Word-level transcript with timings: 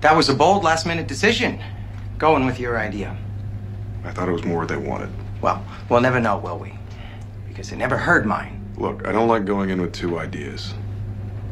That 0.00 0.16
was 0.16 0.28
a 0.30 0.34
bold 0.34 0.64
last 0.64 0.86
minute 0.86 1.06
decision. 1.06 1.62
Going 2.16 2.46
with 2.46 2.58
your 2.58 2.78
idea. 2.78 3.16
I 4.04 4.10
thought 4.12 4.28
it 4.28 4.32
was 4.32 4.44
more 4.44 4.60
what 4.60 4.68
they 4.68 4.76
wanted. 4.76 5.10
Well, 5.42 5.64
we'll 5.88 6.00
never 6.00 6.20
know, 6.20 6.38
will 6.38 6.58
we? 6.58 6.74
Because 7.48 7.68
they 7.68 7.76
never 7.76 7.96
heard 7.98 8.24
mine. 8.24 8.64
Look, 8.76 9.06
I 9.06 9.12
don't 9.12 9.28
like 9.28 9.44
going 9.44 9.68
in 9.68 9.80
with 9.80 9.92
two 9.92 10.18
ideas. 10.18 10.72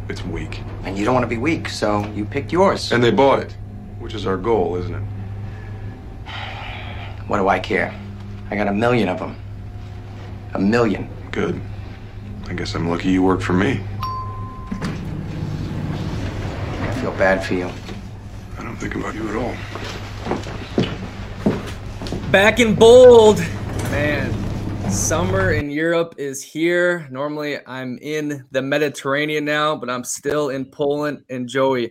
It's 0.09 0.25
weak. 0.25 0.63
And 0.85 0.97
you 0.97 1.05
don't 1.05 1.13
want 1.13 1.25
to 1.25 1.29
be 1.29 1.37
weak, 1.37 1.69
so 1.69 2.07
you 2.15 2.25
picked 2.25 2.51
yours. 2.51 2.91
And 2.91 3.05
they 3.05 3.11
bought 3.11 3.41
it, 3.41 3.55
which 3.99 4.15
is 4.15 4.27
our 4.27 4.39
goal, 4.39 4.77
isn't 4.77 4.95
it? 4.95 5.03
What 7.27 7.37
do 7.37 7.49
I 7.49 7.59
care? 7.59 7.95
I 8.51 8.57
got 8.57 8.69
a 8.69 8.73
million 8.73 9.11
of 9.11 9.19
them. 9.19 9.37
A 10.55 10.59
million. 10.59 11.11
Good. 11.31 11.61
I 12.49 12.55
guess 12.55 12.75
I'm 12.75 12.89
lucky 12.89 13.11
you 13.11 13.23
work 13.23 13.43
for 13.43 13.53
me. 13.53 13.83
I 16.81 16.99
feel 17.03 17.13
bad 17.13 17.45
for 17.45 17.53
you. 17.53 17.71
I 18.79 18.81
don't 18.81 18.93
think 18.93 19.05
about 19.05 19.15
you 19.17 19.29
at 19.29 19.35
all. 19.35 19.57
Back 22.31 22.61
in 22.61 22.77
bold, 22.77 23.41
man. 23.91 24.33
Summer 24.89 25.51
in 25.53 25.69
Europe 25.69 26.15
is 26.17 26.45
here. 26.45 27.09
Normally, 27.11 27.59
I'm 27.67 27.99
in 27.99 28.47
the 28.53 28.63
Mediterranean 28.63 29.45
now, 29.45 29.75
but 29.75 29.91
I'm 29.91 30.05
still 30.05 30.51
in 30.51 30.65
Poland. 30.65 31.25
And 31.29 31.49
Joey, 31.49 31.91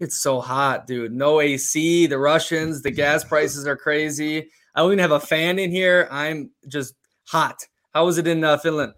it's 0.00 0.16
so 0.16 0.40
hot, 0.40 0.88
dude. 0.88 1.12
No 1.12 1.40
AC. 1.40 2.06
The 2.06 2.18
Russians, 2.18 2.82
the 2.82 2.90
gas 2.90 3.22
prices 3.22 3.68
are 3.68 3.76
crazy. 3.76 4.50
I 4.74 4.80
don't 4.80 4.88
even 4.88 4.98
have 4.98 5.12
a 5.12 5.20
fan 5.20 5.60
in 5.60 5.70
here. 5.70 6.08
I'm 6.10 6.50
just 6.66 6.94
hot. 7.28 7.64
How 7.92 8.06
was 8.06 8.18
it 8.18 8.26
in 8.26 8.42
uh, 8.42 8.58
Finland? 8.58 8.94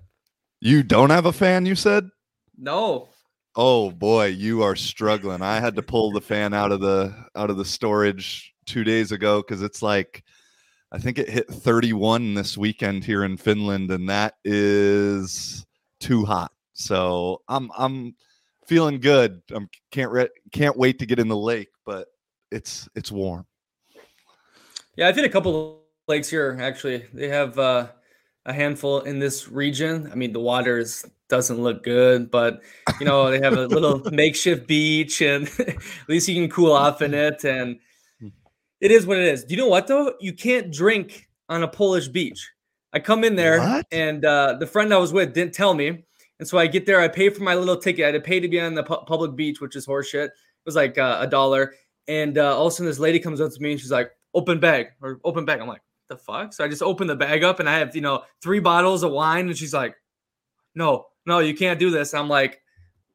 You 0.60 0.82
don't 0.82 1.10
have 1.10 1.26
a 1.26 1.34
fan, 1.34 1.66
you 1.66 1.74
said? 1.74 2.08
No. 2.56 3.10
Oh 3.56 3.90
boy, 3.90 4.26
you 4.26 4.62
are 4.62 4.76
struggling. 4.76 5.40
I 5.40 5.60
had 5.60 5.76
to 5.76 5.82
pull 5.82 6.12
the 6.12 6.20
fan 6.20 6.52
out 6.52 6.72
of 6.72 6.80
the 6.80 7.14
out 7.34 7.50
of 7.50 7.56
the 7.56 7.64
storage 7.64 8.54
2 8.66 8.84
days 8.84 9.12
ago 9.12 9.42
cuz 9.42 9.62
it's 9.62 9.82
like 9.82 10.22
I 10.92 10.98
think 10.98 11.18
it 11.18 11.28
hit 11.28 11.48
31 11.48 12.34
this 12.34 12.56
weekend 12.56 13.04
here 13.04 13.24
in 13.24 13.36
Finland 13.36 13.90
and 13.90 14.08
that 14.08 14.34
is 14.44 15.66
too 16.00 16.24
hot. 16.24 16.52
So, 16.74 17.42
I'm 17.48 17.70
I'm 17.76 18.14
feeling 18.66 19.00
good. 19.00 19.40
I'm 19.50 19.68
can't 19.90 20.10
re- 20.12 20.28
can't 20.52 20.76
wait 20.76 20.98
to 20.98 21.06
get 21.06 21.18
in 21.18 21.28
the 21.28 21.36
lake, 21.36 21.70
but 21.86 22.08
it's 22.50 22.88
it's 22.94 23.10
warm. 23.10 23.46
Yeah, 24.96 25.08
I've 25.08 25.16
hit 25.16 25.24
a 25.24 25.30
couple 25.30 25.70
of 25.70 25.76
lakes 26.08 26.28
here 26.28 26.58
actually. 26.60 27.06
They 27.12 27.28
have 27.28 27.58
uh, 27.58 27.88
a 28.44 28.52
handful 28.52 29.00
in 29.00 29.18
this 29.18 29.48
region. 29.48 30.10
I 30.12 30.14
mean, 30.14 30.32
the 30.32 30.40
water 30.40 30.78
is, 30.78 31.04
doesn't 31.28 31.60
look 31.60 31.82
good, 31.82 32.30
but 32.30 32.60
you 33.00 33.06
know 33.06 33.30
they 33.30 33.40
have 33.40 33.54
a 33.54 33.66
little 33.66 34.00
makeshift 34.12 34.66
beach, 34.66 35.20
and 35.22 35.48
at 35.58 35.76
least 36.08 36.28
you 36.28 36.34
can 36.34 36.50
cool 36.50 36.72
off 36.72 37.02
in 37.02 37.14
it. 37.14 37.44
And 37.44 37.78
it 38.80 38.90
is 38.90 39.06
what 39.06 39.18
it 39.18 39.24
is. 39.24 39.44
Do 39.44 39.54
you 39.54 39.60
know 39.60 39.68
what 39.68 39.86
though? 39.86 40.14
You 40.20 40.32
can't 40.32 40.72
drink 40.72 41.28
on 41.48 41.62
a 41.62 41.68
Polish 41.68 42.08
beach. 42.08 42.50
I 42.92 42.98
come 43.00 43.24
in 43.24 43.36
there, 43.36 43.58
What? 43.60 43.86
and 43.92 44.24
uh, 44.24 44.54
the 44.58 44.66
friend 44.66 44.92
I 44.94 44.98
was 44.98 45.12
with 45.12 45.34
didn't 45.34 45.52
tell 45.54 45.74
me, 45.74 46.04
and 46.38 46.48
so 46.48 46.58
I 46.58 46.66
get 46.66 46.86
there. 46.86 47.00
I 47.00 47.08
pay 47.08 47.28
for 47.30 47.42
my 47.42 47.54
little 47.54 47.76
ticket. 47.76 48.04
I 48.04 48.06
had 48.06 48.12
to 48.12 48.20
pay 48.20 48.40
to 48.40 48.48
be 48.48 48.60
on 48.60 48.74
the 48.74 48.82
pu- 48.84 49.04
public 49.06 49.34
beach, 49.36 49.60
which 49.60 49.76
is 49.76 49.86
horseshit. 49.86 50.26
It 50.26 50.32
was 50.64 50.76
like 50.76 50.96
uh, 50.98 51.18
a 51.20 51.26
dollar, 51.26 51.74
and 52.08 52.38
uh, 52.38 52.56
all 52.56 52.66
of 52.68 52.72
a 52.72 52.76
sudden 52.76 52.86
this 52.86 52.98
lady 52.98 53.18
comes 53.18 53.40
up 53.40 53.52
to 53.52 53.60
me 53.60 53.72
and 53.72 53.80
she's 53.80 53.90
like, 53.90 54.12
"Open 54.34 54.60
bag 54.60 54.88
or 55.02 55.20
open 55.24 55.44
bag." 55.44 55.60
I'm 55.60 55.68
like, 55.68 55.82
"The 56.08 56.16
fuck?" 56.16 56.52
So 56.54 56.64
I 56.64 56.68
just 56.68 56.82
open 56.82 57.06
the 57.06 57.16
bag 57.16 57.42
up, 57.44 57.60
and 57.60 57.68
I 57.68 57.78
have 57.78 57.94
you 57.94 58.00
know 58.02 58.22
three 58.42 58.60
bottles 58.60 59.02
of 59.02 59.12
wine, 59.12 59.48
and 59.48 59.56
she's 59.58 59.74
like, 59.74 59.94
"No, 60.74 61.06
no, 61.26 61.40
you 61.40 61.54
can't 61.54 61.80
do 61.80 61.90
this." 61.90 62.14
I'm 62.14 62.28
like, 62.28 62.62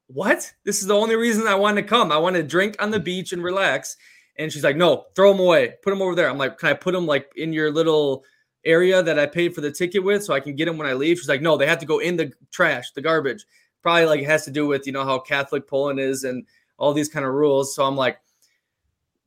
"What? 0.07 0.53
This 0.63 0.81
is 0.81 0.87
the 0.87 0.95
only 0.95 1.15
reason 1.15 1.47
I 1.47 1.55
want 1.55 1.77
to 1.77 1.83
come. 1.83 2.11
I 2.11 2.17
want 2.17 2.35
to 2.35 2.43
drink 2.43 2.75
on 2.79 2.91
the 2.91 2.99
beach 2.99 3.33
and 3.33 3.43
relax." 3.43 3.97
And 4.37 4.51
she's 4.51 4.63
like, 4.63 4.77
"No, 4.77 5.05
throw 5.15 5.31
them 5.31 5.41
away. 5.41 5.75
Put 5.83 5.91
them 5.91 6.01
over 6.01 6.15
there." 6.15 6.29
I'm 6.29 6.37
like, 6.37 6.57
"Can 6.57 6.69
I 6.69 6.73
put 6.73 6.93
them 6.93 7.05
like 7.05 7.31
in 7.35 7.53
your 7.53 7.71
little 7.71 8.23
area 8.63 9.01
that 9.01 9.17
I 9.19 9.25
paid 9.25 9.55
for 9.55 9.61
the 9.61 9.71
ticket 9.71 10.03
with, 10.03 10.23
so 10.23 10.33
I 10.33 10.39
can 10.39 10.55
get 10.55 10.65
them 10.65 10.77
when 10.77 10.87
I 10.87 10.93
leave?" 10.93 11.17
She's 11.19 11.29
like, 11.29 11.41
"No, 11.41 11.57
they 11.57 11.67
have 11.67 11.79
to 11.79 11.85
go 11.85 11.99
in 11.99 12.17
the 12.17 12.31
trash, 12.51 12.91
the 12.91 13.01
garbage." 13.01 13.45
Probably 13.81 14.05
like 14.05 14.21
it 14.21 14.25
has 14.25 14.45
to 14.45 14.51
do 14.51 14.67
with 14.67 14.85
you 14.85 14.93
know 14.93 15.05
how 15.05 15.19
Catholic 15.19 15.67
Poland 15.67 15.99
is 15.99 16.23
and 16.23 16.45
all 16.77 16.93
these 16.93 17.09
kind 17.09 17.25
of 17.25 17.33
rules. 17.33 17.75
So 17.75 17.83
I'm 17.83 17.95
like, 17.95 18.19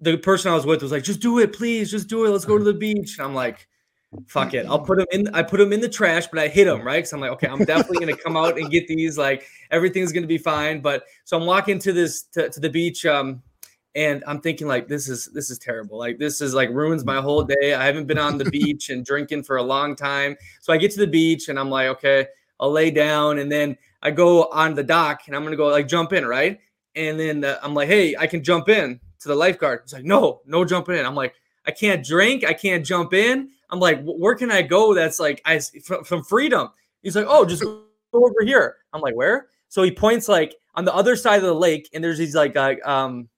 the 0.00 0.16
person 0.16 0.50
I 0.50 0.54
was 0.54 0.66
with 0.66 0.82
was 0.82 0.92
like, 0.92 1.04
"Just 1.04 1.20
do 1.20 1.38
it, 1.38 1.52
please. 1.52 1.90
Just 1.90 2.08
do 2.08 2.24
it. 2.24 2.30
Let's 2.30 2.44
go 2.44 2.58
to 2.58 2.64
the 2.64 2.74
beach." 2.74 3.18
And 3.18 3.26
I'm 3.26 3.34
like, 3.34 3.68
"Fuck 4.26 4.54
it. 4.54 4.66
I'll 4.66 4.80
put 4.80 4.98
them 4.98 5.06
in. 5.12 5.28
I 5.34 5.42
put 5.42 5.58
them 5.58 5.72
in 5.72 5.80
the 5.80 5.88
trash, 5.88 6.26
but 6.26 6.38
I 6.38 6.48
hit 6.48 6.64
them 6.64 6.82
right 6.82 6.98
because 6.98 7.12
I'm 7.12 7.20
like, 7.20 7.32
okay, 7.32 7.48
I'm 7.48 7.64
definitely 7.64 7.98
gonna 7.98 8.16
come 8.16 8.36
out 8.36 8.58
and 8.58 8.70
get 8.70 8.86
these. 8.88 9.18
Like 9.18 9.46
everything's 9.70 10.12
gonna 10.12 10.26
be 10.26 10.38
fine." 10.38 10.80
But 10.80 11.04
so 11.24 11.38
I'm 11.38 11.46
walking 11.46 11.78
to 11.80 11.92
this 11.92 12.22
to, 12.32 12.48
to 12.48 12.60
the 12.60 12.70
beach. 12.70 13.06
Um, 13.06 13.42
and 13.94 14.24
I'm 14.26 14.40
thinking 14.40 14.66
like 14.66 14.88
this 14.88 15.08
is 15.08 15.26
this 15.26 15.50
is 15.50 15.58
terrible. 15.58 15.98
Like 15.98 16.18
this 16.18 16.40
is 16.40 16.54
like 16.54 16.70
ruins 16.70 17.04
my 17.04 17.20
whole 17.20 17.44
day. 17.44 17.74
I 17.74 17.84
haven't 17.84 18.06
been 18.06 18.18
on 18.18 18.38
the 18.38 18.44
beach 18.50 18.90
and 18.90 19.04
drinking 19.04 19.44
for 19.44 19.56
a 19.56 19.62
long 19.62 19.94
time. 19.94 20.36
So 20.60 20.72
I 20.72 20.76
get 20.76 20.90
to 20.92 21.00
the 21.00 21.06
beach 21.06 21.48
and 21.48 21.58
I'm 21.58 21.70
like, 21.70 21.88
okay, 21.88 22.26
I'll 22.58 22.72
lay 22.72 22.90
down 22.90 23.38
and 23.38 23.50
then 23.50 23.76
I 24.02 24.10
go 24.10 24.44
on 24.44 24.74
the 24.74 24.82
dock 24.82 25.22
and 25.26 25.36
I'm 25.36 25.44
gonna 25.44 25.56
go 25.56 25.68
like 25.68 25.86
jump 25.86 26.12
in, 26.12 26.26
right? 26.26 26.60
And 26.96 27.18
then 27.18 27.44
uh, 27.44 27.58
I'm 27.62 27.74
like, 27.74 27.88
hey, 27.88 28.16
I 28.16 28.26
can 28.26 28.42
jump 28.42 28.68
in 28.68 29.00
to 29.20 29.28
the 29.28 29.34
lifeguard. 29.34 29.80
He's 29.84 29.92
like, 29.92 30.04
no, 30.04 30.40
no 30.46 30.64
jumping 30.64 30.96
in. 30.96 31.06
I'm 31.06 31.14
like, 31.14 31.34
I 31.66 31.70
can't 31.70 32.04
drink, 32.04 32.44
I 32.44 32.52
can't 32.52 32.84
jump 32.84 33.14
in. 33.14 33.50
I'm 33.70 33.80
like, 33.80 34.02
where 34.04 34.34
can 34.34 34.50
I 34.50 34.62
go? 34.62 34.94
That's 34.94 35.18
like 35.18 35.42
I 35.44 35.58
from, 35.58 36.04
from 36.04 36.22
freedom. 36.22 36.68
He's 37.02 37.16
like, 37.16 37.26
oh, 37.28 37.44
just 37.44 37.62
go 37.62 37.84
over 38.12 38.44
here. 38.44 38.76
I'm 38.92 39.00
like, 39.00 39.14
where? 39.14 39.48
So 39.68 39.82
he 39.82 39.90
points 39.90 40.28
like 40.28 40.54
on 40.74 40.84
the 40.84 40.94
other 40.94 41.16
side 41.16 41.36
of 41.36 41.42
the 41.42 41.54
lake, 41.54 41.88
and 41.92 42.02
there's 42.02 42.18
these 42.18 42.34
like 42.34 42.56
uh, 42.56 42.74
um 42.84 43.28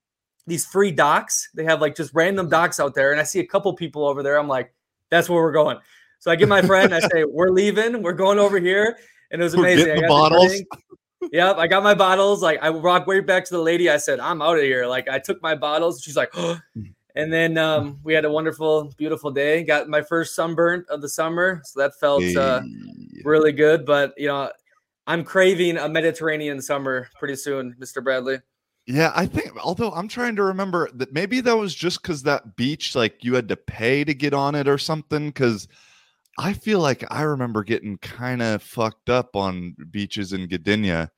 these 0.46 0.64
free 0.66 0.90
docks. 0.90 1.48
They 1.54 1.64
have 1.64 1.80
like 1.80 1.94
just 1.94 2.14
random 2.14 2.48
docks 2.48 2.78
out 2.80 2.94
there, 2.94 3.12
and 3.12 3.20
I 3.20 3.24
see 3.24 3.40
a 3.40 3.46
couple 3.46 3.72
people 3.74 4.06
over 4.06 4.22
there. 4.22 4.38
I'm 4.38 4.48
like, 4.48 4.72
that's 5.10 5.28
where 5.28 5.42
we're 5.42 5.52
going. 5.52 5.78
So 6.18 6.30
I 6.30 6.36
get 6.36 6.48
my 6.48 6.62
friend. 6.62 6.94
I 6.94 7.00
say, 7.00 7.24
we're 7.24 7.50
leaving. 7.50 8.02
We're 8.02 8.12
going 8.12 8.38
over 8.38 8.58
here, 8.58 8.98
and 9.30 9.40
it 9.40 9.44
was 9.44 9.54
amazing. 9.54 9.92
I 9.92 10.00
got 10.00 10.08
bottles. 10.08 10.62
Yep, 11.32 11.56
I 11.56 11.66
got 11.66 11.82
my 11.82 11.94
bottles. 11.94 12.42
Like 12.42 12.60
I 12.62 12.70
walked 12.70 13.06
way 13.06 13.20
back 13.20 13.44
to 13.46 13.54
the 13.54 13.62
lady. 13.62 13.90
I 13.90 13.96
said, 13.96 14.20
I'm 14.20 14.42
out 14.42 14.56
of 14.56 14.62
here. 14.62 14.86
Like 14.86 15.08
I 15.08 15.18
took 15.18 15.42
my 15.42 15.54
bottles. 15.54 16.02
She's 16.02 16.16
like, 16.16 16.32
and 17.16 17.32
then 17.32 17.56
um, 17.56 17.98
we 18.04 18.12
had 18.12 18.26
a 18.26 18.30
wonderful, 18.30 18.92
beautiful 18.98 19.30
day. 19.30 19.64
Got 19.64 19.88
my 19.88 20.02
first 20.02 20.34
sunburn 20.34 20.84
of 20.90 21.00
the 21.00 21.08
summer, 21.08 21.62
so 21.64 21.80
that 21.80 21.98
felt 21.98 22.22
uh, 22.36 22.60
really 23.24 23.52
good. 23.52 23.86
But 23.86 24.12
you 24.18 24.28
know, 24.28 24.52
I'm 25.06 25.24
craving 25.24 25.78
a 25.78 25.88
Mediterranean 25.88 26.60
summer 26.60 27.08
pretty 27.18 27.36
soon, 27.36 27.74
Mr. 27.80 28.04
Bradley. 28.04 28.40
Yeah, 28.86 29.12
I 29.16 29.26
think 29.26 29.52
although 29.64 29.90
I'm 29.92 30.08
trying 30.08 30.36
to 30.36 30.44
remember 30.44 30.90
that 30.94 31.12
maybe 31.12 31.40
that 31.40 31.56
was 31.56 31.74
just 31.74 32.02
because 32.02 32.22
that 32.24 32.54
beach, 32.54 32.94
like 32.94 33.24
you 33.24 33.34
had 33.34 33.48
to 33.48 33.56
pay 33.56 34.04
to 34.04 34.14
get 34.14 34.34
on 34.34 34.54
it 34.54 34.68
or 34.68 34.78
something. 34.78 35.32
Cause 35.32 35.66
I 36.38 36.52
feel 36.52 36.80
like 36.80 37.02
I 37.10 37.22
remember 37.22 37.64
getting 37.64 37.96
kind 37.98 38.42
of 38.42 38.62
fucked 38.62 39.08
up 39.08 39.34
on 39.34 39.74
beaches 39.90 40.34
in 40.34 40.48
Gdynia, 40.48 41.08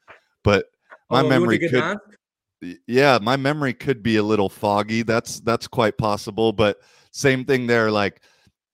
but 0.44 0.66
my 1.10 1.20
Oh, 1.20 1.22
you 1.24 1.28
went 1.28 1.34
to 1.34 1.40
memory 1.40 1.58
could 1.58 1.72
Gdansk? 1.72 1.98
Yeah, 2.86 3.18
my 3.20 3.36
memory 3.36 3.74
could 3.74 4.02
be 4.02 4.16
a 4.16 4.22
little 4.22 4.48
foggy. 4.48 5.02
That's 5.02 5.40
that's 5.40 5.68
quite 5.68 5.98
possible. 5.98 6.52
But 6.52 6.78
same 7.12 7.44
thing 7.44 7.66
there, 7.66 7.90
like 7.90 8.20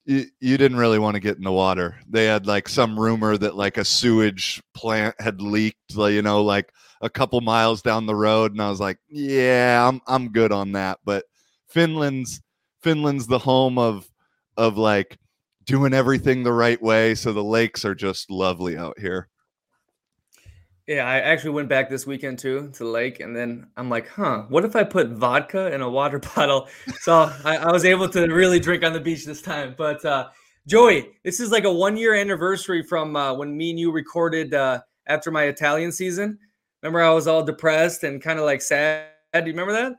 you, 0.06 0.26
you 0.40 0.56
didn't 0.58 0.78
really 0.78 0.98
want 0.98 1.14
to 1.14 1.20
get 1.20 1.36
in 1.36 1.44
the 1.44 1.52
water. 1.52 1.96
They 2.08 2.26
had 2.26 2.46
like 2.46 2.68
some 2.68 2.98
rumor 2.98 3.36
that 3.38 3.56
like 3.56 3.76
a 3.78 3.84
sewage 3.84 4.62
plant 4.74 5.14
had 5.20 5.40
leaked, 5.40 5.94
you 5.96 6.22
know, 6.22 6.42
like 6.42 6.72
a 7.00 7.10
couple 7.10 7.40
miles 7.40 7.82
down 7.82 8.06
the 8.06 8.14
road, 8.14 8.52
and 8.52 8.62
I 8.62 8.70
was 8.70 8.80
like, 8.80 8.98
yeah, 9.08 9.86
I'm 9.86 10.00
I'm 10.06 10.30
good 10.32 10.52
on 10.52 10.72
that. 10.72 10.98
But 11.04 11.24
Finland's 11.68 12.40
Finland's 12.82 13.26
the 13.26 13.38
home 13.38 13.78
of 13.78 14.08
of 14.56 14.76
like 14.78 15.18
doing 15.64 15.94
everything 15.94 16.42
the 16.42 16.52
right 16.52 16.80
way, 16.82 17.14
so 17.14 17.32
the 17.32 17.44
lakes 17.44 17.84
are 17.84 17.94
just 17.94 18.30
lovely 18.30 18.76
out 18.76 18.98
here. 18.98 19.28
Yeah, 20.86 21.06
I 21.08 21.20
actually 21.20 21.50
went 21.50 21.68
back 21.70 21.88
this 21.88 22.06
weekend 22.06 22.38
too 22.38 22.70
to 22.74 22.78
the 22.84 22.90
lake, 22.90 23.20
and 23.20 23.34
then 23.34 23.68
I'm 23.76 23.88
like, 23.88 24.06
huh, 24.08 24.42
what 24.48 24.66
if 24.66 24.76
I 24.76 24.84
put 24.84 25.08
vodka 25.10 25.72
in 25.72 25.80
a 25.80 25.88
water 25.88 26.18
bottle? 26.36 26.68
So 27.00 27.32
I, 27.44 27.56
I 27.56 27.72
was 27.72 27.86
able 27.86 28.08
to 28.10 28.26
really 28.26 28.60
drink 28.60 28.84
on 28.84 28.92
the 28.92 29.00
beach 29.00 29.24
this 29.24 29.40
time. 29.40 29.74
But 29.78 30.04
uh, 30.04 30.28
Joey, 30.66 31.08
this 31.24 31.40
is 31.40 31.50
like 31.50 31.64
a 31.64 31.72
one 31.72 31.96
year 31.96 32.14
anniversary 32.14 32.82
from 32.82 33.16
uh, 33.16 33.32
when 33.32 33.56
me 33.56 33.70
and 33.70 33.78
you 33.78 33.92
recorded 33.92 34.52
uh, 34.52 34.82
after 35.06 35.30
my 35.30 35.44
Italian 35.44 35.90
season. 35.90 36.38
Remember, 36.82 37.00
I 37.00 37.10
was 37.14 37.26
all 37.26 37.42
depressed 37.42 38.04
and 38.04 38.20
kind 38.20 38.38
of 38.38 38.44
like 38.44 38.60
sad. 38.60 39.06
Do 39.32 39.40
you 39.40 39.46
remember 39.46 39.72
that? 39.72 39.94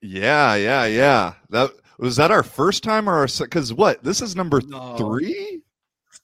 Yeah, 0.00 0.54
yeah, 0.54 0.86
yeah. 0.86 1.34
That 1.50 1.72
was 1.98 2.14
that 2.16 2.30
our 2.30 2.44
first 2.44 2.84
time 2.84 3.08
or 3.08 3.14
our 3.14 3.26
because 3.40 3.74
what? 3.74 4.02
This 4.04 4.22
is 4.22 4.36
number 4.36 4.60
No. 4.64 4.96
three. 4.96 5.60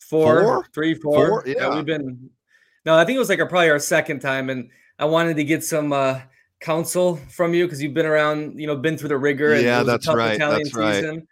Four, 0.01 0.43
Four? 0.43 0.67
three, 0.73 0.95
four. 0.95 1.27
Four? 1.29 1.43
Yeah. 1.45 1.55
Yeah. 1.59 1.75
we've 1.75 1.85
been. 1.85 2.31
No, 2.87 2.97
I 2.97 3.05
think 3.05 3.17
it 3.17 3.19
was 3.19 3.29
like 3.29 3.41
our, 3.41 3.47
probably 3.47 3.69
our 3.71 3.81
second 3.81 4.21
time, 4.21 4.49
and 4.49 4.71
I 5.01 5.05
wanted 5.07 5.37
to 5.37 5.45
get 5.45 5.65
some 5.65 5.93
uh, 5.93 6.21
counsel 6.61 7.17
from 7.29 7.53
you 7.53 7.67
because 7.67 7.83
you've 7.83 7.95
been 7.95 8.07
around, 8.07 8.59
you 8.61 8.69
know, 8.69 8.77
been 8.77 8.97
through 8.97 9.09
the 9.09 9.19
rigor. 9.19 9.61
Yeah, 9.61 9.83
that's 9.83 10.07
tough 10.07 10.15
right, 10.15 10.37
Italian 10.37 10.63
that's 10.63 10.75
right. 10.75 10.95
season. 10.95 11.29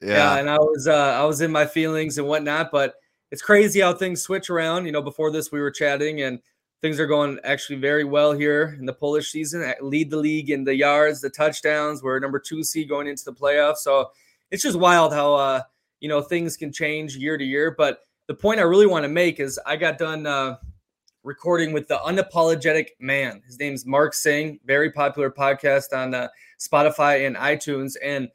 Yeah. 0.00 0.08
Yeah, 0.08 0.38
and 0.38 0.48
I 0.48 0.58
was 0.58 0.86
uh, 0.86 0.94
I 0.94 1.24
was 1.24 1.40
in 1.40 1.50
my 1.50 1.66
feelings 1.66 2.18
and 2.18 2.26
whatnot, 2.26 2.70
but 2.70 2.94
it's 3.32 3.42
crazy 3.42 3.80
how 3.80 3.92
things 3.94 4.22
switch 4.22 4.48
around. 4.48 4.86
You 4.86 4.92
know, 4.92 5.02
before 5.02 5.32
this 5.32 5.50
we 5.50 5.60
were 5.60 5.72
chatting, 5.72 6.22
and 6.22 6.38
things 6.82 7.00
are 7.00 7.06
going 7.06 7.38
actually 7.42 7.80
very 7.80 8.04
well 8.04 8.32
here 8.32 8.76
in 8.78 8.86
the 8.86 8.92
Polish 8.92 9.30
season. 9.30 9.62
I 9.62 9.74
lead 9.80 10.10
the 10.10 10.16
league 10.16 10.50
in 10.50 10.62
the 10.62 10.74
yards, 10.74 11.20
the 11.20 11.30
touchdowns. 11.30 12.02
We're 12.02 12.20
number 12.20 12.38
two 12.38 12.62
seed 12.62 12.88
going 12.88 13.08
into 13.08 13.24
the 13.24 13.32
playoffs. 13.32 13.78
So 13.78 14.10
it's 14.52 14.62
just 14.62 14.78
wild 14.78 15.12
how 15.12 15.34
uh, 15.34 15.62
you 15.98 16.08
know 16.08 16.22
things 16.22 16.56
can 16.56 16.72
change 16.72 17.16
year 17.16 17.36
to 17.36 17.44
year. 17.44 17.74
But 17.76 18.00
the 18.28 18.34
point 18.34 18.60
I 18.60 18.64
really 18.64 18.86
want 18.86 19.02
to 19.02 19.08
make 19.08 19.40
is 19.40 19.58
I 19.66 19.76
got 19.76 19.98
done 19.98 20.26
uh, 20.26 20.58
recording 21.24 21.72
with 21.72 21.86
the 21.86 21.98
unapologetic 21.98 22.88
man. 22.98 23.42
His 23.46 23.58
name's 23.58 23.86
Mark 23.86 24.12
Sing, 24.12 24.58
very 24.64 24.90
popular 24.90 25.30
podcast 25.30 25.96
on 25.96 26.14
uh, 26.14 26.28
Spotify 26.58 27.26
and 27.26 27.36
iTunes. 27.36 27.94
And 28.02 28.28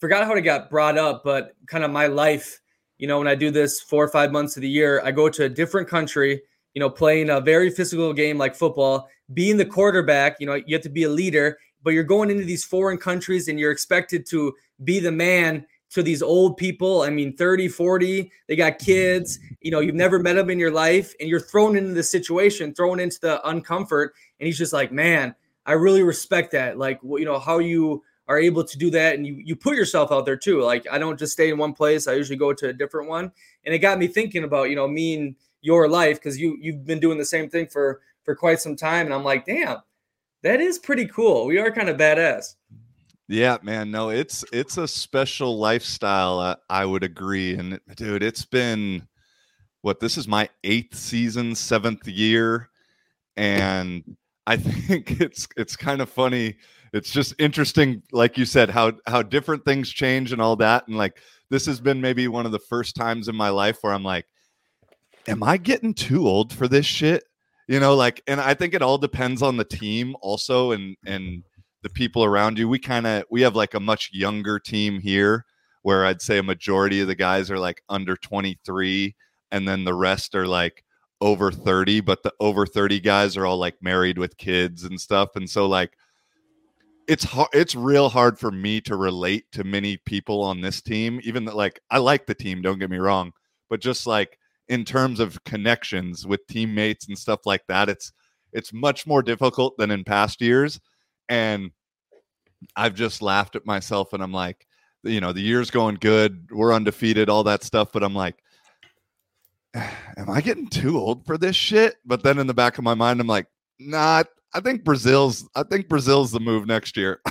forgot 0.00 0.24
how 0.24 0.34
it 0.34 0.40
got 0.40 0.70
brought 0.70 0.96
up, 0.96 1.22
but 1.24 1.54
kind 1.66 1.84
of 1.84 1.90
my 1.90 2.06
life. 2.06 2.60
You 2.98 3.06
know, 3.06 3.18
when 3.18 3.28
I 3.28 3.34
do 3.34 3.50
this 3.50 3.80
four 3.80 4.02
or 4.04 4.08
five 4.08 4.32
months 4.32 4.56
of 4.56 4.62
the 4.62 4.68
year, 4.68 5.02
I 5.04 5.10
go 5.10 5.28
to 5.28 5.44
a 5.44 5.48
different 5.48 5.88
country. 5.88 6.42
You 6.74 6.80
know, 6.80 6.88
playing 6.88 7.28
a 7.28 7.40
very 7.40 7.68
physical 7.68 8.14
game 8.14 8.38
like 8.38 8.54
football, 8.54 9.08
being 9.34 9.58
the 9.58 9.66
quarterback. 9.66 10.36
You 10.40 10.46
know, 10.46 10.54
you 10.54 10.74
have 10.74 10.82
to 10.82 10.88
be 10.88 11.02
a 11.02 11.10
leader, 11.10 11.58
but 11.82 11.90
you're 11.90 12.02
going 12.02 12.30
into 12.30 12.44
these 12.44 12.64
foreign 12.64 12.96
countries 12.96 13.48
and 13.48 13.60
you're 13.60 13.72
expected 13.72 14.24
to 14.30 14.54
be 14.82 15.00
the 15.00 15.12
man 15.12 15.66
to 15.92 16.02
these 16.02 16.22
old 16.22 16.56
people. 16.56 17.02
I 17.02 17.10
mean, 17.10 17.36
30, 17.36 17.68
40, 17.68 18.32
they 18.48 18.56
got 18.56 18.78
kids, 18.78 19.38
you 19.60 19.70
know, 19.70 19.80
you've 19.80 19.94
never 19.94 20.18
met 20.18 20.34
them 20.34 20.50
in 20.50 20.58
your 20.58 20.70
life, 20.70 21.14
and 21.20 21.28
you're 21.28 21.40
thrown 21.40 21.76
into 21.76 21.92
the 21.92 22.02
situation, 22.02 22.74
thrown 22.74 22.98
into 22.98 23.20
the 23.20 23.40
uncomfort. 23.44 24.10
And 24.40 24.46
he's 24.46 24.58
just 24.58 24.72
like, 24.72 24.90
man, 24.90 25.34
I 25.66 25.72
really 25.72 26.02
respect 26.02 26.52
that. 26.52 26.78
Like, 26.78 26.98
you 27.02 27.24
know, 27.24 27.38
how 27.38 27.58
you 27.58 28.02
are 28.28 28.38
able 28.38 28.64
to 28.64 28.78
do 28.78 28.88
that 28.90 29.14
and 29.14 29.26
you 29.26 29.34
you 29.44 29.56
put 29.56 29.76
yourself 29.76 30.12
out 30.12 30.24
there 30.24 30.36
too. 30.36 30.62
Like 30.62 30.86
I 30.90 30.98
don't 30.98 31.18
just 31.18 31.32
stay 31.32 31.50
in 31.50 31.58
one 31.58 31.72
place. 31.72 32.06
I 32.06 32.14
usually 32.14 32.38
go 32.38 32.52
to 32.52 32.68
a 32.68 32.72
different 32.72 33.08
one. 33.08 33.32
And 33.64 33.74
it 33.74 33.80
got 33.80 33.98
me 33.98 34.06
thinking 34.06 34.44
about, 34.44 34.70
you 34.70 34.76
know, 34.76 34.88
me 34.88 35.14
and 35.14 35.36
your 35.60 35.88
life 35.88 36.18
because 36.18 36.38
you 36.38 36.56
you've 36.60 36.84
been 36.84 37.00
doing 37.00 37.18
the 37.18 37.24
same 37.24 37.50
thing 37.50 37.66
for 37.66 38.00
for 38.24 38.34
quite 38.34 38.60
some 38.60 38.76
time. 38.76 39.06
And 39.06 39.14
I'm 39.14 39.24
like, 39.24 39.44
damn, 39.44 39.78
that 40.42 40.60
is 40.60 40.78
pretty 40.78 41.06
cool. 41.06 41.46
We 41.46 41.58
are 41.58 41.70
kind 41.70 41.88
of 41.88 41.96
badass. 41.96 42.54
Yeah, 43.28 43.58
man. 43.62 43.90
No, 43.90 44.10
it's 44.10 44.44
it's 44.52 44.76
a 44.76 44.88
special 44.88 45.58
lifestyle. 45.58 46.38
Uh, 46.38 46.56
I 46.68 46.84
would 46.84 47.04
agree. 47.04 47.54
And 47.54 47.80
dude, 47.96 48.22
it's 48.22 48.44
been 48.44 49.06
what 49.82 50.00
this 50.00 50.16
is 50.18 50.28
my 50.28 50.48
eighth 50.64 50.96
season, 50.96 51.54
seventh 51.54 52.06
year, 52.06 52.68
and 53.36 54.16
I 54.46 54.56
think 54.58 55.20
it's 55.20 55.48
it's 55.56 55.76
kind 55.76 56.00
of 56.00 56.10
funny. 56.10 56.56
It's 56.92 57.10
just 57.10 57.34
interesting, 57.38 58.02
like 58.12 58.36
you 58.36 58.44
said, 58.44 58.70
how 58.70 58.92
how 59.06 59.22
different 59.22 59.64
things 59.64 59.90
change 59.90 60.32
and 60.32 60.42
all 60.42 60.56
that. 60.56 60.86
And 60.88 60.96
like 60.96 61.18
this 61.48 61.66
has 61.66 61.80
been 61.80 62.00
maybe 62.00 62.28
one 62.28 62.46
of 62.46 62.52
the 62.52 62.58
first 62.58 62.96
times 62.96 63.28
in 63.28 63.36
my 63.36 63.48
life 63.48 63.78
where 63.80 63.92
I'm 63.92 64.04
like, 64.04 64.26
am 65.28 65.42
I 65.42 65.56
getting 65.56 65.94
too 65.94 66.26
old 66.26 66.52
for 66.52 66.68
this 66.68 66.86
shit? 66.86 67.24
You 67.68 67.80
know, 67.80 67.94
like, 67.94 68.22
and 68.26 68.40
I 68.40 68.54
think 68.54 68.74
it 68.74 68.82
all 68.82 68.98
depends 68.98 69.40
on 69.40 69.56
the 69.56 69.64
team 69.64 70.16
also 70.20 70.72
and 70.72 70.96
and 71.06 71.44
the 71.82 71.90
people 71.90 72.24
around 72.24 72.58
you. 72.58 72.68
We 72.68 72.78
kind 72.78 73.06
of 73.06 73.24
we 73.30 73.42
have 73.42 73.56
like 73.56 73.74
a 73.74 73.80
much 73.80 74.10
younger 74.12 74.58
team 74.58 75.00
here 75.00 75.44
where 75.82 76.06
I'd 76.06 76.22
say 76.22 76.38
a 76.38 76.42
majority 76.42 77.00
of 77.00 77.08
the 77.08 77.14
guys 77.14 77.50
are 77.50 77.58
like 77.58 77.82
under 77.88 78.16
23 78.16 79.14
and 79.50 79.66
then 79.66 79.84
the 79.84 79.94
rest 79.94 80.34
are 80.34 80.46
like 80.46 80.84
over 81.20 81.50
30, 81.52 82.00
but 82.00 82.22
the 82.22 82.32
over 82.40 82.66
30 82.66 83.00
guys 83.00 83.36
are 83.36 83.46
all 83.46 83.58
like 83.58 83.76
married 83.82 84.18
with 84.18 84.36
kids 84.36 84.84
and 84.84 85.00
stuff. 85.00 85.30
And 85.34 85.48
so 85.48 85.66
like 85.66 85.96
it's 87.08 87.24
hard 87.24 87.48
it's 87.52 87.74
real 87.74 88.08
hard 88.08 88.38
for 88.38 88.52
me 88.52 88.80
to 88.80 88.96
relate 88.96 89.44
to 89.52 89.64
many 89.64 89.96
people 89.96 90.42
on 90.42 90.60
this 90.60 90.80
team, 90.80 91.20
even 91.24 91.44
that 91.46 91.56
like 91.56 91.80
I 91.90 91.98
like 91.98 92.26
the 92.26 92.34
team, 92.34 92.62
don't 92.62 92.78
get 92.78 92.90
me 92.90 92.98
wrong, 92.98 93.32
but 93.68 93.80
just 93.80 94.06
like 94.06 94.38
in 94.68 94.84
terms 94.84 95.18
of 95.18 95.42
connections 95.44 96.26
with 96.26 96.46
teammates 96.46 97.08
and 97.08 97.18
stuff 97.18 97.40
like 97.44 97.66
that, 97.66 97.88
it's 97.88 98.12
it's 98.52 98.72
much 98.72 99.06
more 99.06 99.22
difficult 99.22 99.76
than 99.78 99.90
in 99.90 100.04
past 100.04 100.40
years 100.40 100.78
and 101.32 101.70
I've 102.76 102.94
just 102.94 103.22
laughed 103.22 103.56
at 103.56 103.64
myself 103.64 104.12
and 104.12 104.22
I'm 104.22 104.34
like, 104.34 104.66
you 105.02 105.18
know, 105.18 105.32
the 105.32 105.40
year's 105.40 105.70
going 105.70 105.96
good. 105.98 106.46
We're 106.50 106.74
undefeated, 106.74 107.30
all 107.30 107.42
that 107.44 107.64
stuff. 107.64 107.90
But 107.90 108.02
I'm 108.02 108.14
like, 108.14 108.36
am 109.74 110.28
I 110.28 110.42
getting 110.42 110.68
too 110.68 110.98
old 110.98 111.24
for 111.24 111.38
this 111.38 111.56
shit? 111.56 111.94
But 112.04 112.22
then 112.22 112.38
in 112.38 112.46
the 112.46 112.52
back 112.52 112.76
of 112.76 112.84
my 112.84 112.92
mind, 112.92 113.18
I'm 113.18 113.26
like, 113.26 113.46
nah, 113.78 114.24
I 114.52 114.60
think 114.60 114.84
Brazil's, 114.84 115.48
I 115.56 115.62
think 115.62 115.88
Brazil's 115.88 116.32
the 116.32 116.40
move 116.40 116.66
next 116.66 116.98
year. 116.98 117.22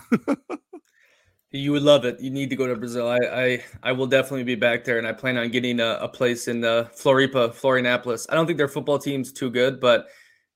you 1.51 1.71
would 1.71 1.83
love 1.83 2.04
it. 2.04 2.19
You 2.19 2.31
need 2.31 2.50
to 2.50 2.56
go 2.56 2.65
to 2.65 2.75
Brazil. 2.75 3.07
I, 3.07 3.19
I, 3.31 3.63
I 3.83 3.92
will 3.92 4.07
definitely 4.07 4.45
be 4.45 4.56
back 4.56 4.83
there, 4.83 4.97
and 4.97 5.06
I 5.06 5.13
plan 5.13 5.38
on 5.38 5.50
getting 5.50 5.80
a, 5.80 6.00
a 6.01 6.07
place 6.07 6.47
in 6.47 6.65
uh, 6.65 6.88
Floripa, 6.95 7.54
Florianopolis. 7.54 8.25
I 8.31 8.33
don't 8.33 8.47
think 8.47 8.57
their 8.57 8.68
football 8.68 8.97
team's 8.97 9.31
too 9.31 9.51
good, 9.51 9.80
but 9.80 10.07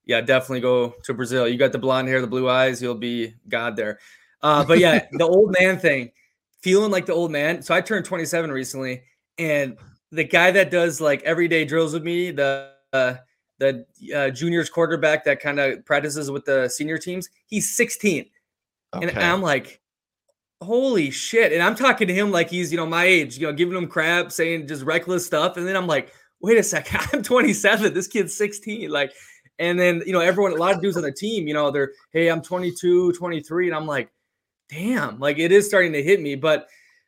yeah, 0.06 0.22
definitely 0.22 0.62
go 0.62 0.96
to 1.04 1.14
Brazil. 1.14 1.48
You 1.48 1.58
got 1.58 1.72
the 1.72 1.80
blonde 1.80 2.08
hair, 2.08 2.22
the 2.22 2.28
blue 2.28 2.50
eyes, 2.50 2.82
you'll 2.82 2.96
be 2.96 3.34
God 3.50 3.76
there. 3.76 4.00
Uh, 4.42 4.64
but 4.64 4.80
yeah, 4.80 5.06
the 5.12 5.26
old 5.26 5.56
man 5.60 5.80
thing, 5.80 6.12
feeling 6.62 6.92
like 6.92 7.06
the 7.06 7.14
old 7.14 7.32
man. 7.32 7.62
So 7.62 7.74
I 7.74 7.82
turned 7.82 8.06
27 8.06 8.52
recently, 8.52 9.04
and 9.38 9.78
the 10.12 10.24
guy 10.24 10.52
that 10.52 10.72
does 10.72 11.02
like 11.02 11.24
everyday 11.24 11.66
drills 11.66 11.94
with 11.94 12.04
me, 12.04 12.32
the 12.32 12.72
uh, 12.94 13.16
the 13.58 13.86
uh, 14.16 14.30
juniors 14.30 14.70
quarterback 14.70 15.26
that 15.26 15.40
kind 15.40 15.60
of 15.60 15.84
practices 15.86 16.30
with 16.30 16.46
the 16.46 16.70
senior 16.70 16.98
teams, 16.98 17.30
he's 17.48 17.76
16, 17.76 18.26
okay. 18.96 19.08
and 19.08 19.18
I'm 19.18 19.42
like, 19.42 19.82
holy 20.62 21.10
shit! 21.10 21.52
And 21.52 21.64
I'm 21.64 21.76
talking 21.76 22.08
to 22.08 22.14
him 22.14 22.32
like 22.32 22.50
he's 22.50 22.72
you 22.72 22.78
know 22.78 22.86
my 22.86 23.06
age, 23.06 23.38
you 23.38 23.48
know, 23.48 23.54
giving 23.54 23.76
him 23.76 23.88
crap, 23.88 24.32
saying 24.32 24.68
just 24.68 24.84
reckless 24.84 25.26
stuff, 25.26 25.58
and 25.58 25.68
then 25.68 25.76
I'm 25.76 25.88
like, 25.88 26.14
wait 26.42 26.58
a 26.60 26.64
second, 26.64 27.02
I'm 27.14 27.24
27, 27.24 27.94
this 27.94 28.08
kid's 28.08 28.38
16, 28.38 28.92
like 28.92 29.12
and 29.60 29.80
then, 29.80 30.02
you 30.06 30.14
know, 30.14 30.20
everyone, 30.20 30.54
a 30.54 30.56
lot 30.56 30.76
of 30.76 30.82
dudes 30.82 30.98
on 30.98 31.04
the 31.04 31.12
team, 31.12 31.48
you 31.48 31.54
know, 31.54 31.72
they're, 31.72 31.92
hey, 32.12 32.30
I'm 32.30 32.42
22, 32.42 33.14
23. 33.14 33.68
And 33.68 33.76
I'm 33.76 33.88
like, 33.88 34.10
damn, 34.70 35.20
like 35.20 35.40
it 35.40 35.52
is 35.52 35.68
starting 35.68 35.94
to 35.94 36.04
hit 36.04 36.22
me. 36.22 36.36
But 36.36 36.68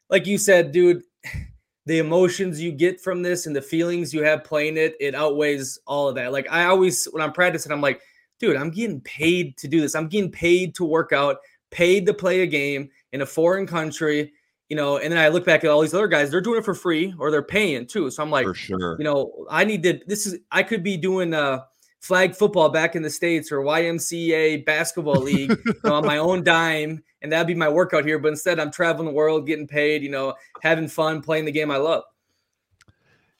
like 0.09 0.25
you 0.25 0.37
said, 0.37 0.71
dude, 0.71 1.03
the 1.85 1.99
emotions 1.99 2.61
you 2.61 2.71
get 2.71 2.99
from 2.99 3.21
this 3.21 3.45
and 3.45 3.55
the 3.55 3.61
feelings 3.61 4.13
you 4.13 4.21
have 4.23 4.43
playing 4.43 4.75
it, 4.75 4.95
it 4.99 5.15
outweighs 5.15 5.79
all 5.87 6.09
of 6.09 6.15
that. 6.15 6.33
Like 6.33 6.47
I 6.51 6.65
always, 6.65 7.05
when 7.05 7.21
I'm 7.21 7.31
practicing, 7.31 7.71
I'm 7.71 7.81
like, 7.81 8.01
dude, 8.39 8.57
I'm 8.57 8.71
getting 8.71 9.01
paid 9.01 9.57
to 9.57 9.67
do 9.67 9.79
this. 9.79 9.95
I'm 9.95 10.09
getting 10.09 10.31
paid 10.31 10.75
to 10.75 10.85
work 10.85 11.13
out, 11.13 11.37
paid 11.71 12.05
to 12.05 12.13
play 12.13 12.41
a 12.41 12.47
game 12.47 12.89
in 13.13 13.21
a 13.21 13.25
foreign 13.25 13.65
country 13.65 14.33
you 14.69 14.75
know, 14.75 14.97
and 14.97 15.11
then 15.11 15.19
I 15.19 15.29
look 15.29 15.45
back 15.45 15.63
at 15.63 15.69
all 15.69 15.81
these 15.81 15.93
other 15.93 16.07
guys, 16.07 16.29
they're 16.29 16.41
doing 16.41 16.59
it 16.59 16.65
for 16.65 16.73
free 16.73 17.13
or 17.17 17.31
they're 17.31 17.41
paying 17.41 17.87
too. 17.87 18.11
So 18.11 18.21
I'm 18.21 18.29
like, 18.29 18.45
for 18.45 18.53
sure, 18.53 18.97
you 18.97 19.05
know, 19.05 19.45
I 19.49 19.63
need 19.63 19.83
to, 19.83 20.01
this 20.07 20.25
is, 20.25 20.39
I 20.51 20.63
could 20.63 20.83
be 20.83 20.97
doing, 20.97 21.33
uh, 21.33 21.61
flag 21.99 22.35
football 22.35 22.69
back 22.69 22.95
in 22.95 23.01
the 23.01 23.09
states 23.09 23.51
or 23.51 23.59
YMCA 23.59 24.65
basketball 24.65 25.21
league 25.21 25.49
you 25.65 25.73
know, 25.83 25.95
on 25.95 26.05
my 26.05 26.17
own 26.17 26.43
dime, 26.45 27.03
and 27.21 27.31
that'd 27.31 27.47
be 27.47 27.55
my 27.55 27.69
workout 27.69 28.05
here. 28.05 28.19
But 28.19 28.29
instead, 28.29 28.59
I'm 28.59 28.71
traveling 28.71 29.07
the 29.07 29.13
world, 29.13 29.47
getting 29.47 29.67
paid, 29.67 30.03
you 30.03 30.09
know, 30.09 30.35
having 30.61 30.87
fun, 30.87 31.21
playing 31.21 31.45
the 31.45 31.51
game 31.51 31.71
I 31.71 31.77
love. 31.77 32.03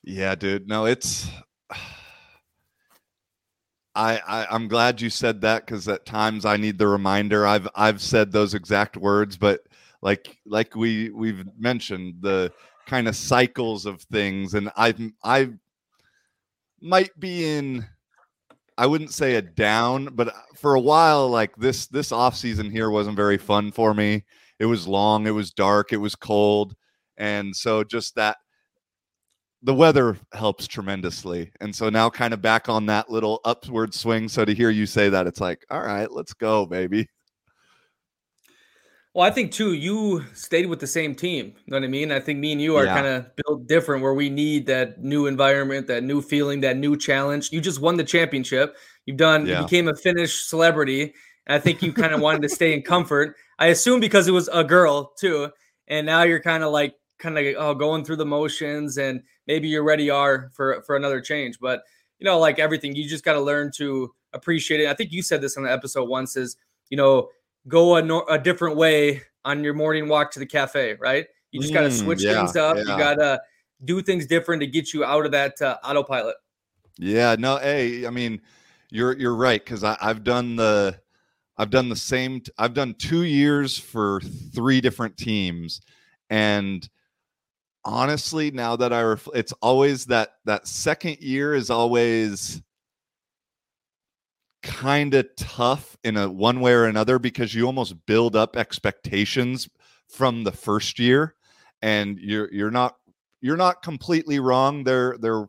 Yeah, 0.04 0.36
dude. 0.36 0.68
No, 0.68 0.86
it's. 0.86 1.30
I, 3.94 4.22
I 4.28 4.56
am 4.56 4.68
glad 4.68 5.02
you 5.02 5.10
said 5.10 5.42
that 5.42 5.66
because 5.66 5.88
at 5.88 6.06
times 6.06 6.46
I 6.46 6.56
need 6.56 6.78
the 6.78 6.88
reminder. 6.88 7.48
I've 7.48 7.68
I've 7.74 8.00
said 8.00 8.32
those 8.32 8.54
exact 8.54 8.96
words, 8.96 9.38
but 9.38 9.62
like 10.02 10.38
like 10.46 10.76
we 10.76 11.10
we've 11.10 11.46
mentioned 11.58 12.18
the 12.22 12.54
kind 12.86 13.08
of 13.08 13.16
cycles 13.16 13.88
of 13.88 14.02
things, 14.04 14.54
and 14.54 14.72
I 14.78 14.94
I 15.24 15.50
might 16.80 17.20
be 17.20 17.44
in 17.46 17.88
I 18.78 18.86
wouldn't 18.86 19.14
say 19.14 19.36
a 19.36 19.42
down, 19.42 20.10
but 20.14 20.30
uh, 20.30 20.32
for 20.56 20.76
a 20.76 20.80
while, 20.80 21.30
like 21.30 21.56
this 21.56 21.88
this 21.88 22.12
off 22.12 22.36
season 22.36 22.70
here 22.70 22.90
wasn't 22.90 23.16
very 23.16 23.38
fun 23.38 23.72
for 23.72 23.94
me. 23.94 24.24
It 24.60 24.66
was 24.66 24.88
long, 24.88 25.28
it 25.28 25.32
was 25.32 25.52
dark, 25.52 25.94
it 25.94 25.98
was 25.98 26.16
cold, 26.16 26.76
and 27.18 27.56
so 27.56 27.84
just 27.84 28.16
that 28.16 28.38
the 29.64 29.74
weather 29.74 30.18
helps 30.34 30.68
tremendously. 30.68 31.52
And 31.62 31.76
so 31.76 31.90
now 31.90 32.10
kind 32.10 32.34
of 32.34 32.42
back 32.42 32.70
on 32.70 32.86
that 32.88 33.10
little 33.10 33.42
upward 33.44 33.94
swing. 33.94 34.30
So 34.30 34.46
to 34.46 34.54
hear 34.54 34.70
you 34.70 34.86
say 34.86 35.10
that, 35.10 35.28
it's 35.28 35.42
like, 35.42 35.66
all 35.72 35.82
right, 35.82 36.12
let's 36.12 36.34
go, 36.34 36.66
baby. 36.66 37.08
Well, 39.18 39.26
I 39.26 39.32
think 39.32 39.52
too, 39.52 39.74
you 39.74 40.24
stayed 40.36 40.68
with 40.68 40.80
the 40.80 40.86
same 40.86 41.16
team. 41.16 41.48
You 41.48 41.72
know 41.72 41.78
what 41.78 41.84
I 41.84 41.88
mean? 41.88 42.12
I 42.12 42.20
think 42.20 42.38
me 42.38 42.52
and 42.52 42.62
you 42.62 42.76
are 42.76 42.86
yeah. 42.86 42.94
kind 42.94 43.08
of 43.08 43.36
built 43.36 43.68
different 43.68 44.04
where 44.04 44.14
we 44.14 44.30
need 44.30 44.68
that 44.68 45.04
new 45.04 45.26
environment, 45.26 45.88
that 45.88 46.04
new 46.04 46.22
feeling, 46.22 46.62
that 46.62 46.78
new 46.78 46.96
challenge. 46.96 47.52
You 47.52 47.60
just 47.60 47.82
won 47.82 47.98
the 47.98 48.04
championship. 48.04 48.78
You've 49.08 49.18
done, 49.18 49.48
yeah. 49.48 49.58
you 49.58 49.64
became 49.64 49.88
a 49.88 49.96
Finnish 49.96 50.44
celebrity. 50.44 51.16
And 51.48 51.56
I 51.56 51.58
think 51.58 51.82
you 51.82 51.94
kind 51.94 52.14
of 52.14 52.22
wanted 52.22 52.44
to 52.44 52.50
stay 52.50 52.74
in 52.74 52.84
comfort. 52.84 53.36
I 53.58 53.70
assume 53.70 54.00
because 54.00 54.28
it 54.28 54.34
was 54.34 54.52
a 54.54 54.64
girl 54.64 55.14
too. 55.20 55.50
And 55.88 56.06
now 56.06 56.22
you're 56.22 56.40
kind 56.40 56.64
of 56.64 56.72
like, 56.72 56.94
kind 57.18 57.40
of 57.40 57.56
oh, 57.58 57.74
going 57.74 58.06
through 58.06 58.18
the 58.18 58.26
motions 58.28 59.00
and 59.00 59.24
maybe 59.48 59.68
you're 59.68 59.84
ready 59.84 60.12
are 60.12 60.52
for, 60.54 60.84
for 60.86 60.96
another 60.96 61.22
change. 61.22 61.58
But, 61.60 61.82
you 62.20 62.26
know, 62.26 62.38
like 62.38 62.60
everything, 62.60 62.96
you 62.96 63.10
just 63.10 63.26
got 63.26 63.34
to 63.34 63.42
learn 63.42 63.72
to 63.78 64.14
appreciate 64.34 64.82
it. 64.82 64.90
I 64.90 64.94
think 64.94 65.12
you 65.12 65.24
said 65.24 65.42
this 65.42 65.58
on 65.58 65.64
the 65.64 65.72
episode 65.72 66.08
once 66.08 66.38
is, 66.38 66.56
you 66.92 66.98
know, 66.98 67.30
go 67.68 67.96
a, 67.96 68.02
no, 68.02 68.26
a 68.30 68.38
different 68.38 68.78
way 68.78 69.24
on 69.46 69.64
your 69.64 69.74
morning 69.74 70.08
walk 70.08 70.32
to 70.32 70.40
the 70.40 70.46
cafe, 70.46 70.96
right? 71.00 71.26
You 71.52 71.62
just 71.62 71.74
got 71.74 71.82
to 71.82 71.90
mm, 71.90 72.04
switch 72.04 72.24
yeah, 72.24 72.34
things 72.34 72.56
up. 72.56 72.76
Yeah. 72.76 72.84
You 72.84 72.98
got 72.98 73.16
to 73.16 73.42
do 73.86 74.02
things 74.02 74.26
different 74.26 74.62
to 74.62 74.68
get 74.68 74.94
you 74.94 75.04
out 75.04 75.26
of 75.26 75.32
that 75.32 75.62
uh, 75.62 75.78
autopilot. 75.84 76.36
Yeah, 76.98 77.36
no, 77.38 77.58
hey, 77.58 78.06
I 78.06 78.10
mean, 78.10 78.42
you're 78.90 79.18
you're 79.18 79.36
right 79.36 79.64
because 79.64 79.84
I've 79.84 80.24
done 80.24 80.56
the 80.56 81.00
I've 81.58 81.70
done 81.70 81.90
the 81.90 81.96
same. 81.96 82.42
T- 82.42 82.52
I've 82.58 82.74
done 82.74 82.96
two 82.96 83.24
years 83.24 83.78
for 83.78 84.22
three 84.54 84.82
different 84.82 85.18
teams, 85.18 85.82
and 86.30 86.88
honestly, 87.86 88.52
now 88.52 88.76
that 88.76 88.92
I 88.94 89.02
ref- 89.04 89.28
it's 89.34 89.54
always 89.62 90.06
that 90.08 90.34
that 90.46 90.68
second 90.68 91.18
year 91.20 91.54
is 91.54 91.70
always 91.70 92.62
kind 94.64 95.14
of 95.14 95.28
tough 95.38 95.98
in 96.04 96.18
a 96.18 96.30
one 96.30 96.60
way 96.60 96.74
or 96.74 96.86
another 96.86 97.20
because 97.20 97.54
you 97.54 97.66
almost 97.66 97.96
build 98.06 98.36
up 98.36 98.56
expectations 98.56 99.70
from 100.10 100.44
the 100.44 100.52
first 100.52 101.00
year 101.00 101.36
and 101.82 102.18
you're 102.20 102.52
you're 102.52 102.72
not 102.72 102.96
you're 103.42 103.58
not 103.58 103.84
completely 103.84 104.40
wrong 104.40 104.84
there 104.84 105.16
there 105.20 105.48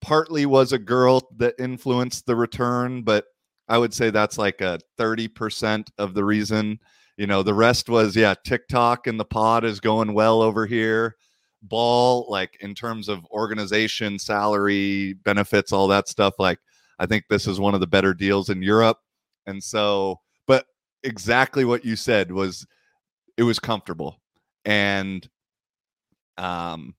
partly 0.00 0.46
was 0.46 0.72
a 0.72 0.78
girl 0.78 1.28
that 1.36 1.54
influenced 1.58 2.24
the 2.26 2.36
return 2.36 3.02
but 3.02 3.24
I 3.68 3.78
would 3.78 3.92
say 3.92 4.10
that's 4.10 4.38
like 4.38 4.60
a 4.60 4.78
30% 4.98 5.88
of 5.98 6.14
the 6.14 6.24
reason. 6.24 6.78
You 7.16 7.26
know, 7.26 7.42
the 7.42 7.54
rest 7.54 7.88
was, 7.88 8.14
yeah, 8.14 8.34
TikTok 8.44 9.06
and 9.06 9.18
the 9.18 9.24
pod 9.24 9.64
is 9.64 9.80
going 9.80 10.12
well 10.14 10.42
over 10.42 10.66
here. 10.66 11.16
Ball, 11.62 12.26
like 12.28 12.56
in 12.60 12.74
terms 12.74 13.08
of 13.08 13.24
organization, 13.26 14.18
salary, 14.18 15.14
benefits, 15.14 15.72
all 15.72 15.88
that 15.88 16.08
stuff. 16.08 16.34
Like, 16.38 16.58
I 16.98 17.06
think 17.06 17.24
this 17.28 17.46
is 17.46 17.60
one 17.60 17.74
of 17.74 17.80
the 17.80 17.86
better 17.86 18.14
deals 18.14 18.48
in 18.48 18.62
Europe. 18.62 18.98
And 19.46 19.62
so, 19.62 20.20
but 20.46 20.66
exactly 21.02 21.64
what 21.64 21.84
you 21.84 21.96
said 21.96 22.32
was 22.32 22.66
it 23.36 23.42
was 23.42 23.58
comfortable. 23.58 24.20
And 24.64 25.28
um, 26.38 26.94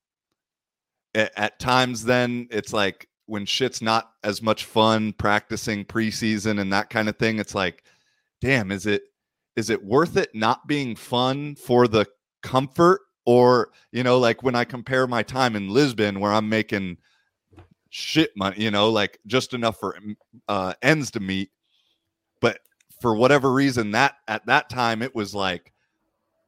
at, 1.15 1.31
at 1.37 1.59
times, 1.59 2.03
then 2.03 2.47
it's 2.51 2.73
like 2.73 3.07
when 3.27 3.45
shit's 3.45 3.81
not 3.81 4.11
as 4.23 4.41
much 4.41 4.65
fun 4.65 5.13
practicing 5.13 5.85
preseason 5.85 6.59
and 6.59 6.73
that 6.73 6.89
kind 6.89 7.07
of 7.07 7.17
thing 7.17 7.39
it's 7.39 7.53
like 7.53 7.83
damn 8.41 8.71
is 8.71 8.85
it 8.85 9.03
is 9.55 9.69
it 9.69 9.83
worth 9.83 10.17
it 10.17 10.33
not 10.33 10.65
being 10.65 10.95
fun 10.95 11.55
for 11.55 11.87
the 11.87 12.05
comfort 12.41 13.01
or 13.25 13.69
you 13.91 14.01
know 14.01 14.17
like 14.17 14.41
when 14.43 14.55
i 14.55 14.63
compare 14.63 15.05
my 15.05 15.21
time 15.21 15.55
in 15.55 15.69
lisbon 15.69 16.19
where 16.19 16.33
i'm 16.33 16.49
making 16.49 16.97
shit 17.89 18.31
money 18.35 18.61
you 18.61 18.71
know 18.71 18.89
like 18.89 19.19
just 19.27 19.53
enough 19.53 19.79
for 19.79 19.97
uh 20.47 20.73
ends 20.81 21.11
to 21.11 21.19
meet. 21.19 21.49
But 22.41 22.59
for 23.01 23.15
whatever 23.15 23.53
reason 23.53 23.91
that 23.91 24.15
at 24.27 24.45
that 24.47 24.69
time 24.69 25.01
it 25.01 25.13
was 25.13 25.33
like 25.35 25.73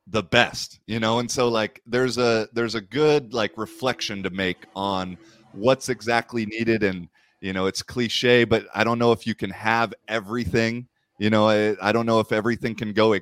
the 0.07 0.23
best 0.23 0.79
you 0.87 0.99
know? 0.99 1.19
And 1.19 1.29
so 1.29 1.49
like 1.49 1.81
there's 1.85 2.17
a 2.17 2.47
there's 2.53 2.75
a 2.75 2.81
good 2.81 3.33
like 3.33 3.57
reflection 3.57 4.23
to 4.23 4.29
make 4.29 4.65
on 4.75 5.17
what's 5.53 5.89
exactly 5.89 6.45
needed 6.45 6.83
and 6.83 7.07
you 7.41 7.53
know 7.53 7.65
it's 7.65 7.81
cliche 7.81 8.43
but 8.43 8.65
i 8.75 8.83
don't 8.83 8.99
know 8.99 9.11
if 9.11 9.25
you 9.25 9.33
can 9.33 9.49
have 9.49 9.93
everything 10.07 10.87
you 11.17 11.29
know? 11.29 11.49
I, 11.49 11.75
I 11.81 11.91
don't 11.91 12.05
know 12.05 12.19
if 12.21 12.31
everything 12.31 12.75
can 12.75 12.93
go 12.93 13.13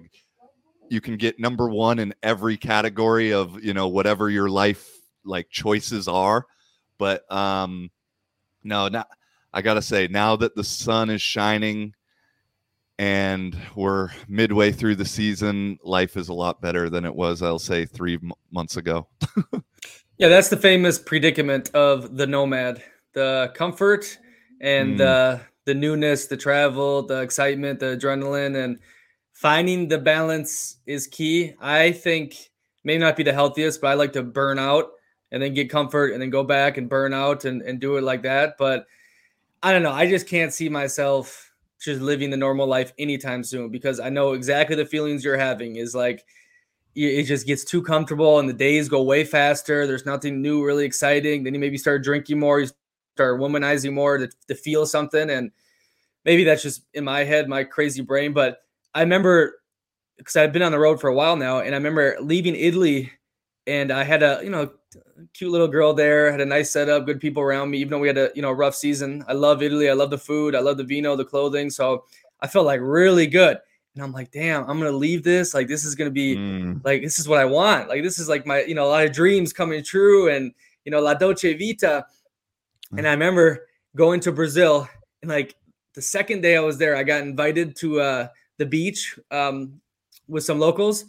you 0.90 1.02
can 1.02 1.18
get 1.18 1.40
number 1.40 1.70
one 1.70 2.00
in 2.00 2.14
every 2.24 2.58
category 2.58 3.34
of 3.34 3.64
you 3.64 3.74
know 3.74 3.88
whatever 3.88 4.30
your 4.30 4.50
life 4.50 4.90
like 5.26 5.50
choices 5.50 6.08
are 6.08 6.46
but 6.98 7.30
um 7.32 7.90
no 8.68 8.88
not 8.88 9.08
i 9.54 9.62
gotta 9.62 9.82
say 9.82 10.08
now 10.08 10.36
that 10.36 10.56
the 10.56 10.64
sun 10.64 11.10
is 11.10 11.22
shining 11.22 11.94
and 13.00 13.56
we're 13.76 14.10
midway 14.28 14.72
through 14.72 14.96
the 14.96 15.06
season 15.06 15.78
life 15.84 16.18
is 16.18 16.30
a 16.30 16.34
lot 16.34 16.62
better 16.62 16.90
than 16.90 17.06
it 17.06 17.16
was 17.16 17.42
i'll 17.42 17.60
say 17.60 17.86
three 17.86 18.16
m- 18.16 18.32
months 18.52 18.78
ago 18.78 19.08
Yeah, 20.18 20.30
that's 20.30 20.50
the 20.50 20.58
famous 20.58 20.98
predicament 20.98 21.70
of 21.76 22.18
the 22.18 22.26
nomad: 22.26 22.82
the 23.14 23.52
comfort 23.54 24.18
and 24.60 24.96
mm. 24.96 24.98
the 24.98 25.42
the 25.66 25.76
newness, 25.76 26.26
the 26.26 26.38
travel, 26.38 27.04
the 27.04 27.22
excitement, 27.22 27.80
the 27.80 27.98
adrenaline, 27.98 28.64
and 28.64 28.80
finding 29.34 29.88
the 29.88 30.00
balance 30.00 30.78
is 30.88 31.06
key. 31.06 31.54
I 31.62 31.92
think 31.92 32.36
may 32.84 32.98
not 32.98 33.16
be 33.16 33.24
the 33.24 33.34
healthiest, 33.34 33.80
but 33.80 33.90
I 33.90 33.94
like 33.94 34.14
to 34.14 34.24
burn 34.24 34.58
out 34.58 34.90
and 35.32 35.42
then 35.42 35.54
get 35.54 35.70
comfort 35.70 36.14
and 36.14 36.22
then 36.22 36.30
go 36.30 36.44
back 36.44 36.78
and 36.78 36.90
burn 36.90 37.14
out 37.14 37.46
and, 37.46 37.62
and 37.62 37.80
do 37.80 37.98
it 37.98 38.04
like 38.04 38.24
that. 38.24 38.58
But 38.58 38.86
I 39.62 39.72
don't 39.72 39.84
know. 39.84 39.92
I 39.92 40.08
just 40.08 40.28
can't 40.28 40.54
see 40.54 40.70
myself 40.70 41.52
just 41.80 42.02
living 42.02 42.30
the 42.30 42.38
normal 42.38 42.68
life 42.68 42.94
anytime 42.98 43.44
soon 43.44 43.70
because 43.70 44.00
I 44.00 44.10
know 44.10 44.34
exactly 44.34 44.76
the 44.76 44.86
feelings 44.86 45.24
you're 45.24 45.38
having 45.38 45.76
is 45.76 45.94
like 45.94 46.26
it 46.96 47.24
just 47.26 47.46
gets 47.46 47.64
too 47.64 47.84
comfortable 47.84 48.40
and 48.40 48.50
the 48.50 48.54
days 48.54 48.90
go 48.90 49.04
way 49.04 49.24
faster. 49.24 49.86
There's 49.86 50.06
nothing 50.06 50.42
new, 50.42 50.66
really 50.66 50.84
exciting. 50.84 51.44
Then 51.44 51.54
you 51.54 51.60
maybe 51.60 51.78
start 51.78 52.04
drinking 52.04 52.40
more, 52.40 52.60
you 52.60 52.70
start 53.14 53.40
womanizing 53.40 53.94
more 53.94 54.18
to, 54.18 54.28
to 54.48 54.56
feel 54.56 54.88
something. 54.88 55.30
And 55.30 55.52
maybe 56.26 56.44
that's 56.44 56.64
just 56.64 56.82
in 56.96 57.04
my 57.04 57.24
head, 57.24 57.48
my 57.48 57.64
crazy 57.64 58.02
brain. 58.02 58.34
But 58.34 58.64
I 58.96 59.02
remember 59.02 59.62
because 60.18 60.36
I've 60.36 60.52
been 60.52 60.64
on 60.64 60.72
the 60.72 60.80
road 60.80 61.00
for 61.00 61.08
a 61.08 61.14
while 61.14 61.36
now, 61.36 61.60
and 61.60 61.76
I 61.76 61.78
remember 61.78 62.18
leaving 62.20 62.56
Italy 62.56 63.12
and 63.68 63.92
I 63.92 64.04
had 64.04 64.24
a, 64.24 64.40
you 64.44 64.50
know, 64.50 64.72
cute 65.34 65.52
little 65.52 65.68
girl 65.68 65.94
there, 65.94 66.32
had 66.32 66.42
a 66.42 66.46
nice 66.46 66.72
setup, 66.72 67.06
good 67.06 67.20
people 67.20 67.42
around 67.42 67.70
me, 67.70 67.78
even 67.80 67.92
though 67.92 68.00
we 68.00 68.08
had 68.08 68.18
a, 68.18 68.32
you 68.36 68.42
know, 68.42 68.52
rough 68.52 68.76
season. 68.76 69.24
I 69.28 69.34
love 69.34 69.62
Italy. 69.62 69.90
I 69.90 69.94
love 69.94 70.10
the 70.10 70.18
food. 70.18 70.56
I 70.56 70.60
love 70.60 70.78
the 70.78 70.84
vino, 70.84 71.16
the 71.16 71.26
clothing. 71.26 71.70
So 71.70 72.06
I 72.42 72.48
felt 72.48 72.66
like 72.66 72.80
really 72.82 73.28
good 73.28 73.60
and 73.98 74.04
I'm 74.04 74.14
like, 74.14 74.32
damn, 74.32 74.62
I'm 74.70 74.78
gonna 74.78 74.92
leave 74.92 75.24
this. 75.24 75.56
Like, 75.56 75.68
this 75.68 75.84
is 75.84 75.96
gonna 75.96 76.12
be 76.12 76.36
mm. 76.36 76.86
like 76.86 77.02
this 77.02 77.18
is 77.18 77.28
what 77.28 77.40
I 77.40 77.46
want. 77.46 77.90
Like, 77.90 78.04
this 78.04 78.20
is 78.20 78.30
like 78.30 78.46
my, 78.46 78.64
you 78.64 78.76
know, 78.76 78.86
a 78.86 78.90
lot 78.90 79.06
of 79.06 79.12
dreams 79.12 79.52
coming 79.52 79.84
true, 79.84 80.30
and 80.30 80.54
you 80.86 80.92
know, 80.92 81.02
La 81.02 81.16
Dolce 81.16 81.54
Vita. 81.54 82.06
Mm. 82.94 83.00
And 83.00 83.08
I 83.08 83.12
remember 83.12 83.68
going 83.96 84.20
to 84.22 84.32
Brazil, 84.32 84.88
and 85.24 85.32
like 85.32 85.56
the 85.96 86.02
second 86.02 86.42
day 86.42 86.56
I 86.56 86.60
was 86.60 86.78
there, 86.78 86.96
I 86.96 87.02
got 87.02 87.22
invited 87.22 87.76
to 87.78 88.00
uh, 88.00 88.28
the 88.58 88.68
beach 88.68 89.18
um, 89.32 89.82
with 90.28 90.44
some 90.44 90.60
locals, 90.60 91.06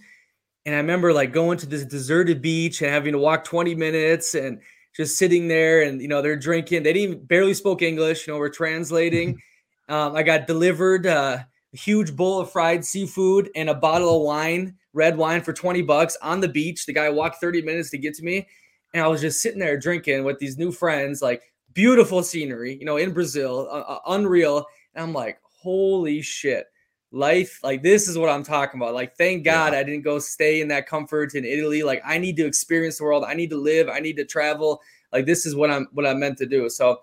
and 0.68 0.74
I 0.74 0.80
remember 0.80 1.14
like 1.14 1.32
going 1.32 1.56
to 1.58 1.66
this 1.66 1.86
deserted 1.86 2.42
beach 2.42 2.82
and 2.82 2.90
having 2.90 3.12
to 3.12 3.18
walk 3.18 3.42
20 3.42 3.74
minutes 3.74 4.34
and 4.34 4.60
just 4.94 5.16
sitting 5.16 5.48
there, 5.48 5.80
and 5.80 6.02
you 6.02 6.08
know, 6.08 6.20
they're 6.20 6.36
drinking. 6.36 6.82
They 6.82 6.92
didn't 6.92 7.26
barely 7.26 7.54
spoke 7.54 7.80
English. 7.80 8.26
You 8.26 8.34
know, 8.34 8.38
we're 8.38 8.50
translating. 8.50 9.40
um, 9.88 10.14
I 10.14 10.22
got 10.22 10.46
delivered. 10.46 11.06
Uh, 11.06 11.38
huge 11.72 12.14
bowl 12.14 12.40
of 12.40 12.52
fried 12.52 12.84
seafood 12.84 13.48
and 13.56 13.70
a 13.70 13.74
bottle 13.74 14.14
of 14.14 14.22
wine, 14.26 14.76
red 14.92 15.16
wine 15.16 15.40
for 15.40 15.54
20 15.54 15.80
bucks 15.82 16.18
on 16.20 16.40
the 16.40 16.48
beach. 16.48 16.84
The 16.84 16.92
guy 16.92 17.08
walked 17.08 17.40
30 17.40 17.62
minutes 17.62 17.88
to 17.90 17.98
get 17.98 18.12
to 18.16 18.22
me. 18.22 18.46
And 18.92 19.02
I 19.02 19.08
was 19.08 19.22
just 19.22 19.40
sitting 19.40 19.60
there 19.60 19.78
drinking 19.78 20.24
with 20.24 20.38
these 20.38 20.58
new 20.58 20.70
friends, 20.70 21.22
like 21.22 21.40
beautiful 21.72 22.22
scenery, 22.22 22.76
you 22.78 22.84
know, 22.84 22.98
in 22.98 23.14
Brazil, 23.14 23.68
uh, 23.70 23.90
uh, 23.90 24.00
unreal. 24.08 24.66
And 24.94 25.02
I'm 25.02 25.14
like, 25.14 25.38
holy 25.42 26.20
shit. 26.20 26.66
Life, 27.10 27.60
like 27.62 27.82
this 27.82 28.06
is 28.06 28.18
what 28.18 28.28
I'm 28.28 28.42
talking 28.42 28.80
about. 28.80 28.94
Like, 28.94 29.16
thank 29.16 29.44
God 29.44 29.72
yeah. 29.72 29.78
I 29.78 29.82
didn't 29.82 30.02
go 30.02 30.18
stay 30.18 30.60
in 30.60 30.68
that 30.68 30.86
comfort 30.86 31.34
in 31.34 31.44
Italy. 31.44 31.82
Like, 31.82 32.02
I 32.04 32.18
need 32.18 32.36
to 32.36 32.46
experience 32.46 32.98
the 32.98 33.04
world. 33.04 33.24
I 33.26 33.34
need 33.34 33.50
to 33.50 33.56
live. 33.56 33.88
I 33.88 33.98
need 33.98 34.16
to 34.18 34.26
travel. 34.26 34.82
Like, 35.10 35.24
this 35.24 35.46
is 35.46 35.54
what 35.54 35.70
I'm 35.70 35.88
what 35.92 36.06
I'm 36.06 36.20
meant 36.20 36.36
to 36.38 36.46
do. 36.46 36.68
So 36.68 37.00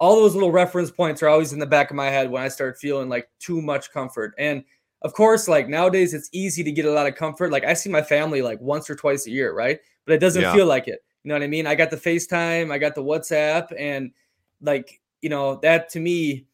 all 0.00 0.16
those 0.16 0.34
little 0.34 0.52
reference 0.52 0.90
points 0.90 1.22
are 1.22 1.28
always 1.28 1.52
in 1.52 1.58
the 1.58 1.66
back 1.66 1.90
of 1.90 1.96
my 1.96 2.06
head 2.06 2.30
when 2.30 2.42
I 2.42 2.48
start 2.48 2.78
feeling 2.78 3.08
like 3.08 3.28
too 3.40 3.60
much 3.60 3.90
comfort. 3.90 4.34
And 4.38 4.64
of 5.02 5.12
course, 5.12 5.48
like 5.48 5.68
nowadays, 5.68 6.14
it's 6.14 6.28
easy 6.32 6.62
to 6.64 6.72
get 6.72 6.84
a 6.84 6.90
lot 6.90 7.06
of 7.06 7.14
comfort. 7.14 7.50
Like 7.50 7.64
I 7.64 7.74
see 7.74 7.90
my 7.90 8.02
family 8.02 8.42
like 8.42 8.60
once 8.60 8.88
or 8.88 8.94
twice 8.94 9.26
a 9.26 9.30
year, 9.30 9.54
right? 9.54 9.80
But 10.04 10.14
it 10.14 10.18
doesn't 10.18 10.42
yeah. 10.42 10.54
feel 10.54 10.66
like 10.66 10.88
it. 10.88 11.02
You 11.24 11.30
know 11.30 11.34
what 11.34 11.42
I 11.42 11.48
mean? 11.48 11.66
I 11.66 11.74
got 11.74 11.90
the 11.90 11.96
FaceTime, 11.96 12.72
I 12.72 12.78
got 12.78 12.94
the 12.94 13.02
WhatsApp, 13.02 13.72
and 13.78 14.12
like, 14.60 15.00
you 15.20 15.28
know, 15.28 15.56
that 15.62 15.88
to 15.90 16.00
me 16.00 16.46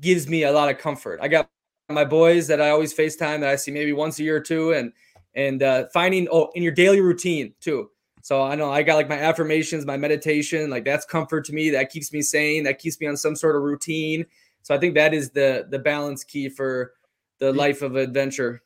gives 0.00 0.28
me 0.28 0.42
a 0.42 0.52
lot 0.52 0.68
of 0.68 0.78
comfort. 0.78 1.20
I 1.22 1.28
got 1.28 1.48
my 1.90 2.04
boys 2.04 2.46
that 2.48 2.60
I 2.60 2.70
always 2.70 2.94
FaceTime 2.94 3.40
that 3.40 3.48
I 3.48 3.56
see 3.56 3.70
maybe 3.70 3.92
once 3.92 4.18
a 4.18 4.22
year 4.22 4.36
or 4.36 4.40
two, 4.40 4.72
and 4.72 4.92
and 5.34 5.62
uh, 5.62 5.86
finding 5.92 6.28
oh 6.30 6.50
in 6.54 6.62
your 6.62 6.72
daily 6.72 7.00
routine 7.00 7.54
too 7.60 7.90
so 8.22 8.42
I 8.42 8.54
know 8.54 8.70
I 8.70 8.82
got 8.82 8.96
like 8.96 9.08
my 9.08 9.18
affirmations, 9.18 9.86
my 9.86 9.96
meditation, 9.96 10.70
like 10.70 10.84
that's 10.84 11.06
comfort 11.06 11.44
to 11.46 11.52
me. 11.52 11.70
That 11.70 11.90
keeps 11.90 12.12
me 12.12 12.22
sane. 12.22 12.64
That 12.64 12.78
keeps 12.78 13.00
me 13.00 13.06
on 13.06 13.16
some 13.16 13.34
sort 13.34 13.56
of 13.56 13.62
routine. 13.62 14.26
So 14.62 14.74
I 14.74 14.78
think 14.78 14.94
that 14.94 15.14
is 15.14 15.30
the 15.30 15.66
the 15.68 15.78
balance 15.78 16.24
key 16.24 16.48
for 16.48 16.92
the 17.38 17.52
life 17.52 17.82
of 17.82 17.96
adventure. 17.96 18.62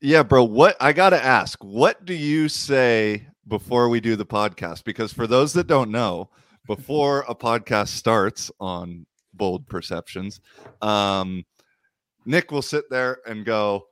Yeah, 0.00 0.22
bro. 0.22 0.44
What 0.44 0.76
I 0.80 0.92
gotta 0.92 1.22
ask, 1.22 1.62
what 1.62 2.04
do 2.04 2.14
you 2.14 2.48
say 2.48 3.26
before 3.46 3.88
we 3.88 4.00
do 4.00 4.16
the 4.16 4.26
podcast? 4.26 4.84
Because 4.84 5.12
for 5.12 5.26
those 5.26 5.52
that 5.52 5.68
don't 5.68 5.90
know, 5.90 6.30
before 6.66 7.24
a 7.28 7.34
podcast 7.34 7.88
starts 7.88 8.50
on 8.58 9.06
bold 9.32 9.68
perceptions, 9.68 10.40
um, 10.82 11.44
Nick 12.26 12.50
will 12.50 12.62
sit 12.62 12.84
there 12.90 13.20
and 13.26 13.44
go, 13.44 13.86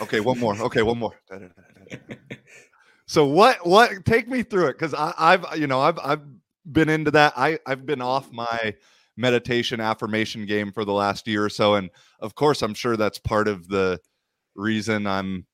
Okay, 0.00 0.20
one 0.20 0.38
more. 0.38 0.56
Okay, 0.56 0.82
one 0.82 0.98
more. 0.98 1.20
so 3.06 3.26
what 3.26 3.66
what 3.66 4.04
take 4.04 4.28
me 4.28 4.42
through 4.42 4.68
it 4.68 4.78
because 4.78 4.94
I've 4.96 5.44
you 5.56 5.66
know 5.66 5.80
I've 5.80 5.98
I've 5.98 6.22
been 6.70 6.88
into 6.88 7.10
that. 7.12 7.34
I 7.36 7.58
I've 7.66 7.84
been 7.84 8.00
off 8.00 8.32
my 8.32 8.74
meditation 9.16 9.80
affirmation 9.80 10.46
game 10.46 10.72
for 10.72 10.84
the 10.84 10.92
last 10.92 11.26
year 11.26 11.44
or 11.44 11.50
so, 11.50 11.74
and 11.74 11.90
of 12.20 12.34
course 12.34 12.62
I'm 12.62 12.74
sure 12.74 12.96
that's 12.96 13.18
part 13.18 13.46
of 13.46 13.68
the 13.68 14.00
reason 14.54 15.06
I'm 15.06 15.46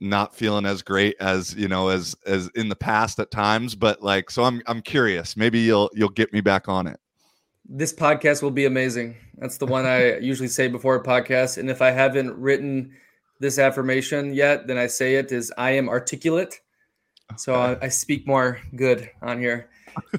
not 0.00 0.34
feeling 0.34 0.66
as 0.66 0.82
great 0.82 1.16
as 1.18 1.54
you 1.54 1.66
know 1.66 1.88
as 1.88 2.14
as 2.26 2.48
in 2.54 2.68
the 2.68 2.76
past 2.76 3.18
at 3.18 3.32
times 3.32 3.74
but 3.74 4.00
like 4.00 4.30
so 4.30 4.44
i'm 4.44 4.62
i'm 4.68 4.80
curious 4.80 5.36
maybe 5.36 5.58
you'll 5.58 5.90
you'll 5.92 6.08
get 6.08 6.32
me 6.32 6.40
back 6.40 6.68
on 6.68 6.86
it 6.86 7.00
This 7.68 7.92
podcast 7.92 8.42
will 8.42 8.50
be 8.50 8.64
amazing. 8.64 9.16
That's 9.36 9.58
the 9.58 9.66
one 9.66 9.86
I 9.86 10.18
usually 10.20 10.48
say 10.48 10.68
before 10.68 10.96
a 10.96 11.02
podcast. 11.02 11.58
And 11.58 11.70
if 11.70 11.82
I 11.82 11.90
haven't 11.90 12.36
written 12.36 12.92
this 13.40 13.58
affirmation 13.58 14.32
yet, 14.34 14.66
then 14.66 14.78
I 14.78 14.86
say 14.86 15.16
it 15.16 15.30
is 15.32 15.52
I 15.56 15.72
am 15.72 15.88
articulate. 15.88 16.60
So 17.36 17.54
I, 17.54 17.76
I 17.82 17.88
speak 17.88 18.26
more 18.26 18.58
good 18.74 19.10
on 19.20 19.38
here. 19.38 19.68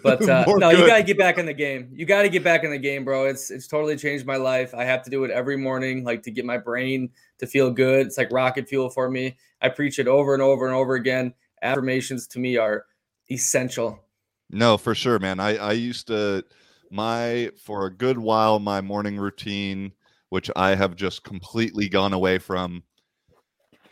But 0.04 0.28
uh, 0.28 0.46
no, 0.58 0.70
you 0.70 0.86
gotta 0.86 1.04
get 1.04 1.18
back 1.18 1.38
in 1.38 1.46
the 1.46 1.54
game. 1.54 1.90
You 1.94 2.06
gotta 2.06 2.30
get 2.30 2.44
back 2.44 2.64
in 2.64 2.72
the 2.72 2.78
game, 2.78 3.04
bro. 3.04 3.26
It's 3.26 3.50
it's 3.50 3.68
totally 3.68 3.98
changed 3.98 4.26
my 4.26 4.36
life. 4.36 4.74
I 4.76 4.84
have 4.84 5.04
to 5.04 5.10
do 5.10 5.24
it 5.24 5.32
every 5.32 5.58
morning, 5.58 6.04
like 6.04 6.24
to 6.24 6.32
get 6.32 6.46
my 6.46 6.58
brain 6.58 7.10
to 7.40 7.48
feel 7.48 7.72
good. 7.72 8.08
It's 8.08 8.18
like 8.18 8.32
rocket 8.32 8.70
fuel 8.70 8.90
for 8.90 9.10
me. 9.10 9.38
I 9.62 9.70
preach 9.70 10.00
it 10.00 10.08
over 10.08 10.34
and 10.34 10.44
over 10.44 10.68
and 10.68 10.76
over 10.76 10.96
again. 10.96 11.34
Affirmations 11.62 12.28
to 12.28 12.40
me 12.40 12.58
are 12.58 12.86
essential. 13.32 14.04
No, 14.50 14.78
for 14.78 14.96
sure, 14.96 15.20
man. 15.20 15.40
I 15.40 15.58
I 15.58 15.72
used 15.74 16.08
to 16.08 16.44
my 16.92 17.52
for 17.64 17.86
a 17.86 17.94
good 17.94 18.18
while 18.18 18.60
my 18.60 18.82
morning 18.82 19.18
routine, 19.18 19.94
which 20.30 20.50
I 20.56 20.76
have 20.76 20.96
just 20.96 21.24
completely 21.24 21.90
gone 21.90 22.14
away 22.14 22.38
from, 22.38 22.84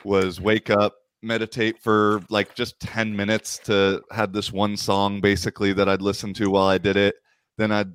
was 0.03 0.39
wake 0.39 0.69
up, 0.69 0.95
meditate 1.21 1.79
for 1.79 2.21
like 2.29 2.55
just 2.55 2.79
10 2.79 3.15
minutes 3.15 3.59
to 3.65 4.01
had 4.11 4.33
this 4.33 4.51
one 4.51 4.77
song 4.77 5.19
basically 5.19 5.73
that 5.73 5.89
I'd 5.89 6.01
listen 6.01 6.33
to 6.35 6.49
while 6.49 6.67
I 6.67 6.77
did 6.77 6.95
it. 6.95 7.15
Then 7.57 7.71
I'd 7.71 7.91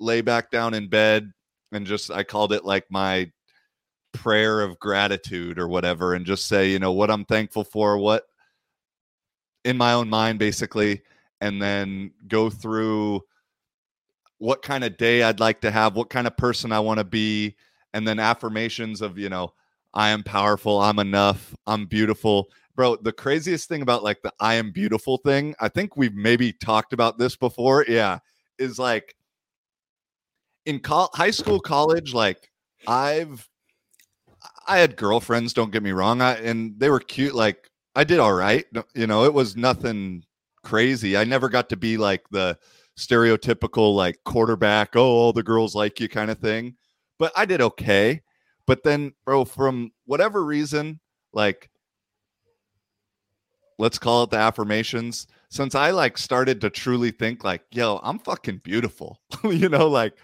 lay 0.00 0.20
back 0.20 0.50
down 0.50 0.74
in 0.74 0.88
bed 0.88 1.32
and 1.72 1.86
just 1.86 2.10
I 2.10 2.22
called 2.22 2.52
it 2.52 2.64
like 2.64 2.84
my 2.90 3.30
prayer 4.12 4.60
of 4.60 4.78
gratitude 4.78 5.58
or 5.58 5.68
whatever 5.68 6.14
and 6.14 6.26
just 6.26 6.46
say, 6.46 6.70
you 6.70 6.78
know, 6.78 6.92
what 6.92 7.10
I'm 7.10 7.24
thankful 7.24 7.64
for, 7.64 7.98
what 7.98 8.24
in 9.64 9.76
my 9.76 9.92
own 9.92 10.08
mind 10.08 10.38
basically 10.38 11.02
and 11.40 11.60
then 11.60 12.12
go 12.28 12.48
through 12.48 13.22
what 14.38 14.62
kind 14.62 14.84
of 14.84 14.96
day 14.96 15.22
I'd 15.22 15.40
like 15.40 15.60
to 15.62 15.70
have, 15.70 15.96
what 15.96 16.10
kind 16.10 16.26
of 16.26 16.36
person 16.36 16.72
I 16.72 16.80
want 16.80 16.98
to 16.98 17.04
be, 17.04 17.56
and 17.94 18.06
then 18.06 18.18
affirmations 18.18 19.00
of, 19.00 19.18
you 19.18 19.28
know, 19.28 19.52
I 19.94 20.10
am 20.10 20.22
powerful, 20.22 20.80
I'm 20.80 20.98
enough, 20.98 21.54
I'm 21.66 21.86
beautiful. 21.86 22.50
Bro, 22.74 22.96
the 22.96 23.12
craziest 23.12 23.68
thing 23.68 23.80
about 23.80 24.04
like 24.04 24.20
the 24.22 24.32
I 24.38 24.54
am 24.54 24.70
beautiful 24.70 25.16
thing, 25.16 25.54
I 25.60 25.68
think 25.68 25.96
we've 25.96 26.14
maybe 26.14 26.52
talked 26.52 26.92
about 26.92 27.18
this 27.18 27.34
before. 27.36 27.86
Yeah, 27.88 28.18
is 28.58 28.78
like 28.78 29.16
in 30.66 30.80
col- 30.80 31.10
high 31.14 31.30
school, 31.30 31.60
college, 31.60 32.12
like 32.12 32.50
I've 32.86 33.48
I 34.68 34.78
had 34.78 34.96
girlfriends, 34.96 35.54
don't 35.54 35.72
get 35.72 35.82
me 35.82 35.92
wrong, 35.92 36.20
I 36.20 36.34
and 36.34 36.78
they 36.78 36.90
were 36.90 37.00
cute 37.00 37.34
like 37.34 37.70
I 37.94 38.04
did 38.04 38.18
all 38.18 38.34
right. 38.34 38.66
You 38.94 39.06
know, 39.06 39.24
it 39.24 39.32
was 39.32 39.56
nothing 39.56 40.24
crazy. 40.62 41.16
I 41.16 41.24
never 41.24 41.48
got 41.48 41.70
to 41.70 41.76
be 41.76 41.96
like 41.96 42.28
the 42.30 42.58
stereotypical 42.98 43.94
like 43.94 44.18
quarterback, 44.24 44.96
oh, 44.96 45.04
all 45.04 45.32
the 45.32 45.42
girls 45.42 45.74
like 45.74 46.00
you 46.00 46.08
kind 46.08 46.30
of 46.30 46.38
thing. 46.38 46.76
But 47.18 47.32
I 47.36 47.44
did 47.44 47.60
okay. 47.60 48.22
But 48.66 48.82
then, 48.82 49.12
bro, 49.24 49.44
from 49.44 49.92
whatever 50.06 50.44
reason, 50.44 51.00
like 51.32 51.70
let's 53.78 53.98
call 53.98 54.24
it 54.24 54.30
the 54.30 54.38
affirmations, 54.38 55.26
since 55.50 55.74
I 55.74 55.90
like 55.90 56.18
started 56.18 56.60
to 56.62 56.70
truly 56.70 57.10
think 57.10 57.44
like, 57.44 57.62
yo, 57.70 58.00
I'm 58.02 58.18
fucking 58.18 58.60
beautiful. 58.64 59.20
you 59.44 59.68
know, 59.68 59.88
like 59.88 60.14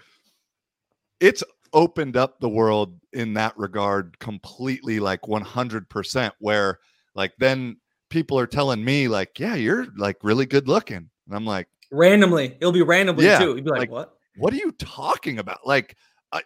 it's 1.19 1.43
opened 1.73 2.17
up 2.17 2.39
the 2.39 2.49
world 2.49 2.99
in 3.13 3.33
that 3.33 3.57
regard 3.57 4.17
completely 4.19 4.99
like 4.99 5.21
100% 5.21 6.31
where 6.39 6.79
like 7.15 7.33
then 7.39 7.77
people 8.09 8.37
are 8.37 8.47
telling 8.47 8.83
me 8.83 9.07
like 9.07 9.39
yeah 9.39 9.55
you're 9.55 9.87
like 9.97 10.17
really 10.21 10.45
good 10.45 10.67
looking 10.67 10.97
and 10.97 11.35
i'm 11.35 11.45
like 11.45 11.67
Randomly, 11.93 12.57
it'll 12.59 12.71
be 12.71 12.81
randomly 12.81 13.25
Yeah, 13.25 13.39
too. 13.39 13.55
You'd 13.55 13.65
be 13.65 13.71
like, 13.71 13.79
like- 13.81 13.91
what? 13.91 14.17
what 14.37 14.53
are 14.53 14.57
you 14.57 14.71
talking 14.73 15.39
about? 15.39 15.65
Like 15.65 15.95
I, 16.31 16.41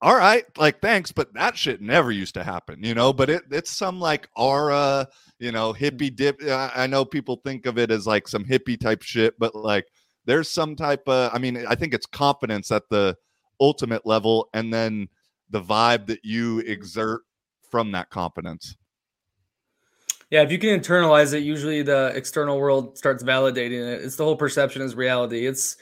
all 0.00 0.16
right 0.16 0.44
like 0.56 0.80
thanks 0.80 1.12
but 1.12 1.32
that 1.34 1.56
shit 1.56 1.80
never 1.80 2.10
used 2.10 2.34
to 2.34 2.44
happen 2.44 2.82
you 2.82 2.94
know? 2.94 3.12
But 3.12 3.30
it 3.30 3.42
it's 3.50 3.70
some 3.70 4.00
like 4.00 4.28
aura 4.36 5.08
you 5.38 5.52
know 5.52 5.72
mm. 5.72 5.78
hippie 5.78 6.14
dip 6.14 6.40
i, 6.44 6.70
I 6.74 6.86
know 6.86 7.04
people 7.04 7.40
think 7.44 7.66
of 7.66 7.78
it 7.78 7.90
as 7.90 8.06
like 8.06 8.28
some 8.28 8.44
hippie 8.44 8.78
type 8.78 9.02
shit 9.02 9.34
but 9.38 9.54
like 9.54 9.86
there's 10.24 10.48
some 10.48 10.76
type 10.76 11.02
of 11.08 11.30
i 11.34 11.38
mean 11.38 11.64
i 11.68 11.74
think 11.74 11.94
it's 11.94 12.06
confidence 12.06 12.70
at 12.70 12.84
the 12.90 13.16
ultimate 13.60 14.06
level 14.06 14.48
and 14.54 14.72
then 14.72 15.08
the 15.50 15.60
vibe 15.60 16.06
that 16.06 16.24
you 16.24 16.60
exert 16.60 17.22
from 17.70 17.92
that 17.92 18.10
confidence 18.10 18.76
Yeah, 20.32 20.42
if 20.42 20.50
you 20.50 20.58
can 20.58 20.80
internalize 20.80 21.34
it, 21.34 21.42
usually 21.42 21.82
the 21.82 22.10
external 22.16 22.58
world 22.58 22.96
starts 22.96 23.22
validating 23.22 23.86
it. 23.86 24.02
It's 24.02 24.16
the 24.16 24.24
whole 24.24 24.36
perception 24.36 24.80
is 24.80 24.94
reality. 24.94 25.46
It's 25.46 25.76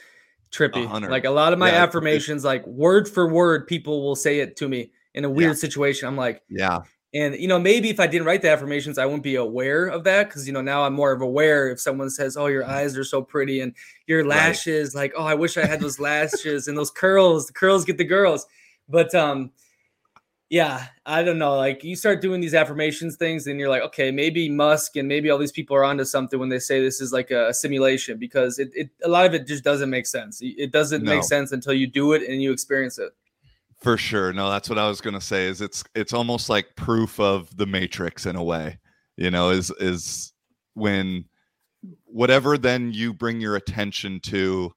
trippy. 0.51 0.85
Like 1.09 1.23
a 1.23 1.29
lot 1.29 1.53
of 1.53 1.59
my 1.59 1.71
Yeah, 1.71 1.83
affirmations, 1.83 2.43
like 2.43 2.67
word 2.67 3.07
for 3.07 3.27
word, 3.31 3.65
people 3.65 4.03
will 4.03 4.17
say 4.17 4.41
it 4.41 4.57
to 4.57 4.67
me 4.67 4.91
in 5.13 5.23
a 5.23 5.29
weird 5.29 5.57
situation. 5.57 6.07
I'm 6.09 6.17
like, 6.17 6.43
yeah 6.49 6.81
and 7.13 7.35
you 7.35 7.47
know, 7.47 7.59
maybe 7.59 7.89
if 7.89 7.99
I 7.99 8.07
didn't 8.07 8.25
write 8.25 8.41
the 8.41 8.51
affirmations, 8.51 8.97
I 8.97 9.05
wouldn't 9.05 9.23
be 9.23 9.35
aware 9.35 9.87
of 9.87 10.05
that 10.05 10.29
because 10.29 10.47
you 10.47 10.53
know 10.53 10.61
now 10.61 10.83
I'm 10.83 10.93
more 10.93 11.11
of 11.11 11.21
aware 11.21 11.69
if 11.69 11.79
someone 11.81 12.09
says, 12.09 12.37
"Oh, 12.37 12.47
your 12.47 12.65
eyes 12.65 12.97
are 12.97 13.03
so 13.03 13.21
pretty," 13.21 13.59
and 13.61 13.73
your 14.07 14.25
lashes, 14.25 14.95
like, 14.95 15.13
"Oh, 15.17 15.25
I 15.25 15.33
wish 15.33 15.57
I 15.57 15.65
had 15.65 15.81
those 15.81 15.99
lashes 15.99 16.67
and 16.69 16.77
those 16.77 16.91
curls. 16.91 17.47
The 17.47 17.53
curls 17.53 17.83
get 17.83 17.97
the 17.97 18.05
girls." 18.05 18.45
But 18.87 19.13
um, 19.13 19.51
yeah, 20.51 20.87
I 21.05 21.23
don't 21.23 21.39
know. 21.39 21.55
Like 21.55 21.81
you 21.81 21.95
start 21.95 22.19
doing 22.21 22.41
these 22.41 22.53
affirmations 22.53 23.15
things, 23.15 23.47
and 23.47 23.57
you're 23.57 23.69
like, 23.69 23.83
okay, 23.83 24.11
maybe 24.11 24.49
Musk 24.49 24.97
and 24.97 25.07
maybe 25.07 25.29
all 25.29 25.37
these 25.37 25.53
people 25.53 25.77
are 25.77 25.83
onto 25.85 26.03
something 26.03 26.37
when 26.41 26.49
they 26.49 26.59
say 26.59 26.81
this 26.81 26.99
is 26.99 27.13
like 27.13 27.31
a, 27.31 27.53
simulation 27.53 28.19
because 28.19 28.59
it, 28.59 28.69
it 28.75 28.89
a 29.01 29.07
lot 29.07 29.25
of 29.25 29.33
it 29.33 29.47
just 29.47 29.63
doesn't 29.63 29.89
make 29.89 30.05
sense. 30.05 30.39
It 30.41 30.73
doesn't 30.73 31.05
No. 31.05 31.15
make 31.15 31.23
sense 31.23 31.53
until 31.53 31.71
you 31.71 31.87
do 31.87 32.11
it 32.11 32.21
and 32.29 32.41
you 32.41 32.51
experience 32.51 32.99
it. 32.99 33.13
For 33.77 33.95
sure. 33.95 34.33
No, 34.33 34.49
that's 34.51 34.69
what 34.69 34.77
I 34.77 34.89
was 34.89 34.99
gonna 34.99 35.21
say. 35.21 35.47
Is 35.47 35.61
it's 35.61 35.85
it's 35.95 36.11
almost 36.11 36.49
like 36.49 36.75
proof 36.75 37.17
of 37.17 37.55
the 37.55 37.65
matrix 37.65 38.25
in 38.25 38.35
a 38.35 38.43
way. 38.43 38.77
You 39.15 39.31
know, 39.31 39.51
is 39.51 39.71
is 39.79 40.33
when 40.73 41.23
whatever 42.03 42.57
then 42.57 42.91
you 42.91 43.13
bring 43.13 43.39
your 43.39 43.55
attention 43.55 44.19
to, 44.23 44.73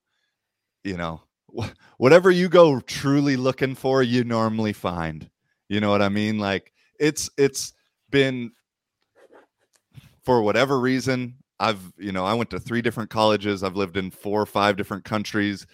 you 0.85 0.97
know, 0.97 1.23
wh- 1.59 1.71
whatever 1.99 2.31
you 2.31 2.49
go 2.49 2.79
truly 2.79 3.37
looking 3.37 3.75
for, 3.75 4.05
you 4.05 4.23
normally 4.23 4.73
find. 4.73 5.29
You 5.69 5.81
know 5.81 5.91
what 5.91 6.03
I 6.03 6.09
mean? 6.09 6.39
Like 6.39 6.73
it's 6.99 7.31
it's 7.39 7.73
been 8.11 8.53
for 10.25 10.43
whatever 10.43 10.81
reason. 10.81 11.37
I've 11.61 11.93
you 11.99 12.13
know 12.13 12.25
I 12.25 12.35
went 12.35 12.51
to 12.51 12.61
three 12.61 12.83
different 12.83 13.11
colleges. 13.11 13.63
I've 13.63 13.77
lived 13.77 13.97
in 13.97 14.11
four 14.11 14.41
or 14.41 14.47
five 14.47 14.77
different 14.77 15.05
countries. 15.05 15.67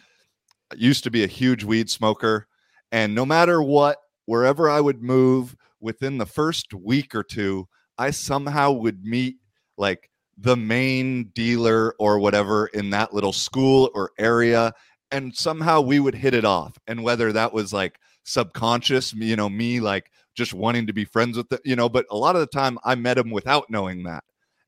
I 0.72 0.76
used 0.76 1.04
to 1.04 1.10
be 1.10 1.24
a 1.24 1.28
huge 1.28 1.64
weed 1.64 1.90
smoker. 1.90 2.46
And 2.92 3.14
no 3.14 3.24
matter 3.24 3.62
what, 3.62 3.98
wherever 4.26 4.68
I 4.68 4.80
would 4.80 5.02
move 5.02 5.56
within 5.80 6.18
the 6.18 6.26
first 6.26 6.74
week 6.74 7.14
or 7.14 7.22
two, 7.22 7.68
I 7.98 8.10
somehow 8.10 8.72
would 8.72 9.04
meet 9.04 9.36
like 9.76 10.10
the 10.38 10.56
main 10.56 11.24
dealer 11.34 11.94
or 11.98 12.18
whatever 12.18 12.66
in 12.68 12.90
that 12.90 13.12
little 13.12 13.32
school 13.32 13.90
or 13.94 14.10
area. 14.18 14.72
And 15.10 15.34
somehow 15.34 15.80
we 15.80 15.98
would 16.00 16.14
hit 16.14 16.34
it 16.34 16.44
off. 16.44 16.78
And 16.86 17.02
whether 17.02 17.32
that 17.32 17.52
was 17.52 17.72
like 17.72 17.98
subconscious, 18.30 19.12
you 19.12 19.36
know, 19.36 19.48
me 19.48 19.80
like 19.80 20.10
just 20.34 20.54
wanting 20.54 20.86
to 20.86 20.92
be 20.92 21.04
friends 21.04 21.36
with 21.36 21.52
it, 21.52 21.60
you 21.64 21.76
know, 21.76 21.88
but 21.88 22.06
a 22.10 22.16
lot 22.16 22.36
of 22.36 22.40
the 22.40 22.46
time 22.46 22.78
I 22.84 22.94
met 22.94 23.18
him 23.18 23.30
without 23.30 23.68
knowing 23.68 24.04
that. 24.04 24.24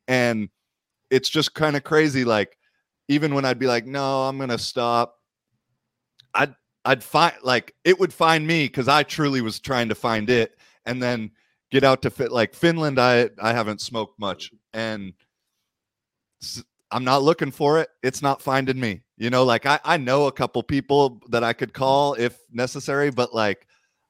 And 0.09 0.48
it's 1.11 1.29
just 1.29 1.55
kind 1.55 1.77
of 1.77 1.85
crazy. 1.85 2.25
Like, 2.25 2.59
even 3.09 3.35
when 3.35 3.44
I'd 3.44 3.59
be 3.59 3.66
like, 3.66 3.87
no, 3.87 4.22
I'm 4.25 4.38
to 4.38 4.59
stop, 4.59 5.14
I'd 6.35 6.55
I'd 6.85 7.05
find 7.05 7.35
like 7.42 7.75
it 7.85 8.01
would 8.01 8.12
find 8.12 8.46
me 8.46 8.64
because 8.64 8.88
I 8.88 9.05
truly 9.05 9.40
was 9.40 9.61
trying 9.61 9.88
to 9.90 9.94
find 9.94 10.29
it, 10.31 10.57
and 10.85 11.03
then 11.03 11.31
get 11.70 11.85
out 11.85 12.03
to 12.03 12.11
fit 12.11 12.33
like 12.33 12.55
Finland. 12.55 12.98
I 12.98 13.31
I 13.40 13.53
haven't 13.53 13.81
smoked 13.81 14.18
much, 14.18 14.51
and 14.72 15.12
I'm 16.92 17.05
not 17.05 17.22
looking 17.22 17.50
for 17.50 17.81
it. 17.81 17.88
It's 18.02 18.22
not 18.22 18.42
finding 18.42 18.78
me. 18.78 19.02
You 19.16 19.31
know, 19.31 19.44
like 19.44 19.66
I 19.66 19.81
I 19.85 19.96
know 19.96 20.26
a 20.26 20.33
couple 20.33 20.62
people 20.62 21.20
that 21.28 21.42
I 21.42 21.52
could 21.52 21.72
call 21.72 22.14
if 22.14 22.38
necessary, 22.52 23.11
but 23.11 23.35
like 23.35 23.66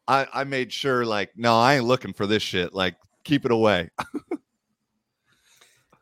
I 0.08 0.26
I 0.32 0.44
made 0.44 0.72
sure 0.72 1.06
like 1.06 1.30
no, 1.36 1.56
I 1.58 1.76
ain't 1.76 1.84
looking 1.84 2.12
for 2.12 2.26
this 2.26 2.42
shit. 2.42 2.74
Like 2.74 2.96
keep 3.24 3.44
it 3.44 3.52
away. 3.52 3.90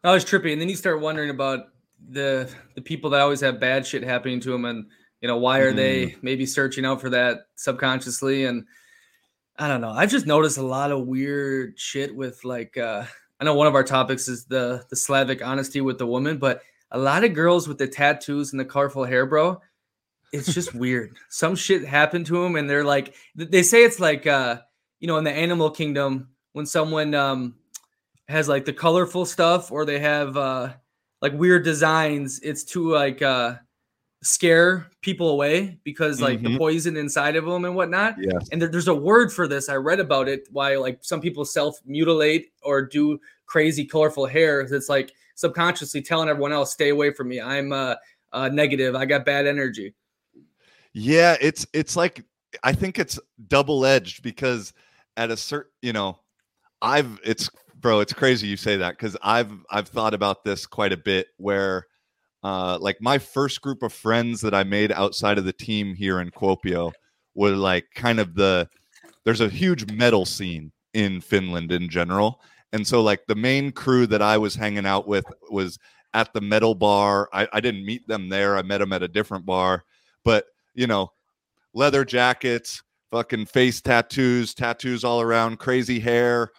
That 0.02 0.12
was 0.12 0.24
trippy. 0.24 0.52
And 0.52 0.60
then 0.60 0.68
you 0.68 0.76
start 0.76 1.00
wondering 1.00 1.30
about 1.30 1.66
the 2.08 2.50
the 2.74 2.80
people 2.80 3.10
that 3.10 3.20
always 3.20 3.40
have 3.40 3.60
bad 3.60 3.86
shit 3.86 4.02
happening 4.02 4.40
to 4.40 4.50
them, 4.50 4.64
and 4.64 4.86
you 5.20 5.28
know 5.28 5.36
why 5.36 5.58
are 5.58 5.72
they 5.72 6.16
maybe 6.22 6.46
searching 6.46 6.86
out 6.86 7.00
for 7.00 7.10
that 7.10 7.40
subconsciously? 7.56 8.46
And 8.46 8.64
I 9.58 9.68
don't 9.68 9.82
know. 9.82 9.90
I've 9.90 10.10
just 10.10 10.26
noticed 10.26 10.56
a 10.56 10.62
lot 10.62 10.90
of 10.90 11.06
weird 11.06 11.78
shit 11.78 12.14
with 12.14 12.44
like 12.44 12.78
uh 12.78 13.04
I 13.38 13.44
know 13.44 13.54
one 13.54 13.66
of 13.66 13.74
our 13.74 13.84
topics 13.84 14.26
is 14.28 14.46
the 14.46 14.84
the 14.88 14.96
Slavic 14.96 15.44
honesty 15.44 15.82
with 15.82 15.98
the 15.98 16.06
woman, 16.06 16.38
but 16.38 16.62
a 16.90 16.98
lot 16.98 17.24
of 17.24 17.34
girls 17.34 17.68
with 17.68 17.78
the 17.78 17.86
tattoos 17.88 18.52
and 18.52 18.60
the 18.60 18.64
colorful 18.64 19.04
hair, 19.04 19.26
bro. 19.26 19.60
It's 20.32 20.52
just 20.54 20.74
weird. 20.84 21.16
Some 21.28 21.54
shit 21.56 21.84
happened 21.84 22.26
to 22.26 22.42
them, 22.42 22.56
and 22.56 22.68
they're 22.68 22.84
like, 22.84 23.14
they 23.34 23.62
say 23.62 23.84
it's 23.84 24.00
like, 24.00 24.26
uh, 24.26 24.60
you 25.00 25.06
know, 25.08 25.16
in 25.18 25.24
the 25.24 25.32
animal 25.32 25.70
kingdom 25.70 26.28
when 26.52 26.66
someone 26.66 27.14
um 27.14 27.54
has 28.28 28.48
like 28.48 28.64
the 28.64 28.72
colorful 28.72 29.24
stuff 29.26 29.72
or 29.72 29.84
they 29.84 29.98
have 29.98 30.36
uh 30.36 30.72
like 31.20 31.32
weird 31.32 31.64
designs 31.64 32.38
it's 32.44 32.62
to 32.62 32.92
like 32.92 33.20
uh 33.22 33.54
scare 34.22 34.86
people 35.00 35.30
away 35.30 35.78
because 35.82 36.20
like 36.20 36.42
the 36.42 36.50
Mhm. 36.50 36.58
poison 36.58 36.96
inside 36.96 37.36
of 37.36 37.46
them 37.46 37.64
and 37.64 37.74
whatnot. 37.74 38.16
Yeah. 38.18 38.38
And 38.52 38.60
there, 38.60 38.68
there's 38.68 38.88
a 38.88 38.94
word 38.94 39.32
for 39.32 39.48
this. 39.48 39.68
I 39.70 39.76
read 39.76 39.98
about 39.98 40.28
it. 40.28 40.46
Why 40.52 40.76
like 40.76 40.98
some 41.02 41.20
people 41.22 41.44
self 41.44 41.78
mutilate 41.86 42.52
or 42.62 42.82
do 42.82 43.18
crazy 43.46 43.84
colorful 43.86 44.26
hair. 44.26 44.60
It's 44.60 44.88
like 44.90 45.12
subconsciously 45.40 46.02
telling 46.02 46.28
everyone 46.28 46.52
else, 46.52 46.72
"Stay 46.72 46.90
away 46.90 47.12
from 47.12 47.28
me. 47.28 47.40
I'm 47.40 47.72
uh, 47.72 47.96
uh 48.32 48.48
negative. 48.48 48.94
I 48.94 49.06
got 49.06 49.24
bad 49.24 49.46
energy." 49.46 49.94
Yeah, 50.92 51.36
it's 51.40 51.66
it's 51.72 51.96
like 51.96 52.24
I 52.62 52.72
think 52.72 52.98
it's 52.98 53.18
double 53.48 53.84
edged 53.86 54.22
because 54.22 54.72
at 55.16 55.30
a 55.30 55.36
certain, 55.36 55.70
you 55.82 55.92
know, 55.92 56.18
I've 56.82 57.18
it's 57.24 57.50
bro, 57.80 58.00
it's 58.00 58.12
crazy 58.12 58.46
you 58.46 58.56
say 58.56 58.76
that 58.76 58.92
because 58.92 59.16
I've 59.22 59.52
I've 59.70 59.88
thought 59.88 60.14
about 60.14 60.44
this 60.44 60.66
quite 60.66 60.92
a 60.92 60.96
bit 60.96 61.28
where 61.36 61.86
uh 62.42 62.78
like 62.80 62.98
my 63.00 63.18
first 63.18 63.60
group 63.60 63.82
of 63.82 63.92
friends 63.92 64.40
that 64.40 64.54
I 64.54 64.64
made 64.64 64.92
outside 64.92 65.38
of 65.38 65.44
the 65.44 65.52
team 65.52 65.94
here 65.94 66.20
in 66.20 66.30
Kuopio 66.30 66.92
were 67.34 67.50
like 67.50 67.86
kind 67.94 68.18
of 68.18 68.34
the 68.34 68.68
there's 69.24 69.40
a 69.40 69.48
huge 69.48 69.90
metal 69.92 70.24
scene 70.24 70.72
in 70.94 71.20
Finland 71.20 71.70
in 71.70 71.88
general. 71.88 72.40
And 72.72 72.86
so 72.86 73.02
like 73.02 73.26
the 73.26 73.34
main 73.34 73.72
crew 73.72 74.06
that 74.06 74.22
I 74.22 74.38
was 74.38 74.54
hanging 74.54 74.86
out 74.86 75.08
with 75.08 75.24
was 75.50 75.78
at 76.14 76.32
the 76.32 76.40
metal 76.40 76.74
bar. 76.74 77.28
I, 77.32 77.48
I 77.52 77.60
didn't 77.60 77.84
meet 77.84 78.06
them 78.06 78.28
there. 78.28 78.56
I 78.56 78.62
met 78.62 78.78
them 78.78 78.92
at 78.92 79.02
a 79.02 79.08
different 79.08 79.46
bar. 79.46 79.84
But 80.24 80.46
you 80.74 80.86
know, 80.86 81.12
leather 81.74 82.04
jackets, 82.04 82.82
fucking 83.10 83.46
face 83.46 83.80
tattoos, 83.80 84.54
tattoos 84.54 85.04
all 85.04 85.20
around, 85.20 85.58
crazy 85.58 85.98
hair, 85.98 86.50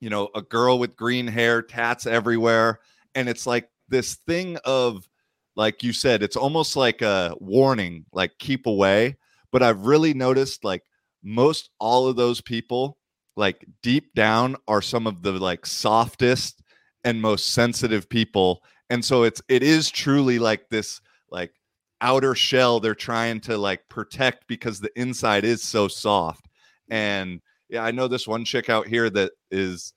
you 0.00 0.10
know, 0.10 0.28
a 0.34 0.42
girl 0.42 0.78
with 0.78 0.96
green 0.96 1.26
hair, 1.26 1.62
tats 1.62 2.06
everywhere. 2.06 2.80
And 3.14 3.28
it's 3.28 3.46
like 3.46 3.68
this 3.88 4.14
thing 4.14 4.58
of, 4.64 5.08
like 5.56 5.82
you 5.82 5.92
said, 5.92 6.22
it's 6.22 6.36
almost 6.36 6.76
like 6.76 7.02
a 7.02 7.34
warning, 7.40 8.04
like 8.12 8.38
keep 8.38 8.66
away. 8.66 9.16
But 9.50 9.62
I've 9.62 9.86
really 9.86 10.14
noticed 10.14 10.62
like 10.62 10.84
most 11.22 11.70
all 11.80 12.06
of 12.06 12.16
those 12.16 12.40
people, 12.40 12.97
like 13.38 13.64
deep 13.82 14.12
down, 14.14 14.56
are 14.66 14.82
some 14.82 15.06
of 15.06 15.22
the 15.22 15.32
like 15.32 15.64
softest 15.64 16.60
and 17.04 17.22
most 17.22 17.52
sensitive 17.52 18.08
people. 18.08 18.62
And 18.90 19.02
so 19.02 19.22
it's, 19.22 19.40
it 19.48 19.62
is 19.62 19.90
truly 19.90 20.38
like 20.38 20.68
this, 20.68 21.00
like, 21.30 21.52
outer 22.00 22.32
shell 22.32 22.78
they're 22.78 22.94
trying 22.94 23.40
to 23.40 23.58
like 23.58 23.88
protect 23.88 24.46
because 24.46 24.78
the 24.78 24.90
inside 24.94 25.44
is 25.44 25.62
so 25.62 25.88
soft. 25.88 26.46
And 26.90 27.40
yeah, 27.68 27.82
I 27.82 27.90
know 27.90 28.06
this 28.06 28.28
one 28.28 28.44
chick 28.44 28.70
out 28.70 28.86
here 28.86 29.10
that 29.10 29.32
is, 29.50 29.92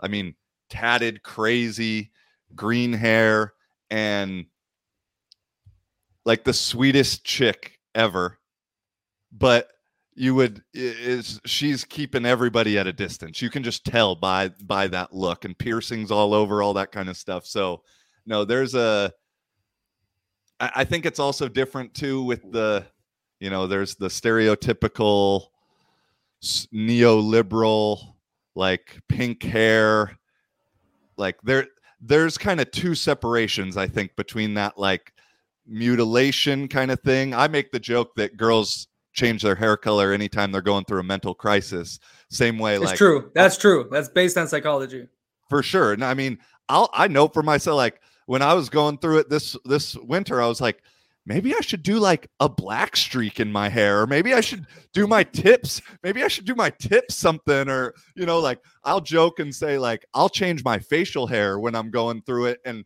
I 0.00 0.08
mean, 0.08 0.34
tatted, 0.68 1.22
crazy, 1.22 2.10
green 2.56 2.92
hair, 2.92 3.54
and 3.88 4.46
like 6.24 6.42
the 6.42 6.52
sweetest 6.52 7.24
chick 7.24 7.78
ever. 7.94 8.38
But 9.30 9.68
you 10.14 10.34
would 10.34 10.62
is 10.72 11.40
she's 11.44 11.84
keeping 11.84 12.24
everybody 12.24 12.78
at 12.78 12.86
a 12.86 12.92
distance. 12.92 13.42
You 13.42 13.50
can 13.50 13.62
just 13.62 13.84
tell 13.84 14.14
by 14.14 14.50
by 14.62 14.86
that 14.88 15.12
look 15.12 15.44
and 15.44 15.58
piercings 15.58 16.10
all 16.10 16.34
over, 16.34 16.62
all 16.62 16.74
that 16.74 16.92
kind 16.92 17.08
of 17.08 17.16
stuff. 17.16 17.46
So 17.46 17.82
no, 18.26 18.44
there's 18.44 18.74
a 18.74 19.12
I 20.60 20.70
I 20.76 20.84
think 20.84 21.06
it's 21.06 21.18
also 21.18 21.48
different 21.48 21.94
too 21.94 22.22
with 22.22 22.50
the, 22.52 22.86
you 23.40 23.50
know, 23.50 23.66
there's 23.66 23.96
the 23.96 24.08
stereotypical 24.08 25.46
neoliberal, 26.72 28.14
like 28.54 29.00
pink 29.08 29.42
hair, 29.42 30.18
like 31.16 31.36
there, 31.42 31.66
there's 32.00 32.38
kind 32.38 32.60
of 32.60 32.70
two 32.70 32.94
separations, 32.94 33.76
I 33.76 33.88
think, 33.88 34.14
between 34.16 34.54
that 34.54 34.78
like 34.78 35.12
mutilation 35.66 36.68
kind 36.68 36.90
of 36.90 37.00
thing. 37.00 37.34
I 37.34 37.48
make 37.48 37.72
the 37.72 37.80
joke 37.80 38.14
that 38.16 38.36
girls 38.36 38.88
change 39.14 39.42
their 39.42 39.54
hair 39.54 39.76
color 39.76 40.12
anytime 40.12 40.52
they're 40.52 40.60
going 40.60 40.84
through 40.84 41.00
a 41.00 41.04
mental 41.04 41.34
crisis. 41.34 41.98
Same 42.30 42.58
way, 42.58 42.74
It's 42.74 42.84
like 42.84 42.98
true. 42.98 43.30
That's 43.34 43.56
true. 43.56 43.88
That's 43.90 44.08
based 44.08 44.36
on 44.36 44.48
psychology. 44.48 45.08
for 45.48 45.62
sure. 45.62 45.92
And 45.92 46.04
I 46.04 46.14
mean, 46.14 46.38
I'll 46.68 46.90
I 46.92 47.08
know 47.08 47.28
for 47.28 47.42
myself, 47.42 47.76
like 47.76 48.00
when 48.26 48.42
I 48.42 48.54
was 48.54 48.68
going 48.68 48.98
through 48.98 49.18
it 49.18 49.30
this 49.30 49.56
this 49.64 49.94
winter, 49.96 50.40
I 50.42 50.46
was 50.46 50.60
like, 50.60 50.82
maybe 51.26 51.54
I 51.54 51.60
should 51.60 51.82
do 51.82 51.98
like 51.98 52.28
a 52.40 52.48
black 52.48 52.96
streak 52.96 53.38
in 53.38 53.52
my 53.52 53.68
hair, 53.68 54.00
or 54.02 54.06
maybe 54.06 54.32
I 54.34 54.40
should 54.40 54.66
do 54.92 55.06
my 55.06 55.22
tips. 55.24 55.80
Maybe 56.02 56.22
I 56.22 56.28
should 56.28 56.46
do 56.46 56.54
my 56.54 56.70
tips 56.70 57.14
something, 57.14 57.68
or 57.68 57.94
you 58.16 58.26
know, 58.26 58.40
like 58.40 58.60
I'll 58.82 59.00
joke 59.02 59.38
and 59.40 59.54
say 59.54 59.78
like 59.78 60.04
I'll 60.14 60.30
change 60.30 60.64
my 60.64 60.78
facial 60.78 61.26
hair 61.26 61.58
when 61.58 61.74
I'm 61.74 61.90
going 61.90 62.22
through 62.22 62.46
it. 62.46 62.60
And 62.64 62.84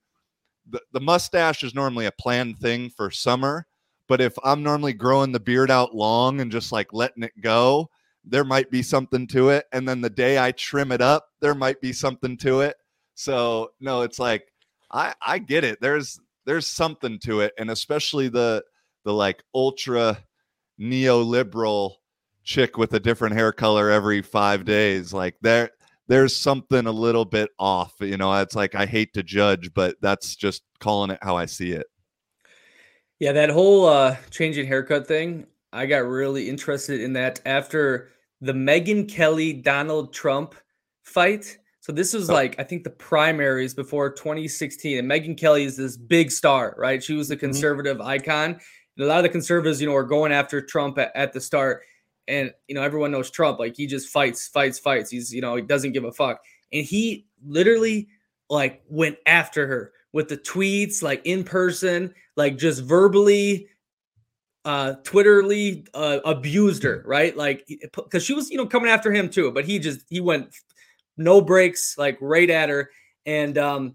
the, 0.69 0.83
the 0.93 1.01
mustache 1.01 1.62
is 1.62 1.75
normally 1.75 2.07
a 2.07 2.12
planned 2.12 2.59
thing 2.59 2.91
for 2.91 3.11
summer. 3.11 3.67
But 4.09 4.21
if 4.21 4.35
I'm 4.42 4.62
normally 4.62 4.94
growing 4.94 5.33
the 5.33 5.40
beard 5.40 5.71
out 5.71 5.94
long 5.94 6.40
and 6.40 6.51
just 6.51 6.73
like 6.73 6.92
letting 6.92 7.23
it 7.23 7.40
go, 7.40 7.90
there 8.25 8.44
might 8.44 8.71
be 8.71 8.83
something 8.83 9.27
to 9.29 9.51
it. 9.51 9.66
And 9.73 9.88
then 9.88 10.01
the 10.01 10.11
day 10.11 10.38
I 10.38 10.53
trim 10.53 10.92
it 10.92 11.01
up, 11.01 11.29
there 11.40 11.55
might 11.55 11.81
be 11.81 11.92
something 11.92 12.37
to 12.38 12.62
it. 12.62 12.77
So 13.14 13.71
no, 13.81 14.03
it's 14.03 14.18
like 14.18 14.49
I 14.90 15.14
I 15.21 15.38
get 15.38 15.64
it. 15.64 15.81
There's 15.81 16.18
there's 16.47 16.66
something 16.66 17.18
to 17.21 17.40
it, 17.40 17.53
and 17.59 17.71
especially 17.71 18.29
the 18.29 18.64
the 19.05 19.12
like 19.12 19.42
ultra 19.55 20.18
neoliberal 20.81 21.94
chick 22.44 22.79
with 22.79 22.94
a 22.94 23.01
different 23.01 23.35
hair 23.35 23.53
color 23.53 23.90
every 23.90 24.23
five 24.23 24.64
days. 24.64 25.12
Like 25.12 25.37
there 25.42 25.71
there's 26.09 26.35
something 26.35 26.87
a 26.87 26.92
little 26.92 27.25
bit 27.25 27.51
off. 27.59 27.94
You 28.01 28.16
know, 28.16 28.33
it's 28.40 28.57
like 28.57 28.75
I 28.75 28.87
hate 28.87 29.12
to 29.14 29.23
judge, 29.23 29.73
but 29.75 29.97
that's 30.01 30.35
just 30.37 30.62
calling 30.81 31.11
it 31.11 31.18
how 31.23 31.37
I 31.37 31.47
see 31.47 31.73
it. 31.73 31.87
Yeah, 33.21 33.33
that 33.33 33.51
whole 33.51 33.87
uh 33.87 34.17
changing 34.31 34.67
haircut 34.67 35.07
thing, 35.07 35.47
I 35.73 35.87
got 35.87 35.99
really 36.07 36.49
interested 36.49 37.01
in 37.01 37.13
that 37.15 37.41
after 37.45 38.09
the 38.41 38.53
Megyn 38.53 39.09
Kelly 39.11 39.53
Donald 39.53 40.13
Trump 40.13 40.55
fight. 41.03 41.59
So 41.81 41.93
this 41.93 42.13
was 42.13 42.31
Oh. 42.31 42.35
like 42.35 42.59
I 42.61 42.63
think 42.65 42.85
the 42.85 42.91
primaries 42.91 43.75
before 43.75 44.11
2016, 44.11 44.99
and 44.99 45.11
Megyn 45.11 45.37
Kelly 45.37 45.65
is 45.65 45.77
this 45.77 45.97
big 45.97 46.31
star, 46.31 46.75
right? 46.79 47.03
She 47.03 47.15
was 47.15 47.29
the 47.29 47.37
Mhm. 47.37 47.41
conservative 47.41 48.01
icon, 48.01 48.53
and 48.97 49.05
a 49.05 49.07
lot 49.07 49.19
of 49.19 49.23
the 49.25 49.29
conservatives, 49.31 49.81
you 49.81 49.89
know, 49.89 49.95
are 49.97 50.05
going 50.05 50.31
after 50.33 50.61
Trump 50.61 50.99
at, 50.99 51.11
at 51.17 51.33
the 51.33 51.41
start, 51.41 51.83
and 52.29 52.53
you 52.69 52.75
know 52.75 52.83
everyone 52.83 53.11
knows 53.11 53.31
Trump, 53.31 53.59
like 53.59 53.77
he 53.77 53.87
just 53.87 54.09
fights, 54.11 54.47
fights, 54.49 54.79
fights. 54.79 55.11
He's 55.11 55.33
you 55.33 55.41
know 55.41 55.57
he 55.57 55.63
doesn't 55.63 55.93
give 55.93 56.05
a 56.05 56.13
fuck, 56.13 56.41
and 56.73 56.85
he 56.85 57.27
literally 57.45 58.09
like 58.51 58.83
went 58.89 59.17
after 59.27 59.67
her 59.67 59.93
with 60.12 60.29
the 60.29 60.37
tweets, 60.37 61.03
like 61.03 61.23
in 61.25 61.44
person, 61.44 62.14
like 62.37 62.57
just 62.57 62.83
verbally 62.83 63.68
uh 64.64 64.94
twitterly 65.05 65.87
uh, 65.94 66.18
abused 66.25 66.83
her 66.83 67.03
right? 67.07 67.37
Like 67.37 67.66
because 67.94 68.25
she 68.25 68.35
was 68.35 68.51
you 68.51 68.57
know 68.57 68.66
coming 68.66 68.90
after 68.90 69.12
him 69.12 69.31
too 69.31 69.53
but 69.53 69.64
he 69.64 69.79
just 69.79 70.01
he 70.11 70.21
went 70.21 70.53
no 71.16 71.40
breaks 71.40 71.97
like 71.97 72.18
right 72.21 72.51
at 72.51 72.68
her. 72.68 72.90
And 73.25 73.57
um 73.57 73.94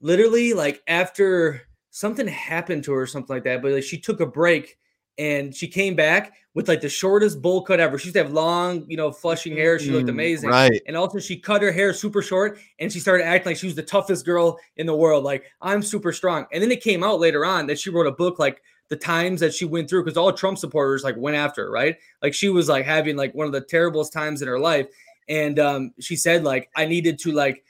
literally 0.00 0.52
like 0.52 0.82
after 0.86 1.62
something 1.90 2.28
happened 2.28 2.84
to 2.84 2.92
her 2.92 3.02
or 3.02 3.06
something 3.06 3.34
like 3.34 3.44
that 3.44 3.62
but 3.62 3.72
like 3.72 3.82
she 3.82 3.98
took 3.98 4.20
a 4.20 4.26
break 4.26 4.78
and 5.18 5.54
she 5.54 5.66
came 5.68 5.94
back 5.94 6.34
with 6.54 6.68
like 6.68 6.80
the 6.80 6.88
shortest 6.88 7.42
bowl 7.42 7.62
cut 7.62 7.80
ever. 7.80 7.98
She 7.98 8.06
used 8.08 8.14
to 8.16 8.22
have 8.22 8.32
long 8.32 8.84
you 8.88 8.96
know 8.96 9.12
flushing 9.12 9.54
hair. 9.54 9.78
She 9.78 9.90
looked 9.90 10.06
Mm, 10.08 10.12
amazing. 10.12 10.50
Right. 10.50 10.80
and 10.86 10.96
also 10.96 11.18
she 11.18 11.36
cut 11.38 11.62
her 11.62 11.72
hair 11.72 11.92
super 11.92 12.22
short 12.22 12.58
and 12.78 12.90
she 12.92 13.00
started 13.00 13.24
acting 13.26 13.50
like 13.50 13.56
she 13.58 13.66
was 13.66 13.74
the 13.74 13.82
toughest 13.82 14.24
girl 14.24 14.58
in 14.76 14.86
the 14.86 14.94
world. 14.96 15.24
Like 15.24 15.44
i'm 15.60 15.82
super 15.82 16.12
strong. 16.12 16.46
And 16.52 16.62
then 16.62 16.70
it 16.72 16.82
came 16.82 17.02
out 17.04 17.20
later 17.20 17.44
on 17.44 17.66
that 17.66 17.78
she 17.78 17.90
wrote 17.90 18.06
a 18.06 18.12
book 18.12 18.38
like 18.38 18.62
the 18.88 18.96
times 18.96 19.40
that 19.40 19.52
she 19.52 19.64
went 19.64 19.90
through 19.90 20.04
because 20.04 20.16
all 20.16 20.32
trump 20.32 20.58
supporters 20.58 21.02
like 21.04 21.16
went 21.16 21.36
after 21.36 21.64
her 21.66 21.70
right? 21.70 21.96
Like 22.22 22.34
she 22.34 22.48
was 22.48 22.68
like 22.68 22.84
having 22.86 23.16
like 23.16 23.34
one 23.34 23.46
of 23.46 23.52
the 23.52 23.60
terriblest 23.60 24.12
times 24.12 24.40
in 24.42 24.48
her 24.48 24.58
life. 24.58 24.86
And 25.28 25.58
um 25.58 25.92
she 26.00 26.16
said 26.16 26.44
like 26.44 26.70
i 26.76 26.86
needed 26.86 27.18
to 27.20 27.32
like 27.32 27.64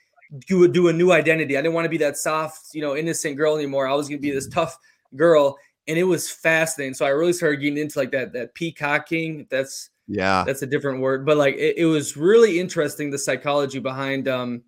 do, 0.48 0.66
do 0.68 0.88
a 0.88 0.92
new 0.92 1.12
identity. 1.12 1.56
I 1.56 1.62
didn't 1.62 1.74
want 1.74 1.84
to 1.84 1.88
be 1.90 1.98
that 1.98 2.16
soft 2.16 2.74
you 2.74 2.82
know 2.82 2.96
innocent 2.96 3.36
girl 3.36 3.56
anymore. 3.56 3.88
I 3.88 3.94
was 3.94 4.08
gonna 4.08 4.20
be 4.20 4.30
this 4.30 4.46
tough 4.48 4.78
girl 5.14 5.56
and 5.88 5.98
it 5.98 6.04
was 6.04 6.30
fascinating. 6.30 6.94
So 6.94 7.06
i 7.06 7.10
really 7.10 7.32
started 7.32 7.60
getting 7.60 7.78
into 7.78 7.98
like 7.98 8.12
that 8.12 8.32
that 8.32 8.54
peacocking. 8.54 9.46
That's 9.50 9.90
Yeah. 10.06 10.44
that's 10.46 10.62
a 10.62 10.66
different 10.66 11.00
word 11.00 11.26
but 11.26 11.36
like 11.36 11.56
it, 11.56 11.78
it 11.78 11.86
was 11.86 12.16
really 12.16 12.60
interesting 12.60 13.10
the 13.10 13.18
psychology 13.18 13.78
behind 13.80 14.28
um 14.28 14.62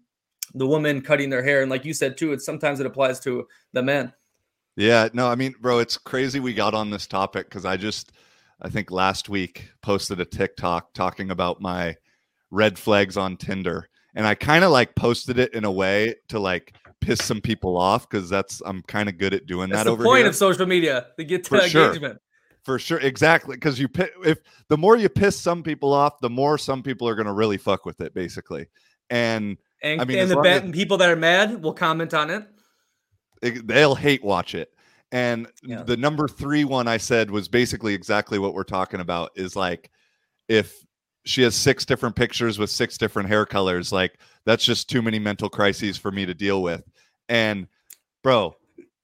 the 0.55 0.67
woman 0.67 1.01
cutting 1.03 1.31
their 1.31 1.43
hair. 1.43 1.63
And 1.63 1.71
like 1.71 1.85
you 1.85 1.93
said 1.95 2.17
too 2.17 2.33
it 2.33 2.41
sometimes 2.41 2.81
it 2.81 2.87
applies 2.87 3.21
to 3.21 3.47
the 3.73 3.83
men. 3.83 4.13
Yeah, 4.77 5.09
no, 5.13 5.27
I 5.29 5.35
mean, 5.35 5.57
bro, 5.61 5.81
it's 5.81 5.99
crazy 5.99 6.39
we 6.39 6.55
got 6.55 6.73
on 6.73 6.89
this 6.89 7.09
topic 7.09 7.49
because 7.49 7.65
I 7.65 7.77
just, 7.77 8.13
I 8.63 8.69
think 8.69 8.93
last 8.93 9.29
week 9.29 9.69
posted 9.83 10.21
a 10.21 10.25
TikTok 10.25 10.95
talking 10.95 11.33
about 11.33 11.61
my 11.61 11.97
red 12.53 12.79
flags 12.79 13.17
on 13.17 13.37
Tinder. 13.37 13.89
And 14.15 14.25
I 14.25 14.37
kind 14.37 14.63
of 14.63 14.71
like 14.71 14.95
posted 14.95 15.37
it 15.41 15.53
in 15.53 15.65
a 15.65 15.71
way 15.73 16.15
to 16.29 16.39
like 16.39 16.75
piss 17.01 17.19
some 17.25 17.41
people 17.41 17.77
off 17.77 18.09
because 18.09 18.29
that's, 18.29 18.61
I'm 18.67 18.83
kind 18.83 19.09
of 19.09 19.19
good 19.19 19.35
at 19.35 19.47
doing 19.47 19.71
that's 19.71 19.81
that 19.81 19.85
the 19.85 19.91
over 19.93 20.05
point 20.05 20.21
here. 20.21 20.29
of 20.29 20.37
social 20.37 20.67
media 20.67 21.07
to 21.17 21.25
get 21.25 21.45
to 21.45 21.51
For 21.51 21.61
sure. 21.69 21.87
engagement 21.87 22.21
For 22.65 22.79
sure. 22.79 22.99
Exactly. 22.99 23.57
Because 23.57 23.79
you, 23.79 23.89
if 24.25 24.39
the 24.69 24.77
more 24.77 24.97
you 24.97 25.09
piss 25.09 25.39
some 25.39 25.63
people 25.63 25.93
off, 25.93 26.21
the 26.21 26.31
more 26.31 26.59
some 26.59 26.83
people 26.83 27.09
are 27.09 27.15
going 27.15 27.27
to 27.27 27.33
really 27.33 27.57
fuck 27.57 27.85
with 27.87 28.01
it, 28.01 28.15
basically. 28.15 28.67
And 29.11 29.57
and, 29.83 30.01
I 30.01 30.05
mean, 30.05 30.19
and 30.19 30.31
the 30.31 30.39
as- 30.41 30.71
people 30.73 30.97
that 30.99 31.09
are 31.09 31.17
mad 31.17 31.63
will 31.63 31.73
comment 31.73 32.13
on 32.13 32.31
it 32.31 32.45
it- 33.43 33.67
they'll 33.67 33.95
hate 33.95 34.25
watch 34.25 34.55
it 34.57 34.73
And 35.13 35.47
Yeah. 35.63 35.83
the 35.85 35.97
number 35.97 36.27
three 36.29 36.65
one 36.65 36.89
I 36.89 36.97
said 36.99 37.31
was 37.31 37.47
basically 37.49 37.95
exactly 37.95 38.39
what 38.41 38.53
we're 38.55 38.65
talking 38.65 38.99
about 39.01 39.31
is 39.37 39.55
like 39.57 39.91
if 40.49 40.85
she 41.29 41.43
has 41.43 41.55
six 41.55 41.85
different 41.85 42.17
pictures 42.17 42.59
with 42.59 42.71
six 42.71 42.97
different 42.97 43.29
hair 43.29 43.45
colors, 43.45 43.93
like 43.93 44.19
that's 44.47 44.65
just 44.65 44.89
too 44.89 45.03
many 45.03 45.19
mental 45.19 45.51
crises 45.51 45.99
for 45.99 46.11
me 46.11 46.25
to 46.25 46.33
deal 46.33 46.63
with. 46.63 46.83
And 47.29 47.67
bro, 48.23 48.57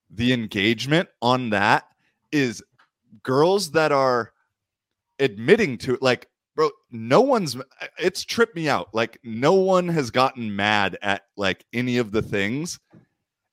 the 0.09 0.33
engagement 0.33 1.11
on 1.21 1.51
that 1.51 1.85
is 2.33 2.63
girls 3.23 3.73
that 3.73 3.93
are 3.93 4.33
admitting 5.19 5.77
to 5.79 5.99
like 6.01 6.29
bro 6.57 6.71
no 6.91 7.21
one's 7.21 7.59
it's 7.99 8.25
tripped 8.25 8.57
me 8.57 8.71
out. 8.71 8.89
Like 8.95 9.19
no 9.23 9.53
one 9.53 9.87
has 9.89 10.11
gotten 10.11 10.57
mad 10.57 10.97
at 11.03 11.25
like 11.37 11.63
any 11.75 11.99
of 11.99 12.11
the 12.11 12.23
things. 12.23 12.81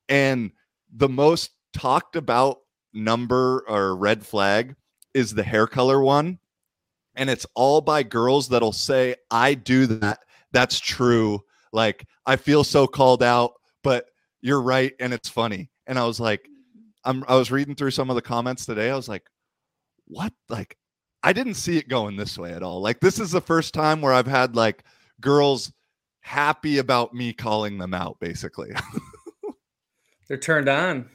And 0.08 0.50
the 0.96 1.10
most 1.10 1.52
talked 1.74 2.16
about 2.16 2.60
number 2.94 3.66
or 3.68 3.98
red 3.98 4.26
flag 4.26 4.76
is 5.14 5.34
the 5.34 5.44
hair 5.44 5.68
color 5.68 6.02
one 6.02 6.40
and 7.22 7.30
it's 7.30 7.46
all 7.54 7.82
by 7.82 8.02
girls 8.02 8.50
that'll 8.50 8.72
say 8.72 9.16
i 9.30 9.54
do 9.54 9.86
that. 9.86 10.20
That's 10.52 10.80
true. 10.80 11.40
Like 11.72 12.06
i 12.26 12.36
feel 12.36 12.64
so 12.66 12.88
called 12.88 13.24
out 13.24 13.54
but 13.84 14.08
you're 14.42 14.62
right 14.62 14.94
and 15.00 15.14
it's 15.14 15.30
funny. 15.30 15.70
And 15.88 15.98
i 16.00 16.06
was 16.06 16.20
like 16.20 16.50
i'm 17.06 17.24
i 17.28 17.36
was 17.36 17.52
reading 17.52 17.76
through 17.76 17.92
some 17.92 18.10
of 18.10 18.16
the 18.16 18.22
comments 18.22 18.66
today. 18.66 18.90
I 18.90 18.96
was 18.96 19.08
like 19.08 19.24
what? 20.08 20.34
Like 20.50 20.76
i 21.24 21.32
didn't 21.32 21.54
see 21.54 21.78
it 21.78 21.88
going 21.88 22.18
this 22.18 22.38
way 22.40 22.54
at 22.54 22.64
all. 22.64 22.82
Like 22.82 23.00
this 23.00 23.20
is 23.20 23.32
the 23.32 23.40
first 23.40 23.74
time 23.74 24.02
where 24.02 24.14
i've 24.14 24.28
had 24.28 24.56
like 24.56 24.84
girls 25.22 25.72
happy 26.22 26.80
about 26.80 27.14
me 27.14 27.34
calling 27.34 27.78
them 27.78 27.94
out 27.94 28.18
basically. 28.20 28.72
They're 30.28 30.38
turned 30.38 30.70
on. 30.70 31.08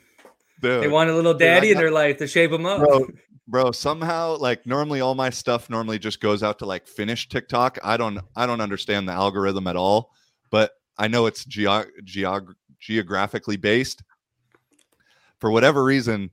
Dude, 0.60 0.82
They 0.82 0.88
want 0.88 1.10
a 1.10 1.14
little 1.14 1.34
Dude, 1.34 1.42
I 1.48 1.54
daddy 1.54 1.70
in 1.72 1.78
their 1.78 1.90
life 1.90 2.18
to 2.18 2.26
shape 2.26 2.50
them 2.52 2.64
up. 2.64 2.78
bro 2.78 3.08
bro 3.48 3.70
somehow 3.70 4.36
like 4.36 4.66
normally 4.66 5.00
all 5.00 5.14
my 5.14 5.30
stuff 5.30 5.70
normally 5.70 5.98
just 5.98 6.20
goes 6.20 6.42
out 6.42 6.58
to 6.58 6.66
like 6.66 6.86
Finnish 6.86 7.28
tiktok. 7.28 7.78
I 7.84 7.96
don't 7.96 8.18
i 8.34 8.46
don't 8.46 8.60
understand 8.60 9.08
the 9.08 9.12
algorithm 9.12 9.66
at 9.66 9.76
all 9.76 10.12
but 10.50 10.72
i 10.98 11.08
know 11.08 11.26
it's 11.26 11.44
geo- 11.44 11.84
geog- 12.04 12.54
geographically 12.78 13.56
based. 13.56 14.02
For 15.38 15.50
whatever 15.50 15.84
reason 15.84 16.30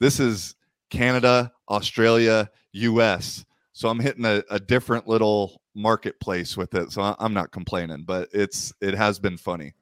this 0.00 0.20
is 0.20 0.56
canada 0.90 1.52
australia 1.68 2.50
us 2.74 3.44
so 3.72 3.88
i'm 3.88 4.00
hitting 4.00 4.24
a, 4.24 4.42
a 4.50 4.58
different 4.58 5.06
little 5.06 5.62
marketplace 5.74 6.56
with 6.56 6.74
it 6.74 6.90
so 6.90 7.14
i'm 7.20 7.32
not 7.32 7.52
complaining 7.52 8.02
but 8.04 8.28
it's 8.32 8.72
it 8.80 8.94
has 8.94 9.18
been 9.20 9.36
funny. 9.36 9.72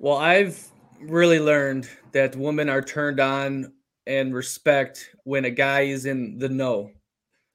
Well, 0.00 0.16
I've 0.16 0.66
really 1.02 1.40
learned 1.40 1.86
that 2.12 2.34
women 2.34 2.70
are 2.70 2.80
turned 2.80 3.20
on 3.20 3.74
and 4.10 4.34
respect 4.34 5.14
when 5.22 5.44
a 5.44 5.50
guy 5.50 5.82
is 5.82 6.04
in 6.04 6.36
the 6.36 6.48
know. 6.48 6.90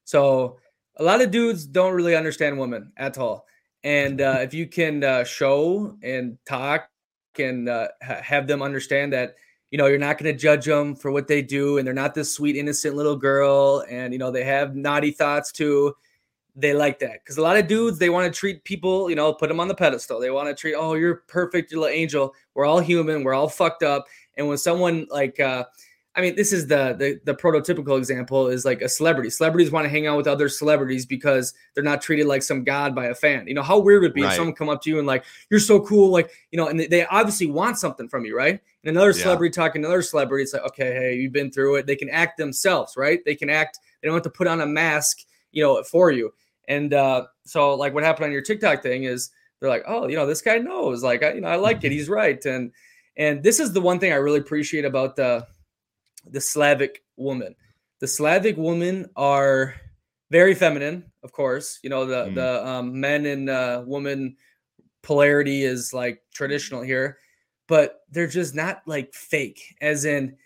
So 0.04 0.56
a 0.96 1.04
lot 1.04 1.20
of 1.20 1.30
dudes 1.30 1.66
don't 1.66 1.92
really 1.92 2.16
understand 2.16 2.58
women 2.58 2.92
at 2.96 3.18
all. 3.18 3.44
And 3.84 4.22
uh, 4.22 4.38
if 4.40 4.54
you 4.54 4.66
can 4.66 5.04
uh, 5.04 5.24
show 5.24 5.98
and 6.02 6.38
talk 6.46 6.88
and 7.38 7.68
uh, 7.68 7.88
ha- 8.02 8.22
have 8.22 8.46
them 8.46 8.62
understand 8.62 9.12
that, 9.12 9.34
you 9.70 9.76
know, 9.76 9.86
you're 9.86 9.98
not 9.98 10.16
going 10.16 10.32
to 10.32 10.38
judge 10.38 10.64
them 10.64 10.96
for 10.96 11.10
what 11.10 11.28
they 11.28 11.42
do 11.42 11.76
and 11.76 11.86
they're 11.86 11.92
not 11.92 12.14
this 12.14 12.32
sweet, 12.32 12.56
innocent 12.56 12.96
little 12.96 13.16
girl 13.16 13.84
and, 13.90 14.14
you 14.14 14.18
know, 14.18 14.30
they 14.30 14.44
have 14.44 14.74
naughty 14.74 15.10
thoughts 15.10 15.52
too. 15.52 15.94
They 16.58 16.72
like 16.72 16.98
that 17.00 17.22
because 17.22 17.36
a 17.36 17.42
lot 17.42 17.58
of 17.58 17.66
dudes 17.66 17.98
they 17.98 18.08
want 18.08 18.32
to 18.32 18.40
treat 18.40 18.64
people, 18.64 19.10
you 19.10 19.16
know, 19.16 19.34
put 19.34 19.50
them 19.50 19.60
on 19.60 19.68
the 19.68 19.74
pedestal. 19.74 20.18
They 20.18 20.30
want 20.30 20.48
to 20.48 20.54
treat, 20.54 20.74
oh, 20.74 20.94
you're 20.94 21.16
perfect, 21.28 21.70
you're 21.70 21.82
little 21.82 21.94
angel. 21.94 22.34
We're 22.54 22.64
all 22.64 22.80
human, 22.80 23.24
we're 23.24 23.34
all 23.34 23.50
fucked 23.50 23.82
up. 23.82 24.06
And 24.38 24.48
when 24.48 24.56
someone 24.56 25.06
like, 25.10 25.38
uh, 25.38 25.64
I 26.16 26.22
mean, 26.22 26.34
this 26.34 26.50
is 26.50 26.66
the, 26.66 26.96
the 26.98 27.20
the 27.24 27.34
prototypical 27.34 27.98
example 27.98 28.48
is 28.48 28.64
like 28.64 28.80
a 28.80 28.88
celebrity. 28.88 29.28
Celebrities 29.28 29.70
want 29.70 29.84
to 29.84 29.90
hang 29.90 30.06
out 30.06 30.16
with 30.16 30.26
other 30.26 30.48
celebrities 30.48 31.04
because 31.04 31.52
they're 31.74 31.84
not 31.84 32.00
treated 32.00 32.26
like 32.26 32.42
some 32.42 32.64
god 32.64 32.94
by 32.94 33.06
a 33.06 33.14
fan. 33.14 33.46
You 33.46 33.54
know 33.54 33.62
how 33.62 33.78
weird 33.78 34.00
would 34.02 34.12
it 34.12 34.14
be 34.14 34.22
if 34.22 34.32
someone 34.32 34.54
come 34.54 34.70
up 34.70 34.80
to 34.82 34.90
you 34.90 34.98
and 34.98 35.06
like 35.06 35.24
you're 35.50 35.60
so 35.60 35.78
cool, 35.80 36.10
like 36.10 36.30
you 36.50 36.56
know, 36.56 36.68
and 36.68 36.80
they, 36.80 36.86
they 36.86 37.06
obviously 37.06 37.46
want 37.46 37.78
something 37.78 38.08
from 38.08 38.24
you, 38.24 38.34
right? 38.34 38.58
And 38.82 38.90
another 38.96 39.10
Yeah. 39.10 39.24
celebrity 39.24 39.52
talking 39.52 39.82
to 39.82 39.88
another 39.88 40.00
celebrity, 40.02 40.44
it's 40.44 40.54
like, 40.54 40.62
okay, 40.62 40.94
hey, 40.94 41.16
you've 41.16 41.32
been 41.32 41.50
through 41.50 41.76
it. 41.76 41.86
They 41.86 41.96
can 41.96 42.08
act 42.08 42.38
themselves, 42.38 42.96
right? 42.96 43.20
They 43.24 43.34
can 43.34 43.50
act. 43.50 43.80
They 44.00 44.08
don't 44.08 44.14
have 44.14 44.22
to 44.22 44.30
put 44.30 44.46
on 44.46 44.62
a 44.62 44.66
mask, 44.66 45.18
you 45.52 45.62
know, 45.62 45.82
for 45.82 46.10
you. 46.10 46.32
And 46.68 46.94
uh, 46.94 47.26
so, 47.44 47.74
like, 47.74 47.94
what 47.94 48.04
happened 48.04 48.26
on 48.26 48.32
your 48.32 48.42
TikTok 48.42 48.82
thing 48.82 49.04
is 49.04 49.30
they're 49.60 49.68
like, 49.68 49.84
oh, 49.86 50.08
you 50.08 50.16
know, 50.16 50.26
this 50.26 50.40
guy 50.40 50.58
knows, 50.58 51.02
like, 51.02 51.22
I, 51.22 51.32
you 51.34 51.40
know, 51.42 51.48
I 51.48 51.56
like 51.56 51.84
it. 51.84 51.92
He's 51.96 52.08
right. 52.08 52.42
And 52.46 52.72
and 53.16 53.42
this 53.42 53.60
is 53.60 53.72
the 53.72 53.80
one 53.80 53.98
thing 53.98 54.12
I 54.12 54.16
really 54.16 54.38
appreciate 54.40 54.84
about 54.84 55.16
the 55.16 55.46
the 56.30 56.40
Slavic 56.40 57.02
woman. 57.16 57.54
The 58.00 58.06
Slavic 58.06 58.56
women 58.56 59.08
are 59.16 59.74
very 60.30 60.54
feminine, 60.54 61.04
of 61.22 61.32
course. 61.32 61.78
You 61.82 61.90
know, 61.90 62.04
the 62.04 62.26
Mm. 62.26 62.34
the 62.34 62.66
um, 62.66 63.00
men 63.00 63.26
and 63.26 63.48
uh, 63.48 63.82
woman 63.86 64.36
polarity 65.02 65.62
is 65.62 65.92
like 65.94 66.20
traditional 66.34 66.82
here, 66.82 67.18
but 67.68 68.00
they're 68.10 68.26
just 68.26 68.54
not 68.54 68.82
like 68.86 69.14
fake. 69.14 69.76
As 69.80 70.04
in, 70.04 70.36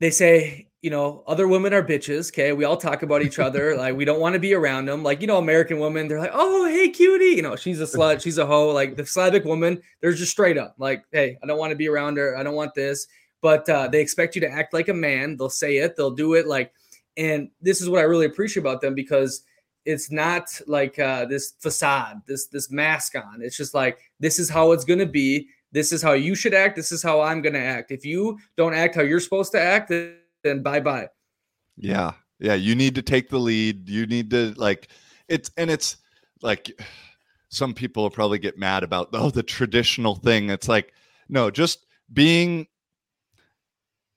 they 0.00 0.10
say, 0.10 0.66
you 0.82 0.90
know, 0.90 1.22
other 1.28 1.46
women 1.46 1.72
are 1.72 1.82
bitches. 1.82 2.32
Okay, 2.32 2.52
we 2.52 2.64
all 2.64 2.76
talk 2.76 3.04
about 3.04 3.22
each 3.22 3.38
other. 3.38 3.76
like 3.82 3.94
we 3.96 4.04
don't 4.04 4.18
want 4.20 4.32
to 4.34 4.40
be 4.40 4.52
around 4.52 4.86
them. 4.86 5.02
Like 5.04 5.20
you 5.20 5.28
know, 5.28 5.38
American 5.38 5.78
women, 5.78 6.08
they're 6.08 6.18
like, 6.18 6.32
oh 6.34 6.66
hey 6.66 6.88
cutie, 6.90 7.36
you 7.36 7.42
know, 7.42 7.54
she's 7.56 7.80
a 7.80 7.84
slut, 7.84 8.20
she's 8.24 8.38
a 8.38 8.46
hoe. 8.46 8.70
Like 8.72 8.96
the 8.96 9.06
Slavic 9.06 9.44
woman, 9.44 9.80
they're 10.00 10.12
just 10.12 10.32
straight 10.32 10.58
up 10.58 10.74
like, 10.78 11.04
hey, 11.12 11.38
I 11.42 11.46
don't 11.46 11.58
want 11.58 11.70
to 11.70 11.76
be 11.76 11.88
around 11.88 12.16
her. 12.18 12.36
I 12.36 12.42
don't 12.42 12.56
want 12.56 12.74
this. 12.74 13.06
But 13.42 13.68
uh, 13.68 13.88
they 13.88 14.00
expect 14.00 14.34
you 14.34 14.40
to 14.40 14.50
act 14.50 14.72
like 14.72 14.88
a 14.88 14.94
man. 14.94 15.36
They'll 15.36 15.50
say 15.50 15.78
it. 15.78 15.96
They'll 15.96 16.12
do 16.12 16.34
it. 16.34 16.46
Like, 16.46 16.72
and 17.18 17.50
this 17.60 17.82
is 17.82 17.90
what 17.90 17.98
I 17.98 18.04
really 18.04 18.26
appreciate 18.26 18.62
about 18.62 18.80
them 18.80 18.94
because 18.94 19.42
it's 19.84 20.10
not 20.10 20.60
like 20.66 20.98
uh, 20.98 21.24
this 21.26 21.54
facade, 21.58 22.22
this 22.26 22.46
this 22.46 22.70
mask 22.70 23.16
on. 23.16 23.42
It's 23.42 23.56
just 23.56 23.74
like 23.74 23.98
this 24.20 24.38
is 24.38 24.48
how 24.48 24.72
it's 24.72 24.84
gonna 24.84 25.06
be. 25.06 25.48
This 25.72 25.92
is 25.92 26.02
how 26.02 26.12
you 26.12 26.34
should 26.34 26.54
act. 26.54 26.76
This 26.76 26.92
is 26.92 27.02
how 27.02 27.20
I'm 27.20 27.42
gonna 27.42 27.58
act. 27.58 27.90
If 27.90 28.04
you 28.04 28.38
don't 28.56 28.74
act 28.74 28.94
how 28.94 29.02
you're 29.02 29.20
supposed 29.20 29.52
to 29.52 29.60
act, 29.60 29.88
then, 29.88 30.62
bye 30.62 30.80
bye. 30.80 31.08
Yeah. 31.76 32.12
Yeah. 32.38 32.54
You 32.54 32.74
need 32.74 32.94
to 32.94 33.02
take 33.02 33.28
the 33.28 33.38
lead. 33.38 33.88
You 33.88 34.06
need 34.06 34.30
to 34.30 34.54
like 34.56 34.88
it's 35.28 35.50
and 35.56 35.70
it's 35.70 35.96
like 36.42 36.70
some 37.48 37.74
people 37.74 38.04
will 38.04 38.10
probably 38.10 38.38
get 38.38 38.58
mad 38.58 38.82
about 38.82 39.08
oh 39.12 39.30
the 39.30 39.42
traditional 39.42 40.14
thing. 40.14 40.50
It's 40.50 40.68
like, 40.68 40.92
no, 41.28 41.50
just 41.50 41.86
being 42.12 42.66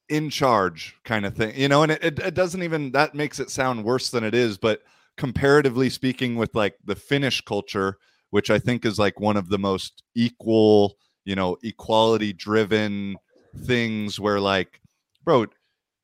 in 0.09 0.29
charge 0.29 0.95
kind 1.03 1.25
of 1.25 1.35
thing. 1.35 1.55
You 1.55 1.67
know, 1.67 1.83
and 1.83 1.91
it, 1.91 2.03
it, 2.03 2.19
it 2.19 2.33
doesn't 2.33 2.63
even 2.63 2.91
that 2.91 3.15
makes 3.15 3.39
it 3.39 3.49
sound 3.49 3.83
worse 3.83 4.09
than 4.09 4.23
it 4.23 4.33
is, 4.33 4.57
but 4.57 4.81
comparatively 5.17 5.89
speaking 5.89 6.35
with 6.35 6.53
like 6.55 6.75
the 6.85 6.95
Finnish 6.95 7.41
culture, 7.41 7.97
which 8.31 8.49
I 8.49 8.59
think 8.59 8.85
is 8.85 8.99
like 8.99 9.19
one 9.19 9.37
of 9.37 9.49
the 9.49 9.59
most 9.59 10.03
equal, 10.15 10.97
you 11.23 11.35
know, 11.35 11.57
equality 11.63 12.33
driven 12.33 13.17
things 13.63 14.19
where 14.19 14.39
like, 14.39 14.81
bro, 15.23 15.45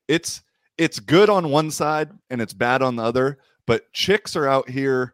it's 0.07 0.41
it's 0.77 0.99
good 0.99 1.29
on 1.29 1.51
one 1.51 1.69
side 1.71 2.09
and 2.29 2.41
it's 2.41 2.53
bad 2.53 2.81
on 2.81 2.95
the 2.95 3.03
other, 3.03 3.39
but 3.67 3.91
chicks 3.93 4.35
are 4.35 4.47
out 4.47 4.69
here 4.69 5.13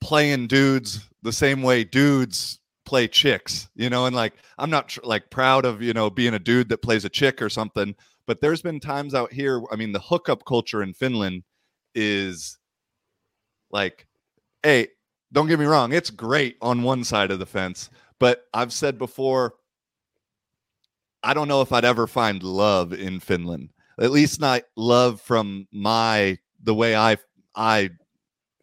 playing 0.00 0.46
dudes 0.46 1.08
the 1.22 1.32
same 1.32 1.62
way 1.62 1.82
dudes 1.82 2.60
play 2.86 3.08
chicks, 3.08 3.68
you 3.74 3.90
know, 3.90 4.06
and 4.06 4.16
like 4.16 4.34
I'm 4.58 4.70
not 4.70 4.88
tr- 4.88 5.00
like 5.04 5.30
proud 5.30 5.64
of, 5.64 5.82
you 5.82 5.92
know, 5.92 6.08
being 6.08 6.34
a 6.34 6.38
dude 6.38 6.68
that 6.70 6.82
plays 6.82 7.04
a 7.04 7.10
chick 7.10 7.42
or 7.42 7.50
something, 7.50 7.94
but 8.26 8.40
there's 8.40 8.62
been 8.62 8.80
times 8.80 9.14
out 9.14 9.32
here, 9.32 9.62
I 9.70 9.76
mean, 9.76 9.92
the 9.92 10.00
hookup 10.00 10.44
culture 10.46 10.82
in 10.82 10.94
Finland 10.94 11.42
is 11.94 12.58
like 13.70 14.06
hey, 14.62 14.88
don't 15.32 15.46
get 15.46 15.60
me 15.60 15.66
wrong, 15.66 15.92
it's 15.92 16.10
great 16.10 16.56
on 16.60 16.82
one 16.82 17.04
side 17.04 17.30
of 17.30 17.38
the 17.38 17.46
fence, 17.46 17.90
but 18.18 18.44
I've 18.52 18.72
said 18.72 18.98
before 18.98 19.54
I 21.22 21.34
don't 21.34 21.48
know 21.48 21.60
if 21.60 21.72
I'd 21.72 21.84
ever 21.84 22.06
find 22.06 22.42
love 22.42 22.92
in 22.92 23.20
Finland. 23.20 23.70
At 24.00 24.10
least 24.10 24.40
not 24.40 24.62
love 24.76 25.20
from 25.20 25.66
my 25.72 26.38
the 26.62 26.74
way 26.74 26.94
I 26.94 27.16
I 27.54 27.90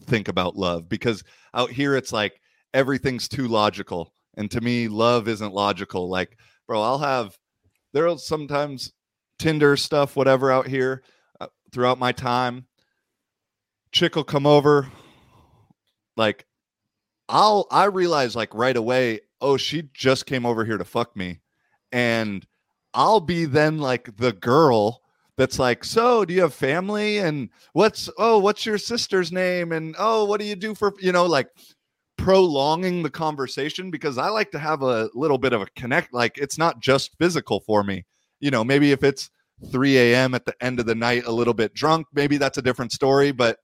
think 0.05 0.27
about 0.27 0.55
love 0.55 0.87
because 0.89 1.23
out 1.53 1.71
here 1.71 1.95
it's 1.95 2.13
like 2.13 2.39
everything's 2.73 3.27
too 3.27 3.47
logical 3.47 4.13
and 4.37 4.49
to 4.51 4.61
me 4.61 4.87
love 4.87 5.27
isn't 5.27 5.53
logical 5.53 6.09
like 6.09 6.37
bro 6.67 6.81
I'll 6.81 6.99
have 6.99 7.37
there'll 7.93 8.17
sometimes 8.17 8.91
Tinder 9.39 9.75
stuff 9.77 10.15
whatever 10.15 10.51
out 10.51 10.67
here 10.67 11.03
uh, 11.39 11.47
throughout 11.71 11.99
my 11.99 12.11
time 12.11 12.65
chick 13.91 14.15
will 14.15 14.23
come 14.23 14.45
over 14.45 14.89
like 16.17 16.45
I'll 17.29 17.67
I 17.71 17.85
realize 17.85 18.35
like 18.35 18.53
right 18.53 18.75
away 18.75 19.21
oh 19.41 19.57
she 19.57 19.89
just 19.93 20.25
came 20.25 20.45
over 20.45 20.65
here 20.65 20.77
to 20.77 20.85
fuck 20.85 21.15
me 21.15 21.41
and 21.91 22.45
I'll 22.93 23.21
be 23.21 23.45
then 23.45 23.79
like 23.79 24.17
the 24.17 24.33
girl 24.33 25.01
that's 25.37 25.57
like, 25.57 25.83
so 25.83 26.25
do 26.25 26.33
you 26.33 26.41
have 26.41 26.53
family? 26.53 27.17
And 27.17 27.49
what's 27.73 28.09
oh, 28.17 28.39
what's 28.39 28.65
your 28.65 28.77
sister's 28.77 29.31
name? 29.31 29.71
And 29.71 29.95
oh, 29.97 30.25
what 30.25 30.39
do 30.39 30.45
you 30.45 30.55
do 30.55 30.75
for 30.75 30.93
you 30.99 31.11
know, 31.11 31.25
like 31.25 31.49
prolonging 32.23 33.03
the 33.03 33.09
conversation 33.09 33.91
because 33.91 34.17
I 34.17 34.29
like 34.29 34.49
to 34.51 34.59
have 34.59 34.81
a 34.81 35.09
little 35.13 35.37
bit 35.37 35.51
of 35.51 35.61
a 35.61 35.67
connect. 35.75 36.13
Like 36.13 36.37
it's 36.37 36.57
not 36.57 36.79
just 36.79 37.17
physical 37.17 37.59
for 37.59 37.83
me. 37.83 38.05
you 38.39 38.51
know, 38.51 38.63
maybe 38.63 38.91
if 38.91 39.03
it's 39.03 39.29
3 39.71 39.97
a.m. 39.97 40.33
at 40.33 40.43
the 40.45 40.55
end 40.61 40.79
of 40.79 40.85
the 40.85 40.95
night, 40.95 41.25
a 41.25 41.31
little 41.31 41.53
bit 41.53 41.73
drunk, 41.73 42.07
maybe 42.13 42.37
that's 42.37 42.57
a 42.57 42.61
different 42.61 42.91
story. 42.91 43.31
But, 43.31 43.57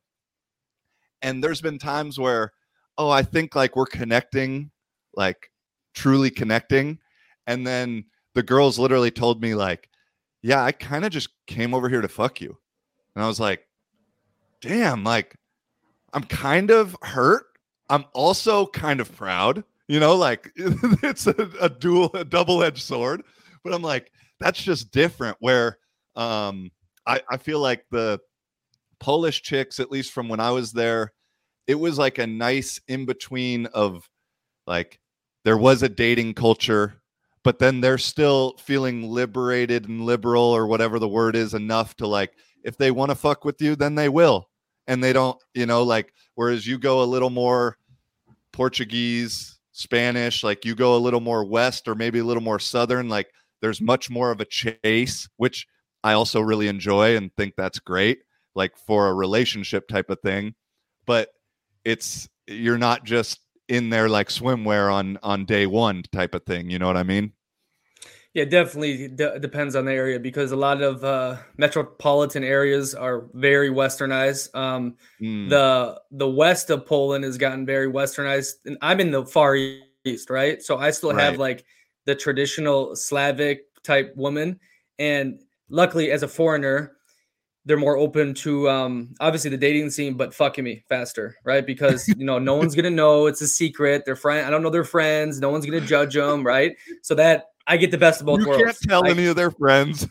and 1.22 1.44
there's 1.44 1.62
been 1.62 1.78
times 1.78 2.18
where, 2.18 2.54
oh, 2.98 3.10
I 3.10 3.24
think 3.24 3.56
like 3.56 3.76
we're 3.76 3.86
connecting, 3.86 4.72
like 5.16 5.52
truly 5.94 6.30
connecting. 6.30 7.00
And 7.46 7.68
then 7.68 8.06
the 8.36 8.44
girls 8.44 8.80
literally 8.80 9.12
told 9.12 9.42
me, 9.42 9.54
like, 9.54 9.90
yeah, 10.42 10.64
I 10.64 10.72
kind 10.72 11.04
of 11.04 11.12
just 11.12 11.30
came 11.46 11.74
over 11.74 11.90
here 11.90 12.02
to 12.02 12.08
fuck 12.08 12.40
you. 12.40 12.58
And 13.16 13.24
I 13.24 13.28
was 13.28 13.40
like, 13.40 13.68
damn, 14.62 15.04
like, 15.04 15.36
I'm 16.14 16.24
kind 16.24 16.72
of 16.72 16.96
hurt. 17.02 17.46
I'm 17.90 18.06
also 18.14 18.68
kind 18.68 19.00
of 19.00 19.16
proud. 19.16 19.64
You 19.88 20.00
know, 20.00 20.16
like 20.16 20.52
it's 20.56 21.28
a, 21.28 21.50
a 21.60 21.70
dual, 21.70 22.12
a 22.14 22.24
double 22.24 22.64
edged 22.64 22.84
sword. 22.84 23.24
But 23.64 23.74
I'm 23.74 23.82
like, 23.82 24.12
that's 24.40 24.62
just 24.62 24.92
different. 24.92 25.38
Where 25.40 25.78
um, 26.16 26.72
I, 27.06 27.22
I 27.30 27.38
feel 27.38 27.60
like 27.60 27.86
the 27.92 28.20
Polish 29.00 29.42
chicks, 29.42 29.80
at 29.80 29.92
least 29.92 30.12
from 30.12 30.30
when 30.30 30.40
I 30.40 30.52
was 30.52 30.72
there, 30.72 31.14
it 31.68 31.76
was 31.76 31.98
like 31.98 32.18
a 32.18 32.28
nice 32.28 32.80
in 32.88 33.06
between 33.06 33.66
of 33.68 34.08
like 34.68 35.00
there 35.46 35.58
was 35.58 35.84
a 35.84 35.90
dating 35.90 36.34
culture, 36.34 37.02
but 37.44 37.60
then 37.60 37.82
they're 37.82 37.98
still 37.98 38.56
feeling 38.58 39.04
liberated 39.04 39.88
and 39.88 40.06
liberal 40.06 40.44
or 40.44 40.68
whatever 40.68 41.00
the 41.00 41.08
word 41.08 41.36
is 41.36 41.54
enough 41.54 41.96
to 41.98 42.08
like, 42.08 42.34
if 42.64 42.78
they 42.78 42.92
want 42.92 43.10
to 43.10 43.16
fuck 43.16 43.46
with 43.46 43.62
you, 43.62 43.76
then 43.76 43.96
they 43.96 44.10
will. 44.10 44.49
And 44.90 45.02
they 45.02 45.14
don't, 45.14 45.38
you 45.54 45.66
know, 45.68 45.84
like, 45.84 46.14
whereas 46.36 46.68
you 46.68 46.78
go 46.78 47.04
a 47.04 47.06
little 47.06 47.30
more 47.30 47.78
Portuguese, 48.52 49.60
Spanish, 49.72 50.44
like 50.44 50.66
you 50.66 50.76
go 50.76 50.96
a 50.96 51.00
little 51.00 51.22
more 51.22 51.46
west 51.46 51.88
or 51.88 51.96
maybe 51.96 52.20
a 52.20 52.24
little 52.26 52.44
more 52.44 52.60
southern, 52.60 53.08
like 53.08 53.28
there's 53.62 53.80
much 53.80 54.10
more 54.10 54.32
of 54.32 54.42
a 54.42 54.46
chase, 54.46 55.30
which 55.38 55.66
I 56.04 56.14
also 56.14 56.42
really 56.42 56.68
enjoy 56.68 57.16
and 57.16 57.34
think 57.36 57.54
that's 57.56 57.80
great, 57.80 58.20
like 58.56 58.76
for 58.76 59.08
a 59.08 59.14
relationship 59.14 59.88
type 59.88 60.10
of 60.10 60.20
thing. 60.22 60.56
But 61.06 61.30
it's 61.86 62.28
you're 62.48 62.78
not 62.78 63.06
just 63.06 63.40
in 63.68 63.90
there 63.90 64.10
like 64.10 64.30
swimwear 64.30 64.92
on 64.92 65.20
on 65.24 65.46
day 65.46 65.68
one 65.68 66.04
type 66.12 66.34
of 66.34 66.44
thing. 66.46 66.70
You 66.70 66.80
know 66.80 66.88
what 66.88 66.98
I 66.98 67.04
mean? 67.04 67.34
Yeah, 68.36 68.46
definitely 68.46 69.08
d- 69.08 69.40
depends 69.40 69.76
on 69.76 69.86
the 69.86 69.92
area 69.92 70.20
because 70.20 70.52
a 70.52 70.56
lot 70.56 70.84
of 70.84 71.04
uh, 71.04 71.38
metropolitan 71.58 72.44
areas 72.44 72.94
are 72.94 73.26
very 73.34 73.70
westernized. 73.70 74.54
Um, 74.56 74.96
mm. 75.20 75.50
The 75.50 76.00
the 76.12 76.30
west 76.30 76.70
of 76.70 76.86
Poland 76.86 77.24
has 77.24 77.38
gotten 77.40 77.66
very 77.66 77.92
westernized, 77.92 78.54
and 78.66 78.78
I'm 78.82 79.00
in 79.00 79.10
the 79.10 79.26
far 79.26 79.56
east, 80.06 80.30
right? 80.30 80.62
So 80.62 80.78
I 80.78 80.92
still 80.92 81.16
have 81.16 81.38
like 81.38 81.66
the 82.06 82.14
traditional 82.14 82.96
Slavic 82.96 83.62
type 83.84 84.14
woman, 84.16 84.60
and 85.00 85.40
luckily 85.70 86.12
as 86.12 86.24
a 86.24 86.28
foreigner 86.28 86.96
they're 87.66 87.78
more 87.78 87.98
open 87.98 88.34
to 88.34 88.70
um 88.70 89.14
obviously 89.20 89.50
the 89.50 89.58
dating 89.58 89.90
scene 89.90 90.16
but 90.16 90.34
fucking 90.34 90.64
me 90.64 90.84
faster 90.90 91.36
right 91.44 91.66
because 91.66 92.08
you 92.08 92.26
know 92.26 92.40
no 92.40 92.56
one's 92.56 92.74
gonna 92.74 92.90
know 92.90 93.28
it's 93.28 93.42
a 93.42 93.48
secret 93.48 94.04
they're 94.06 94.16
friend 94.16 94.48
i 94.48 94.50
don't 94.50 94.64
know 94.64 94.70
their 94.70 94.84
friends 94.84 95.40
no 95.40 95.50
one's 95.50 95.66
gonna 95.66 95.80
judge 95.80 96.16
them 96.16 96.44
right 96.44 96.76
so 97.04 97.14
that 97.14 97.50
i 97.70 97.78
get 97.78 97.92
the 97.92 97.98
best 97.98 98.20
of 98.20 98.26
both 98.26 98.42
you 98.42 98.48
worlds 98.48 98.60
You 98.60 98.66
can't 98.66 98.82
tell 98.82 99.06
I, 99.06 99.12
any 99.12 99.28
of 99.28 99.38
their 99.38 99.52
friends 99.52 100.08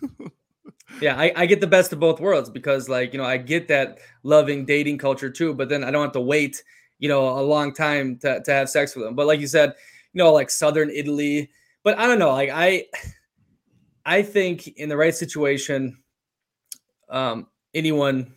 yeah 1.03 1.17
I, 1.19 1.33
I 1.37 1.47
get 1.47 1.61
the 1.61 1.67
best 1.67 1.93
of 1.93 2.01
both 2.01 2.21
worlds 2.21 2.49
because 2.49 2.89
like 2.89 3.13
you 3.13 3.19
know 3.19 3.27
i 3.27 3.37
get 3.37 3.69
that 3.69 3.99
loving 4.23 4.65
dating 4.65 4.99
culture 4.99 5.29
too 5.29 5.53
but 5.53 5.69
then 5.69 5.85
i 5.85 5.91
don't 5.91 6.03
have 6.03 6.13
to 6.13 6.21
wait 6.21 6.63
you 6.99 7.09
know 7.09 7.39
a 7.39 7.43
long 7.43 7.75
time 7.75 8.17
to, 8.21 8.43
to 8.43 8.53
have 8.53 8.71
sex 8.71 8.97
with 8.97 9.05
them 9.05 9.15
but 9.15 9.27
like 9.27 9.41
you 9.41 9.47
said 9.47 9.75
you 10.15 10.23
know 10.23 10.33
like 10.33 10.49
southern 10.49 10.89
italy 10.89 11.51
but 11.85 11.99
i 11.99 12.07
don't 12.07 12.19
know 12.19 12.33
like 12.33 12.51
i 12.51 12.85
I 14.09 14.23
think 14.23 14.69
in 14.69 14.89
the 14.89 14.97
right 14.97 15.15
situation, 15.15 15.99
um, 17.11 17.47
anyone, 17.75 18.37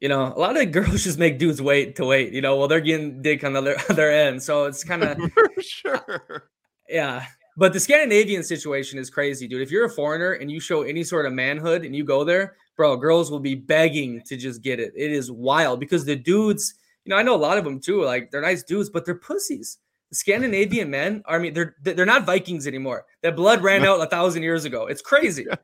you 0.00 0.10
know, 0.10 0.26
a 0.26 0.38
lot 0.38 0.60
of 0.60 0.70
girls 0.70 1.02
just 1.04 1.18
make 1.18 1.38
dudes 1.38 1.62
wait 1.62 1.96
to 1.96 2.04
wait, 2.04 2.34
you 2.34 2.42
know, 2.42 2.56
while 2.56 2.68
they're 2.68 2.80
getting 2.80 3.22
dick 3.22 3.42
on 3.42 3.54
the 3.54 3.60
other, 3.60 3.76
other 3.88 4.10
end. 4.10 4.42
So 4.42 4.64
it's 4.64 4.84
kind 4.84 5.02
of 5.02 5.18
sure. 5.62 6.50
Yeah. 6.90 7.24
But 7.56 7.72
the 7.72 7.80
Scandinavian 7.80 8.42
situation 8.42 8.98
is 8.98 9.10
crazy, 9.10 9.46
dude. 9.46 9.60
If 9.60 9.70
you're 9.70 9.84
a 9.84 9.90
foreigner 9.90 10.32
and 10.32 10.50
you 10.50 10.58
show 10.58 10.82
any 10.82 11.04
sort 11.04 11.26
of 11.26 11.32
manhood 11.32 11.84
and 11.84 11.94
you 11.94 12.04
go 12.04 12.24
there, 12.24 12.56
bro, 12.76 12.96
girls 12.96 13.30
will 13.30 13.40
be 13.40 13.54
begging 13.54 14.22
to 14.26 14.36
just 14.36 14.62
get 14.62 14.80
it. 14.80 14.92
It 14.96 15.12
is 15.12 15.30
wild 15.30 15.78
because 15.78 16.04
the 16.04 16.16
dudes, 16.16 16.74
you 17.04 17.10
know, 17.10 17.16
I 17.16 17.22
know 17.22 17.34
a 17.34 17.36
lot 17.36 17.58
of 17.58 17.64
them 17.64 17.78
too. 17.78 18.02
Like 18.04 18.30
they're 18.30 18.40
nice 18.40 18.62
dudes, 18.62 18.88
but 18.88 19.04
they're 19.04 19.14
pussies. 19.14 19.78
Scandinavian 20.12 20.90
men, 20.90 21.22
I 21.26 21.38
mean, 21.38 21.52
they're 21.52 21.76
they're 21.82 22.06
not 22.06 22.24
Vikings 22.26 22.66
anymore. 22.66 23.04
That 23.22 23.36
blood 23.36 23.62
ran 23.62 23.84
out 23.84 24.00
a 24.00 24.06
thousand 24.06 24.42
years 24.42 24.64
ago. 24.64 24.86
It's 24.86 25.02
crazy. 25.02 25.46
Yeah. 25.48 25.56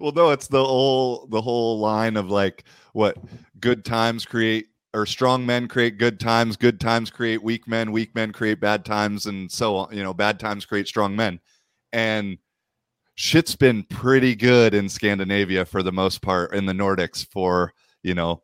Well, 0.00 0.12
no, 0.12 0.30
it's 0.30 0.48
the 0.48 0.64
whole 0.64 1.26
the 1.30 1.40
whole 1.40 1.78
line 1.78 2.16
of 2.16 2.30
like 2.30 2.64
what 2.92 3.16
good 3.60 3.84
times 3.84 4.24
create 4.24 4.66
or 4.92 5.06
strong 5.06 5.46
men 5.46 5.68
create 5.68 5.98
good 5.98 6.18
times, 6.18 6.56
good 6.56 6.80
times 6.80 7.10
create 7.10 7.42
weak 7.42 7.68
men, 7.68 7.92
weak 7.92 8.14
men 8.14 8.32
create 8.32 8.60
bad 8.60 8.84
times, 8.84 9.26
and 9.26 9.50
so 9.50 9.76
on. 9.76 9.96
You 9.96 10.02
know, 10.02 10.14
bad 10.14 10.40
times 10.40 10.64
create 10.64 10.88
strong 10.88 11.14
men, 11.14 11.40
and 11.92 12.38
shit's 13.14 13.54
been 13.56 13.82
pretty 13.84 14.34
good 14.34 14.74
in 14.74 14.88
Scandinavia 14.88 15.64
for 15.64 15.82
the 15.82 15.92
most 15.92 16.22
part 16.22 16.54
in 16.54 16.66
the 16.66 16.72
Nordics 16.72 17.26
for 17.30 17.72
you 18.02 18.14
know 18.14 18.42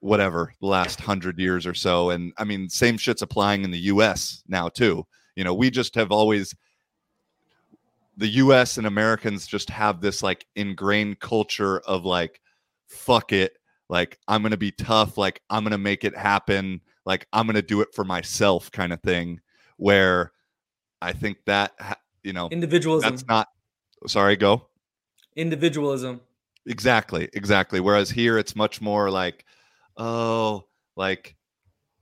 whatever 0.00 0.52
the 0.60 0.66
last 0.66 1.00
hundred 1.00 1.38
years 1.38 1.66
or 1.66 1.74
so. 1.74 2.10
And 2.10 2.32
I 2.36 2.44
mean, 2.44 2.68
same 2.68 2.98
shit's 2.98 3.22
applying 3.22 3.64
in 3.64 3.70
the 3.70 3.78
US 3.78 4.42
now 4.48 4.68
too. 4.68 5.06
You 5.36 5.44
know, 5.44 5.54
we 5.54 5.70
just 5.70 5.94
have 5.94 6.10
always 6.10 6.54
the 8.16 8.28
US 8.28 8.78
and 8.78 8.86
Americans 8.86 9.46
just 9.46 9.70
have 9.70 10.00
this 10.00 10.22
like 10.22 10.46
ingrained 10.56 11.20
culture 11.20 11.78
of 11.80 12.04
like, 12.04 12.40
fuck 12.86 13.32
it. 13.32 13.56
Like, 13.92 14.18
I'm 14.26 14.40
going 14.40 14.52
to 14.52 14.56
be 14.56 14.70
tough. 14.70 15.18
Like, 15.18 15.42
I'm 15.50 15.64
going 15.64 15.72
to 15.72 15.76
make 15.78 16.02
it 16.02 16.16
happen. 16.16 16.80
Like, 17.04 17.26
I'm 17.34 17.44
going 17.44 17.56
to 17.56 17.62
do 17.62 17.82
it 17.82 17.88
for 17.94 18.04
myself 18.04 18.72
kind 18.72 18.90
of 18.90 19.02
thing. 19.02 19.38
Where 19.76 20.32
I 21.02 21.12
think 21.12 21.36
that, 21.44 21.72
you 22.22 22.32
know, 22.32 22.48
individualism. 22.48 23.10
That's 23.10 23.26
not, 23.26 23.48
sorry, 24.06 24.36
go. 24.36 24.68
Individualism. 25.36 26.22
Exactly. 26.64 27.28
Exactly. 27.34 27.80
Whereas 27.80 28.08
here, 28.08 28.38
it's 28.38 28.56
much 28.56 28.80
more 28.80 29.10
like, 29.10 29.44
oh, 29.98 30.64
like 30.96 31.36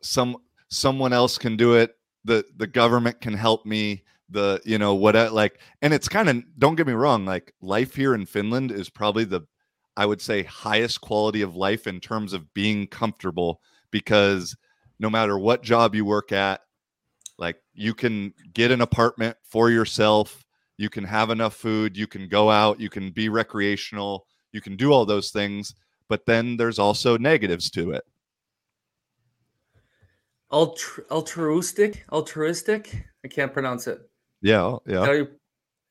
some 0.01 0.37
someone 0.69 1.13
else 1.13 1.39
can 1.39 1.57
do 1.57 1.75
it. 1.75 1.97
The 2.25 2.45
the 2.57 2.69
government 2.69 3.21
can 3.21 3.35
help 3.35 3.67
me. 3.67 4.05
The 4.29 4.61
you 4.65 4.79
know 4.79 4.95
what 4.95 5.17
like 5.33 5.59
and 5.83 5.93
it's 5.93 6.09
kind 6.09 6.29
of 6.29 6.45
don't 6.57 6.77
get 6.77 6.87
me 6.87 6.93
wrong 6.93 7.27
like 7.27 7.53
life 7.61 7.97
here 7.97 8.15
in 8.15 8.27
Finland 8.27 8.71
is 8.71 8.89
probably 8.89 9.25
the 9.25 9.41
I 9.97 10.07
would 10.07 10.21
say 10.21 10.43
highest 10.43 11.01
quality 11.01 11.43
of 11.43 11.57
life 11.57 11.87
in 11.87 12.01
terms 12.01 12.33
of 12.33 12.53
being 12.55 12.87
comfortable 12.87 13.61
because 13.91 14.57
no 14.99 15.11
matter 15.11 15.39
what 15.39 15.63
job 15.63 15.95
you 15.95 16.05
work 16.05 16.33
at 16.33 16.61
like 17.39 17.57
you 17.75 17.95
can 17.95 18.33
get 18.53 18.71
an 18.71 18.81
apartment 18.81 19.37
for 19.45 19.71
yourself 19.71 20.45
you 20.77 20.89
can 20.89 21.05
have 21.05 21.31
enough 21.31 21.55
food 21.55 21.97
you 21.97 22.07
can 22.07 22.29
go 22.29 22.51
out 22.51 22.81
you 22.81 22.89
can 22.89 23.11
be 23.11 23.29
recreational 23.29 24.27
you 24.53 24.61
can 24.61 24.77
do 24.77 24.93
all 24.93 25.05
those 25.05 25.31
things 25.31 25.75
but 26.11 26.27
then 26.27 26.57
there's 26.57 26.81
also 26.81 27.17
negatives 27.17 27.71
to 27.71 27.93
it. 27.93 28.03
Altru- 30.53 31.09
altruistic, 31.09 32.05
altruistic. 32.11 33.07
I 33.25 33.29
can't 33.29 33.53
pronounce 33.53 33.87
it. 33.87 34.01
Yeah, 34.43 34.63
oh, 34.63 34.83
yeah. 34.87 34.95
Is 34.95 35.01
that 35.01 35.07
how 35.07 35.13
you, 35.13 35.29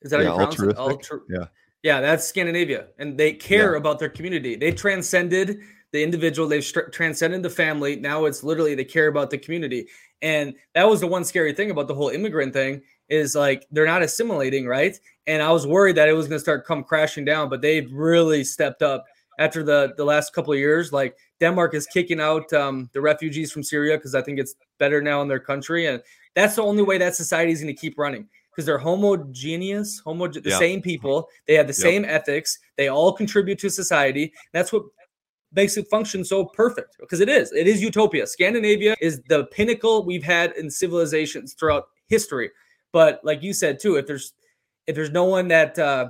is 0.01 0.11
that 0.11 0.23
yeah, 0.23 0.31
how 0.35 0.39
you 0.41 0.55
pronounce 0.55 0.59
it? 0.59 0.75
Altru- 0.75 1.21
yeah, 1.29 1.45
yeah. 1.83 2.01
That's 2.01 2.25
Scandinavia, 2.25 2.87
and 2.97 3.17
they 3.17 3.33
care 3.33 3.73
yeah. 3.73 3.77
about 3.77 3.99
their 3.99 4.09
community. 4.09 4.55
They 4.55 4.71
transcended 4.71 5.59
the 5.91 6.03
individual. 6.03 6.47
They've 6.47 6.63
st- 6.63 6.91
transcended 6.91 7.43
the 7.43 7.49
family. 7.49 7.95
Now 7.95 8.25
it's 8.25 8.43
literally 8.43 8.75
they 8.75 8.85
care 8.85 9.07
about 9.07 9.29
the 9.29 9.37
community, 9.37 9.87
and 10.21 10.53
that 10.75 10.89
was 10.89 10.99
the 10.99 11.07
one 11.07 11.23
scary 11.23 11.53
thing 11.53 11.71
about 11.71 11.87
the 11.87 11.95
whole 11.95 12.09
immigrant 12.09 12.53
thing 12.53 12.81
is 13.09 13.35
like 13.35 13.65
they're 13.71 13.85
not 13.85 14.03
assimilating, 14.03 14.67
right? 14.67 14.99
And 15.27 15.41
I 15.41 15.51
was 15.51 15.65
worried 15.65 15.97
that 15.97 16.09
it 16.09 16.13
was 16.13 16.27
going 16.27 16.37
to 16.37 16.43
start 16.43 16.65
come 16.65 16.83
crashing 16.83 17.25
down, 17.25 17.49
but 17.49 17.61
they've 17.61 17.91
really 17.91 18.43
stepped 18.43 18.81
up 18.81 19.05
after 19.39 19.63
the 19.63 19.93
the 19.97 20.05
last 20.05 20.33
couple 20.33 20.53
of 20.53 20.59
years. 20.59 20.93
Like 20.93 21.15
Denmark 21.39 21.73
is 21.73 21.87
kicking 21.87 22.19
out 22.19 22.51
um, 22.53 22.89
the 22.93 23.01
refugees 23.01 23.51
from 23.51 23.63
Syria 23.63 23.97
because 23.97 24.15
I 24.15 24.21
think 24.21 24.39
it's 24.39 24.55
better 24.77 25.01
now 25.01 25.21
in 25.21 25.27
their 25.27 25.39
country, 25.39 25.87
and 25.87 26.01
that's 26.35 26.55
the 26.55 26.63
only 26.63 26.83
way 26.83 26.97
that 26.99 27.15
society 27.15 27.51
is 27.51 27.61
going 27.61 27.73
to 27.73 27.79
keep 27.79 27.97
running 27.97 28.27
because 28.51 28.65
they're 28.65 28.77
homogeneous, 28.77 29.99
homo 29.99 30.27
the 30.27 30.41
yeah. 30.43 30.57
same 30.57 30.81
people. 30.81 31.27
They 31.47 31.53
have 31.55 31.67
the 31.67 31.73
yep. 31.73 31.81
same 31.81 32.05
ethics. 32.05 32.59
They 32.77 32.87
all 32.87 33.13
contribute 33.13 33.59
to 33.59 33.69
society. 33.69 34.33
That's 34.53 34.73
what 34.73 34.83
makes 35.53 35.77
it 35.77 35.87
function 35.89 36.23
so 36.23 36.45
perfect 36.45 36.97
because 36.99 37.19
it 37.19 37.29
is. 37.29 37.51
It 37.51 37.67
is 37.67 37.81
utopia. 37.81 38.27
Scandinavia 38.27 38.95
is 39.01 39.21
the 39.29 39.45
pinnacle 39.45 40.03
we've 40.03 40.23
had 40.23 40.53
in 40.53 40.69
civilizations 40.69 41.53
throughout 41.53 41.87
history. 42.07 42.51
But 42.91 43.19
like 43.23 43.43
you 43.43 43.53
said 43.53 43.79
too, 43.79 43.95
if 43.95 44.07
there's 44.07 44.33
if 44.87 44.95
there's 44.95 45.11
no 45.11 45.25
one 45.25 45.47
that 45.49 45.77
uh, 45.77 46.09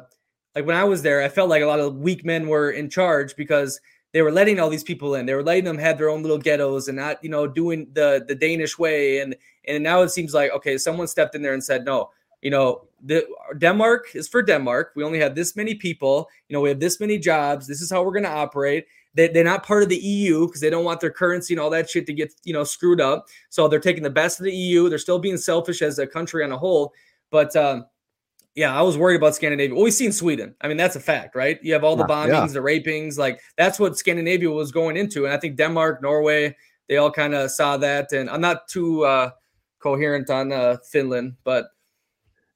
like 0.55 0.65
when 0.65 0.75
I 0.75 0.83
was 0.83 1.01
there, 1.01 1.21
I 1.21 1.29
felt 1.29 1.49
like 1.49 1.61
a 1.61 1.67
lot 1.67 1.79
of 1.79 1.97
weak 1.97 2.25
men 2.25 2.47
were 2.47 2.71
in 2.71 2.89
charge 2.89 3.35
because 3.35 3.79
they 4.13 4.21
were 4.21 4.31
letting 4.31 4.59
all 4.59 4.69
these 4.69 4.83
people 4.83 5.15
in. 5.15 5.25
They 5.25 5.35
were 5.35 5.43
letting 5.43 5.65
them 5.65 5.77
have 5.77 5.97
their 5.97 6.09
own 6.09 6.23
little 6.23 6.37
ghettos 6.37 6.87
and 6.87 6.97
not, 6.97 7.23
you 7.23 7.29
know, 7.29 7.45
doing 7.45 7.87
the 7.93 8.25
the 8.27 8.35
Danish 8.35 8.77
way. 8.79 9.19
And 9.19 9.35
and 9.67 9.83
now 9.83 10.01
it 10.01 10.09
seems 10.09 10.33
like 10.33 10.51
okay, 10.51 10.77
someone 10.77 11.07
stepped 11.07 11.35
in 11.35 11.41
there 11.41 11.53
and 11.53 11.63
said, 11.63 11.85
no, 11.85 12.09
you 12.41 12.49
know, 12.49 12.87
the 13.03 13.25
Denmark 13.57 14.07
is 14.13 14.27
for 14.27 14.41
Denmark. 14.41 14.91
We 14.95 15.03
only 15.03 15.19
have 15.19 15.35
this 15.35 15.55
many 15.55 15.75
people. 15.75 16.27
You 16.47 16.53
know, 16.53 16.61
we 16.61 16.69
have 16.69 16.79
this 16.79 16.99
many 16.99 17.17
jobs. 17.17 17.67
This 17.67 17.81
is 17.81 17.91
how 17.91 18.03
we're 18.03 18.11
going 18.11 18.23
to 18.23 18.29
operate. 18.29 18.85
They, 19.15 19.27
they're 19.27 19.43
not 19.43 19.65
part 19.65 19.83
of 19.83 19.89
the 19.89 19.97
EU 19.97 20.45
because 20.45 20.61
they 20.61 20.69
don't 20.69 20.85
want 20.85 20.99
their 20.99 21.11
currency 21.11 21.53
and 21.53 21.61
all 21.61 21.69
that 21.71 21.89
shit 21.89 22.05
to 22.07 22.13
get 22.13 22.33
you 22.43 22.53
know 22.53 22.63
screwed 22.63 23.01
up. 23.01 23.25
So 23.49 23.67
they're 23.67 23.79
taking 23.79 24.03
the 24.03 24.09
best 24.09 24.39
of 24.39 24.45
the 24.45 24.55
EU. 24.55 24.89
They're 24.89 24.97
still 24.97 25.19
being 25.19 25.37
selfish 25.37 25.81
as 25.81 25.99
a 25.99 26.07
country 26.07 26.43
on 26.43 26.51
a 26.51 26.57
whole. 26.57 26.93
But 27.31 27.55
um, 27.55 27.85
yeah, 28.55 28.77
I 28.77 28.81
was 28.81 28.97
worried 28.97 29.15
about 29.15 29.35
Scandinavia. 29.35 29.75
Well, 29.75 29.83
we 29.83 29.91
seen 29.91 30.11
Sweden. 30.11 30.55
I 30.61 30.67
mean, 30.67 30.77
that's 30.77 30.95
a 30.95 30.99
fact, 30.99 31.35
right? 31.35 31.59
You 31.63 31.73
have 31.73 31.83
all 31.83 31.95
the 31.95 32.05
bombings, 32.05 32.47
yeah. 32.47 32.47
the 32.47 32.61
rapings. 32.61 33.17
Like 33.17 33.39
that's 33.57 33.79
what 33.79 33.97
Scandinavia 33.97 34.49
was 34.49 34.71
going 34.71 34.97
into. 34.97 35.25
And 35.25 35.33
I 35.33 35.37
think 35.37 35.55
Denmark, 35.55 36.01
Norway, 36.01 36.55
they 36.87 36.97
all 36.97 37.11
kind 37.11 37.33
of 37.33 37.51
saw 37.51 37.77
that. 37.77 38.11
And 38.11 38.29
I'm 38.29 38.41
not 38.41 38.67
too 38.67 39.05
uh, 39.05 39.31
coherent 39.79 40.29
on 40.29 40.51
uh, 40.51 40.77
Finland, 40.91 41.35
but 41.43 41.67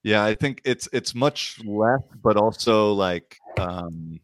yeah, 0.03 0.23
I 0.23 0.35
think 0.35 0.61
it's 0.65 0.89
it's 0.91 1.15
much 1.15 1.59
less, 1.63 2.01
but 2.21 2.35
also 2.35 2.93
like 2.93 3.37
um, 3.57 4.19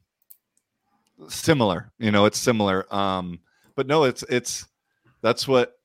similar. 1.29 1.91
You 1.97 2.11
know, 2.11 2.25
it's 2.25 2.37
similar. 2.37 2.93
Um, 2.93 3.39
but 3.75 3.87
no, 3.87 4.03
it's 4.03 4.23
it's 4.23 4.67
that's 5.21 5.47
what 5.47 5.79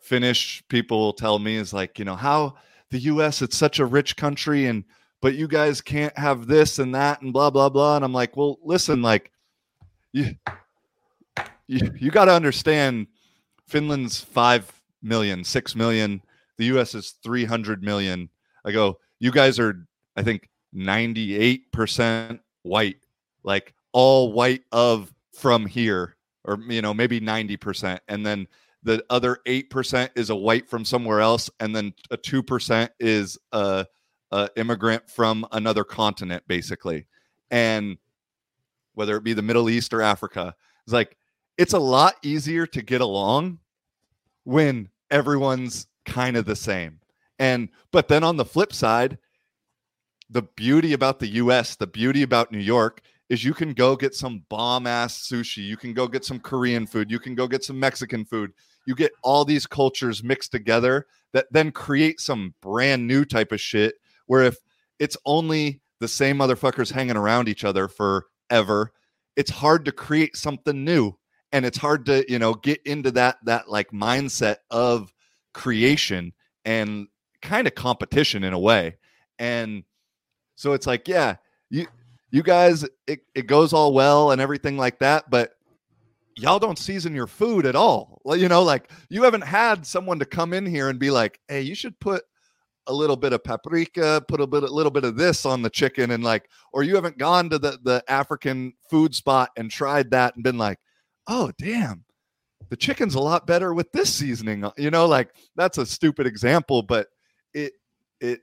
Finnish 0.00 0.64
people 0.68 1.12
tell 1.12 1.38
me 1.38 1.56
is 1.56 1.72
like, 1.72 1.98
you 1.98 2.04
know, 2.04 2.16
how 2.16 2.54
the 2.90 3.00
US 3.00 3.42
it's 3.42 3.56
such 3.56 3.78
a 3.78 3.86
rich 3.86 4.16
country 4.16 4.66
and 4.66 4.84
but 5.20 5.34
you 5.34 5.46
guys 5.46 5.80
can't 5.80 6.16
have 6.18 6.46
this 6.46 6.78
and 6.78 6.94
that 6.94 7.22
and 7.22 7.32
blah 7.32 7.50
blah 7.50 7.68
blah. 7.68 7.96
And 7.96 8.04
I'm 8.04 8.14
like, 8.14 8.36
well, 8.36 8.58
listen, 8.64 9.02
like 9.02 9.30
you 10.12 10.34
you, 11.66 11.92
you 11.98 12.10
got 12.10 12.26
to 12.26 12.32
understand 12.32 13.08
Finland's 13.66 14.20
five 14.20 14.72
million, 15.02 15.44
six 15.44 15.74
million. 15.74 16.22
The 16.58 16.66
US 16.76 16.94
is 16.94 17.14
300 17.22 17.82
million. 17.82 18.28
I 18.64 18.72
go, 18.72 18.98
you 19.18 19.30
guys 19.30 19.58
are, 19.58 19.86
I 20.16 20.22
think, 20.22 20.48
98% 20.74 22.40
white, 22.62 22.96
like 23.42 23.74
all 23.92 24.32
white 24.32 24.62
of 24.72 25.12
from 25.32 25.66
here, 25.66 26.16
or, 26.44 26.58
you 26.68 26.82
know, 26.82 26.94
maybe 26.94 27.20
90%. 27.20 27.98
And 28.08 28.24
then 28.24 28.46
the 28.82 29.04
other 29.10 29.38
8% 29.46 30.10
is 30.16 30.30
a 30.30 30.36
white 30.36 30.68
from 30.68 30.84
somewhere 30.84 31.20
else. 31.20 31.50
And 31.60 31.74
then 31.74 31.92
a 32.10 32.16
2% 32.16 32.88
is 33.00 33.38
a, 33.52 33.86
a 34.30 34.48
immigrant 34.56 35.08
from 35.08 35.46
another 35.52 35.84
continent, 35.84 36.42
basically. 36.46 37.06
And 37.50 37.96
whether 38.94 39.16
it 39.16 39.24
be 39.24 39.34
the 39.34 39.42
Middle 39.42 39.70
East 39.70 39.92
or 39.92 40.02
Africa, 40.02 40.54
it's 40.84 40.92
like, 40.92 41.16
it's 41.58 41.74
a 41.74 41.78
lot 41.78 42.14
easier 42.22 42.66
to 42.66 42.82
get 42.82 43.00
along 43.00 43.58
when 44.44 44.88
everyone's 45.10 45.86
kind 46.06 46.36
of 46.36 46.44
the 46.44 46.56
same. 46.56 46.98
And 47.38 47.68
but 47.90 48.08
then 48.08 48.24
on 48.24 48.36
the 48.36 48.44
flip 48.44 48.72
side, 48.72 49.18
the 50.30 50.42
beauty 50.42 50.92
about 50.92 51.18
the 51.18 51.28
US, 51.28 51.76
the 51.76 51.86
beauty 51.86 52.22
about 52.22 52.52
New 52.52 52.58
York 52.58 53.02
is 53.28 53.44
you 53.44 53.54
can 53.54 53.72
go 53.72 53.96
get 53.96 54.14
some 54.14 54.44
bomb 54.48 54.86
ass 54.86 55.26
sushi, 55.26 55.64
you 55.64 55.76
can 55.76 55.94
go 55.94 56.06
get 56.06 56.24
some 56.24 56.38
Korean 56.38 56.86
food, 56.86 57.10
you 57.10 57.18
can 57.18 57.34
go 57.34 57.46
get 57.46 57.64
some 57.64 57.78
Mexican 57.78 58.24
food. 58.24 58.52
You 58.86 58.94
get 58.94 59.12
all 59.22 59.44
these 59.44 59.66
cultures 59.66 60.24
mixed 60.24 60.50
together 60.50 61.06
that 61.32 61.46
then 61.50 61.70
create 61.70 62.20
some 62.20 62.54
brand 62.60 63.06
new 63.06 63.24
type 63.24 63.52
of 63.52 63.60
shit 63.60 63.94
where 64.26 64.42
if 64.42 64.56
it's 64.98 65.16
only 65.24 65.80
the 66.00 66.08
same 66.08 66.38
motherfuckers 66.38 66.90
hanging 66.92 67.16
around 67.16 67.48
each 67.48 67.64
other 67.64 67.88
forever, 67.88 68.92
it's 69.36 69.50
hard 69.50 69.84
to 69.84 69.92
create 69.92 70.36
something 70.36 70.84
new 70.84 71.16
and 71.52 71.64
it's 71.64 71.78
hard 71.78 72.06
to, 72.06 72.24
you 72.30 72.38
know, 72.38 72.54
get 72.54 72.80
into 72.84 73.10
that 73.12 73.36
that 73.44 73.68
like 73.68 73.90
mindset 73.92 74.56
of 74.70 75.12
creation 75.54 76.32
and 76.64 77.06
kind 77.42 77.66
of 77.66 77.74
competition 77.74 78.44
in 78.44 78.52
a 78.52 78.58
way. 78.58 78.96
And 79.38 79.84
so 80.54 80.72
it's 80.72 80.86
like, 80.86 81.08
yeah, 81.08 81.36
you 81.70 81.86
you 82.30 82.42
guys, 82.42 82.86
it, 83.06 83.20
it 83.34 83.46
goes 83.46 83.72
all 83.72 83.92
well 83.92 84.30
and 84.30 84.40
everything 84.40 84.78
like 84.78 84.98
that, 85.00 85.28
but 85.28 85.52
y'all 86.36 86.58
don't 86.58 86.78
season 86.78 87.14
your 87.14 87.26
food 87.26 87.66
at 87.66 87.76
all. 87.76 88.22
Well, 88.24 88.36
you 88.36 88.48
know, 88.48 88.62
like 88.62 88.90
you 89.10 89.22
haven't 89.22 89.44
had 89.44 89.86
someone 89.86 90.18
to 90.18 90.24
come 90.24 90.54
in 90.54 90.64
here 90.64 90.88
and 90.88 90.98
be 90.98 91.10
like, 91.10 91.38
hey, 91.48 91.60
you 91.60 91.74
should 91.74 91.98
put 92.00 92.22
a 92.86 92.92
little 92.92 93.16
bit 93.16 93.32
of 93.32 93.44
paprika, 93.44 94.24
put 94.26 94.40
a 94.40 94.46
bit 94.46 94.62
a 94.62 94.72
little 94.72 94.90
bit 94.90 95.04
of 95.04 95.16
this 95.16 95.44
on 95.44 95.62
the 95.62 95.70
chicken 95.70 96.10
and 96.12 96.24
like, 96.24 96.48
or 96.72 96.82
you 96.82 96.94
haven't 96.94 97.18
gone 97.18 97.50
to 97.50 97.58
the 97.58 97.78
the 97.82 98.02
African 98.08 98.72
food 98.90 99.14
spot 99.14 99.50
and 99.56 99.70
tried 99.70 100.10
that 100.10 100.34
and 100.34 100.42
been 100.42 100.58
like, 100.58 100.78
oh 101.28 101.52
damn, 101.58 102.04
the 102.70 102.76
chicken's 102.76 103.14
a 103.14 103.20
lot 103.20 103.46
better 103.46 103.74
with 103.74 103.92
this 103.92 104.12
seasoning. 104.12 104.64
You 104.76 104.90
know, 104.90 105.06
like 105.06 105.34
that's 105.54 105.78
a 105.78 105.86
stupid 105.86 106.26
example, 106.26 106.82
but 106.82 107.08
it 107.54 107.72
it 108.20 108.40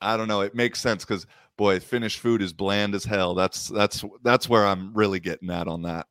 I 0.00 0.16
don't 0.16 0.28
know. 0.28 0.40
It 0.40 0.54
makes 0.54 0.80
sense 0.80 1.04
because 1.04 1.26
boy, 1.56 1.80
Finnish 1.80 2.18
food 2.18 2.40
is 2.40 2.52
bland 2.52 2.94
as 2.94 3.04
hell. 3.04 3.34
That's 3.34 3.68
that's 3.68 4.04
that's 4.22 4.48
where 4.48 4.66
I'm 4.66 4.94
really 4.94 5.20
getting 5.20 5.50
at 5.50 5.68
on 5.68 5.82
that. 5.82 6.06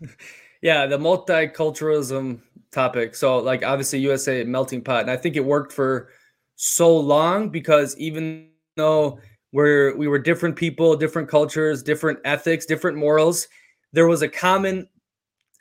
yeah, 0.62 0.86
the 0.86 0.98
multiculturalism 0.98 2.40
topic. 2.72 3.14
So 3.14 3.38
like 3.38 3.64
obviously 3.64 4.00
USA 4.00 4.42
melting 4.44 4.82
pot, 4.82 5.02
and 5.02 5.10
I 5.10 5.16
think 5.16 5.36
it 5.36 5.44
worked 5.44 5.72
for 5.72 6.08
so 6.56 6.96
long 6.96 7.50
because 7.50 7.96
even 7.98 8.48
though 8.76 9.20
we're 9.52 9.96
we 9.96 10.08
were 10.08 10.18
different 10.18 10.56
people, 10.56 10.96
different 10.96 11.28
cultures, 11.28 11.82
different 11.82 12.18
ethics, 12.24 12.66
different 12.66 12.96
morals, 12.96 13.46
there 13.92 14.06
was 14.06 14.22
a 14.22 14.28
common 14.28 14.88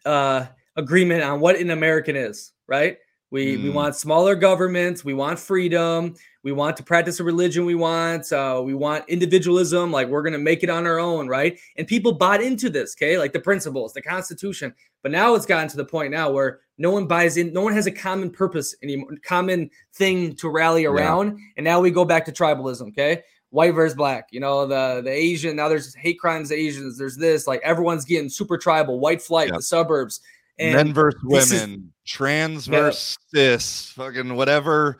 uh, 0.05 0.45
agreement 0.75 1.23
on 1.23 1.39
what 1.39 1.57
an 1.57 1.71
American 1.71 2.15
is, 2.15 2.53
right? 2.67 2.97
We 3.35 3.57
mm. 3.57 3.63
we 3.63 3.69
want 3.69 3.97
smaller 3.97 4.33
governments. 4.33 5.03
We 5.03 5.13
want 5.13 5.37
freedom. 5.37 6.15
We 6.43 6.53
want 6.53 6.77
to 6.77 6.83
practice 6.83 7.19
a 7.19 7.23
religion 7.25 7.65
we 7.65 7.75
want. 7.75 8.31
Uh, 8.31 8.61
we 8.63 8.73
want 8.73 9.03
individualism. 9.09 9.91
Like 9.91 10.07
we're 10.07 10.21
gonna 10.21 10.37
make 10.37 10.63
it 10.63 10.69
on 10.69 10.87
our 10.87 10.99
own, 10.99 11.27
right? 11.27 11.59
And 11.75 11.85
people 11.85 12.13
bought 12.13 12.41
into 12.41 12.69
this, 12.69 12.95
okay? 12.95 13.17
Like 13.17 13.33
the 13.33 13.41
principles, 13.41 13.91
the 13.91 14.01
Constitution. 14.01 14.73
But 15.03 15.11
now 15.11 15.35
it's 15.35 15.45
gotten 15.45 15.67
to 15.67 15.75
the 15.75 15.83
point 15.83 16.11
now 16.11 16.31
where 16.31 16.61
no 16.77 16.91
one 16.91 17.07
buys 17.07 17.35
in. 17.35 17.51
No 17.51 17.59
one 17.59 17.73
has 17.73 17.87
a 17.87 17.91
common 17.91 18.29
purpose 18.29 18.73
anymore, 18.81 19.09
common 19.21 19.69
thing 19.95 20.33
to 20.37 20.47
rally 20.47 20.85
around. 20.85 21.37
Yeah. 21.37 21.43
And 21.57 21.65
now 21.65 21.81
we 21.81 21.91
go 21.91 22.05
back 22.05 22.23
to 22.25 22.31
tribalism, 22.31 22.87
okay? 22.89 23.21
White 23.49 23.75
versus 23.75 23.97
black. 23.97 24.29
You 24.31 24.39
know 24.39 24.65
the 24.65 25.01
the 25.03 25.11
Asian. 25.11 25.57
Now 25.57 25.67
there's 25.67 25.93
hate 25.95 26.19
crimes 26.19 26.53
Asians. 26.53 26.97
There's 26.97 27.17
this. 27.17 27.47
Like 27.47 27.59
everyone's 27.65 28.05
getting 28.05 28.29
super 28.29 28.57
tribal. 28.57 29.01
White 29.01 29.21
flight. 29.21 29.51
The 29.51 29.61
suburbs 29.61 30.21
and 30.59 30.75
men 30.75 30.93
versus 30.93 31.21
women, 31.23 31.93
is, 32.05 32.11
trans 32.11 32.67
versus 32.67 33.17
yeah. 33.33 33.57
cis, 33.57 33.89
fucking 33.91 34.35
whatever, 34.35 34.97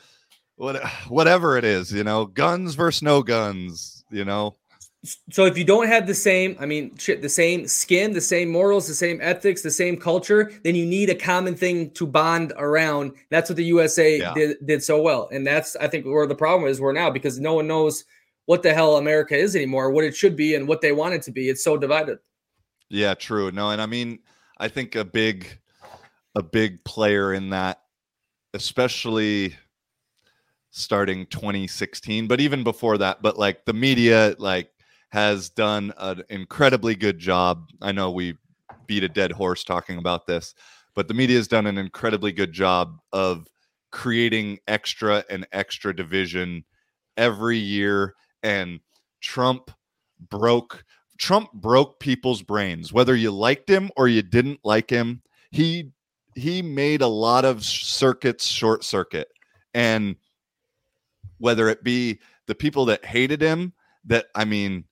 what, 0.55 0.85
whatever 1.07 1.57
it 1.57 1.63
is, 1.63 1.91
you 1.91 2.03
know, 2.03 2.25
guns 2.25 2.75
versus 2.75 3.01
no 3.01 3.23
guns, 3.23 4.03
you 4.09 4.25
know. 4.25 4.55
So 5.31 5.45
if 5.45 5.57
you 5.57 5.63
don't 5.63 5.87
have 5.87 6.07
the 6.07 6.15
same, 6.15 6.57
I 6.59 6.65
mean, 6.65 6.95
shit, 6.97 7.21
the 7.21 7.29
same 7.29 7.67
skin, 7.67 8.13
the 8.13 8.21
same 8.21 8.49
morals, 8.49 8.87
the 8.87 8.95
same 8.95 9.19
ethics, 9.21 9.61
the 9.61 9.69
same 9.69 9.97
culture, 9.97 10.51
then 10.63 10.75
you 10.75 10.85
need 10.85 11.09
a 11.09 11.15
common 11.15 11.55
thing 11.55 11.91
to 11.91 12.07
bond 12.07 12.53
around. 12.57 13.13
That's 13.29 13.49
what 13.49 13.57
the 13.57 13.65
USA 13.65 14.17
yeah. 14.17 14.33
did, 14.33 14.57
did 14.65 14.83
so 14.83 15.01
well, 15.01 15.29
and 15.31 15.45
that's 15.45 15.75
I 15.75 15.87
think 15.87 16.05
where 16.05 16.25
the 16.25 16.35
problem 16.35 16.69
is 16.69 16.81
we're 16.81 16.91
now 16.91 17.11
because 17.11 17.39
no 17.39 17.53
one 17.53 17.67
knows 17.67 18.05
what 18.45 18.63
the 18.63 18.73
hell 18.73 18.97
America 18.97 19.35
is 19.37 19.55
anymore, 19.55 19.91
what 19.91 20.03
it 20.03 20.15
should 20.15 20.35
be, 20.35 20.55
and 20.55 20.67
what 20.67 20.81
they 20.81 20.91
want 20.91 21.13
it 21.13 21.21
to 21.23 21.31
be. 21.31 21.49
It's 21.49 21.63
so 21.63 21.77
divided. 21.77 22.19
Yeah, 22.89 23.13
true. 23.13 23.51
No, 23.51 23.71
and 23.71 23.81
I 23.81 23.85
mean 23.85 24.19
I 24.57 24.67
think 24.67 24.95
a 24.95 25.05
big 25.05 25.59
a 26.35 26.43
big 26.43 26.83
player 26.83 27.33
in 27.33 27.49
that, 27.51 27.81
especially 28.53 29.55
starting 30.71 31.25
2016, 31.27 32.27
but 32.27 32.41
even 32.41 32.63
before 32.63 32.97
that, 32.97 33.21
but 33.21 33.37
like 33.37 33.65
the 33.65 33.73
media 33.73 34.35
like 34.37 34.69
has 35.09 35.49
done 35.49 35.93
an 35.97 36.23
incredibly 36.29 36.95
good 36.95 37.17
job. 37.17 37.69
I 37.81 37.91
know 37.91 38.11
we 38.11 38.37
beat 38.87 39.03
a 39.03 39.09
dead 39.09 39.31
horse 39.31 39.63
talking 39.63 39.97
about 39.97 40.27
this, 40.27 40.53
but 40.93 41.07
the 41.07 41.13
media 41.13 41.37
has 41.37 41.47
done 41.47 41.67
an 41.67 41.77
incredibly 41.77 42.31
good 42.31 42.51
job 42.51 42.99
of 43.13 43.47
creating 43.91 44.59
extra 44.67 45.23
and 45.29 45.47
extra 45.53 45.95
division 45.95 46.65
every 47.17 47.57
year 47.57 48.15
and 48.43 48.79
Trump 49.21 49.71
broke 50.29 50.84
Trump 51.17 51.51
broke 51.53 51.99
people's 51.99 52.41
brains, 52.41 52.91
whether 52.91 53.15
you 53.15 53.31
liked 53.31 53.69
him 53.69 53.89
or 53.95 54.07
you 54.07 54.21
didn't 54.21 54.59
like 54.63 54.89
him. 54.89 55.21
He 55.51 55.91
he 56.35 56.61
made 56.61 57.01
a 57.01 57.07
lot 57.07 57.45
of 57.45 57.63
circuits 57.63 58.45
short 58.45 58.83
circuit, 58.83 59.29
and 59.73 60.15
whether 61.37 61.69
it 61.69 61.83
be 61.83 62.19
the 62.47 62.55
people 62.55 62.85
that 62.85 63.05
hated 63.05 63.41
him, 63.41 63.73
that 64.05 64.25
I 64.35 64.45
mean, 64.45 64.85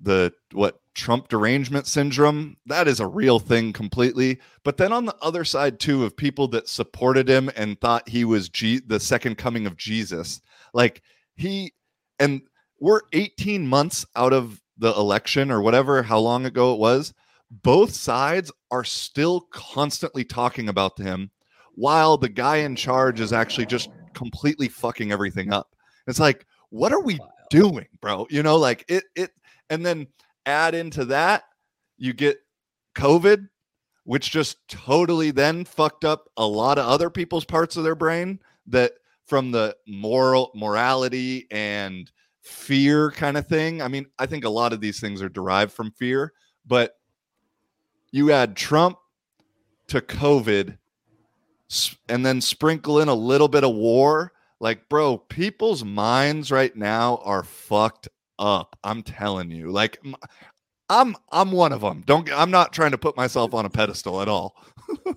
the 0.00 0.32
what 0.52 0.80
Trump 0.94 1.28
derangement 1.28 1.86
syndrome, 1.86 2.56
that 2.66 2.88
is 2.88 3.00
a 3.00 3.06
real 3.06 3.38
thing 3.38 3.72
completely. 3.72 4.40
But 4.64 4.76
then 4.76 4.92
on 4.92 5.04
the 5.04 5.16
other 5.22 5.44
side 5.44 5.78
too, 5.78 6.04
of 6.04 6.16
people 6.16 6.48
that 6.48 6.68
supported 6.68 7.28
him 7.28 7.50
and 7.56 7.80
thought 7.80 8.08
he 8.08 8.24
was 8.24 8.48
G- 8.48 8.82
the 8.84 9.00
second 9.00 9.36
coming 9.38 9.66
of 9.66 9.76
Jesus, 9.76 10.40
like 10.74 11.02
he 11.36 11.72
and 12.18 12.42
we're 12.80 13.02
18 13.12 13.66
months 13.66 14.06
out 14.16 14.32
of 14.32 14.60
the 14.80 14.92
election 14.94 15.50
or 15.50 15.60
whatever, 15.60 16.02
how 16.02 16.18
long 16.18 16.46
ago 16.46 16.74
it 16.74 16.80
was, 16.80 17.14
both 17.50 17.94
sides 17.94 18.50
are 18.70 18.84
still 18.84 19.42
constantly 19.52 20.24
talking 20.24 20.68
about 20.68 20.98
him 20.98 21.30
while 21.74 22.16
the 22.16 22.28
guy 22.28 22.56
in 22.56 22.74
charge 22.74 23.20
is 23.20 23.32
actually 23.32 23.66
just 23.66 23.90
completely 24.14 24.68
fucking 24.68 25.12
everything 25.12 25.52
up. 25.52 25.74
It's 26.06 26.18
like, 26.18 26.46
what 26.70 26.92
are 26.92 27.02
we 27.02 27.18
doing, 27.50 27.86
bro? 28.00 28.26
You 28.30 28.42
know, 28.42 28.56
like 28.56 28.84
it 28.88 29.04
it 29.14 29.30
and 29.68 29.84
then 29.84 30.06
add 30.46 30.74
into 30.74 31.04
that, 31.06 31.44
you 31.98 32.12
get 32.12 32.38
COVID, 32.96 33.48
which 34.04 34.30
just 34.30 34.66
totally 34.68 35.30
then 35.30 35.64
fucked 35.64 36.04
up 36.04 36.28
a 36.36 36.46
lot 36.46 36.78
of 36.78 36.86
other 36.86 37.10
people's 37.10 37.44
parts 37.44 37.76
of 37.76 37.84
their 37.84 37.94
brain 37.94 38.40
that 38.66 38.92
from 39.26 39.52
the 39.52 39.76
moral 39.86 40.50
morality 40.54 41.46
and 41.50 42.10
fear 42.50 43.10
kind 43.10 43.36
of 43.36 43.46
thing. 43.46 43.80
I 43.80 43.88
mean, 43.88 44.06
I 44.18 44.26
think 44.26 44.44
a 44.44 44.50
lot 44.50 44.72
of 44.72 44.80
these 44.80 45.00
things 45.00 45.22
are 45.22 45.28
derived 45.28 45.72
from 45.72 45.92
fear, 45.92 46.32
but 46.66 46.96
you 48.12 48.32
add 48.32 48.56
Trump 48.56 48.98
to 49.88 50.00
COVID 50.00 50.76
and 52.08 52.26
then 52.26 52.40
sprinkle 52.40 53.00
in 53.00 53.08
a 53.08 53.14
little 53.14 53.48
bit 53.48 53.64
of 53.64 53.74
war. 53.74 54.32
Like, 54.58 54.88
bro, 54.88 55.18
people's 55.18 55.84
minds 55.84 56.50
right 56.50 56.74
now 56.76 57.20
are 57.24 57.44
fucked 57.44 58.08
up. 58.38 58.76
I'm 58.84 59.02
telling 59.02 59.50
you. 59.50 59.70
Like, 59.70 60.02
I'm 60.88 61.16
I'm 61.30 61.52
one 61.52 61.72
of 61.72 61.80
them. 61.80 62.02
Don't. 62.04 62.30
I'm 62.32 62.50
not 62.50 62.72
trying 62.72 62.90
to 62.90 62.98
put 62.98 63.16
myself 63.16 63.54
on 63.54 63.64
a 63.64 63.70
pedestal 63.70 64.20
at 64.20 64.28
all. 64.28 64.56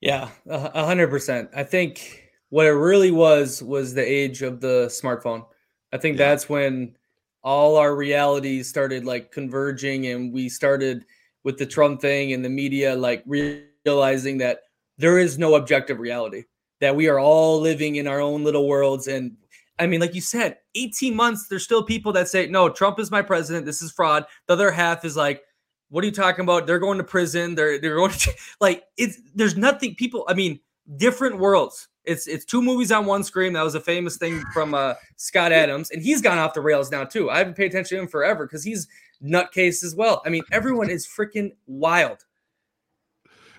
Yeah, 0.00 0.30
a 0.48 0.86
hundred 0.86 1.08
percent. 1.10 1.50
I 1.54 1.62
think 1.62 2.29
what 2.50 2.66
it 2.66 2.70
really 2.72 3.10
was 3.10 3.62
was 3.62 3.94
the 3.94 4.04
age 4.04 4.42
of 4.42 4.60
the 4.60 4.86
smartphone. 4.88 5.44
I 5.92 5.98
think 5.98 6.18
Yeah. 6.18 6.28
that's 6.28 6.48
when 6.48 6.96
all 7.42 7.76
our 7.76 7.96
realities 7.96 8.68
started 8.68 9.04
like 9.04 9.32
converging, 9.32 10.06
and 10.06 10.32
we 10.32 10.48
started 10.48 11.04
with 11.42 11.56
the 11.58 11.66
Trump 11.66 12.00
thing 12.00 12.32
and 12.32 12.44
the 12.44 12.48
media 12.50 12.94
like 12.94 13.24
realizing 13.26 14.38
that 14.38 14.64
there 14.98 15.18
is 15.18 15.38
no 15.38 15.54
objective 15.54 15.98
reality. 15.98 16.44
That 16.80 16.96
we 16.96 17.08
are 17.08 17.18
all 17.18 17.60
living 17.60 17.96
in 17.96 18.06
our 18.06 18.20
own 18.20 18.44
little 18.44 18.66
worlds, 18.68 19.06
and 19.06 19.36
I 19.78 19.86
mean, 19.86 20.00
like 20.00 20.14
you 20.14 20.20
said, 20.20 20.58
18 20.74 21.14
months. 21.14 21.48
There's 21.48 21.64
still 21.64 21.82
people 21.82 22.12
that 22.12 22.28
say, 22.28 22.46
"No, 22.46 22.68
Trump 22.68 22.98
is 22.98 23.10
my 23.10 23.22
president. 23.22 23.64
This 23.66 23.80
is 23.82 23.90
fraud." 23.92 24.26
The 24.46 24.52
other 24.54 24.70
half 24.70 25.04
is 25.04 25.16
like, 25.16 25.42
"What 25.88 26.04
are 26.04 26.06
you 26.06 26.12
talking 26.12 26.42
about? 26.42 26.66
They're 26.66 26.78
going 26.78 26.98
to 26.98 27.04
prison. 27.04 27.54
They're 27.54 27.78
they're 27.78 27.96
going 27.96 28.12
to 28.12 28.32
like 28.60 28.84
it's 28.96 29.18
there's 29.34 29.56
nothing 29.56 29.94
people 29.94 30.24
i 30.28 30.34
mean 30.34 30.60
different 30.96 31.38
worlds 31.38 31.88
it's 32.10 32.26
it's 32.26 32.44
two 32.44 32.60
movies 32.60 32.90
on 32.90 33.06
one 33.06 33.22
screen 33.22 33.52
that 33.52 33.62
was 33.62 33.74
a 33.74 33.80
famous 33.80 34.16
thing 34.16 34.42
from 34.52 34.74
uh 34.74 34.94
scott 35.16 35.52
adams 35.52 35.90
and 35.90 36.02
he's 36.02 36.20
gone 36.20 36.38
off 36.38 36.54
the 36.54 36.60
rails 36.60 36.90
now 36.90 37.04
too 37.04 37.30
i 37.30 37.38
haven't 37.38 37.54
paid 37.54 37.66
attention 37.66 37.96
to 37.96 38.02
him 38.02 38.08
forever 38.08 38.46
because 38.46 38.64
he's 38.64 38.88
nutcase 39.22 39.84
as 39.84 39.94
well 39.94 40.22
i 40.26 40.28
mean 40.28 40.42
everyone 40.52 40.90
is 40.90 41.06
freaking 41.06 41.52
wild 41.66 42.24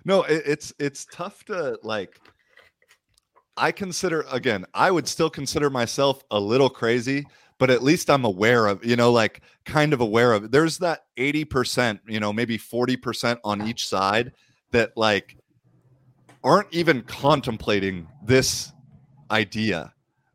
No, 0.04 0.24
it, 0.24 0.44
it's 0.46 0.74
it's 0.80 1.06
tough 1.06 1.44
to 1.46 1.80
like. 1.84 2.20
I 3.58 3.72
consider 3.72 4.26
again, 4.32 4.66
I 4.74 4.90
would 4.90 5.08
still 5.08 5.30
consider 5.30 5.70
myself 5.70 6.24
a 6.32 6.40
little 6.40 6.70
crazy, 6.70 7.26
but 7.60 7.70
at 7.70 7.84
least 7.84 8.10
I'm 8.10 8.26
aware 8.26 8.66
of, 8.68 8.84
you 8.84 8.96
know, 8.96 9.12
like 9.12 9.42
kind 9.66 9.94
of 9.94 10.02
aware 10.02 10.34
of. 10.34 10.52
There's 10.52 10.78
that 10.80 11.02
80%, 11.18 12.00
you 12.08 12.20
know, 12.20 12.32
maybe 12.34 12.58
40% 12.58 13.38
on 13.44 13.68
each 13.68 13.88
side 13.88 14.32
that 14.72 14.96
like 14.96 15.36
aren't 16.44 16.74
even 16.74 17.02
contemplating 17.04 18.08
this 18.24 18.72
idea 19.30 19.94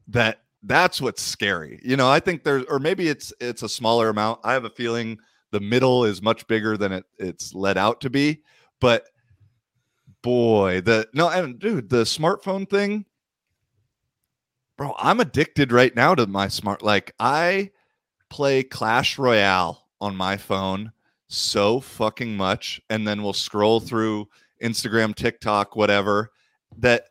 that 0.09 0.41
that's 0.63 1.01
what's 1.01 1.23
scary. 1.23 1.81
You 1.83 1.97
know, 1.97 2.09
I 2.11 2.21
think 2.21 2.45
there's 2.45 2.65
or 2.65 2.79
maybe 2.79 3.09
it's 3.09 3.33
it's 3.41 3.63
a 3.63 3.69
smaller 3.69 4.09
amount. 4.09 4.41
I 4.45 4.53
have 4.53 4.65
a 4.65 4.71
feeling 4.71 5.19
the 5.53 5.61
middle 5.61 6.05
is 6.05 6.23
much 6.23 6.47
bigger 6.47 6.77
than 6.77 6.93
it 6.93 7.05
it's 7.19 7.55
let 7.55 7.77
out 7.77 8.01
to 8.03 8.11
be, 8.11 8.43
but 8.81 9.07
boy, 10.23 10.81
the 10.81 11.09
no, 11.13 11.29
and 11.29 11.59
dude, 11.59 11.89
the 11.89 12.03
smartphone 12.03 12.69
thing, 12.69 13.05
bro, 14.77 14.95
I'm 14.99 15.21
addicted 15.21 15.73
right 15.73 15.95
now 15.95 16.15
to 16.15 16.27
my 16.27 16.49
smart. 16.49 16.83
Like, 16.83 17.15
I 17.21 17.71
play 18.29 18.65
Clash 18.65 19.19
Royale 19.19 19.87
on 20.01 20.17
my 20.17 20.37
phone 20.37 20.93
so 21.29 21.81
fucking 21.81 22.37
much, 22.37 22.81
and 22.91 23.07
then 23.07 23.23
we'll 23.23 23.33
scroll 23.33 23.79
through 23.81 24.29
Instagram, 24.63 25.15
TikTok, 25.15 25.77
whatever. 25.77 26.31
That 26.79 27.07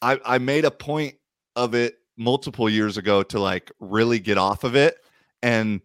I 0.00 0.18
I 0.24 0.38
made 0.38 0.64
a 0.64 0.70
point 0.70 1.14
of 1.56 1.74
it 1.74 1.96
multiple 2.16 2.68
years 2.68 2.96
ago 2.96 3.22
to 3.22 3.38
like 3.38 3.72
really 3.80 4.18
get 4.18 4.38
off 4.38 4.64
of 4.64 4.76
it, 4.76 4.96
and 5.42 5.80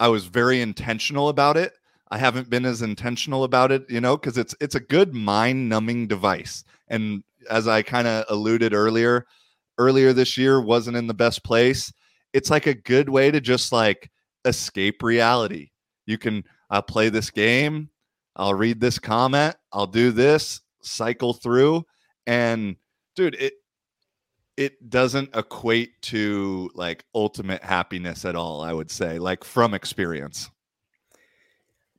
I 0.00 0.08
was 0.08 0.26
very 0.26 0.60
intentional 0.60 1.28
about 1.28 1.56
it. 1.56 1.72
I 2.10 2.18
haven't 2.18 2.50
been 2.50 2.64
as 2.64 2.82
intentional 2.82 3.44
about 3.44 3.72
it, 3.72 3.88
you 3.88 4.00
know, 4.00 4.16
because 4.16 4.38
it's 4.38 4.54
it's 4.60 4.74
a 4.74 4.80
good 4.80 5.14
mind 5.14 5.68
numbing 5.68 6.06
device. 6.06 6.64
And 6.88 7.22
as 7.50 7.66
I 7.66 7.82
kind 7.82 8.06
of 8.06 8.24
alluded 8.28 8.74
earlier, 8.74 9.26
earlier 9.78 10.12
this 10.12 10.36
year 10.36 10.60
wasn't 10.60 10.96
in 10.96 11.06
the 11.06 11.14
best 11.14 11.44
place. 11.44 11.92
It's 12.32 12.50
like 12.50 12.66
a 12.66 12.74
good 12.74 13.08
way 13.08 13.30
to 13.30 13.40
just 13.40 13.72
like 13.72 14.10
escape 14.44 15.02
reality. 15.02 15.70
You 16.06 16.18
can 16.18 16.44
I'll 16.70 16.82
play 16.82 17.08
this 17.08 17.30
game, 17.30 17.90
I'll 18.36 18.54
read 18.54 18.80
this 18.80 18.98
comment, 18.98 19.56
I'll 19.72 19.86
do 19.86 20.10
this, 20.10 20.60
cycle 20.82 21.32
through, 21.34 21.84
and 22.26 22.76
dude, 23.16 23.34
it 23.36 23.54
it 24.56 24.88
doesn't 24.88 25.34
equate 25.34 26.00
to 26.02 26.70
like 26.74 27.04
ultimate 27.14 27.62
happiness 27.64 28.24
at 28.24 28.36
all, 28.36 28.60
I 28.60 28.72
would 28.72 28.90
say, 28.90 29.18
like 29.18 29.42
from 29.44 29.74
experience. 29.74 30.50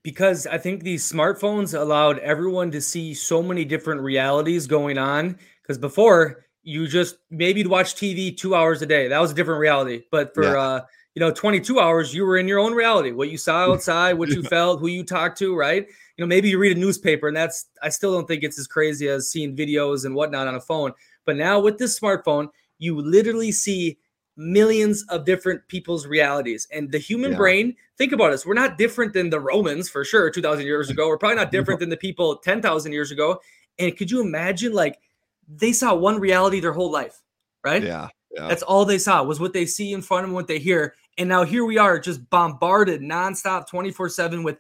because 0.04 0.46
I 0.46 0.58
think 0.58 0.84
these 0.84 1.10
smartphones 1.12 1.78
allowed 1.78 2.20
everyone 2.20 2.72
to 2.72 2.82
see 2.82 3.14
so 3.14 3.42
many 3.42 3.66
different 3.66 4.02
realities 4.02 4.68
going 4.68 4.98
on. 4.98 5.40
Because 5.62 5.78
before 5.80 6.46
you 6.62 6.88
just 6.88 7.18
maybe 7.30 7.62
you'd 7.62 7.70
watch 7.70 7.96
TV 7.96 8.36
two 8.36 8.56
hours 8.56 8.82
a 8.82 8.86
day. 8.86 9.08
That 9.08 9.20
was 9.20 9.32
a 9.32 9.34
different 9.34 9.60
reality. 9.60 10.04
But 10.12 10.34
for 10.34 10.44
Yeah. 10.44 10.62
uh, 10.62 10.82
you 11.16 11.22
know, 11.22 11.32
22 11.32 11.80
hours, 11.80 12.14
you 12.14 12.26
were 12.26 12.38
in 12.38 12.48
your 12.48 12.60
own 12.60 12.74
reality. 12.74 13.12
What 13.12 13.30
you 13.30 13.38
saw 13.38 13.66
outside, 13.72 14.14
what 14.14 14.30
you 14.30 14.44
felt, 14.44 14.80
who 14.80 14.88
you 14.88 15.04
talked 15.04 15.38
to, 15.40 15.56
right? 15.56 15.88
You 16.18 16.24
know, 16.24 16.28
maybe 16.28 16.50
you 16.50 16.58
read 16.58 16.78
a 16.78 16.80
newspaper, 16.80 17.28
and 17.28 17.36
that's 17.36 17.66
I 17.82 17.90
still 17.90 18.14
don't 18.14 18.28
think 18.28 18.44
it's 18.44 18.58
as 18.60 18.68
crazy 18.68 19.10
as 19.10 19.30
seeing 19.30 19.56
videos 19.56 20.06
and 20.06 20.16
whatnot 20.16 20.48
on 20.48 20.56
a 20.56 20.62
phone. 20.62 20.94
But 21.26 21.36
now 21.36 21.60
with 21.60 21.78
this 21.78 22.00
smartphone, 22.00 22.50
you 22.78 23.00
literally 23.00 23.52
see 23.52 23.98
millions 24.38 25.06
of 25.10 25.26
different 25.26 25.66
people's 25.68 26.06
realities. 26.06 26.68
And 26.72 26.92
the 26.92 26.98
human 26.98 27.32
Yeah. 27.32 27.38
brain, 27.38 27.76
think 27.98 28.12
about 28.12 28.34
us. 28.34 28.46
We're 28.46 28.54
not 28.54 28.78
different 28.78 29.14
than 29.14 29.30
the 29.30 29.40
Romans 29.40 29.90
for 29.90 30.04
sure, 30.04 30.30
2000 30.30 30.66
years 30.66 30.90
ago. 30.90 31.08
We're 31.08 31.18
probably 31.18 31.38
not 31.38 31.52
different 31.54 31.80
than 31.80 31.90
the 31.90 31.98
people 31.98 32.38
10,000 32.38 32.92
years 32.92 33.12
ago. 33.12 33.40
And 33.80 33.96
could 33.96 34.12
you 34.12 34.22
imagine 34.22 34.74
like 34.74 35.00
they 35.48 35.72
saw 35.72 35.94
one 35.96 36.20
reality 36.20 36.60
their 36.60 36.74
whole 36.74 36.92
life, 36.92 37.22
right? 37.64 37.82
Yeah. 37.84 38.10
Yeah. 38.32 38.48
That's 38.48 38.64
all 38.64 38.84
they 38.84 38.98
saw 38.98 39.24
was 39.24 39.40
what 39.40 39.54
they 39.54 39.66
see 39.66 39.94
in 39.94 40.02
front 40.02 40.26
of 40.26 40.30
them, 40.30 40.36
what 40.36 40.48
they 40.48 40.60
hear. 40.60 40.96
And 41.18 41.30
now 41.30 41.44
here 41.46 41.64
we 41.64 41.78
are 41.78 41.98
just 41.98 42.30
bombarded 42.30 43.00
nonstop 43.02 43.68
24 43.70 44.10
7 44.10 44.44
with 44.44 44.58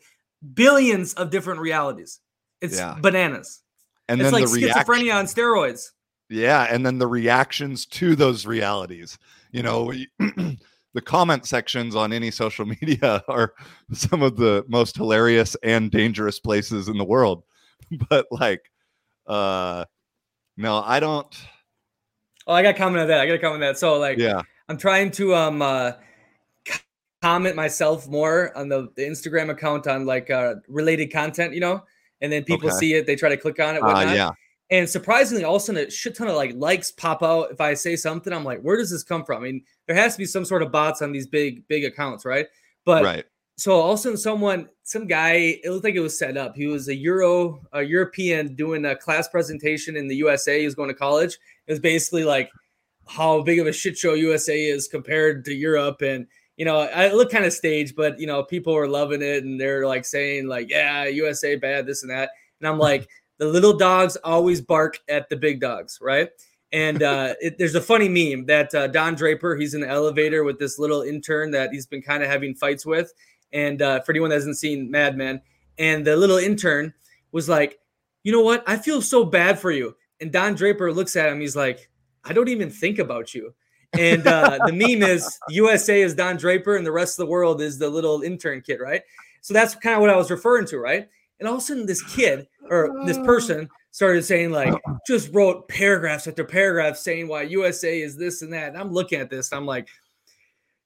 billions 0.53 1.13
of 1.13 1.29
different 1.29 1.59
realities. 1.61 2.19
It's 2.61 2.77
Yeah. 2.77 2.95
bananas. 3.01 3.61
and 4.07 4.21
it's 4.21 4.29
then 4.31 4.41
like 4.41 4.49
the 4.49 4.53
reaction, 4.61 4.83
schizophrenia 4.83 5.15
on 5.15 5.25
steroids. 5.25 5.89
yeah, 6.29 6.63
and 6.69 6.85
then 6.85 6.99
the 6.99 7.07
reactions 7.07 7.85
to 7.87 8.15
those 8.15 8.45
realities. 8.45 9.17
You 9.51 9.63
know, 9.63 9.85
we- 9.85 10.07
the 10.93 11.01
comment 11.03 11.45
sections 11.47 11.95
on 11.95 12.13
any 12.13 12.29
social 12.31 12.65
media 12.81 13.23
are 13.27 13.53
some 13.93 14.21
of 14.21 14.37
the 14.37 14.63
most 14.67 14.95
hilarious 14.95 15.55
and 15.63 15.89
dangerous 15.91 16.39
places 16.39 16.87
in 16.87 16.97
the 16.97 17.05
world. 17.05 17.43
But 18.09 18.27
like, 18.31 18.61
uh, 19.27 19.85
no, 20.57 20.81
I 20.81 20.99
don't. 20.99 21.35
Oh, 22.47 22.53
I 22.53 22.61
got 22.63 22.75
comment 22.77 23.01
on 23.01 23.07
that. 23.07 23.19
I 23.19 23.25
got 23.27 23.33
to 23.33 23.39
comment 23.39 23.63
on 23.63 23.69
that. 23.69 23.77
So, 23.77 23.97
like, 23.99 24.17
Yeah, 24.17 24.41
I'm 24.69 24.77
trying 24.77 25.11
to 25.11 25.35
um 25.35 25.61
uh, 25.61 25.93
comment 27.25 27.55
myself 27.55 28.07
more 28.07 28.55
on 28.55 28.69
the, 28.69 28.87
the 28.95 29.01
Instagram 29.01 29.49
account 29.49 29.87
on 29.87 30.05
like 30.05 30.29
uh, 30.29 30.55
related 30.67 31.11
content, 31.11 31.55
you 31.55 31.59
know, 31.59 31.83
and 32.21 32.31
then 32.31 32.43
people 32.43 32.69
Okay. 32.69 32.77
see 32.77 32.93
it, 32.93 33.07
they 33.07 33.15
try 33.15 33.29
to 33.29 33.37
click 33.37 33.59
on 33.59 33.75
it, 33.75 33.79
uh, 33.79 34.13
yeah, 34.13 34.29
And 34.69 34.87
surprisingly, 34.87 35.43
all 35.43 35.55
of 35.55 35.61
a 35.63 35.65
sudden, 35.65 35.87
a 35.87 35.89
shit 35.89 36.15
ton 36.15 36.27
of 36.27 36.35
like 36.35 36.53
likes 36.55 36.91
pop 36.91 37.23
out 37.23 37.49
if 37.49 37.59
I 37.59 37.73
say 37.73 37.95
something. 37.95 38.31
I'm 38.31 38.43
like, 38.43 38.61
where 38.61 38.77
does 38.77 38.91
this 38.91 39.03
come 39.03 39.25
from? 39.25 39.41
I 39.41 39.45
mean, 39.45 39.63
there 39.87 39.95
has 39.95 40.13
to 40.13 40.19
be 40.19 40.25
some 40.25 40.45
sort 40.45 40.61
of 40.61 40.71
bots 40.71 41.01
on 41.01 41.11
these 41.11 41.25
big 41.25 41.67
big 41.67 41.83
accounts, 41.83 42.25
right? 42.25 42.45
But 42.85 43.03
right. 43.03 43.25
so 43.57 43.73
all 43.73 43.93
of 43.93 43.99
a 43.99 44.01
sudden, 44.03 44.17
someone, 44.19 44.69
some 44.83 45.07
guy, 45.07 45.59
it 45.63 45.71
looked 45.71 45.83
like 45.83 45.95
it 45.95 46.01
was 46.01 46.19
set 46.19 46.37
up. 46.37 46.55
He 46.55 46.67
was 46.67 46.87
a 46.89 46.95
Euro, 46.95 47.59
a 47.73 47.81
European 47.81 48.53
doing 48.53 48.85
a 48.85 48.95
class 48.95 49.27
presentation 49.27 49.97
in 49.97 50.07
the 50.07 50.15
USA. 50.17 50.59
He 50.59 50.65
was 50.65 50.75
going 50.75 50.89
to 50.89 50.95
college. 50.95 51.39
It 51.65 51.71
was 51.71 51.79
basically 51.79 52.23
like 52.23 52.51
how 53.07 53.41
big 53.41 53.59
of 53.59 53.65
a 53.65 53.73
shit 53.73 53.97
show 53.97 54.13
USA 54.13 54.63
is 54.63 54.87
compared 54.87 55.43
to 55.45 55.55
Europe. 55.55 56.03
And, 56.03 56.27
you 56.57 56.65
know, 56.65 56.79
I 56.79 57.11
look 57.11 57.31
kind 57.31 57.45
of 57.45 57.53
staged, 57.53 57.95
but, 57.95 58.19
you 58.19 58.27
know, 58.27 58.43
people 58.43 58.75
are 58.75 58.87
loving 58.87 59.21
it 59.21 59.43
and 59.43 59.59
they're 59.59 59.85
like 59.85 60.05
saying, 60.05 60.47
like, 60.47 60.69
yeah, 60.69 61.05
USA 61.05 61.55
bad, 61.55 61.85
this 61.85 62.01
and 62.01 62.11
that. 62.11 62.29
And 62.59 62.67
I'm 62.67 62.79
like, 62.79 63.09
the 63.37 63.45
little 63.45 63.75
dogs 63.77 64.15
always 64.23 64.61
bark 64.61 64.99
at 65.09 65.27
the 65.29 65.35
big 65.35 65.59
dogs, 65.59 65.99
right? 66.01 66.29
And 66.71 67.03
uh, 67.03 67.33
it, 67.41 67.57
there's 67.57 67.75
a 67.75 67.81
funny 67.81 68.07
meme 68.07 68.45
that 68.45 68.73
uh, 68.73 68.87
Don 68.87 69.15
Draper, 69.15 69.55
he's 69.55 69.73
in 69.73 69.81
the 69.81 69.89
elevator 69.89 70.43
with 70.43 70.59
this 70.59 70.79
little 70.79 71.01
intern 71.01 71.51
that 71.51 71.71
he's 71.71 71.85
been 71.85 72.01
kind 72.01 72.23
of 72.23 72.29
having 72.29 72.55
fights 72.55 72.85
with. 72.85 73.13
And 73.51 73.81
uh, 73.81 74.01
for 74.01 74.11
anyone 74.11 74.29
that 74.29 74.37
hasn't 74.37 74.57
seen 74.57 74.89
Mad 74.89 75.17
Men, 75.17 75.41
and 75.77 76.05
the 76.05 76.15
little 76.15 76.37
intern 76.37 76.93
was 77.31 77.49
like, 77.49 77.79
you 78.23 78.31
know 78.31 78.41
what? 78.41 78.63
I 78.65 78.77
feel 78.77 79.01
so 79.01 79.23
bad 79.23 79.59
for 79.59 79.71
you. 79.71 79.95
And 80.21 80.31
Don 80.31 80.55
Draper 80.55 80.91
looks 80.91 81.15
at 81.15 81.29
him. 81.29 81.41
He's 81.41 81.55
like, 81.55 81.89
I 82.23 82.33
don't 82.33 82.47
even 82.47 82.69
think 82.69 82.97
about 82.97 83.33
you. 83.33 83.53
And 83.99 84.25
uh, 84.27 84.59
the 84.65 84.73
meme 84.73 85.03
is 85.03 85.39
USA 85.49 86.01
is 86.01 86.13
Don 86.13 86.37
Draper 86.37 86.75
and 86.75 86.85
the 86.85 86.91
rest 86.91 87.19
of 87.19 87.25
the 87.25 87.31
world 87.31 87.61
is 87.61 87.77
the 87.77 87.89
little 87.89 88.21
intern 88.21 88.61
kid, 88.61 88.79
right? 88.79 89.01
So 89.41 89.53
that's 89.53 89.75
kind 89.75 89.95
of 89.95 90.01
what 90.01 90.09
I 90.09 90.15
was 90.15 90.31
referring 90.31 90.65
to, 90.67 90.79
right? 90.79 91.07
And 91.39 91.47
all 91.47 91.55
of 91.55 91.61
a 91.61 91.63
sudden, 91.63 91.85
this 91.85 92.01
kid 92.15 92.47
or 92.69 93.03
this 93.05 93.17
person 93.19 93.69
started 93.91 94.23
saying, 94.23 94.51
like, 94.51 94.73
just 95.05 95.33
wrote 95.33 95.67
paragraphs 95.67 96.27
after 96.27 96.43
paragraphs 96.43 97.01
saying 97.01 97.27
why 97.27 97.43
USA 97.43 98.01
is 98.01 98.15
this 98.17 98.41
and 98.41 98.51
that. 98.53 98.69
And 98.69 98.77
I'm 98.77 98.91
looking 98.91 99.19
at 99.19 99.29
this, 99.29 99.51
I'm 99.53 99.65
like, 99.65 99.87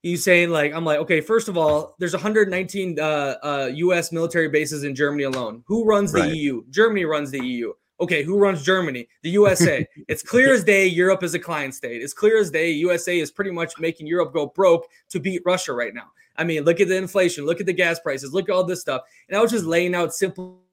he's 0.01 0.24
saying, 0.24 0.49
like, 0.49 0.74
I'm 0.74 0.86
like, 0.86 0.99
okay, 0.99 1.22
first 1.22 1.49
of 1.49 1.57
all, 1.57 1.95
there's 1.99 2.14
119 2.14 2.99
uh, 2.99 3.03
uh, 3.03 3.70
US 3.74 4.12
military 4.12 4.49
bases 4.49 4.84
in 4.84 4.95
Germany 4.95 5.24
alone. 5.24 5.64
Who 5.68 5.86
runs 5.86 6.12
the 6.12 6.22
Right. 6.22 6.36
EU? 6.36 6.64
Germany 6.70 7.05
runs 7.05 7.32
the 7.32 7.45
EU. 7.45 7.74
Okay, 8.02 8.24
who 8.24 8.38
runs 8.38 8.64
Germany? 8.64 9.08
The 9.24 9.30
USA. 9.32 9.88
it's 10.08 10.24
clear 10.24 10.54
as 10.54 10.64
day 10.64 10.88
Europe 10.88 11.24
is 11.24 11.34
a 11.34 11.39
client 11.39 11.74
state. 11.76 12.02
It's 12.02 12.14
clear 12.14 12.38
as 12.39 12.50
day 12.50 12.72
USA 12.72 13.20
is 13.20 13.32
pretty 13.32 13.52
much 13.52 13.74
making 13.80 14.08
Europe 14.08 14.34
go 14.34 14.47
broke 14.47 14.88
to 15.10 15.20
beat 15.20 15.41
Russia 15.45 15.74
right 15.74 15.93
now. 15.93 16.12
I 16.38 16.45
mean, 16.45 16.64
look 16.64 16.80
at 16.80 16.88
the 16.88 16.95
inflation, 16.95 17.45
look 17.45 17.60
at 17.60 17.66
the 17.66 17.74
gas 17.74 18.00
prices, 18.00 18.34
look 18.34 18.47
at 18.47 18.56
all 18.56 18.64
this 18.64 18.80
stuff. 18.80 19.02
And 19.28 19.38
I 19.38 19.41
was 19.41 19.52
just 19.52 19.66
laying 19.66 19.93
out 19.93 20.14
simple 20.14 20.64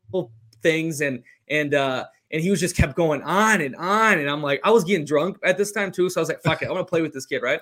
things 0.62 1.00
and 1.00 1.22
and 1.48 1.74
uh 1.74 2.04
and 2.32 2.42
he 2.42 2.50
was 2.50 2.58
just 2.58 2.76
kept 2.76 2.96
going 2.96 3.22
on 3.22 3.60
and 3.60 3.76
on 3.76 4.18
and 4.18 4.28
I'm 4.28 4.42
like 4.42 4.60
I 4.64 4.70
was 4.70 4.84
getting 4.84 5.04
drunk 5.04 5.38
at 5.44 5.58
this 5.58 5.70
time 5.70 5.92
too 5.92 6.08
so 6.10 6.20
I 6.20 6.22
was 6.22 6.28
like 6.28 6.42
fuck 6.42 6.62
it 6.62 6.68
I 6.68 6.72
want 6.72 6.86
to 6.86 6.90
play 6.90 7.02
with 7.02 7.12
this 7.12 7.26
kid 7.26 7.42
right 7.42 7.60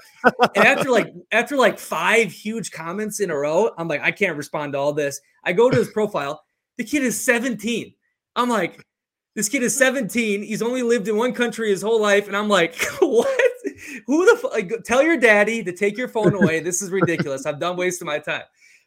and 0.55 0.65
after 0.65 0.91
like 0.91 1.13
after 1.33 1.57
like 1.57 1.79
five 1.79 2.33
huge 2.33 2.71
comments 2.71 3.21
in 3.21 3.31
a 3.31 3.37
row 3.37 3.71
I'm 3.77 3.89
like 3.89 4.01
I 4.01 4.11
can't 4.11 4.37
respond 4.37 4.73
to 4.73 4.79
all 4.79 4.93
this 4.93 5.21
I 5.45 5.53
go 5.53 5.71
to 5.71 5.77
his 5.77 5.91
profile 5.91 6.43
the 6.79 6.85
kid 6.85 7.03
is 7.03 7.23
17 7.23 7.93
I'm 8.37 8.49
like 8.49 8.87
this 9.35 9.49
kid 9.49 9.63
is 9.63 9.77
17 9.77 10.43
he's 10.43 10.63
only 10.63 10.83
lived 10.83 11.09
in 11.09 11.17
one 11.17 11.33
country 11.33 11.71
his 11.71 11.83
whole 11.83 12.01
life 12.01 12.27
and 12.29 12.37
I'm 12.37 12.49
like 12.49 12.77
what? 13.01 13.29
Who 14.07 14.25
the 14.27 14.39
fuck 14.41 14.53
like, 14.53 14.73
tell 14.85 15.03
your 15.03 15.17
daddy 15.17 15.63
to 15.65 15.73
take 15.73 15.97
your 15.99 16.09
phone 16.09 16.35
away. 16.35 16.61
This 16.61 16.81
is 16.81 16.91
ridiculous. 16.91 17.45
I'm 17.45 17.59
done 17.59 17.77
wasting 17.77 18.07
my 18.07 18.19
time. 18.19 18.43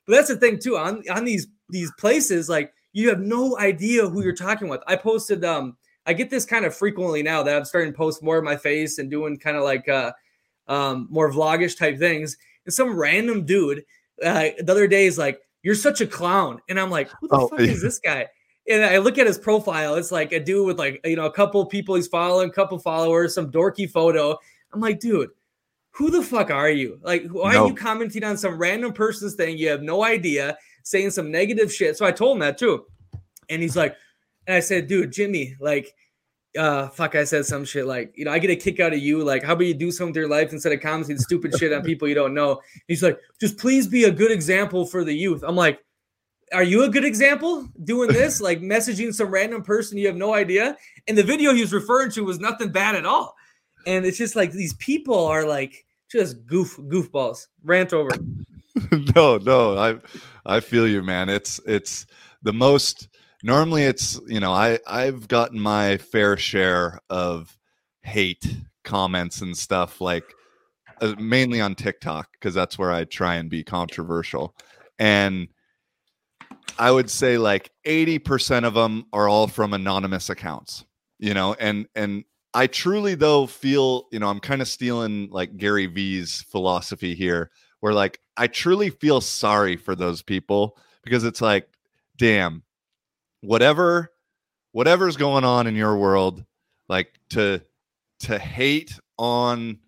But 0.05 0.13
that's 0.13 0.29
the 0.29 0.37
thing 0.37 0.59
too. 0.59 0.77
On 0.77 1.03
on 1.09 1.25
these 1.25 1.47
these 1.69 1.91
places 1.99 2.49
like 2.49 2.73
you 2.93 3.09
have 3.09 3.19
no 3.19 3.57
idea 3.59 4.07
who 4.07 4.23
you're 4.23 4.35
talking 4.35 4.69
with. 4.69 4.81
I 4.87 4.95
posted 4.95 5.43
um 5.43 5.75
I 6.05 6.13
get 6.13 6.29
this 6.29 6.45
kind 6.45 6.65
of 6.65 6.73
frequently 6.75 7.21
now 7.21 7.43
that 7.43 7.55
I'm 7.55 7.65
starting 7.65 7.91
to 7.91 7.97
post 7.97 8.23
more 8.23 8.37
of 8.37 8.43
my 8.43 8.55
face 8.55 8.97
and 8.97 9.11
doing 9.11 9.37
kind 9.37 9.57
of 9.57 9.63
like 9.63 9.87
uh 9.89 10.13
um 10.67 11.07
more 11.09 11.31
vlogish 11.31 11.77
type 11.77 11.99
things. 11.99 12.37
And 12.65 12.73
some 12.73 12.97
random 12.97 13.45
dude 13.45 13.83
uh, 14.23 14.49
the 14.59 14.71
other 14.71 14.87
day 14.87 15.05
is 15.05 15.17
like, 15.17 15.39
"You're 15.63 15.75
such 15.75 16.01
a 16.01 16.07
clown," 16.07 16.59
and 16.69 16.79
I'm 16.79 16.89
like, 16.89 17.09
"Who 17.21 17.27
the 17.27 17.35
Oh, 17.35 17.47
fuck 17.49 17.59
is 17.59 17.81
this 17.81 17.99
guy?" 17.99 18.27
And 18.69 18.83
I 18.83 18.97
look 18.97 19.17
at 19.17 19.27
his 19.27 19.37
profile. 19.37 19.95
It's 19.95 20.11
like 20.11 20.31
a 20.33 20.39
dude 20.39 20.65
with 20.67 20.77
like 20.77 20.99
you 21.05 21.15
know 21.15 21.25
a 21.25 21.31
couple 21.31 21.65
people 21.65 21.95
he's 21.95 22.07
following, 22.07 22.49
a 22.49 22.53
couple 22.53 22.77
followers, 22.79 23.33
some 23.33 23.51
dorky 23.51 23.89
photo. 23.89 24.37
I'm 24.73 24.81
like, 24.81 24.99
dude, 24.99 25.29
who 25.91 26.09
the 26.11 26.21
fuck 26.21 26.51
are 26.51 26.69
you? 26.69 26.99
Like, 27.01 27.25
why 27.29 27.53
No. 27.53 27.63
are 27.63 27.67
you 27.69 27.73
commenting 27.75 28.23
on 28.23 28.37
some 28.37 28.57
random 28.57 28.93
person's 28.93 29.35
thing? 29.35 29.57
You 29.57 29.69
have 29.69 29.81
no 29.81 30.03
idea, 30.03 30.57
saying 30.83 31.11
some 31.11 31.31
negative 31.31 31.73
shit. 31.73 31.97
So 31.97 32.05
I 32.05 32.11
told 32.11 32.35
him 32.35 32.39
that 32.41 32.57
too. 32.57 32.85
And 33.49 33.61
he's 33.61 33.75
like, 33.77 33.95
and 34.45 34.55
I 34.55 34.59
said, 34.59 34.87
dude, 34.87 35.11
Jimmy, 35.11 35.55
like, 35.59 35.93
uh, 36.57 36.89
fuck, 36.89 37.15
I 37.15 37.23
said 37.23 37.45
some 37.45 37.65
shit 37.65 37.85
like, 37.85 38.13
you 38.15 38.25
know, 38.25 38.31
I 38.31 38.39
get 38.39 38.49
a 38.51 38.55
kick 38.55 38.79
out 38.79 38.93
of 38.93 38.99
you. 38.99 39.23
Like, 39.23 39.43
how 39.43 39.53
about 39.53 39.65
you 39.65 39.73
do 39.73 39.91
something 39.91 40.11
with 40.11 40.17
your 40.17 40.27
life 40.29 40.51
instead 40.51 40.71
of 40.73 40.81
commenting 40.81 41.17
stupid 41.17 41.57
shit 41.57 41.71
on 41.73 41.81
people 41.83 42.07
you 42.07 42.15
don't 42.15 42.33
know? 42.33 42.61
He's 42.87 43.01
like, 43.03 43.19
just 43.39 43.57
please 43.57 43.87
be 43.87 44.03
a 44.03 44.11
good 44.11 44.31
example 44.31 44.85
for 44.85 45.03
the 45.03 45.13
youth. 45.13 45.43
I'm 45.45 45.55
like, 45.55 45.79
are 46.53 46.63
you 46.63 46.83
a 46.83 46.89
good 46.89 47.05
example 47.05 47.67
doing 47.83 48.09
this? 48.09 48.41
like 48.47 48.61
messaging 48.61 49.13
some 49.13 49.29
random 49.29 49.63
person 49.63 49.97
you 49.97 50.07
have 50.07 50.15
no 50.15 50.33
idea? 50.33 50.77
And 51.07 51.17
the 51.17 51.23
video 51.23 51.53
he 51.53 51.61
was 51.61 51.73
referring 51.73 52.11
to 52.11 52.23
was 52.23 52.39
nothing 52.39 52.71
bad 52.71 52.95
at 52.95 53.05
all. 53.05 53.35
And 53.85 54.05
it's 54.05 54.17
just 54.17 54.35
like 54.35 54.51
these 54.51 54.73
people 54.75 55.25
are 55.25 55.45
like 55.45 55.85
just 56.11 56.45
goof 56.45 56.77
goofballs. 56.77 57.47
Rant 57.63 57.93
over. 57.93 58.11
no, 59.15 59.37
no, 59.37 59.77
I 59.77 59.97
I 60.45 60.59
feel 60.59 60.87
you, 60.87 61.01
man. 61.01 61.29
It's 61.29 61.59
it's 61.65 62.05
the 62.43 62.53
most 62.53 63.09
normally 63.43 63.83
it's 63.83 64.19
you 64.27 64.39
know, 64.39 64.51
I 64.51 64.79
I've 64.87 65.27
gotten 65.27 65.59
my 65.59 65.97
fair 65.97 66.37
share 66.37 66.99
of 67.09 67.57
hate 68.01 68.57
comments 68.83 69.41
and 69.41 69.57
stuff 69.57 69.99
like 69.99 70.23
uh, 71.01 71.13
mainly 71.19 71.61
on 71.61 71.75
TikTok 71.75 72.29
because 72.33 72.53
that's 72.53 72.77
where 72.77 72.91
I 72.91 73.03
try 73.03 73.35
and 73.35 73.49
be 73.49 73.63
controversial. 73.63 74.55
And 74.99 75.47
I 76.79 76.91
would 76.91 77.09
say 77.09 77.37
like 77.37 77.71
80% 77.85 78.65
of 78.65 78.73
them 78.73 79.05
are 79.13 79.27
all 79.27 79.47
from 79.47 79.73
anonymous 79.73 80.29
accounts, 80.29 80.85
you 81.19 81.33
know, 81.33 81.55
and 81.59 81.87
and 81.95 82.23
I 82.53 82.67
truly 82.67 83.15
though 83.15 83.47
feel, 83.47 84.07
you 84.11 84.19
know, 84.19 84.29
I'm 84.29 84.39
kind 84.39 84.61
of 84.61 84.67
stealing 84.67 85.29
like 85.31 85.57
Gary 85.57 85.85
V's 85.85 86.43
philosophy 86.49 87.15
here 87.15 87.51
where 87.79 87.93
like 87.93 88.19
I 88.35 88.47
truly 88.47 88.89
feel 88.89 89.21
sorry 89.21 89.77
for 89.77 89.95
those 89.95 90.21
people 90.21 90.77
because 91.03 91.23
it's 91.23 91.41
like 91.41 91.67
damn 92.17 92.63
whatever 93.41 94.11
whatever's 94.71 95.17
going 95.17 95.43
on 95.43 95.67
in 95.67 95.75
your 95.75 95.95
world 95.97 96.43
like 96.89 97.19
to 97.29 97.61
to 98.19 98.39
hate 98.39 98.99
on 99.17 99.79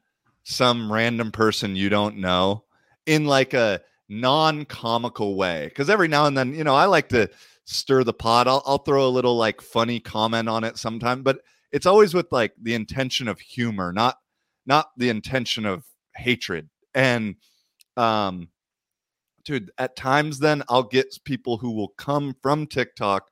some 0.44 0.92
random 0.92 1.32
person 1.32 1.76
you 1.76 1.90
don't 1.90 2.18
know 2.18 2.64
in 3.06 3.26
like 3.26 3.54
a 3.54 3.82
non-comical 4.10 5.36
way. 5.36 5.68
Because 5.70 5.90
every 5.90 6.08
now 6.08 6.26
and 6.26 6.38
then 6.38 6.54
you 6.54 6.64
know 6.64 6.76
i 6.76 6.86
like 6.86 7.10
to 7.10 7.30
stir 7.66 8.04
the 8.04 8.14
pot. 8.14 8.48
I'll, 8.48 8.64
I'll 8.66 8.80
throw 8.80 9.08
a 9.08 9.10
little 9.10 9.38
like 9.38 9.62
funny 9.62 10.00
comment 10.00 10.50
on 10.50 10.64
it 10.64 10.78
sometime 10.78 11.22
but 11.24 11.40
it's 11.72 11.86
always 11.86 12.14
with 12.14 12.28
like 12.32 12.54
the 12.62 12.74
intention 12.74 13.28
of 13.28 13.40
humor 13.40 13.94
not 13.94 14.18
not 14.66 14.88
the 14.98 15.10
intention 15.10 15.66
of 15.66 15.86
hatred. 16.16 16.70
And 16.96 17.36
um 17.98 18.50
dude 19.44 19.72
at 19.78 19.96
times 19.96 20.40
then 20.40 20.64
i'll 20.70 20.84
get 20.84 21.18
people 21.26 21.58
who 21.58 21.72
will 21.72 21.90
come 21.90 22.36
from 22.42 22.68
tiktok 22.68 23.30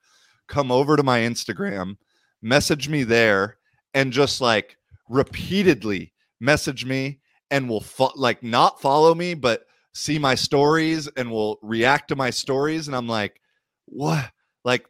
come 0.47 0.71
over 0.71 0.95
to 0.95 1.03
my 1.03 1.19
instagram 1.19 1.95
message 2.41 2.89
me 2.89 3.03
there 3.03 3.57
and 3.93 4.11
just 4.11 4.41
like 4.41 4.77
repeatedly 5.09 6.13
message 6.39 6.85
me 6.85 7.19
and 7.51 7.69
will 7.69 7.81
fo- 7.81 8.11
like 8.15 8.43
not 8.43 8.81
follow 8.81 9.13
me 9.15 9.33
but 9.33 9.63
see 9.97 10.19
my 10.19 10.35
stories 10.35 11.07
and 11.17 11.31
will 11.31 11.57
react 11.63 12.09
to 12.09 12.15
my 12.15 12.29
stories 12.29 12.87
and 12.87 12.95
i'm 12.95 13.07
like 13.07 13.41
what 13.85 14.29
like 14.63 14.85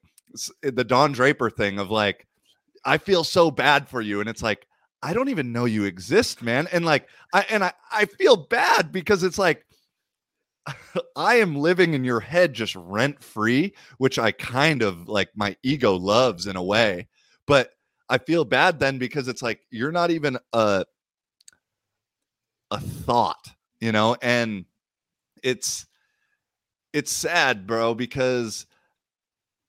the 0.61 0.83
don 0.83 1.13
draper 1.13 1.49
thing 1.49 1.79
of 1.79 1.89
like 1.89 2.27
i 2.83 2.97
feel 2.97 3.23
so 3.23 3.49
bad 3.49 3.87
for 3.87 4.01
you 4.01 4.19
and 4.19 4.29
it's 4.29 4.43
like 4.43 4.67
i 5.01 5.13
don't 5.13 5.29
even 5.29 5.53
know 5.53 5.63
you 5.63 5.85
exist 5.85 6.41
man 6.41 6.67
and 6.73 6.83
like 6.83 7.07
i 7.33 7.45
and 7.49 7.63
i, 7.63 7.71
I 7.89 8.03
feel 8.03 8.35
bad 8.35 8.91
because 8.91 9.23
it's 9.23 9.37
like 9.37 9.63
I 11.15 11.35
am 11.35 11.55
living 11.55 11.93
in 11.93 12.03
your 12.03 12.19
head 12.19 12.53
just 12.53 12.75
rent 12.75 13.23
free, 13.23 13.73
which 13.99 14.19
I 14.19 14.31
kind 14.33 14.81
of 14.81 15.07
like 15.07 15.29
my 15.33 15.55
ego 15.63 15.95
loves 15.95 16.45
in 16.45 16.57
a 16.57 16.63
way. 16.63 17.07
But 17.45 17.71
I 18.09 18.17
feel 18.17 18.43
bad 18.43 18.77
then 18.77 18.97
because 18.97 19.29
it's 19.29 19.41
like 19.41 19.61
you're 19.69 19.93
not 19.93 20.11
even 20.11 20.37
a 20.51 20.83
a 22.69 22.79
thought, 22.81 23.49
you 23.79 23.93
know, 23.93 24.17
and 24.21 24.65
it's 25.43 25.85
it's 26.93 27.11
sad, 27.11 27.67
bro, 27.67 27.93
because 27.93 28.65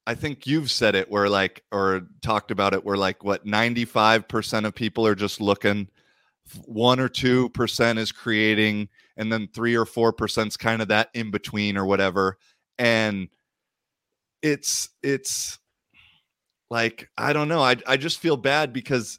I 0.08 0.14
think 0.14 0.46
you've 0.46 0.70
said 0.70 0.94
it 0.94 1.10
where 1.10 1.28
like 1.28 1.62
or 1.70 2.06
talked 2.22 2.50
about 2.50 2.72
it 2.72 2.82
where 2.82 2.96
like 2.96 3.24
what 3.24 3.44
95% 3.44 4.64
of 4.64 4.74
people 4.74 5.06
are 5.06 5.14
just 5.14 5.38
looking 5.38 5.88
1 6.64 6.98
or 6.98 7.10
2% 7.10 7.98
is 7.98 8.10
creating 8.10 8.88
and 9.18 9.30
then 9.30 9.48
3 9.54 9.76
or 9.76 9.84
4% 9.84 10.46
is 10.46 10.56
kind 10.56 10.80
of 10.80 10.88
that 10.88 11.10
in 11.12 11.30
between 11.30 11.76
or 11.76 11.84
whatever 11.84 12.38
and 12.78 13.28
it's 14.40 14.88
it's 15.02 15.58
like 16.70 17.10
I 17.18 17.34
don't 17.34 17.48
know 17.48 17.60
I 17.60 17.76
I 17.86 17.98
just 17.98 18.18
feel 18.18 18.38
bad 18.38 18.72
because 18.72 19.18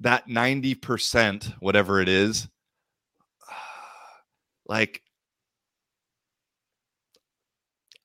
that 0.00 0.26
90% 0.26 1.54
whatever 1.60 2.00
it 2.00 2.08
is 2.08 2.48
like 4.66 5.02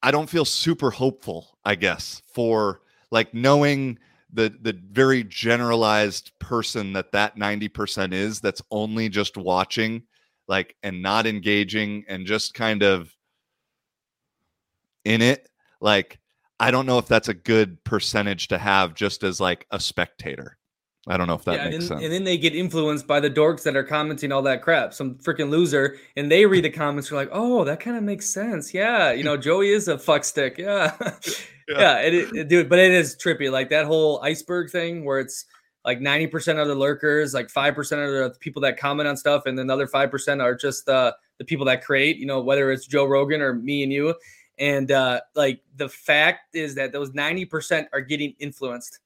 I 0.03 0.11
don't 0.11 0.29
feel 0.29 0.45
super 0.45 0.91
hopeful, 0.91 1.57
I 1.63 1.75
guess, 1.75 2.21
for 2.33 2.81
like 3.11 3.33
knowing 3.33 3.99
the 4.33 4.55
the 4.61 4.79
very 4.91 5.23
generalized 5.23 6.31
person 6.39 6.93
that 6.93 7.11
that 7.11 7.35
90% 7.35 8.13
is 8.13 8.39
that's 8.39 8.61
only 8.71 9.09
just 9.09 9.37
watching 9.37 10.03
like 10.47 10.75
and 10.83 11.01
not 11.01 11.27
engaging 11.27 12.05
and 12.07 12.25
just 12.25 12.53
kind 12.53 12.81
of 12.81 13.13
in 15.03 15.21
it 15.21 15.49
like 15.81 16.19
I 16.59 16.69
don't 16.71 16.85
know 16.85 16.99
if 16.99 17.07
that's 17.07 17.27
a 17.27 17.33
good 17.33 17.83
percentage 17.83 18.47
to 18.49 18.57
have 18.59 18.93
just 18.93 19.23
as 19.23 19.41
like 19.41 19.65
a 19.71 19.79
spectator. 19.79 20.57
I 21.07 21.17
don't 21.17 21.27
know 21.27 21.33
if 21.33 21.43
that 21.45 21.55
yeah, 21.55 21.61
and 21.63 21.71
makes 21.71 21.89
then, 21.89 21.97
sense. 21.97 22.03
and 22.03 22.13
then 22.13 22.23
they 22.23 22.37
get 22.37 22.55
influenced 22.55 23.07
by 23.07 23.19
the 23.19 23.29
dorks 23.29 23.63
that 23.63 23.75
are 23.75 23.83
commenting 23.83 24.31
all 24.31 24.43
that 24.43 24.61
crap. 24.61 24.93
Some 24.93 25.15
freaking 25.15 25.49
loser, 25.49 25.97
and 26.15 26.31
they 26.31 26.45
read 26.45 26.63
the 26.63 26.69
comments. 26.71 27.11
Are 27.11 27.15
like, 27.15 27.29
oh, 27.31 27.63
that 27.63 27.79
kind 27.79 27.97
of 27.97 28.03
makes 28.03 28.29
sense. 28.31 28.73
Yeah, 28.73 29.11
you 29.11 29.23
know, 29.23 29.35
Joey 29.35 29.69
is 29.69 29.87
a 29.87 29.97
fuck 29.97 30.23
stick. 30.23 30.57
Yeah, 30.57 30.95
Yeah. 31.67 31.79
yeah, 31.79 31.97
it, 31.99 32.13
it, 32.13 32.47
dude. 32.49 32.69
But 32.69 32.79
it 32.79 32.91
is 32.91 33.15
trippy, 33.15 33.51
like 33.51 33.69
that 33.69 33.85
whole 33.85 34.21
iceberg 34.21 34.69
thing, 34.69 35.05
where 35.05 35.19
it's 35.19 35.45
like 35.85 35.99
90% 35.99 36.61
of 36.61 36.67
the 36.67 36.75
lurkers, 36.75 37.33
like 37.33 37.47
5% 37.47 37.79
of 37.79 38.33
the 38.33 38.37
people 38.39 38.61
that 38.61 38.77
comment 38.77 39.07
on 39.07 39.17
stuff, 39.17 39.45
and 39.45 39.57
then 39.57 39.65
another 39.65 39.87
5% 39.87 40.41
are 40.41 40.55
just 40.55 40.87
uh, 40.87 41.13
the 41.39 41.45
people 41.45 41.65
that 41.65 41.83
create, 41.83 42.17
you 42.17 42.25
know, 42.25 42.41
whether 42.41 42.71
it's 42.71 42.85
Joe 42.85 43.05
Rogan 43.05 43.41
or 43.41 43.53
me 43.53 43.83
and 43.83 43.91
you. 43.91 44.13
And 44.59 44.91
uh, 44.91 45.21
like 45.33 45.61
the 45.77 45.89
fact 45.89 46.55
is 46.55 46.75
that 46.75 46.91
those 46.91 47.11
90% 47.11 47.87
are 47.93 48.01
getting 48.01 48.35
influenced. 48.39 48.99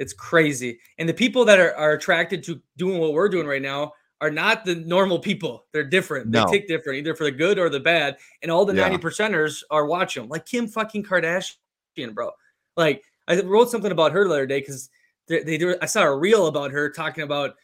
It's 0.00 0.12
crazy. 0.14 0.80
And 0.98 1.08
the 1.08 1.14
people 1.14 1.44
that 1.44 1.60
are, 1.60 1.74
are 1.76 1.92
attracted 1.92 2.42
to 2.44 2.60
doing 2.76 2.98
what 2.98 3.12
we're 3.12 3.28
doing 3.28 3.46
right 3.46 3.62
now 3.62 3.92
are 4.22 4.30
not 4.30 4.64
the 4.64 4.74
normal 4.74 5.18
people. 5.18 5.66
They're 5.72 5.84
different. 5.84 6.32
They 6.32 6.40
No. 6.40 6.46
tick 6.50 6.66
different, 6.66 6.98
either 6.98 7.14
for 7.14 7.24
the 7.24 7.30
good 7.30 7.58
or 7.58 7.68
the 7.68 7.80
bad. 7.80 8.16
And 8.42 8.50
all 8.50 8.64
the 8.64 8.74
Yeah. 8.74 8.88
90 8.88 8.98
percenters 8.98 9.62
are 9.70 9.86
watching 9.86 10.22
them, 10.22 10.30
like 10.30 10.46
Kim 10.46 10.66
fucking 10.66 11.04
Kardashian, 11.04 12.14
bro. 12.14 12.30
Like 12.76 13.02
I 13.28 13.40
wrote 13.42 13.70
something 13.70 13.92
about 13.92 14.12
her 14.12 14.24
the 14.26 14.30
other 14.32 14.46
day 14.46 14.60
because 14.60 14.88
they, 15.28 15.42
they 15.42 15.58
do. 15.58 15.76
I 15.80 15.86
saw 15.86 16.02
a 16.02 16.16
reel 16.16 16.46
about 16.48 16.70
her 16.72 16.90
talking 16.90 17.22
about 17.24 17.54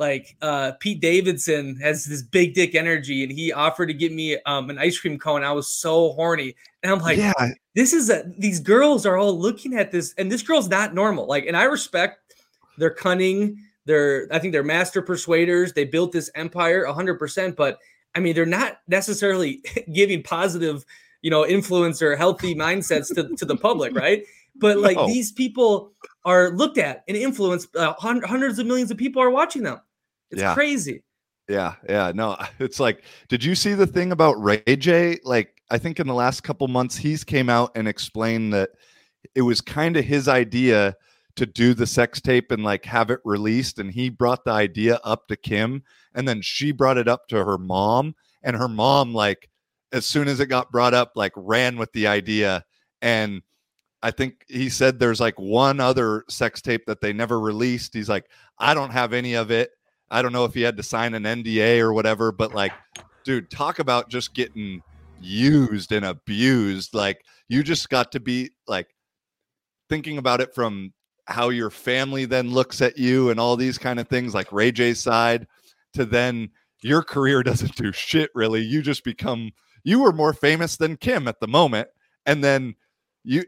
like 0.00 0.34
uh 0.40 0.72
Pete 0.80 1.00
Davidson 1.00 1.76
has 1.76 2.06
this 2.06 2.22
big 2.22 2.54
dick 2.54 2.74
energy 2.74 3.22
and 3.22 3.30
he 3.30 3.52
offered 3.52 3.86
to 3.86 3.94
get 3.94 4.12
me 4.12 4.38
um 4.46 4.70
an 4.70 4.78
ice 4.78 4.98
cream 4.98 5.18
cone. 5.18 5.44
I 5.44 5.52
was 5.52 5.68
so 5.68 6.12
horny. 6.14 6.56
And 6.82 6.90
I'm 6.90 7.00
like, 7.00 7.18
yeah, 7.18 7.34
this 7.76 7.92
is 7.92 8.08
a 8.08 8.24
these 8.38 8.58
girls 8.58 9.04
are 9.04 9.18
all 9.18 9.38
looking 9.38 9.74
at 9.74 9.92
this 9.92 10.14
and 10.16 10.32
this 10.32 10.42
girl's 10.42 10.68
not 10.68 10.94
normal. 10.94 11.26
Like 11.26 11.44
and 11.46 11.56
i 11.56 11.64
respect 11.64 12.34
their 12.78 12.90
cunning 12.90 13.62
they're 13.84 14.26
i 14.32 14.38
think 14.38 14.52
they're 14.52 14.64
master 14.64 15.02
persuaders. 15.02 15.74
They 15.74 15.84
built 15.84 16.12
this 16.12 16.30
empire 16.34 16.86
100% 16.86 17.54
but 17.54 17.78
i 18.14 18.20
mean 18.20 18.34
they're 18.34 18.46
not 18.46 18.78
necessarily 18.88 19.62
giving 19.92 20.22
positive 20.22 20.84
you 21.20 21.30
know 21.30 21.46
influence 21.46 22.00
or 22.00 22.16
healthy 22.16 22.54
mindsets 22.54 23.14
to, 23.14 23.36
to 23.36 23.44
the 23.44 23.56
public 23.56 23.94
right? 23.94 24.24
But 24.56 24.78
like 24.78 24.96
these 25.06 25.30
people 25.30 25.92
are 26.24 26.50
looked 26.50 26.76
at 26.76 27.04
and 27.06 27.16
influenced 27.16 27.74
uh, 27.76 27.94
hundreds 27.98 28.58
of 28.58 28.66
millions 28.66 28.90
of 28.90 28.96
people 28.96 29.22
are 29.22 29.30
watching 29.30 29.62
them 29.62 29.80
it's 30.30 30.40
Yeah. 30.40 30.54
crazy 30.54 31.02
Yeah, 31.48 31.74
yeah. 31.88 32.12
No, 32.14 32.36
it's 32.60 32.78
like, 32.80 33.04
did 33.28 33.42
you 33.44 33.54
see 33.54 33.74
the 33.74 33.86
thing 33.86 34.12
about 34.12 34.40
Ray 34.42 34.62
J? 34.76 35.18
Like, 35.24 35.62
I 35.70 35.78
think 35.78 35.98
in 36.00 36.06
the 36.06 36.14
last 36.14 36.42
couple 36.42 36.68
months, 36.68 36.96
he's 36.96 37.24
came 37.24 37.48
out 37.48 37.72
and 37.74 37.88
explained 37.88 38.52
that 38.54 38.70
it 39.34 39.42
was 39.42 39.60
kind 39.60 39.96
of 39.96 40.04
his 40.04 40.28
idea 40.28 40.94
to 41.36 41.46
do 41.46 41.74
the 41.74 41.86
sex 41.86 42.20
tape 42.20 42.50
and 42.50 42.62
like 42.64 42.84
have 42.84 43.10
it 43.10 43.20
released. 43.24 43.78
And 43.78 43.90
he 43.90 44.10
brought 44.10 44.44
the 44.44 44.52
idea 44.52 45.00
up 45.04 45.26
to 45.28 45.36
Kim, 45.36 45.82
and 46.14 46.26
then 46.28 46.40
she 46.42 46.72
brought 46.72 46.98
it 46.98 47.08
up 47.08 47.26
to 47.28 47.44
her 47.44 47.58
mom, 47.58 48.14
and 48.42 48.56
her 48.56 48.68
mom, 48.68 49.14
like, 49.14 49.48
as 49.92 50.06
soon 50.06 50.28
as 50.28 50.38
it 50.40 50.46
got 50.46 50.70
brought 50.70 50.94
up, 50.94 51.12
like 51.16 51.32
ran 51.36 51.76
with 51.76 51.92
the 51.92 52.06
idea. 52.06 52.64
And 53.02 53.42
I 54.02 54.10
think 54.12 54.44
he 54.48 54.68
said 54.68 54.98
there's 54.98 55.20
like 55.20 55.38
one 55.38 55.80
other 55.80 56.24
sex 56.28 56.62
tape 56.62 56.86
that 56.86 57.00
they 57.00 57.12
never 57.12 57.40
released. 57.40 57.92
He's 57.94 58.08
like, 58.08 58.26
I 58.58 58.72
don't 58.74 58.90
have 58.92 59.12
any 59.12 59.34
of 59.34 59.50
it. 59.50 59.70
I 60.10 60.22
don't 60.22 60.32
know 60.32 60.44
if 60.44 60.54
he 60.54 60.62
had 60.62 60.76
to 60.76 60.82
sign 60.82 61.14
an 61.14 61.24
NDA 61.24 61.78
or 61.80 61.92
whatever, 61.92 62.32
but 62.32 62.54
like, 62.54 62.72
dude, 63.24 63.50
talk 63.50 63.78
about 63.78 64.08
just 64.08 64.34
getting 64.34 64.82
used 65.20 65.92
and 65.92 66.04
abused. 66.04 66.94
Like, 66.94 67.24
you 67.48 67.62
just 67.62 67.88
got 67.90 68.12
to 68.12 68.20
be 68.20 68.50
like 68.66 68.88
thinking 69.88 70.18
about 70.18 70.40
it 70.40 70.54
from 70.54 70.92
how 71.26 71.50
your 71.50 71.70
family 71.70 72.24
then 72.24 72.50
looks 72.50 72.80
at 72.80 72.98
you 72.98 73.30
and 73.30 73.38
all 73.38 73.56
these 73.56 73.78
kind 73.78 74.00
of 74.00 74.08
things, 74.08 74.34
like 74.34 74.52
Ray 74.52 74.72
J's 74.72 75.00
side, 75.00 75.46
to 75.94 76.04
then 76.04 76.50
your 76.82 77.02
career 77.02 77.42
doesn't 77.44 77.76
do 77.76 77.92
shit 77.92 78.30
really. 78.34 78.62
You 78.62 78.82
just 78.82 79.04
become, 79.04 79.50
you 79.84 80.00
were 80.00 80.12
more 80.12 80.32
famous 80.32 80.76
than 80.76 80.96
Kim 80.96 81.28
at 81.28 81.40
the 81.40 81.48
moment. 81.48 81.88
And 82.26 82.42
then 82.42 82.74
you, 83.24 83.44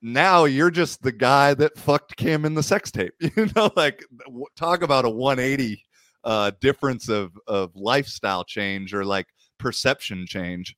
now 0.00 0.44
you're 0.44 0.70
just 0.70 1.02
the 1.02 1.12
guy 1.12 1.54
that 1.54 1.76
fucked 1.76 2.16
Kim 2.16 2.44
in 2.44 2.54
the 2.54 2.62
sex 2.62 2.90
tape. 2.90 3.14
You 3.36 3.48
know, 3.56 3.70
like 3.76 4.04
talk 4.56 4.82
about 4.82 5.04
a 5.04 5.10
180 5.10 5.82
uh 6.24 6.50
difference 6.60 7.08
of 7.08 7.32
of 7.46 7.74
lifestyle 7.76 8.44
change 8.44 8.92
or 8.94 9.04
like 9.04 9.26
perception 9.58 10.26
change. 10.26 10.76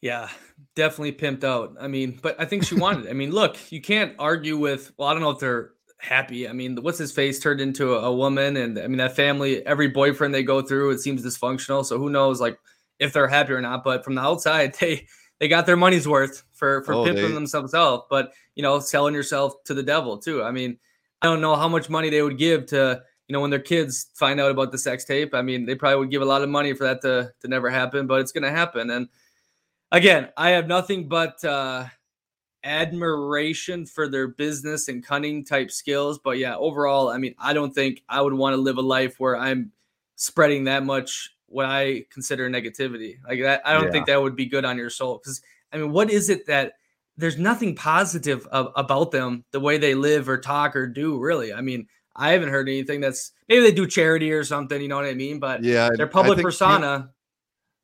Yeah, 0.00 0.28
definitely 0.76 1.12
pimped 1.12 1.44
out. 1.44 1.76
I 1.80 1.86
mean, 1.86 2.18
but 2.22 2.40
I 2.40 2.46
think 2.46 2.64
she 2.64 2.74
wanted. 2.74 3.06
it. 3.06 3.10
I 3.10 3.12
mean, 3.12 3.32
look, 3.32 3.56
you 3.70 3.80
can't 3.82 4.14
argue 4.18 4.56
with. 4.56 4.92
Well, 4.96 5.08
I 5.08 5.12
don't 5.12 5.20
know 5.20 5.30
if 5.30 5.38
they're 5.40 5.72
happy. 5.98 6.48
I 6.48 6.52
mean, 6.54 6.76
what's 6.82 6.96
his 6.98 7.12
face 7.12 7.38
turned 7.38 7.60
into 7.60 7.94
a, 7.94 8.04
a 8.04 8.14
woman, 8.14 8.56
and 8.56 8.78
I 8.78 8.86
mean 8.86 8.96
that 8.98 9.14
family. 9.14 9.64
Every 9.66 9.88
boyfriend 9.88 10.32
they 10.34 10.42
go 10.42 10.62
through, 10.62 10.90
it 10.90 11.00
seems 11.00 11.22
dysfunctional. 11.24 11.84
So 11.84 11.98
who 11.98 12.08
knows, 12.08 12.40
like 12.40 12.58
if 12.98 13.12
they're 13.12 13.28
happy 13.28 13.52
or 13.52 13.60
not. 13.60 13.84
But 13.84 14.02
from 14.04 14.14
the 14.14 14.22
outside, 14.22 14.74
they 14.80 15.06
they 15.38 15.48
got 15.48 15.66
their 15.66 15.76
money's 15.76 16.08
worth 16.08 16.44
for 16.52 16.82
for 16.84 16.94
Oh, 16.94 17.04
pimping 17.04 17.28
they- 17.28 17.32
themselves 17.34 17.74
out. 17.74 18.08
But 18.08 18.32
you 18.54 18.62
know, 18.62 18.80
selling 18.80 19.12
yourself 19.14 19.52
to 19.64 19.74
the 19.74 19.82
devil 19.82 20.16
too. 20.16 20.42
I 20.42 20.50
mean, 20.50 20.78
I 21.22 21.26
don't 21.26 21.40
know 21.40 21.56
how 21.56 21.68
much 21.68 21.88
money 21.90 22.10
they 22.10 22.22
would 22.22 22.38
give 22.38 22.66
to. 22.66 23.02
You 23.28 23.32
know, 23.34 23.40
when 23.40 23.50
their 23.50 23.60
kids 23.60 24.08
find 24.14 24.40
out 24.40 24.50
about 24.50 24.72
the 24.72 24.78
sex 24.78 25.04
tape, 25.04 25.34
I 25.34 25.42
mean, 25.42 25.64
they 25.64 25.76
probably 25.76 25.98
would 26.00 26.10
give 26.10 26.22
a 26.22 26.24
lot 26.24 26.42
of 26.42 26.48
money 26.48 26.72
for 26.72 26.82
that 26.84 27.00
to, 27.02 27.32
to 27.40 27.48
never 27.48 27.70
happen, 27.70 28.08
but 28.08 28.20
it's 28.20 28.32
going 28.32 28.42
to 28.42 28.50
happen. 28.50 28.90
And 28.90 29.08
again, 29.92 30.30
I 30.36 30.50
have 30.50 30.66
nothing 30.66 31.08
but 31.08 31.44
uh, 31.44 31.84
admiration 32.64 33.86
for 33.86 34.08
their 34.08 34.28
business 34.28 34.88
and 34.88 35.04
cunning 35.04 35.44
type 35.44 35.70
skills. 35.70 36.18
But 36.18 36.38
yeah, 36.38 36.56
overall, 36.56 37.08
I 37.08 37.18
mean, 37.18 37.34
I 37.38 37.52
don't 37.52 37.72
think 37.72 38.02
I 38.08 38.20
would 38.20 38.34
want 38.34 38.54
to 38.54 38.60
live 38.60 38.78
a 38.78 38.82
life 38.82 39.20
where 39.20 39.36
I'm 39.36 39.70
spreading 40.16 40.64
that 40.64 40.84
much 40.84 41.30
what 41.46 41.66
I 41.66 42.06
consider 42.10 42.48
negativity. 42.50 43.16
Like 43.28 43.40
that, 43.42 43.62
I 43.64 43.74
don't 43.74 43.84
Yeah. 43.84 43.90
think 43.92 44.06
that 44.06 44.20
would 44.20 44.36
be 44.36 44.46
good 44.46 44.64
on 44.64 44.76
your 44.76 44.90
soul. 44.90 45.18
Because 45.18 45.40
I 45.72 45.78
mean, 45.78 45.92
what 45.92 46.10
is 46.10 46.30
it 46.30 46.46
that 46.46 46.74
there's 47.16 47.38
nothing 47.38 47.74
positive 47.74 48.46
of, 48.46 48.72
about 48.76 49.10
them, 49.10 49.44
the 49.52 49.60
way 49.60 49.78
they 49.78 49.94
live 49.94 50.28
or 50.28 50.38
talk 50.38 50.74
or 50.76 50.86
do? 50.86 51.18
Really, 51.18 51.52
I 51.52 51.60
mean, 51.60 51.86
I 52.16 52.32
haven't 52.32 52.48
heard 52.50 52.68
anything 52.68 53.00
that's 53.00 53.32
maybe 53.48 53.62
they 53.62 53.72
do 53.72 53.86
charity 53.86 54.32
or 54.32 54.44
something. 54.44 54.80
You 54.80 54.88
know 54.88 54.96
what 54.96 55.04
I 55.04 55.14
mean? 55.14 55.38
But 55.38 55.62
Yeah, 55.62 55.90
their 55.96 56.06
I 56.06 56.10
public 56.10 56.36
Kim- 56.36 56.44
persona. 56.44 57.10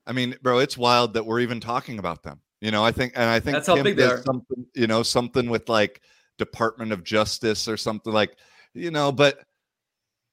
I 0.07 0.13
mean, 0.13 0.37
bro, 0.43 0.59
it's 0.61 0.79
wild 0.79 1.15
that 1.15 1.27
we're 1.27 1.41
even 1.41 1.61
talking 1.61 1.99
about 1.99 2.23
them. 2.23 2.41
You 2.61 2.71
know, 2.71 2.85
I 2.85 2.93
think, 2.93 3.13
and 3.17 3.25
I 3.29 3.41
think 3.41 3.57
That's 3.57 3.67
how 3.67 3.83
big 3.83 3.97
they 3.97 4.05
are. 4.05 4.23
something. 4.23 4.65
You 4.75 4.87
know, 4.87 5.03
something 5.03 5.51
with 5.51 5.69
like 5.69 6.01
Department 6.39 6.93
of 6.93 7.05
Justice 7.05 7.69
or 7.69 7.77
something 7.77 8.13
like, 8.13 8.37
you 8.73 8.91
know, 8.91 9.13
but 9.13 9.41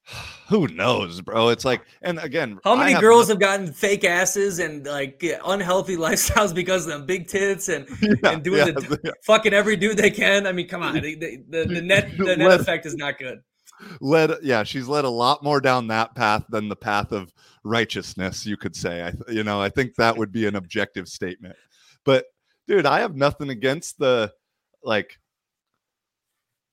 who 0.48 0.68
knows, 0.68 1.20
bro? 1.20 1.48
It's 1.48 1.64
like, 1.64 1.82
and 2.02 2.18
again, 2.18 2.58
How 2.64 2.76
many 2.76 2.92
have 2.92 3.00
girls 3.00 3.28
no- 3.28 3.34
have 3.34 3.40
gotten 3.40 3.72
fake 3.72 4.04
asses 4.04 4.58
and 4.58 4.86
like 4.86 5.24
unhealthy 5.46 5.96
lifestyles 5.98 6.54
because 6.54 6.86
of 6.86 6.92
them 6.92 7.06
big 7.06 7.26
tits 7.28 7.68
and, 7.68 7.86
Yeah, 8.02 8.30
and 8.30 8.42
doing 8.42 8.58
yeah, 8.66 8.72
the 8.72 9.00
yeah. 9.04 9.10
fucking 9.24 9.54
every 9.54 9.76
dude 9.76 9.96
they 9.96 10.10
can? 10.10 10.46
I 10.46 10.52
mean, 10.52 10.68
come 10.68 10.82
on, 10.82 10.94
the, 10.94 11.14
the, 11.14 11.42
the, 11.48 11.64
the 11.66 11.82
net 11.82 12.10
the 12.18 12.36
net 12.36 12.48
Let- 12.48 12.60
effect 12.60 12.86
is 12.86 12.94
not 12.94 13.18
good. 13.18 13.40
led 14.00 14.30
yeah 14.42 14.62
she's 14.62 14.86
led 14.86 15.04
a 15.04 15.10
lot 15.10 15.42
more 15.42 15.60
down 15.60 15.88
that 15.88 16.14
path 16.14 16.44
than 16.50 16.68
the 16.68 16.76
path 16.76 17.10
of 17.10 17.32
righteousness 17.64 18.46
you 18.46 18.56
could 18.56 18.76
say 18.76 19.02
i 19.02 19.12
you 19.32 19.42
know 19.42 19.60
i 19.60 19.68
think 19.68 19.96
that 19.96 20.16
would 20.16 20.30
be 20.30 20.46
an 20.46 20.54
objective 20.54 21.08
statement 21.08 21.56
but 22.04 22.24
dude 22.68 22.86
i 22.86 23.00
have 23.00 23.16
nothing 23.16 23.50
against 23.50 23.98
the 23.98 24.32
like 24.84 25.18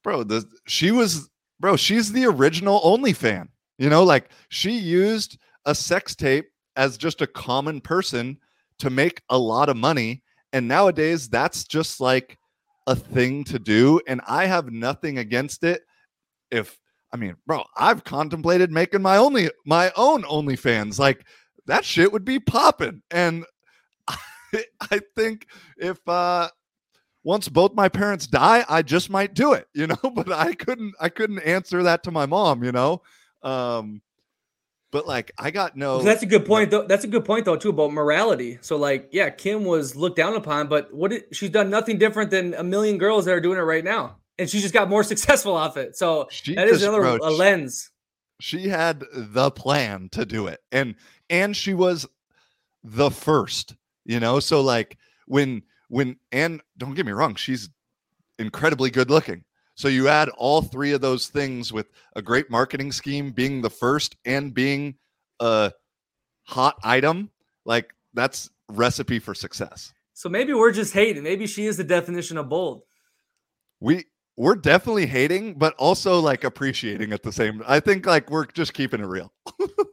bro 0.04 0.22
the 0.24 0.46
she 0.68 0.92
was 0.92 1.31
bro 1.62 1.78
she's 1.78 2.12
the 2.12 2.26
original 2.26 2.82
only 2.84 3.14
fan 3.14 3.48
you 3.78 3.90
know 3.90 4.04
like 4.04 4.30
she 4.50 4.72
used 4.72 5.38
a 5.66 5.74
sex 5.74 6.16
tape 6.16 6.46
as 6.76 6.98
just 6.98 7.22
a 7.22 7.28
common 7.28 7.80
person 7.80 8.38
to 8.80 8.90
make 8.90 9.22
a 9.30 9.38
lot 9.38 9.70
of 9.70 9.78
money 9.78 10.22
and 10.52 10.68
nowadays 10.68 11.30
that's 11.30 11.64
just 11.64 12.02
like 12.02 12.38
a 12.88 12.96
thing 12.96 13.44
to 13.44 13.60
do 13.60 14.02
and 14.08 14.20
i 14.28 14.46
have 14.46 14.72
nothing 14.72 15.20
against 15.20 15.64
it 15.64 15.84
if 16.50 16.78
I 17.14 17.18
mean, 17.18 17.36
bro, 17.46 17.64
I've 17.76 18.04
contemplated 18.04 18.72
making 18.72 19.02
my 19.02 19.18
only 19.18 19.52
my 19.66 19.92
own 19.96 20.24
OnlyFans. 20.24 20.98
Like 20.98 21.26
that 21.66 21.84
shit 21.84 22.12
would 22.12 22.26
be 22.26 22.40
popping. 22.40 23.02
And 23.12 23.46
I, 24.08 24.18
I 24.92 25.02
think 25.16 25.48
if 25.78 26.00
uh 26.08 26.50
once 27.24 27.48
both 27.50 27.74
my 27.74 27.88
parents 27.90 28.28
die, 28.28 28.66
I 28.68 28.82
just 28.82 29.10
might 29.10 29.34
do 29.34 29.54
it, 29.54 29.68
you 29.74 29.88
know, 29.88 29.98
but 30.14 30.32
I 30.32 30.54
couldn't 30.54 30.94
I 31.00 31.10
couldn't 31.10 31.40
answer 31.40 31.84
that 31.84 32.04
to 32.04 32.12
my 32.12 32.26
mom, 32.26 32.64
you 32.64 32.72
know. 32.72 33.02
Um 33.44 34.02
but 34.92 35.08
like 35.08 35.32
I 35.38 35.52
got 35.52 35.78
no 35.78 36.02
That's 36.02 36.22
a 36.24 36.26
good 36.26 36.46
point 36.46 36.70
though. 36.72 36.86
That's 36.86 37.06
a 37.06 37.08
good 37.08 37.24
point 37.24 37.46
though 37.46 37.56
too 37.56 37.70
about 37.70 37.94
morality. 37.94 38.58
So 38.62 38.76
like, 38.76 39.08
yeah, 39.12 39.30
Kim 39.30 39.64
was 39.64 39.96
looked 39.96 40.18
down 40.18 40.36
upon, 40.36 40.68
but 40.68 40.94
what 40.94 41.12
did, 41.12 41.24
she's 41.32 41.50
done 41.50 41.70
nothing 41.70 41.98
different 41.98 42.30
than 42.30 42.54
a 42.56 42.64
million 42.64 42.98
girls 42.98 43.24
that 43.26 43.34
are 43.34 43.40
doing 43.40 43.58
it 43.58 43.62
right 43.62 43.84
now, 43.86 44.18
and 44.38 44.50
she 44.50 44.60
just 44.60 44.74
got 44.74 44.90
more 44.90 45.04
successful 45.14 45.56
off 45.56 45.78
it. 45.78 45.96
So 45.96 46.28
she 46.30 46.56
that 46.56 46.68
is 46.68 46.84
another 46.84 47.02
wrote- 47.02 47.22
a 47.22 47.30
lens. 47.30 47.90
she 48.42 48.68
had 48.68 49.04
the 49.14 49.50
plan 49.52 50.10
to 50.12 50.26
do 50.26 50.48
it 50.48 50.60
and 50.74 50.96
and 51.30 51.56
she 51.56 51.74
was 51.74 52.06
the 52.84 53.12
first 53.12 53.76
you 54.04 54.20
know 54.20 54.40
so 54.40 54.60
like 54.62 54.98
when 55.28 55.62
when 55.92 56.16
and 56.32 56.62
don't 56.78 56.96
get 56.96 57.06
me 57.06 57.12
wrong 57.12 57.36
she's 57.36 57.70
incredibly 58.40 58.90
good 58.90 59.10
looking 59.10 59.44
so 59.76 59.88
you 59.88 60.08
add 60.08 60.30
all 60.30 60.62
three 60.62 60.94
of 60.94 61.02
those 61.02 61.28
things 61.28 61.74
with 61.74 61.88
a 62.16 62.22
great 62.22 62.50
marketing 62.50 62.92
scheme 62.92 63.32
being 63.32 63.62
the 63.62 63.70
first 63.70 64.16
and 64.26 64.54
being 64.54 64.96
a 65.42 65.72
hot 66.44 66.78
item 66.84 67.30
like 67.66 67.94
that's 68.14 68.50
recipe 68.70 69.20
for 69.20 69.36
success 69.36 69.94
So 70.14 70.30
maybe 70.30 70.54
we're 70.54 70.72
just 70.72 70.94
hating. 70.94 71.24
Maybe 71.24 71.48
she 71.48 71.66
is 71.66 71.78
the 71.78 71.84
definition 71.84 72.38
of 72.38 72.48
bold. 72.48 72.84
we 73.80 74.06
we're 74.38 74.56
definitely 74.56 75.08
hating, 75.08 75.56
but 75.56 75.74
also 75.76 76.20
like 76.20 76.44
appreciating 76.44 77.12
at 77.12 77.22
the 77.22 77.32
same. 77.32 77.62
I 77.68 77.80
think 77.80 78.06
like 78.06 78.30
we're 78.30 78.46
just 78.46 78.74
keeping 78.74 79.02
it 79.02 79.08
real. 79.08 79.34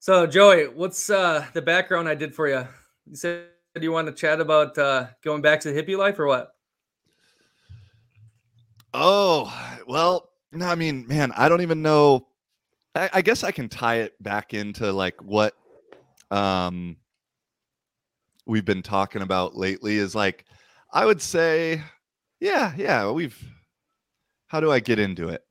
So 0.00 0.26
Joey, 0.26 0.68
what's 0.68 1.10
uh 1.10 1.44
the 1.52 1.60
background 1.60 2.08
I 2.08 2.14
did 2.14 2.34
for 2.34 2.48
you? 2.48 2.66
You 3.06 3.16
said 3.16 3.46
you 3.82 3.92
want 3.92 4.08
to 4.08 4.12
chat 4.12 4.40
about 4.40 4.76
uh 4.78 5.06
going 5.22 5.42
back 5.42 5.60
to 5.60 5.72
the 5.72 5.82
hippie 5.82 5.96
life 5.96 6.18
or 6.18 6.26
what? 6.26 6.54
Oh, 8.94 9.52
well, 9.86 10.30
no, 10.52 10.66
I 10.66 10.74
mean, 10.74 11.06
man, 11.06 11.32
I 11.36 11.48
don't 11.48 11.60
even 11.60 11.82
know. 11.82 12.26
I, 12.94 13.10
I 13.14 13.22
guess 13.22 13.44
I 13.44 13.50
can 13.50 13.68
tie 13.68 13.96
it 13.96 14.20
back 14.22 14.54
into 14.54 14.92
like 14.92 15.22
what 15.22 15.54
um 16.30 16.96
we've 18.46 18.64
been 18.64 18.82
talking 18.82 19.22
about 19.22 19.56
lately 19.56 19.96
is 19.96 20.14
like 20.14 20.44
I 20.92 21.04
would 21.04 21.20
say, 21.20 21.82
yeah, 22.40 22.72
yeah, 22.76 23.10
we've 23.10 23.38
how 24.46 24.60
do 24.60 24.72
I 24.72 24.80
get 24.80 24.98
into 24.98 25.28
it? 25.28 25.42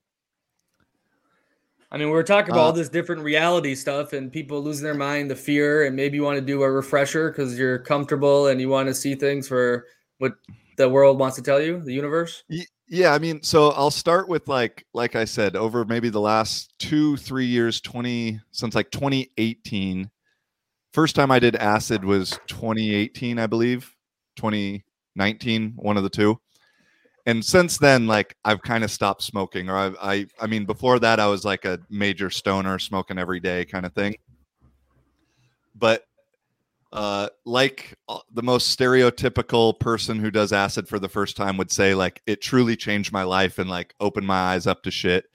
I 1.89 1.97
mean, 1.97 2.07
we 2.07 2.13
were 2.13 2.23
talking 2.23 2.51
about 2.51 2.61
all 2.61 2.69
Uh, 2.69 2.73
this 2.73 2.89
different 2.89 3.21
reality 3.23 3.73
stuff 3.75 4.11
and 4.13 4.31
people 4.31 4.61
losing 4.61 4.83
their 4.83 4.93
mind, 4.93 5.31
the 5.31 5.35
fear, 5.35 5.85
and 5.85 5.95
maybe 5.95 6.17
you 6.17 6.23
want 6.23 6.38
to 6.38 6.45
do 6.45 6.61
a 6.63 6.69
refresher 6.71 7.29
because 7.31 7.57
you're 7.57 7.79
comfortable 7.79 8.47
and 8.47 8.59
you 8.59 8.67
want 8.69 8.88
to 8.88 8.93
see 8.93 9.15
things 9.15 9.47
for 9.47 9.85
what 10.17 10.33
the 10.77 10.89
world 10.89 11.17
wants 11.17 11.38
to 11.38 11.41
tell 11.41 11.61
you, 11.61 11.81
the 11.81 11.93
universe. 11.93 12.43
Yeah, 12.89 13.13
I 13.13 13.19
mean, 13.19 13.41
so 13.41 13.69
I'll 13.71 13.91
start 13.91 14.27
with 14.29 14.47
like 14.47 14.85
like 14.93 15.15
I 15.15 15.25
said, 15.25 15.55
over 15.55 15.85
maybe 15.85 16.09
the 16.09 16.21
last 16.21 16.73
two, 16.79 17.17
three 17.17 17.45
years, 17.45 17.81
20 17.81 18.39
since 18.51 18.75
like 18.75 18.91
2018. 18.91 20.09
First 20.93 21.15
time 21.15 21.31
I 21.31 21.39
did 21.39 21.55
acid 21.55 22.03
was 22.03 22.39
2018, 22.47 23.39
I 23.39 23.47
believe. 23.47 23.93
2019, 24.38 25.73
one 25.75 25.97
of 25.97 26.03
the 26.03 26.09
two. 26.09 26.39
And 27.28 27.43
since 27.43 27.78
then, 27.78 28.07
like 28.07 28.38
I've 28.45 28.61
kind 28.61 28.86
of 28.86 28.89
stopped 28.89 29.21
smoking, 29.21 29.69
or 29.69 29.75
I've, 29.75 29.97
I, 30.01 30.28
I 30.39 30.47
mean, 30.47 30.63
before 30.63 30.97
that, 30.99 31.19
I 31.19 31.28
was 31.28 31.43
like 31.43 31.65
a 31.65 31.78
major 31.89 32.30
stoner, 32.30 32.80
smoking 32.80 33.19
every 33.19 33.41
day 33.41 33.65
kind 33.65 33.86
of 33.86 33.93
thing. 33.93 34.15
But 35.75 36.05
uh, 36.93 37.28
like 37.43 37.97
uh, 38.07 38.19
the 38.34 38.41
most 38.41 38.80
stereotypical 38.80 39.78
person 39.78 40.19
who 40.19 40.32
does 40.32 40.53
acid 40.53 40.88
for 40.88 40.99
the 40.99 41.09
first 41.09 41.36
time 41.36 41.57
would 41.57 41.69
say, 41.69 41.93
like 41.93 42.21
it 42.28 42.41
truly 42.41 42.78
changed 42.78 43.11
my 43.11 43.23
life 43.23 43.59
and 43.59 43.69
like 43.69 43.93
opened 43.99 44.25
my 44.25 44.53
eyes 44.53 44.65
up 44.65 44.82
to 44.84 44.89
shit 44.89 45.25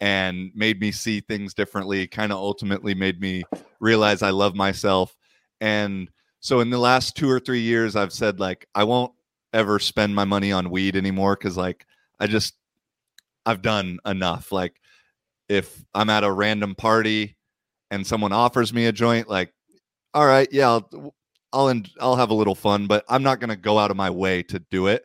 and 0.00 0.50
made 0.54 0.80
me 0.80 0.90
see 0.90 1.20
things 1.20 1.52
differently. 1.52 2.06
Kind 2.06 2.32
of 2.32 2.38
ultimately 2.38 2.94
made 2.94 3.20
me 3.20 3.42
realize 3.78 4.22
I 4.22 4.30
love 4.30 4.54
myself. 4.54 5.14
And 5.60 6.08
so 6.40 6.60
in 6.60 6.70
the 6.70 6.78
last 6.78 7.14
two 7.14 7.28
or 7.28 7.38
three 7.38 7.60
years, 7.60 7.94
I've 7.94 8.12
said 8.14 8.40
like 8.40 8.66
I 8.74 8.84
won't 8.84 9.12
ever 9.52 9.78
spend 9.78 10.14
my 10.14 10.24
money 10.24 10.52
on 10.52 10.70
weed 10.70 10.96
anymore 10.96 11.36
because 11.36 11.56
like 11.56 11.86
I 12.18 12.26
just 12.26 12.54
I've 13.44 13.62
done 13.62 13.98
enough. 14.06 14.52
Like 14.52 14.80
if 15.48 15.84
I'm 15.94 16.10
at 16.10 16.24
a 16.24 16.32
random 16.32 16.74
party 16.74 17.36
and 17.90 18.06
someone 18.06 18.32
offers 18.32 18.72
me 18.72 18.86
a 18.86 18.92
joint, 18.92 19.28
like 19.28 19.52
all 20.14 20.26
right, 20.26 20.48
yeah, 20.50 20.68
I'll 20.68 21.14
I'll, 21.52 21.82
I'll 22.00 22.16
have 22.16 22.30
a 22.30 22.34
little 22.34 22.54
fun, 22.54 22.86
but 22.86 23.04
I'm 23.08 23.22
not 23.22 23.40
gonna 23.40 23.56
go 23.56 23.78
out 23.78 23.90
of 23.90 23.96
my 23.96 24.10
way 24.10 24.42
to 24.44 24.58
do 24.70 24.86
it. 24.86 25.04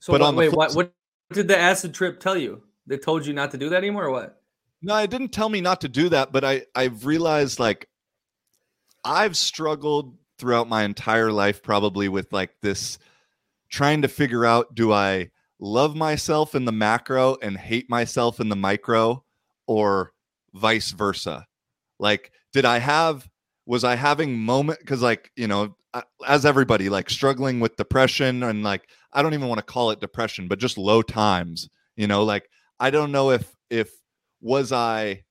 So 0.00 0.12
But 0.12 0.20
what, 0.20 0.28
on 0.28 0.34
the 0.34 0.38
wait, 0.40 0.52
what, 0.52 0.74
what 0.74 0.92
did 1.32 1.48
the 1.48 1.58
acid 1.58 1.94
trip 1.94 2.20
tell 2.20 2.36
you? 2.36 2.62
They 2.86 2.98
told 2.98 3.26
you 3.26 3.32
not 3.32 3.50
to 3.52 3.58
do 3.58 3.68
that 3.70 3.78
anymore 3.78 4.04
or 4.04 4.10
what? 4.10 4.40
No, 4.82 4.96
it 4.98 5.10
didn't 5.10 5.32
tell 5.32 5.48
me 5.48 5.62
not 5.62 5.80
to 5.80 5.88
do 5.88 6.10
that, 6.10 6.32
but 6.32 6.44
I 6.44 6.64
I've 6.74 7.06
realized 7.06 7.58
like 7.58 7.88
I've 9.04 9.36
struggled 9.36 10.16
throughout 10.38 10.68
my 10.68 10.82
entire 10.82 11.32
life 11.32 11.62
probably 11.62 12.08
with 12.08 12.32
like 12.32 12.50
this 12.60 12.98
trying 13.74 14.02
to 14.02 14.08
figure 14.08 14.44
out 14.44 14.72
do 14.76 14.92
I 14.92 15.30
love 15.58 15.96
myself 15.96 16.54
in 16.54 16.64
the 16.64 16.70
macro 16.70 17.36
and 17.42 17.56
hate 17.56 17.90
myself 17.90 18.38
in 18.38 18.48
the 18.48 18.54
micro 18.54 19.24
or 19.66 20.12
vice 20.54 20.92
versa. 20.92 21.44
Like 21.98 22.30
did 22.52 22.64
I 22.64 22.78
have 22.78 23.28
was 23.66 23.82
I 23.82 23.96
having 23.96 24.38
moment 24.38 24.78
cuz 24.86 25.02
like, 25.02 25.32
you 25.34 25.48
know, 25.48 25.74
as 26.24 26.46
everybody 26.46 26.88
like 26.88 27.10
struggling 27.10 27.58
with 27.58 27.74
depression 27.74 28.44
and 28.44 28.62
like 28.62 28.88
I 29.12 29.22
don't 29.22 29.34
even 29.34 29.48
want 29.48 29.58
to 29.58 29.72
call 29.72 29.90
it 29.90 30.00
depression, 30.00 30.46
but 30.46 30.60
just 30.60 30.78
low 30.78 31.02
times, 31.02 31.68
you 31.96 32.06
know, 32.06 32.22
like 32.22 32.48
I 32.78 32.90
don't 32.90 33.10
know 33.10 33.32
if 33.32 33.56
if 33.70 33.90
was 34.40 34.70
I 34.70 35.24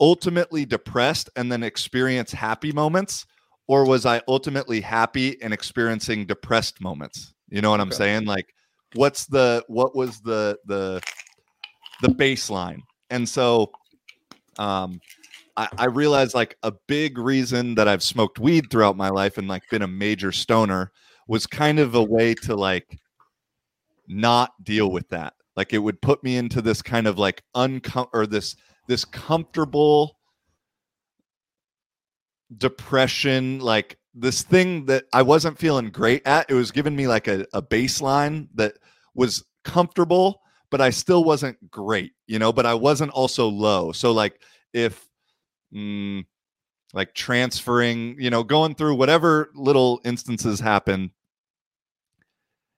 ultimately 0.00 0.64
depressed 0.64 1.30
and 1.36 1.52
then 1.52 1.62
experience 1.62 2.32
happy 2.32 2.72
moments 2.72 3.26
or 3.66 3.86
was 3.86 4.06
I 4.06 4.20
ultimately 4.28 4.80
happy 4.80 5.40
and 5.42 5.52
experiencing 5.52 6.26
depressed 6.26 6.80
moments? 6.80 7.34
You 7.48 7.60
know 7.62 7.70
what 7.70 7.80
I'm 7.80 7.88
Okay. 7.88 7.96
saying? 7.96 8.24
Like 8.26 8.46
what's 8.94 9.26
the 9.26 9.64
what 9.68 9.94
was 9.96 10.20
the 10.20 10.58
the 10.66 11.02
the 12.02 12.08
baseline? 12.08 12.82
And 13.10 13.28
so 13.28 13.72
um 14.58 15.00
I, 15.56 15.68
I 15.78 15.84
realized 15.86 16.34
like 16.34 16.56
a 16.62 16.72
big 16.88 17.16
reason 17.16 17.76
that 17.76 17.86
I've 17.86 18.02
smoked 18.02 18.38
weed 18.40 18.70
throughout 18.70 18.96
my 18.96 19.08
life 19.08 19.38
and 19.38 19.46
like 19.46 19.62
been 19.70 19.82
a 19.82 19.88
major 19.88 20.32
stoner 20.32 20.90
was 21.28 21.46
kind 21.46 21.78
of 21.78 21.94
a 21.94 22.02
way 22.02 22.34
to 22.34 22.56
like 22.56 22.98
not 24.08 24.52
deal 24.62 24.90
with 24.90 25.08
that. 25.10 25.34
Like 25.56 25.72
it 25.72 25.78
would 25.78 26.02
put 26.02 26.22
me 26.24 26.36
into 26.36 26.60
this 26.60 26.82
kind 26.82 27.06
of 27.06 27.18
like 27.18 27.42
uncom 27.54 28.08
or 28.12 28.26
this 28.26 28.56
this 28.88 29.04
comfortable 29.04 30.18
depression, 32.58 33.60
like 33.60 33.98
this 34.14 34.42
thing 34.42 34.86
that 34.86 35.04
I 35.12 35.22
wasn't 35.22 35.58
feeling 35.58 35.90
great 35.90 36.26
at. 36.26 36.50
It 36.50 36.54
was 36.54 36.70
giving 36.70 36.94
me 36.94 37.08
like 37.08 37.28
a, 37.28 37.46
a 37.52 37.62
baseline 37.62 38.48
that 38.54 38.74
was 39.14 39.44
comfortable, 39.64 40.40
but 40.70 40.80
I 40.80 40.90
still 40.90 41.24
wasn't 41.24 41.70
great, 41.70 42.12
you 42.26 42.38
know, 42.38 42.52
but 42.52 42.66
I 42.66 42.74
wasn't 42.74 43.12
also 43.12 43.48
low. 43.48 43.92
So 43.92 44.12
like 44.12 44.40
if 44.72 45.08
mm, 45.74 46.24
like 46.92 47.14
transferring, 47.14 48.16
you 48.18 48.30
know, 48.30 48.44
going 48.44 48.74
through 48.74 48.94
whatever 48.94 49.50
little 49.54 50.00
instances 50.04 50.60
happen, 50.60 51.10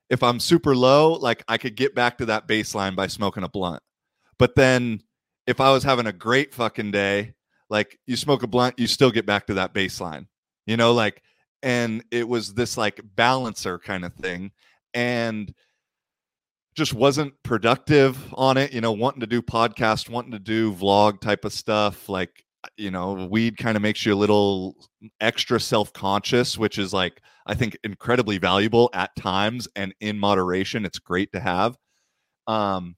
if 0.09 0.23
I'm 0.23 0.41
super 0.41 0.75
low, 0.75 1.13
like 1.15 1.45
I 1.49 1.59
could 1.59 1.77
get 1.77 1.95
back 1.95 2.19
to 2.19 2.27
that 2.27 2.49
baseline 2.49 2.97
by 2.97 3.09
smoking 3.09 3.43
a 3.43 3.49
blunt. 3.49 3.83
But 4.39 4.55
then 4.55 5.03
if 5.47 5.61
I 5.61 5.73
was 5.73 5.85
having 5.85 6.07
a 6.07 6.13
great 6.13 6.55
fucking 6.55 6.91
day, 6.91 7.35
like 7.71 7.99
you 8.07 8.17
smoke 8.17 8.43
a 8.43 8.47
blunt, 8.47 8.79
you 8.79 8.87
still 8.87 9.11
get 9.11 9.27
back 9.27 9.47
to 9.47 9.55
that 9.55 9.75
baseline, 9.75 10.27
you 10.67 10.77
know, 10.77 10.93
like, 10.93 11.23
and 11.63 12.05
it 12.11 12.29
was 12.29 12.55
this 12.55 12.77
like 12.77 13.01
balancer 13.17 13.79
kind 13.79 14.05
of 14.05 14.15
thing. 14.15 14.53
And 14.95 15.53
just 16.77 16.93
wasn't 16.93 17.33
productive 17.43 18.19
on 18.35 18.59
it, 18.59 18.73
you 18.73 18.81
know, 18.83 18.93
wanting 18.93 19.21
to 19.21 19.27
do 19.27 19.41
podcast, 19.41 20.11
wanting 20.11 20.33
to 20.33 20.39
do 20.39 20.73
vlog 20.75 21.21
type 21.21 21.45
of 21.45 21.53
stuff. 21.53 22.09
Like, 22.09 22.45
you 22.77 22.91
know, 22.91 23.27
weed 23.31 23.57
kind 23.57 23.77
of 23.77 23.83
makes 23.83 24.05
you 24.05 24.13
a 24.13 24.17
little 24.17 24.77
extra 25.21 25.59
self 25.59 25.93
conscious, 25.95 26.59
which 26.59 26.79
is 26.79 26.93
like, 26.93 27.23
I 27.47 27.55
think 27.55 27.79
incredibly 27.83 28.37
valuable 28.39 28.91
at 28.93 29.17
times 29.17 29.67
and 29.75 29.95
in 30.01 30.19
moderation. 30.19 30.85
It's 30.85 30.99
great 30.99 31.33
to 31.33 31.41
have. 31.41 31.77
Um, 32.47 32.97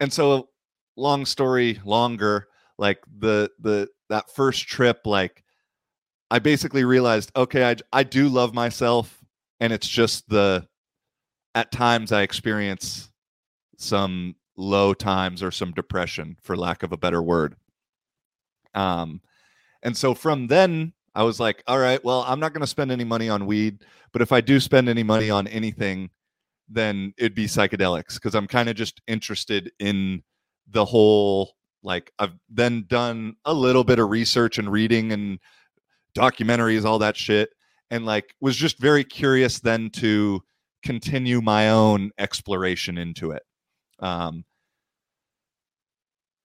and 0.00 0.12
so 0.12 0.48
long 0.96 1.24
story 1.24 1.80
longer, 1.84 2.48
like 2.78 2.98
the 3.18 3.50
the 3.60 3.88
that 4.10 4.30
first 4.34 4.66
trip, 4.68 5.00
like 5.04 5.44
I 6.30 6.38
basically 6.38 6.84
realized, 6.84 7.30
okay, 7.36 7.70
I 7.70 7.76
I 7.92 8.02
do 8.02 8.28
love 8.28 8.54
myself, 8.54 9.22
and 9.60 9.72
it's 9.72 9.88
just 9.88 10.28
the 10.28 10.66
at 11.54 11.70
times 11.72 12.12
I 12.12 12.22
experience 12.22 13.10
some 13.78 14.34
low 14.56 14.94
times 14.94 15.42
or 15.42 15.50
some 15.50 15.72
depression, 15.72 16.36
for 16.42 16.56
lack 16.56 16.82
of 16.82 16.92
a 16.92 16.96
better 16.96 17.22
word. 17.22 17.56
Um, 18.74 19.20
and 19.82 19.96
so 19.96 20.14
from 20.14 20.46
then 20.48 20.92
I 21.14 21.22
was 21.22 21.38
like, 21.38 21.62
all 21.66 21.78
right, 21.78 22.02
well, 22.04 22.24
I'm 22.26 22.40
not 22.40 22.52
going 22.52 22.62
to 22.62 22.66
spend 22.66 22.90
any 22.90 23.04
money 23.04 23.28
on 23.28 23.46
weed, 23.46 23.84
but 24.12 24.22
if 24.22 24.32
I 24.32 24.40
do 24.40 24.58
spend 24.58 24.88
any 24.88 25.02
money 25.02 25.30
on 25.30 25.46
anything, 25.46 26.10
then 26.68 27.14
it'd 27.18 27.34
be 27.34 27.46
psychedelics 27.46 28.14
because 28.14 28.34
I'm 28.34 28.46
kind 28.46 28.68
of 28.68 28.74
just 28.76 29.00
interested 29.06 29.70
in 29.78 30.22
the 30.68 30.84
whole. 30.84 31.52
Like, 31.84 32.10
I've 32.18 32.32
then 32.48 32.86
done 32.88 33.36
a 33.44 33.54
little 33.54 33.84
bit 33.84 34.00
of 34.00 34.10
research 34.10 34.58
and 34.58 34.72
reading 34.72 35.12
and 35.12 35.38
documentaries, 36.16 36.84
all 36.84 36.98
that 37.00 37.16
shit, 37.16 37.50
and 37.90 38.06
like 38.06 38.34
was 38.40 38.56
just 38.56 38.78
very 38.78 39.04
curious 39.04 39.60
then 39.60 39.90
to 39.90 40.42
continue 40.82 41.40
my 41.40 41.70
own 41.70 42.10
exploration 42.18 42.98
into 42.98 43.32
it. 43.32 43.42
Um, 44.00 44.44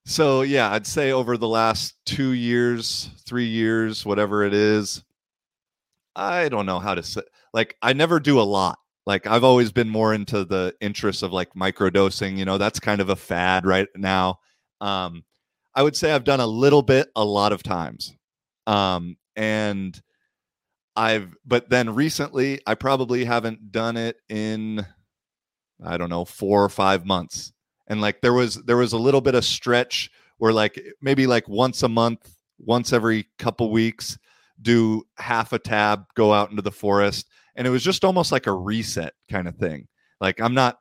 so 0.06 0.42
yeah, 0.42 0.72
I'd 0.72 0.86
say 0.86 1.12
over 1.12 1.36
the 1.36 1.48
last 1.48 1.94
two 2.04 2.32
years, 2.32 3.10
three 3.26 3.46
years, 3.46 4.04
whatever 4.04 4.44
it 4.44 4.54
is, 4.54 5.04
I 6.16 6.48
don't 6.48 6.66
know 6.66 6.78
how 6.78 6.94
to 6.94 7.02
say. 7.02 7.22
Like, 7.52 7.76
I 7.82 7.92
never 7.92 8.20
do 8.20 8.40
a 8.40 8.42
lot. 8.42 8.78
Like, 9.06 9.26
I've 9.26 9.44
always 9.44 9.72
been 9.72 9.88
more 9.88 10.14
into 10.14 10.44
the 10.44 10.74
interests 10.80 11.22
of 11.22 11.32
like 11.32 11.52
microdosing. 11.54 12.36
You 12.36 12.44
know, 12.44 12.58
that's 12.58 12.80
kind 12.80 13.00
of 13.00 13.08
a 13.08 13.16
fad 13.16 13.66
right 13.66 13.88
now. 13.96 14.38
Um, 14.80 15.24
I 15.74 15.82
would 15.82 15.96
say 15.96 16.12
I've 16.12 16.24
done 16.24 16.40
a 16.40 16.46
little 16.46 16.82
bit, 16.82 17.08
a 17.14 17.24
lot 17.24 17.52
of 17.52 17.62
times, 17.62 18.14
um, 18.66 19.16
and 19.36 20.00
I've. 20.96 21.34
But 21.44 21.70
then 21.70 21.94
recently, 21.94 22.60
I 22.66 22.74
probably 22.74 23.24
haven't 23.24 23.72
done 23.72 23.96
it 23.96 24.16
in 24.28 24.84
I 25.84 25.96
don't 25.96 26.10
know, 26.10 26.24
four 26.24 26.64
or 26.64 26.68
five 26.68 27.04
months. 27.04 27.52
And 27.88 28.00
like 28.00 28.20
there 28.20 28.32
was 28.32 28.56
there 28.56 28.76
was 28.76 28.92
a 28.92 28.98
little 28.98 29.20
bit 29.20 29.34
of 29.34 29.44
stretch 29.44 30.10
where 30.38 30.52
like 30.52 30.80
maybe 31.00 31.26
like 31.26 31.48
once 31.48 31.82
a 31.82 31.88
month, 31.88 32.34
once 32.58 32.92
every 32.92 33.28
couple 33.38 33.70
weeks, 33.70 34.18
do 34.62 35.02
half 35.18 35.52
a 35.52 35.58
tab, 35.58 36.04
go 36.14 36.32
out 36.32 36.50
into 36.50 36.62
the 36.62 36.70
forest. 36.70 37.28
And 37.56 37.66
it 37.66 37.70
was 37.70 37.82
just 37.82 38.04
almost 38.04 38.32
like 38.32 38.46
a 38.46 38.52
reset 38.52 39.14
kind 39.30 39.48
of 39.48 39.56
thing. 39.56 39.88
Like 40.20 40.40
I'm 40.40 40.54
not 40.54 40.78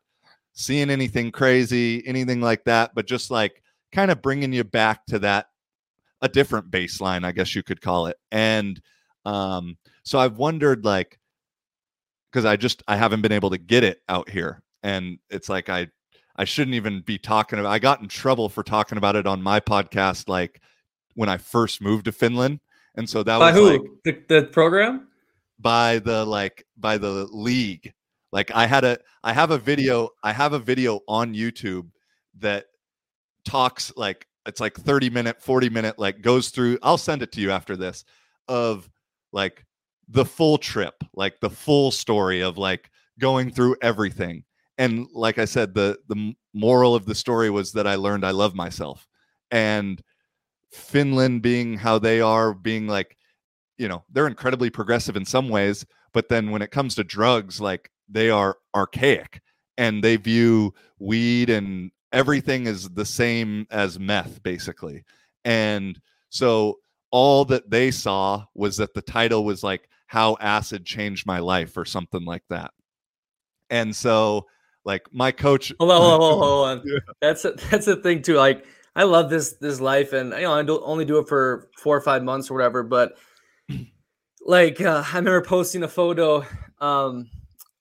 seeing 0.54 0.90
anything 0.90 1.32
crazy, 1.32 2.06
anything 2.06 2.42
like 2.42 2.64
that, 2.66 2.92
but 2.94 3.08
just 3.08 3.32
like 3.32 3.64
kind 3.92 4.12
of 4.12 4.22
bringing 4.22 4.54
you 4.54 4.64
back 4.64 5.06
to 5.08 5.20
that 5.20 5.48
a 6.22 6.30
different 6.30 6.70
baseline, 6.70 7.26
I 7.26 7.32
guess 7.32 7.56
you 7.56 7.64
could 7.64 7.82
call 7.82 8.08
it. 8.08 8.18
And 8.32 8.82
um, 9.26 9.78
so 10.04 10.20
I've 10.20 10.38
wondered 10.38 10.86
like 10.86 11.20
because 12.32 12.46
I 12.46 12.56
just 12.56 12.84
I 12.88 12.96
haven't 12.96 13.22
been 13.22 13.32
able 13.32 13.50
to 13.52 13.58
get 13.58 13.84
it 13.84 14.02
out 14.10 14.30
here, 14.30 14.62
and 14.84 15.20
it's 15.30 15.50
like 15.50 15.70
I 15.70 15.88
I 16.36 16.46
shouldn't 16.46 16.76
even 16.76 17.02
be 17.02 17.18
talking 17.18 17.60
about. 17.60 17.72
I 17.72 17.80
got 17.80 18.02
in 18.02 18.08
trouble 18.08 18.50
for 18.50 18.64
talking 18.64 18.98
about 18.98 19.16
it 19.16 19.28
on 19.28 19.42
my 19.42 19.60
podcast, 19.60 20.30
like 20.30 20.62
when 21.16 21.30
I 21.30 21.38
first 21.38 21.82
moved 21.82 22.06
to 22.06 22.12
Finland, 22.12 22.60
and 22.96 23.10
so 23.10 23.24
that 23.24 23.40
By 23.40 23.52
was 23.52 23.56
who? 23.56 23.72
like 23.72 23.82
the, 24.06 24.24
the 24.28 24.44
program? 24.48 25.08
by 25.60 26.00
the 26.00 26.26
like 26.26 26.66
by 26.78 26.98
the 26.98 27.28
league. 27.32 27.94
Like 28.32 28.52
I 28.52 28.66
had 28.66 28.84
a 28.84 29.00
I 29.24 29.34
have 29.34 29.52
a 29.52 29.58
video 29.58 30.10
I 30.24 30.32
have 30.32 30.54
a 30.54 30.60
video 30.60 31.02
on 31.08 31.34
YouTube 31.34 31.90
that 32.40 32.66
talks 33.50 33.92
like 33.96 34.28
it's 34.46 34.60
like 34.60 34.76
30 34.76 35.10
minute 35.10 35.42
40 35.42 35.70
minute 35.70 36.00
like 36.00 36.22
goes 36.22 36.50
through 36.50 36.78
I'll 36.84 36.98
send 36.98 37.22
it 37.22 37.32
to 37.34 37.42
you 37.42 37.52
after 37.52 37.76
this 37.76 38.06
of 38.48 38.90
like 39.32 39.66
the 40.08 40.26
full 40.26 40.58
trip, 40.58 40.96
like 41.14 41.40
the 41.40 41.50
full 41.50 41.92
story 41.92 42.42
of 42.42 42.58
like 42.58 42.90
going 43.20 43.52
through 43.52 43.76
everything. 43.82 44.44
And 44.78 45.08
like 45.14 45.38
I 45.38 45.46
said 45.46 45.74
the 45.74 46.00
the 46.08 46.34
moral 46.54 46.96
of 46.96 47.06
the 47.06 47.16
story 47.16 47.50
was 47.50 47.72
that 47.74 47.88
I 47.88 47.96
learned 47.96 48.26
I 48.26 48.32
love 48.32 48.56
myself. 48.56 49.08
And 49.52 50.02
Finland 50.72 51.42
being 51.42 51.76
how 51.78 52.00
they 52.00 52.22
are 52.22 52.54
being 52.54 52.88
like 52.88 53.18
you 53.78 53.88
know 53.88 54.04
they're 54.12 54.28
incredibly 54.28 54.70
progressive 54.70 55.16
in 55.16 55.26
some 55.26 55.50
ways 55.50 55.84
but 56.14 56.30
then 56.30 56.52
when 56.52 56.62
it 56.62 56.70
comes 56.70 56.94
to 56.94 57.04
drugs 57.04 57.60
like 57.60 57.90
they 58.08 58.30
are 58.30 58.58
archaic 58.76 59.42
and 59.80 60.04
they 60.04 60.16
view 60.16 60.72
weed 61.00 61.50
and 61.50 61.90
everything 62.12 62.68
is 62.68 62.90
the 62.90 63.06
same 63.06 63.68
as 63.70 64.00
meth 64.00 64.42
basically 64.44 65.04
and 65.46 66.00
so 66.30 66.80
all 67.12 67.46
that 67.46 67.70
they 67.70 67.92
saw 67.92 68.44
was 68.54 68.78
that 68.78 68.94
the 68.94 69.02
title 69.02 69.44
was 69.44 69.64
like 69.64 69.90
how 70.08 70.38
acid 70.40 70.86
changed 70.86 71.26
my 71.26 71.40
life 71.40 71.78
or 71.78 71.86
something 71.86 72.26
like 72.26 72.44
that 72.50 72.72
and 73.70 73.96
so 73.96 74.46
like 74.86 75.08
my 75.12 75.32
coach 75.32 75.74
Hold 75.80 75.92
on, 75.92 76.02
hold 76.02 76.22
on, 76.22 76.40
hold 76.40 76.68
on. 76.68 76.82
Yeah. 76.86 77.00
That's 77.22 77.46
a, 77.46 77.52
that's 77.70 77.86
the 77.86 77.98
thing 77.98 78.22
too. 78.22 78.36
Like 78.36 78.66
I 78.96 79.04
love 79.04 79.30
this 79.30 79.54
this 79.54 79.80
life, 79.80 80.14
and 80.14 80.34
you 80.34 80.42
know 80.42 80.54
I 80.54 80.64
do 80.64 80.82
only 80.84 81.06
do 81.06 81.20
it 81.20 81.28
for 81.28 81.70
four 81.78 81.96
or 81.96 82.02
five 82.02 82.24
months 82.24 82.50
or 82.50 82.56
whatever. 82.56 82.84
But 82.84 83.18
like 84.42 84.82
uh, 84.82 85.04
I 85.06 85.18
remember 85.18 85.42
posting 85.42 85.84
a 85.84 85.88
photo 85.88 86.46
um, 86.80 87.30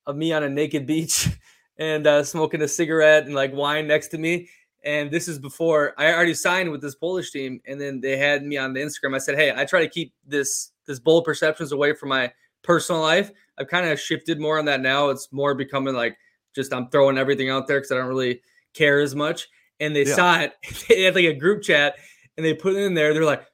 of 0.07 0.17
me 0.17 0.33
on 0.33 0.43
a 0.43 0.49
naked 0.49 0.87
beach 0.87 1.29
and 1.79 2.07
uh, 2.07 2.23
smoking 2.25 2.63
a 2.63 2.69
cigarette 2.69 3.27
and 3.27 3.35
like 3.35 3.53
wine 3.53 3.87
next 3.87 4.09
to 4.09 4.19
me. 4.19 4.49
And 4.85 5.11
this 5.11 5.27
is 5.29 5.39
before 5.39 5.93
I 5.99 6.13
already 6.13 6.35
signed 6.35 6.71
with 6.71 6.81
this 6.81 6.95
Polish 6.95 7.31
team, 7.33 7.61
and 7.67 7.81
then 7.81 8.01
they 8.01 8.17
had 8.17 8.45
me 8.45 8.57
on 8.57 8.73
the 8.73 8.81
Instagram. 8.81 9.15
I 9.15 9.19
said, 9.19 9.35
"Hey, 9.37 9.53
I 9.55 9.65
try 9.65 9.81
to 9.81 9.89
keep 9.89 10.15
this 10.27 10.71
this 10.87 10.99
bold 11.01 11.25
perceptions 11.25 11.73
away 11.73 11.95
from 11.95 12.11
my 12.11 12.33
personal 12.63 13.01
life. 13.03 13.31
I've 13.59 13.69
kind 13.69 13.89
of 13.89 13.99
shifted 14.01 14.39
more 14.41 14.59
on 14.59 14.65
that 14.67 14.81
now. 14.81 15.09
It's 15.11 15.33
more 15.33 15.55
becoming 15.55 15.95
like 15.95 16.17
just 16.55 16.73
I'm 16.73 16.89
throwing 16.91 17.19
everything 17.19 17.51
out 17.51 17.67
there 17.67 17.79
because 17.79 17.91
I 17.93 17.97
don't 17.97 18.07
really 18.09 18.41
care 18.73 19.01
as 19.01 19.15
much." 19.17 19.49
And 19.81 19.95
they 19.95 20.05
Yeah. 20.07 20.15
saw 20.15 20.41
it. 20.41 20.53
They 20.89 21.03
had 21.03 21.15
like 21.17 21.25
a 21.25 21.35
group 21.35 21.63
chat, 21.63 21.97
and 22.37 22.47
they 22.47 22.55
put 22.55 22.75
it 22.77 22.79
in 22.83 22.95
there. 22.95 23.13
They're 23.13 23.25
like, 23.25 23.41
"You- 23.41 23.48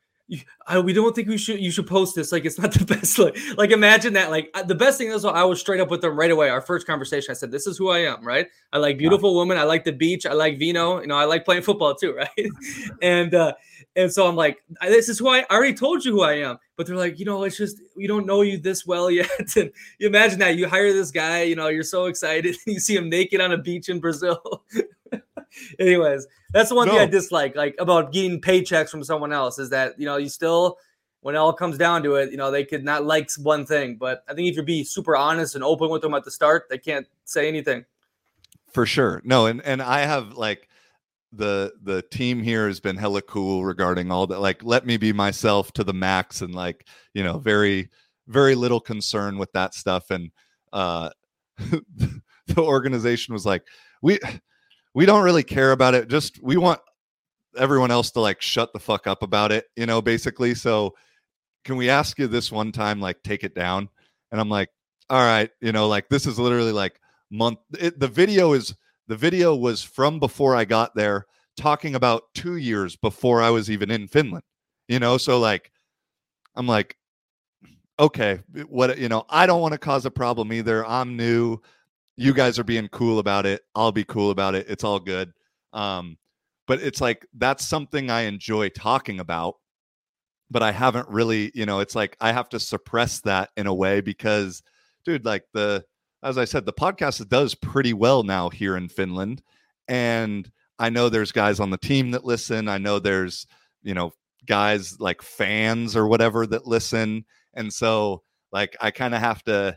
I, 0.66 0.78
"We 0.78 0.92
don't 0.92 1.14
think 1.14 1.28
we 1.28 1.36
should. 1.36 1.60
You 1.60 1.70
should 1.70 1.86
post 1.86 2.14
this. 2.14 2.32
Like, 2.32 2.44
it's 2.44 2.58
not 2.58 2.72
the 2.74 2.84
best. 2.84 3.18
Like, 3.18 3.36
like 3.56 3.70
imagine 3.70 4.14
that. 4.14 4.30
Like, 4.30 4.50
the 4.66 4.74
best 4.74 4.98
thing 4.98 5.08
is, 5.08 5.24
I 5.24 5.44
was 5.44 5.60
straight 5.60 5.80
up 5.80 5.90
with 5.90 6.00
them 6.00 6.16
right 6.16 6.30
away. 6.30 6.48
Our 6.48 6.62
first 6.62 6.86
conversation, 6.86 7.30
I 7.30 7.34
said, 7.34 7.50
"This 7.50 7.66
is 7.66 7.76
who 7.76 7.90
I 7.90 7.98
am. 8.00 8.24
Right? 8.24 8.48
I 8.72 8.78
like 8.78 8.98
beautiful 8.98 9.36
women. 9.36 9.58
I 9.58 9.64
like 9.64 9.84
the 9.84 9.92
beach. 9.92 10.24
I 10.26 10.32
like 10.32 10.58
vino. 10.58 11.00
You 11.00 11.06
know, 11.06 11.16
I 11.16 11.24
like 11.24 11.44
playing 11.44 11.62
football 11.62 11.94
too. 11.94 12.14
Right? 12.24 12.48
and 13.02 13.34
uh, 13.34 13.54
and 13.96 14.12
so 14.12 14.26
I'm 14.26 14.36
like, 14.36 14.62
this 14.82 15.08
is 15.08 15.18
who 15.18 15.28
I, 15.28 15.40
I 15.40 15.54
already 15.54 15.74
told 15.74 16.04
you 16.04 16.12
who 16.12 16.22
I 16.22 16.34
am. 16.34 16.58
But 16.76 16.86
they're 16.86 16.96
like, 16.96 17.18
you 17.18 17.24
know, 17.24 17.44
it's 17.44 17.56
just 17.56 17.80
we 17.96 18.06
don't 18.06 18.26
know 18.26 18.42
you 18.42 18.58
this 18.58 18.86
well 18.86 19.10
yet. 19.10 19.30
and 19.56 19.70
you 19.98 20.08
imagine 20.08 20.38
that 20.40 20.56
you 20.56 20.68
hire 20.68 20.92
this 20.92 21.10
guy, 21.10 21.42
you 21.42 21.54
know, 21.54 21.68
you're 21.68 21.82
so 21.82 22.06
excited, 22.06 22.56
you 22.66 22.80
see 22.80 22.96
him 22.96 23.08
naked 23.08 23.40
on 23.40 23.52
a 23.52 23.58
beach 23.58 23.88
in 23.88 24.00
Brazil. 24.00 24.64
Anyways, 25.78 26.26
that's 26.54 26.70
the 26.70 26.74
one 26.74 26.88
thing 26.88 26.98
I 26.98 27.04
dislike, 27.06 27.54
like 27.54 27.74
about 27.78 28.12
getting 28.12 28.40
paychecks 28.40 28.88
from 28.88 29.04
someone 29.04 29.32
else, 29.32 29.58
is 29.58 29.68
that 29.70 29.98
you 29.98 30.06
know 30.06 30.16
you 30.16 30.30
still, 30.30 30.78
when 31.20 31.34
it 31.34 31.38
all 31.38 31.52
comes 31.52 31.76
down 31.76 32.02
to 32.04 32.14
it, 32.14 32.30
you 32.30 32.38
know 32.38 32.50
they 32.50 32.64
could 32.64 32.84
not 32.84 33.04
like 33.04 33.30
one 33.34 33.66
thing, 33.66 33.96
but 33.96 34.24
I 34.28 34.32
think 34.32 34.48
if 34.48 34.56
you 34.56 34.62
be 34.62 34.84
super 34.84 35.14
honest 35.14 35.54
and 35.54 35.62
open 35.62 35.90
with 35.90 36.00
them 36.00 36.14
at 36.14 36.24
the 36.24 36.30
start, 36.30 36.64
they 36.70 36.78
can't 36.78 37.06
say 37.24 37.48
anything. 37.48 37.84
for 38.72 38.86
sure. 38.86 39.20
No 39.24 39.44
and 39.46 39.60
and 39.62 39.82
i 39.82 40.00
have 40.00 40.32
like 40.32 40.68
the 41.32 41.72
the 41.82 42.00
team 42.02 42.42
here 42.42 42.68
has 42.68 42.80
been 42.80 42.96
hella 42.96 43.20
cool 43.20 43.64
regarding 43.64 44.10
all 44.12 44.26
that 44.28 44.40
like 44.40 44.62
let 44.62 44.86
me 44.86 44.96
be 44.96 45.12
myself 45.12 45.72
to 45.72 45.82
the 45.82 45.92
max 45.92 46.42
and 46.42 46.54
like 46.54 46.86
you 47.12 47.24
know 47.24 47.38
very 47.38 47.90
very 48.28 48.54
little 48.54 48.80
concern 48.80 49.38
with 49.38 49.52
that 49.52 49.74
stuff. 49.74 50.10
And 50.10 50.30
uh 50.72 51.10
the 51.58 52.58
organization 52.58 53.32
was 53.32 53.46
like 53.46 53.62
we 54.02 54.18
we 54.94 55.06
don't 55.06 55.24
really 55.24 55.42
care 55.42 55.72
about 55.72 55.94
it 55.94 56.08
just 56.08 56.42
we 56.42 56.56
want 56.56 56.80
everyone 57.56 57.90
else 57.90 58.10
to 58.10 58.20
like 58.20 58.40
shut 58.40 58.72
the 58.72 58.80
fuck 58.80 59.06
up 59.06 59.22
about 59.22 59.52
it 59.52 59.66
you 59.76 59.86
know 59.86 60.00
basically 60.00 60.54
so 60.54 60.94
can 61.64 61.76
we 61.76 61.88
ask 61.88 62.18
you 62.18 62.26
this 62.26 62.52
one 62.52 62.72
time 62.72 63.00
like 63.00 63.22
take 63.22 63.42
it 63.42 63.54
down? 63.54 63.88
And 64.32 64.40
i'm 64.40 64.48
like 64.48 64.70
all 65.10 65.20
right 65.20 65.50
you 65.60 65.72
know 65.72 65.86
like 65.86 66.08
this 66.08 66.26
is 66.26 66.38
literally 66.38 66.72
like 66.72 67.00
month 67.30 67.58
it, 67.78 67.98
the 68.00 68.08
video 68.08 68.52
is 68.52 68.74
the 69.06 69.16
video 69.16 69.54
was 69.54 69.82
from 69.82 70.18
before 70.18 70.56
i 70.56 70.64
got 70.64 70.94
there 70.94 71.26
talking 71.56 71.94
about 71.94 72.22
two 72.34 72.56
years 72.56 72.96
before 72.96 73.42
i 73.42 73.50
was 73.50 73.70
even 73.70 73.90
in 73.90 74.08
finland 74.08 74.42
you 74.88 74.98
know 74.98 75.18
so 75.18 75.38
like 75.38 75.70
i'm 76.56 76.66
like 76.66 76.96
okay 77.98 78.40
what 78.68 78.98
you 78.98 79.08
know 79.08 79.24
i 79.28 79.46
don't 79.46 79.60
want 79.60 79.72
to 79.72 79.78
cause 79.78 80.06
a 80.06 80.10
problem 80.10 80.52
either 80.52 80.86
i'm 80.86 81.16
new 81.16 81.60
you 82.16 82.32
guys 82.32 82.58
are 82.58 82.64
being 82.64 82.88
cool 82.88 83.18
about 83.18 83.46
it 83.46 83.62
i'll 83.74 83.92
be 83.92 84.04
cool 84.04 84.30
about 84.30 84.54
it 84.54 84.66
it's 84.68 84.84
all 84.84 85.00
good 85.00 85.32
um 85.72 86.16
but 86.66 86.80
it's 86.80 87.00
like 87.00 87.26
that's 87.34 87.64
something 87.64 88.10
i 88.10 88.22
enjoy 88.22 88.68
talking 88.68 89.20
about 89.20 89.56
but 90.50 90.62
i 90.62 90.70
haven't 90.70 91.08
really 91.08 91.50
you 91.54 91.66
know 91.66 91.80
it's 91.80 91.94
like 91.94 92.16
i 92.20 92.32
have 92.32 92.48
to 92.48 92.60
suppress 92.60 93.20
that 93.20 93.50
in 93.56 93.66
a 93.66 93.74
way 93.74 94.00
because 94.00 94.62
dude 95.04 95.24
like 95.24 95.44
the 95.52 95.84
as 96.22 96.38
i 96.38 96.44
said 96.44 96.64
the 96.64 96.72
podcast 96.72 97.26
does 97.28 97.54
pretty 97.54 97.92
well 97.92 98.22
now 98.22 98.48
here 98.48 98.76
in 98.76 98.88
finland 98.88 99.42
and 99.88 100.50
i 100.78 100.88
know 100.88 101.08
there's 101.08 101.32
guys 101.32 101.60
on 101.60 101.70
the 101.70 101.78
team 101.78 102.10
that 102.12 102.24
listen 102.24 102.68
i 102.68 102.78
know 102.78 102.98
there's 102.98 103.46
you 103.82 103.94
know 103.94 104.12
guys 104.46 105.00
like 105.00 105.22
fans 105.22 105.96
or 105.96 106.06
whatever 106.06 106.46
that 106.46 106.66
listen 106.66 107.24
and 107.54 107.72
so 107.72 108.22
like 108.52 108.76
i 108.80 108.90
kind 108.90 109.14
of 109.14 109.20
have 109.20 109.42
to 109.42 109.76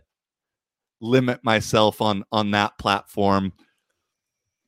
limit 0.99 1.43
myself 1.43 2.01
on 2.01 2.23
on 2.31 2.51
that 2.51 2.77
platform 2.79 3.51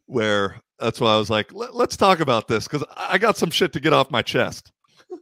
where 0.06 0.60
that's 0.80 1.00
why 1.00 1.14
i 1.14 1.18
was 1.18 1.30
like 1.30 1.54
Let, 1.54 1.76
let's 1.76 1.98
talk 1.98 2.20
about 2.20 2.48
this 2.48 2.68
because 2.68 2.84
i 2.96 3.18
got 3.18 3.38
some 3.38 3.50
shit 3.50 3.74
to 3.74 3.80
get 3.80 3.94
off 3.94 4.12
my 4.12 4.22
chest 4.22 4.72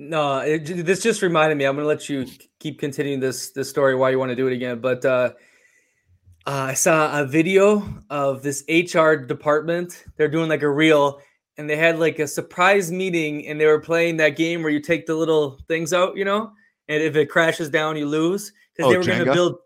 No, 0.00 0.38
it, 0.38 0.60
this 0.86 1.02
just 1.02 1.22
reminded 1.22 1.58
me. 1.58 1.64
I'm 1.64 1.74
gonna 1.74 1.88
let 1.88 2.08
you 2.08 2.24
keep 2.60 2.78
continuing 2.78 3.18
this 3.18 3.50
this 3.50 3.68
story 3.68 3.96
why 3.96 4.10
you 4.10 4.18
want 4.20 4.30
to 4.30 4.36
do 4.36 4.46
it 4.46 4.52
again. 4.52 4.78
But 4.78 5.04
uh, 5.04 5.32
uh, 6.46 6.50
I 6.70 6.74
saw 6.74 7.20
a 7.20 7.26
video 7.26 7.82
of 8.08 8.40
this 8.44 8.62
HR 8.68 9.14
department. 9.16 10.04
They're 10.16 10.28
doing 10.28 10.48
like 10.48 10.62
a 10.62 10.70
reel, 10.70 11.20
and 11.56 11.68
they 11.68 11.74
had 11.74 11.98
like 11.98 12.20
a 12.20 12.28
surprise 12.28 12.92
meeting, 12.92 13.48
and 13.48 13.60
they 13.60 13.66
were 13.66 13.80
playing 13.80 14.18
that 14.18 14.36
game 14.36 14.62
where 14.62 14.70
you 14.70 14.78
take 14.78 15.04
the 15.06 15.16
little 15.16 15.58
things 15.66 15.92
out, 15.92 16.16
you 16.16 16.24
know, 16.24 16.52
and 16.86 17.02
if 17.02 17.16
it 17.16 17.26
crashes 17.28 17.68
down, 17.68 17.96
you 17.96 18.06
lose 18.06 18.52
because 18.76 18.86
Oh, 18.86 18.92
they 18.92 18.98
were 18.98 19.02
Jenga? 19.02 19.18
gonna 19.24 19.32
build. 19.32 19.56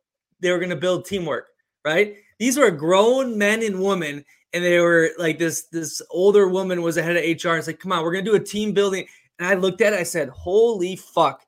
They 0.42 0.50
were 0.50 0.58
gonna 0.58 0.76
build 0.76 1.06
teamwork, 1.06 1.46
right? 1.84 2.16
These 2.38 2.58
were 2.58 2.70
grown 2.70 3.38
men 3.38 3.62
and 3.62 3.82
women, 3.82 4.24
and 4.52 4.64
they 4.64 4.78
were 4.80 5.10
like 5.16 5.38
this. 5.38 5.62
This 5.72 6.02
older 6.10 6.48
woman 6.48 6.82
was 6.82 6.98
ahead 6.98 7.16
of 7.16 7.22
HR. 7.22 7.56
It's 7.56 7.66
like, 7.66 7.78
come 7.78 7.92
on, 7.92 8.02
we're 8.02 8.12
gonna 8.12 8.24
do 8.24 8.34
a 8.34 8.40
team 8.40 8.72
building. 8.72 9.06
And 9.38 9.48
I 9.48 9.54
looked 9.54 9.80
at 9.80 9.92
it, 9.92 9.98
I 9.98 10.02
said, 10.02 10.28
Holy 10.28 10.96
fuck. 10.96 11.46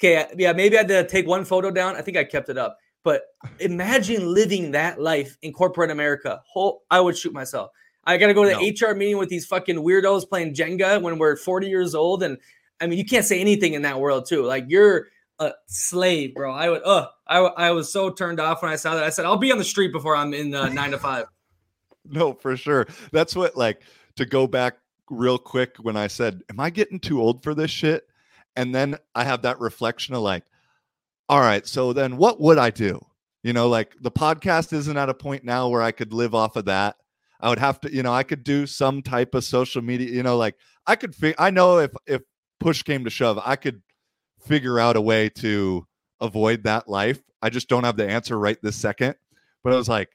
Okay, 0.00 0.16
uh, 0.16 0.26
yeah, 0.36 0.52
maybe 0.52 0.76
I 0.76 0.80
had 0.80 0.88
to 0.88 1.06
take 1.06 1.26
one 1.26 1.44
photo 1.44 1.70
down. 1.70 1.96
I 1.96 2.02
think 2.02 2.16
I 2.16 2.24
kept 2.24 2.48
it 2.48 2.56
up. 2.56 2.78
But 3.04 3.22
imagine 3.58 4.32
living 4.32 4.72
that 4.72 5.00
life 5.00 5.36
in 5.42 5.52
corporate 5.52 5.90
America. 5.90 6.42
Whole, 6.46 6.82
I 6.90 7.00
would 7.00 7.16
shoot 7.16 7.32
myself. 7.32 7.70
I 8.04 8.16
got 8.16 8.28
to 8.28 8.34
go 8.34 8.44
to 8.44 8.50
the 8.50 8.86
HR 8.86 8.94
meeting 8.94 9.18
with 9.18 9.28
these 9.28 9.46
fucking 9.46 9.76
weirdos 9.76 10.28
playing 10.28 10.54
Jenga 10.54 11.00
when 11.02 11.18
we're 11.18 11.36
40 11.36 11.68
years 11.68 11.94
old. 11.94 12.22
And 12.22 12.38
I 12.80 12.86
mean, 12.86 12.98
you 12.98 13.04
can't 13.04 13.24
say 13.24 13.40
anything 13.40 13.74
in 13.74 13.82
that 13.82 14.00
world, 14.00 14.26
too. 14.26 14.44
Like, 14.44 14.64
you're 14.68 15.08
a 15.38 15.52
slave, 15.66 16.34
bro. 16.34 16.52
I 16.52 16.68
would, 16.68 16.82
uh, 16.84 17.08
I, 17.26 17.38
I 17.38 17.70
was 17.70 17.92
so 17.92 18.10
turned 18.10 18.40
off 18.40 18.62
when 18.62 18.70
I 18.70 18.76
saw 18.76 18.94
that. 18.94 19.04
I 19.04 19.10
said, 19.10 19.24
I'll 19.24 19.36
be 19.36 19.52
on 19.52 19.58
the 19.58 19.64
street 19.64 19.92
before 19.92 20.16
I'm 20.16 20.34
in 20.34 20.54
uh, 20.54 20.68
nine 20.68 20.90
to 20.90 20.98
five. 20.98 21.26
no, 22.04 22.32
for 22.34 22.56
sure. 22.56 22.86
That's 23.12 23.36
what 23.36 23.56
like 23.56 23.82
to 24.16 24.26
go 24.26 24.46
back 24.46 24.78
real 25.10 25.38
quick 25.38 25.76
when 25.80 25.96
I 25.96 26.06
said, 26.06 26.42
Am 26.50 26.60
I 26.60 26.70
getting 26.70 27.00
too 27.00 27.20
old 27.20 27.42
for 27.42 27.54
this 27.54 27.70
shit? 27.70 28.06
And 28.56 28.74
then 28.74 28.96
I 29.14 29.24
have 29.24 29.42
that 29.42 29.60
reflection 29.60 30.14
of 30.14 30.22
like, 30.22 30.44
all 31.28 31.40
right, 31.40 31.66
so 31.66 31.92
then 31.92 32.16
what 32.16 32.40
would 32.40 32.58
I 32.58 32.70
do? 32.70 33.04
You 33.42 33.52
know, 33.52 33.68
like 33.68 33.94
the 34.00 34.10
podcast 34.10 34.72
isn't 34.72 34.96
at 34.96 35.08
a 35.08 35.14
point 35.14 35.44
now 35.44 35.68
where 35.68 35.82
I 35.82 35.92
could 35.92 36.12
live 36.12 36.34
off 36.34 36.56
of 36.56 36.64
that. 36.64 36.96
I 37.40 37.50
would 37.50 37.60
have 37.60 37.80
to, 37.82 37.94
you 37.94 38.02
know, 38.02 38.12
I 38.12 38.24
could 38.24 38.42
do 38.42 38.66
some 38.66 39.00
type 39.00 39.34
of 39.34 39.44
social 39.44 39.80
media, 39.80 40.08
you 40.10 40.24
know, 40.24 40.36
like 40.36 40.56
I 40.86 40.96
could 40.96 41.14
fi- 41.14 41.36
I 41.38 41.50
know 41.50 41.78
if 41.78 41.92
if 42.06 42.22
push 42.58 42.82
came 42.82 43.04
to 43.04 43.10
shove, 43.10 43.38
I 43.44 43.54
could 43.54 43.80
figure 44.40 44.78
out 44.78 44.96
a 44.96 45.00
way 45.00 45.28
to 45.28 45.86
avoid 46.20 46.64
that 46.64 46.88
life. 46.88 47.20
I 47.42 47.50
just 47.50 47.68
don't 47.68 47.84
have 47.84 47.96
the 47.96 48.08
answer 48.08 48.38
right 48.38 48.58
this 48.62 48.76
second. 48.76 49.14
But 49.62 49.72
I 49.72 49.76
was 49.76 49.88
like, 49.88 50.10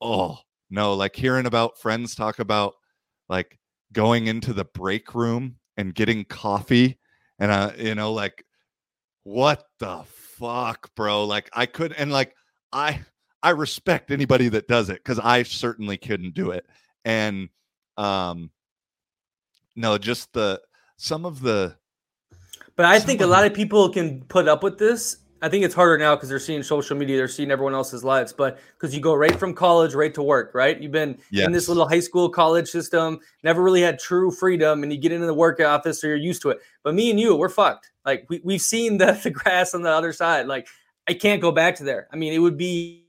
oh, 0.00 0.38
no, 0.70 0.94
like 0.94 1.16
hearing 1.16 1.46
about 1.46 1.78
friends 1.78 2.14
talk 2.14 2.38
about 2.38 2.74
like 3.28 3.58
going 3.92 4.26
into 4.26 4.52
the 4.52 4.64
break 4.64 5.14
room 5.14 5.56
and 5.76 5.94
getting 5.94 6.24
coffee 6.24 6.98
and 7.38 7.50
uh 7.50 7.72
you 7.76 7.94
know 7.94 8.12
like 8.12 8.44
what 9.24 9.64
the 9.78 10.02
fuck 10.06 10.94
bro 10.94 11.24
like 11.24 11.48
i 11.52 11.66
could 11.66 11.92
and 11.92 12.10
like 12.12 12.34
i 12.72 13.00
i 13.42 13.50
respect 13.50 14.10
anybody 14.10 14.48
that 14.48 14.68
does 14.68 14.90
it 14.90 14.98
because 15.02 15.18
i 15.18 15.42
certainly 15.42 15.96
couldn't 15.96 16.34
do 16.34 16.50
it 16.50 16.66
and 17.04 17.48
um 17.96 18.50
no 19.76 19.98
just 19.98 20.32
the 20.32 20.60
some 20.96 21.24
of 21.24 21.40
the 21.40 21.76
but 22.76 22.86
i 22.86 22.98
think 22.98 23.20
a 23.20 23.26
lot 23.26 23.44
of 23.44 23.54
people 23.54 23.88
can 23.88 24.22
put 24.24 24.48
up 24.48 24.62
with 24.62 24.78
this 24.78 25.18
I 25.42 25.48
think 25.48 25.64
it's 25.64 25.74
harder 25.74 25.98
now 25.98 26.14
because 26.14 26.28
they're 26.28 26.38
seeing 26.38 26.62
social 26.62 26.96
media, 26.96 27.16
they're 27.16 27.26
seeing 27.26 27.50
everyone 27.50 27.74
else's 27.74 28.04
lives. 28.04 28.32
But 28.32 28.60
because 28.78 28.94
you 28.94 29.00
go 29.00 29.12
right 29.12 29.34
from 29.36 29.54
college 29.54 29.92
right 29.92 30.14
to 30.14 30.22
work, 30.22 30.54
right? 30.54 30.80
You've 30.80 30.92
been 30.92 31.18
yes. 31.32 31.46
in 31.46 31.52
this 31.52 31.68
little 31.68 31.88
high 31.88 31.98
school 31.98 32.28
college 32.28 32.68
system, 32.68 33.18
never 33.42 33.60
really 33.60 33.80
had 33.80 33.98
true 33.98 34.30
freedom, 34.30 34.84
and 34.84 34.92
you 34.92 34.98
get 34.98 35.10
into 35.10 35.26
the 35.26 35.34
work 35.34 35.60
office, 35.60 36.00
so 36.00 36.06
you're 36.06 36.16
used 36.16 36.42
to 36.42 36.50
it. 36.50 36.60
But 36.84 36.94
me 36.94 37.10
and 37.10 37.18
you, 37.18 37.34
we're 37.34 37.48
fucked. 37.48 37.90
Like 38.06 38.24
we, 38.28 38.40
we've 38.44 38.62
seen 38.62 38.98
the, 38.98 39.12
the 39.22 39.30
grass 39.30 39.74
on 39.74 39.82
the 39.82 39.90
other 39.90 40.12
side. 40.12 40.46
Like 40.46 40.68
I 41.08 41.14
can't 41.14 41.42
go 41.42 41.50
back 41.50 41.74
to 41.76 41.84
there. 41.84 42.06
I 42.12 42.16
mean, 42.16 42.32
it 42.32 42.38
would 42.38 42.56
be 42.56 43.00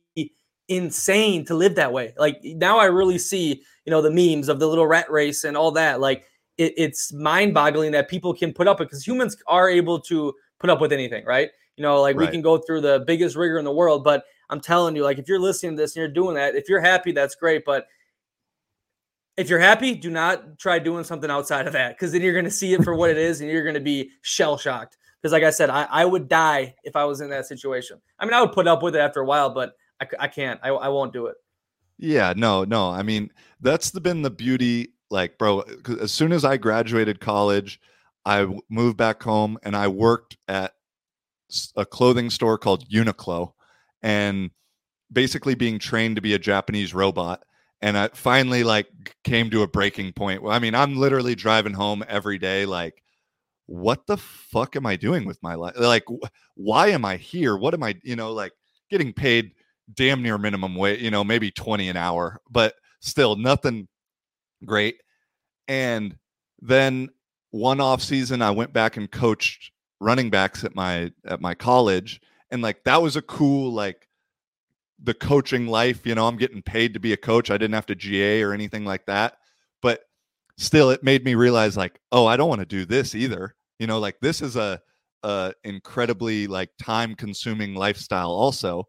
insane 0.68 1.45
to 1.45 1.53
live 1.53 1.76
that 1.76 1.93
way. 1.93 2.14
Like 2.18 2.39
now 2.43 2.80
I 2.80 2.86
really 2.86 3.20
see, 3.20 3.61
you 3.86 3.91
know, 3.91 4.01
the 4.01 4.09
memes 4.09 4.49
of 4.49 4.59
the 4.59 4.68
little 4.68 4.88
rat 4.88 5.11
race 5.11 5.43
and 5.43 5.55
all 5.55 5.72
that. 5.72 5.99
Like 5.99 6.26
it, 6.57 6.73
it's 6.77 7.13
mind 7.13 7.53
boggling 7.53 7.91
that 7.91 8.09
people 8.09 8.33
can 8.33 8.53
put 8.53 8.67
up 8.67 8.81
it 8.81 8.85
because 8.85 9.05
humans 9.05 9.35
are 9.47 9.69
able 9.69 9.99
to 10.01 10.33
put 10.59 10.69
up 10.69 10.81
with 10.81 10.91
anything, 10.91 11.25
right? 11.25 11.49
You 11.77 11.81
know, 11.81 12.01
like 12.01 12.15
right. 12.15 12.27
we 12.27 12.31
can 12.31 12.41
go 12.41 12.57
through 12.57 12.81
the 12.81 13.03
biggest 13.07 13.35
rigor 13.35 13.57
in 13.57 13.65
the 13.65 13.71
world, 13.71 14.03
but 14.03 14.25
I'm 14.49 14.61
telling 14.61 14.95
you, 14.95 15.03
like 15.03 15.17
if 15.17 15.27
you're 15.27 15.39
listening 15.39 15.75
to 15.75 15.81
this 15.81 15.95
and 15.95 16.01
you're 16.01 16.13
doing 16.13 16.35
that, 16.35 16.55
if 16.55 16.69
you're 16.69 16.81
happy, 16.81 17.11
that's 17.11 17.35
great. 17.35 17.65
But 17.65 17.87
if 19.35 19.49
you're 19.49 19.59
happy, 19.59 19.95
do 19.95 20.09
not 20.09 20.59
try 20.59 20.79
doing 20.79 21.03
something 21.03 21.31
outside 21.31 21.65
of 21.65 21.73
that 21.73 21.95
because 21.95 22.11
then 22.11 22.21
you're 22.21 22.33
going 22.33 22.45
to 22.45 22.51
see 22.51 22.73
it 22.73 22.83
for 22.83 22.93
what 22.95 23.09
it 23.09 23.17
is 23.17 23.41
and 23.41 23.49
you're 23.49 23.63
going 23.63 23.73
to 23.73 23.79
be 23.79 24.11
shell 24.21 24.57
shocked. 24.57 24.97
Because, 25.21 25.31
like 25.31 25.43
I 25.43 25.51
said, 25.51 25.69
I, 25.69 25.87
I 25.89 26.05
would 26.05 26.27
die 26.27 26.75
if 26.83 26.95
I 26.95 27.05
was 27.05 27.21
in 27.21 27.29
that 27.29 27.45
situation. 27.45 27.99
I 28.19 28.25
mean, 28.25 28.33
I 28.33 28.41
would 28.41 28.51
put 28.51 28.67
up 28.67 28.83
with 28.83 28.95
it 28.95 28.99
after 28.99 29.21
a 29.21 29.25
while, 29.25 29.49
but 29.49 29.73
I, 30.01 30.07
I 30.19 30.27
can't. 30.27 30.59
I, 30.61 30.69
I 30.69 30.89
won't 30.89 31.13
do 31.13 31.27
it. 31.27 31.35
Yeah, 31.97 32.33
no, 32.35 32.65
no. 32.65 32.89
I 32.89 33.03
mean, 33.03 33.31
that's 33.61 33.91
the, 33.91 34.01
been 34.01 34.21
the 34.21 34.29
beauty. 34.29 34.93
Like, 35.14 35.38
bro, 35.38 35.64
as 36.01 36.11
soon 36.11 36.32
as 36.32 36.43
I 36.43 36.57
graduated 36.57 37.20
college, 37.20 37.80
I 38.26 38.47
moved 38.68 38.97
back 38.97 39.22
home 39.22 39.59
and 39.61 39.76
I 39.76 39.88
worked 39.88 40.38
at 40.47 40.74
a 41.76 41.86
clothing 41.86 42.32
store 42.32 42.57
called 42.57 42.89
Uniqlo 42.89 43.53
and 44.01 44.49
basically 45.11 45.53
being 45.53 45.78
trained 45.78 46.16
to 46.16 46.22
be 46.24 46.34
a 46.34 46.39
Japanese 46.39 46.95
robot. 46.95 47.43
And 47.80 47.95
I 47.95 48.07
finally 48.16 48.64
like 48.64 48.88
came 49.24 49.51
to 49.51 49.61
a 49.61 49.68
breaking 49.68 50.14
point. 50.14 50.41
I 50.49 50.57
mean, 50.57 50.74
I'm 50.74 50.97
literally 50.97 51.36
driving 51.36 51.74
home 51.74 52.03
every 52.07 52.39
day, 52.39 52.66
like, 52.66 53.03
what 53.68 54.07
the 54.07 54.18
fuck 54.18 54.76
am 54.76 54.88
I 54.88 54.95
doing 54.95 55.26
with 55.26 55.38
my 55.43 55.53
life? 55.53 55.76
Like, 55.78 56.05
why 56.55 56.88
am 56.88 57.05
I 57.05 57.18
here? 57.18 57.55
What 57.55 57.76
am 57.76 57.84
I, 57.84 57.95
you 58.03 58.16
know, 58.16 58.34
like 58.34 58.51
getting 58.89 59.14
paid 59.14 59.51
damn 59.93 60.24
near 60.24 60.39
minimum 60.39 60.74
wage, 60.76 61.03
you 61.03 61.11
know, 61.11 61.24
maybe 61.24 61.51
20 61.51 61.88
an 61.88 61.97
hour, 61.97 62.41
but 62.49 62.74
still 62.99 63.36
nothing 63.36 63.88
great. 64.66 64.95
And 65.68 66.18
then 66.61 67.09
one 67.51 67.80
off 67.80 68.01
season, 68.01 68.41
I 68.41 68.51
went 68.51 68.74
back 68.74 68.97
and 68.97 69.09
coached 69.09 69.72
running 70.03 70.30
backs 70.30 70.64
at 70.64 70.76
my 70.76 71.11
at 71.26 71.39
my 71.39 71.55
college 71.55 72.20
and 72.51 72.61
like 72.61 72.84
that 72.84 73.01
was 73.01 73.16
a 73.16 73.22
cool 73.22 73.72
like 73.72 74.07
the 75.01 75.14
coaching 75.14 75.66
life 75.66 76.05
you 76.05 76.14
know 76.14 76.28
i'm 76.28 76.38
getting 76.38 76.61
paid 76.61 76.93
to 76.93 76.99
be 76.99 77.14
a 77.14 77.18
coach 77.18 77.49
i 77.49 77.57
didn't 77.57 77.74
have 77.74 77.86
to 77.86 77.95
ga 77.95 78.43
or 78.43 78.53
anything 78.53 78.84
like 78.84 79.05
that 79.05 79.38
but 79.82 80.01
still 80.57 80.89
it 80.89 81.03
made 81.03 81.24
me 81.24 81.36
realize 81.36 81.78
like 81.78 81.99
oh 82.11 82.26
i 82.26 82.36
don't 82.36 82.49
want 82.49 82.59
to 82.59 82.66
do 82.66 82.86
this 82.86 83.16
either 83.16 83.55
you 83.80 83.88
know 83.88 83.97
like 83.97 84.20
this 84.22 84.41
is 84.41 84.55
a, 84.55 84.80
a 85.24 85.53
incredibly 85.64 86.47
like 86.47 86.70
time 86.82 87.16
consuming 87.16 87.74
lifestyle 87.74 88.30
also 88.30 88.88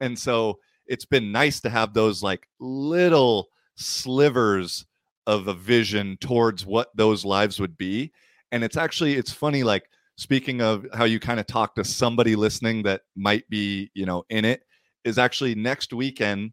and 0.00 0.18
so 0.18 0.58
it's 0.86 1.06
been 1.06 1.32
nice 1.32 1.60
to 1.60 1.70
have 1.70 1.94
those 1.94 2.22
like 2.22 2.46
little 2.60 3.48
slivers 3.76 4.84
of 5.26 5.48
a 5.48 5.54
vision 5.54 6.16
towards 6.20 6.66
what 6.66 6.88
those 6.94 7.24
lives 7.24 7.60
would 7.60 7.76
be. 7.76 8.12
And 8.52 8.62
it's 8.62 8.76
actually 8.76 9.14
it's 9.14 9.32
funny 9.32 9.62
like 9.62 9.88
speaking 10.16 10.60
of 10.60 10.86
how 10.94 11.04
you 11.04 11.18
kind 11.18 11.40
of 11.40 11.46
talk 11.46 11.74
to 11.74 11.84
somebody 11.84 12.36
listening 12.36 12.82
that 12.84 13.02
might 13.16 13.48
be 13.48 13.90
you 13.94 14.06
know 14.06 14.24
in 14.28 14.44
it 14.44 14.62
is 15.04 15.18
actually 15.18 15.54
next 15.56 15.92
weekend 15.92 16.52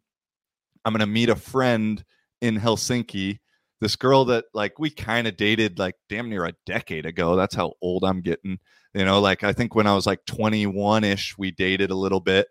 i'm 0.84 0.94
going 0.94 1.00
to 1.00 1.06
meet 1.06 1.30
a 1.30 1.36
friend 1.36 2.04
in 2.42 2.60
helsinki. 2.60 3.40
This 3.80 3.96
girl 3.96 4.26
that 4.26 4.46
like 4.54 4.78
we 4.80 4.90
kind 4.90 5.28
of 5.28 5.38
dated 5.38 5.80
like 5.80 5.96
damn 6.10 6.30
near 6.30 6.46
a 6.46 6.54
decade 6.66 7.06
ago. 7.06 7.36
That's 7.36 7.56
how 7.56 7.74
old 7.82 8.04
i'm 8.04 8.22
getting. 8.22 8.60
You 8.94 9.06
know 9.06 9.22
like 9.22 9.44
i 9.44 9.54
think 9.54 9.74
when 9.74 9.88
i 9.88 9.96
was 9.96 10.06
like 10.06 10.26
21ish 10.26 11.36
we 11.38 11.52
dated 11.52 11.92
a 11.92 11.96
little 11.96 12.20
bit 12.20 12.48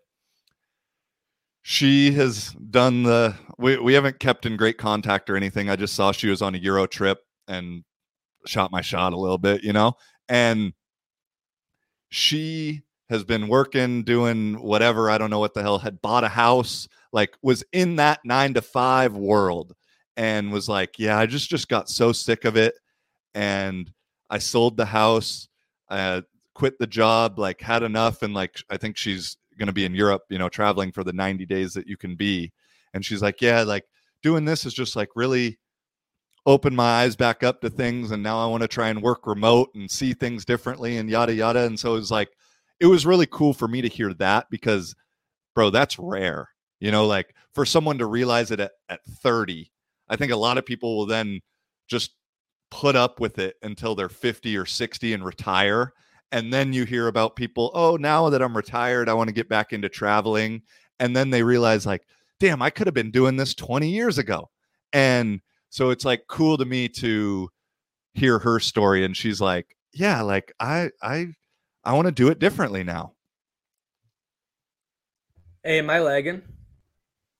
she 1.63 2.11
has 2.11 2.55
done 2.69 3.03
the 3.03 3.35
we, 3.57 3.77
we 3.77 3.93
haven't 3.93 4.19
kept 4.19 4.45
in 4.45 4.57
great 4.57 4.77
contact 4.77 5.29
or 5.29 5.35
anything 5.35 5.69
i 5.69 5.75
just 5.75 5.95
saw 5.95 6.11
she 6.11 6.29
was 6.29 6.41
on 6.41 6.55
a 6.55 6.57
euro 6.57 6.87
trip 6.87 7.19
and 7.47 7.83
shot 8.45 8.71
my 8.71 8.81
shot 8.81 9.13
a 9.13 9.19
little 9.19 9.37
bit 9.37 9.63
you 9.63 9.73
know 9.73 9.93
and 10.29 10.73
she 12.09 12.83
has 13.11 13.25
been 13.25 13.49
working, 13.49 14.03
doing 14.03 14.61
whatever. 14.61 15.09
I 15.09 15.17
don't 15.17 15.29
know 15.29 15.39
what 15.39 15.53
the 15.53 15.61
hell, 15.61 15.79
had 15.79 16.01
bought 16.01 16.23
a 16.23 16.29
house, 16.29 16.87
like 17.11 17.35
was 17.41 17.63
in 17.73 17.97
that 17.97 18.21
nine 18.23 18.53
to 18.53 18.61
five 18.61 19.13
world 19.13 19.73
and 20.15 20.51
was 20.51 20.69
like, 20.69 20.97
yeah, 20.97 21.17
I 21.17 21.25
just, 21.25 21.49
just 21.49 21.67
got 21.67 21.89
so 21.89 22.13
sick 22.13 22.45
of 22.45 22.55
it. 22.55 22.75
And 23.33 23.91
I 24.29 24.37
sold 24.37 24.77
the 24.77 24.85
house, 24.85 25.49
uh, 25.89 26.21
quit 26.55 26.79
the 26.79 26.87
job, 26.87 27.37
like 27.37 27.59
had 27.59 27.83
enough. 27.83 28.21
And 28.21 28.33
like, 28.33 28.55
I 28.69 28.77
think 28.77 28.95
she's 28.95 29.35
going 29.57 29.67
to 29.67 29.73
be 29.73 29.85
in 29.85 29.95
Europe, 29.95 30.23
you 30.29 30.37
know, 30.37 30.49
traveling 30.49 30.91
for 30.91 31.03
the 31.03 31.13
90 31.13 31.45
days 31.45 31.73
that 31.73 31.87
you 31.87 31.97
can 31.97 32.15
be. 32.15 32.51
And 32.93 33.05
she's 33.05 33.21
like, 33.21 33.41
yeah, 33.41 33.63
like 33.63 33.85
doing 34.23 34.45
this 34.45 34.65
is 34.65 34.73
just 34.73 34.95
like 34.95 35.09
really 35.15 35.57
opened 36.45 36.75
my 36.75 37.03
eyes 37.03 37.15
back 37.15 37.43
up 37.43 37.61
to 37.61 37.69
things 37.69 38.11
and 38.11 38.23
now 38.23 38.39
I 38.43 38.47
want 38.47 38.61
to 38.61 38.67
try 38.67 38.89
and 38.89 39.01
work 39.01 39.27
remote 39.27 39.69
and 39.75 39.89
see 39.89 40.13
things 40.13 40.43
differently 40.43 40.97
and 40.97 41.09
yada 41.09 41.33
yada. 41.33 41.65
And 41.65 41.79
so 41.79 41.91
it 41.91 41.99
was 41.99 42.11
like 42.11 42.29
it 42.79 42.87
was 42.87 43.05
really 43.05 43.27
cool 43.27 43.53
for 43.53 43.67
me 43.67 43.81
to 43.81 43.87
hear 43.87 44.13
that 44.15 44.47
because 44.49 44.95
bro, 45.53 45.69
that's 45.69 45.99
rare. 45.99 46.49
You 46.79 46.91
know, 46.91 47.05
like 47.05 47.35
for 47.53 47.65
someone 47.65 47.99
to 47.99 48.07
realize 48.07 48.49
it 48.49 48.59
at, 48.59 48.71
at 48.89 49.05
30, 49.05 49.71
I 50.09 50.15
think 50.15 50.31
a 50.31 50.37
lot 50.37 50.57
of 50.57 50.65
people 50.65 50.97
will 50.97 51.05
then 51.05 51.41
just 51.87 52.15
put 52.71 52.95
up 52.95 53.19
with 53.19 53.37
it 53.37 53.55
until 53.61 53.93
they're 53.93 54.09
50 54.09 54.57
or 54.57 54.65
60 54.65 55.13
and 55.13 55.23
retire. 55.23 55.93
And 56.31 56.53
then 56.53 56.71
you 56.73 56.85
hear 56.85 57.07
about 57.07 57.35
people, 57.35 57.71
oh, 57.73 57.97
now 57.97 58.29
that 58.29 58.41
I'm 58.41 58.55
retired, 58.55 59.09
I 59.09 59.13
want 59.13 59.27
to 59.27 59.33
get 59.33 59.49
back 59.49 59.73
into 59.73 59.89
traveling. 59.89 60.61
And 60.99 61.15
then 61.15 61.29
they 61.29 61.43
realize, 61.43 61.85
like, 61.85 62.03
damn, 62.39 62.61
I 62.61 62.69
could 62.69 62.87
have 62.87 62.93
been 62.93 63.11
doing 63.11 63.37
this 63.37 63.53
20 63.53 63.89
years 63.89 64.17
ago. 64.17 64.49
And 64.93 65.41
so 65.69 65.89
it's 65.89 66.05
like 66.05 66.23
cool 66.27 66.57
to 66.57 66.65
me 66.65 66.89
to 66.89 67.49
hear 68.13 68.39
her 68.39 68.59
story 68.59 69.05
and 69.05 69.15
she's 69.15 69.39
like, 69.39 69.75
yeah, 69.93 70.21
like 70.21 70.53
I 70.59 70.89
I 71.01 71.27
I 71.83 71.93
want 71.93 72.07
to 72.07 72.11
do 72.11 72.29
it 72.29 72.39
differently 72.39 72.83
now. 72.83 73.13
Hey, 75.63 75.79
am 75.79 75.89
I 75.89 75.99
lagging? 75.99 76.41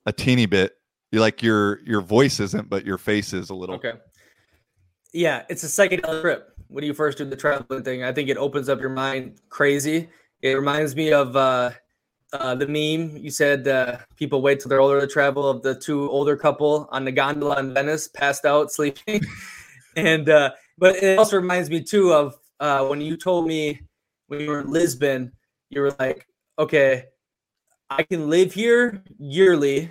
A 0.06 0.14
teeny 0.14 0.46
bit. 0.46 0.74
You 1.12 1.20
like 1.20 1.44
your 1.44 1.80
your 1.86 2.02
voice 2.02 2.40
isn't, 2.40 2.70
but 2.70 2.86
your 2.86 2.98
face 2.98 3.34
is 3.34 3.50
a 3.50 3.56
little. 3.56 3.76
Okay. 3.76 3.94
Yeah, 5.14 5.44
it's 5.50 5.64
a 5.64 5.68
psychedelic 5.68 6.22
trip. 6.22 6.51
When 6.72 6.84
do 6.84 6.88
you 6.88 6.94
first 6.94 7.18
do 7.18 7.26
the 7.26 7.36
traveling 7.36 7.84
thing, 7.84 8.04
I 8.04 8.14
think 8.14 8.30
it 8.30 8.38
opens 8.38 8.70
up 8.70 8.80
your 8.80 8.90
mind 8.90 9.42
crazy. 9.50 10.08
It 10.42 10.54
reminds 10.54 10.96
me 10.96 11.12
of 11.12 11.36
uh, 11.36 11.72
uh, 12.32 12.56
the 12.56 12.66
meme 12.66 13.18
you 13.18 13.30
said 13.30 13.68
uh, 13.68 13.98
people 14.16 14.42
wait 14.42 14.62
till 14.62 14.70
they're 14.70 14.80
older 14.80 15.02
to 15.02 15.08
travel 15.08 15.50
of 15.50 15.64
the 15.64 15.76
two 15.76 16.10
older 16.10 16.38
couple 16.38 16.88
on 16.90 17.04
the 17.04 17.12
gondola 17.12 17.60
in 17.60 17.74
Venice, 17.74 18.08
passed 18.08 18.46
out 18.46 18.72
sleeping, 18.78 19.22
and 19.98 20.30
uh, 20.30 20.52
but 20.78 20.96
it 20.96 21.20
also 21.20 21.36
reminds 21.36 21.70
me 21.70 21.84
too 21.84 22.14
of 22.14 22.38
uh, 22.62 22.86
when 22.86 23.02
you 23.02 23.18
told 23.18 23.48
me 23.48 23.82
when 24.28 24.40
you 24.40 24.50
were 24.50 24.62
in 24.62 24.72
Lisbon 24.72 25.34
you 25.72 25.82
were 25.82 25.96
like, 26.00 26.28
okay, 26.60 27.06
I 27.90 28.04
can 28.04 28.30
live 28.30 28.54
here 28.54 29.04
yearly, 29.18 29.90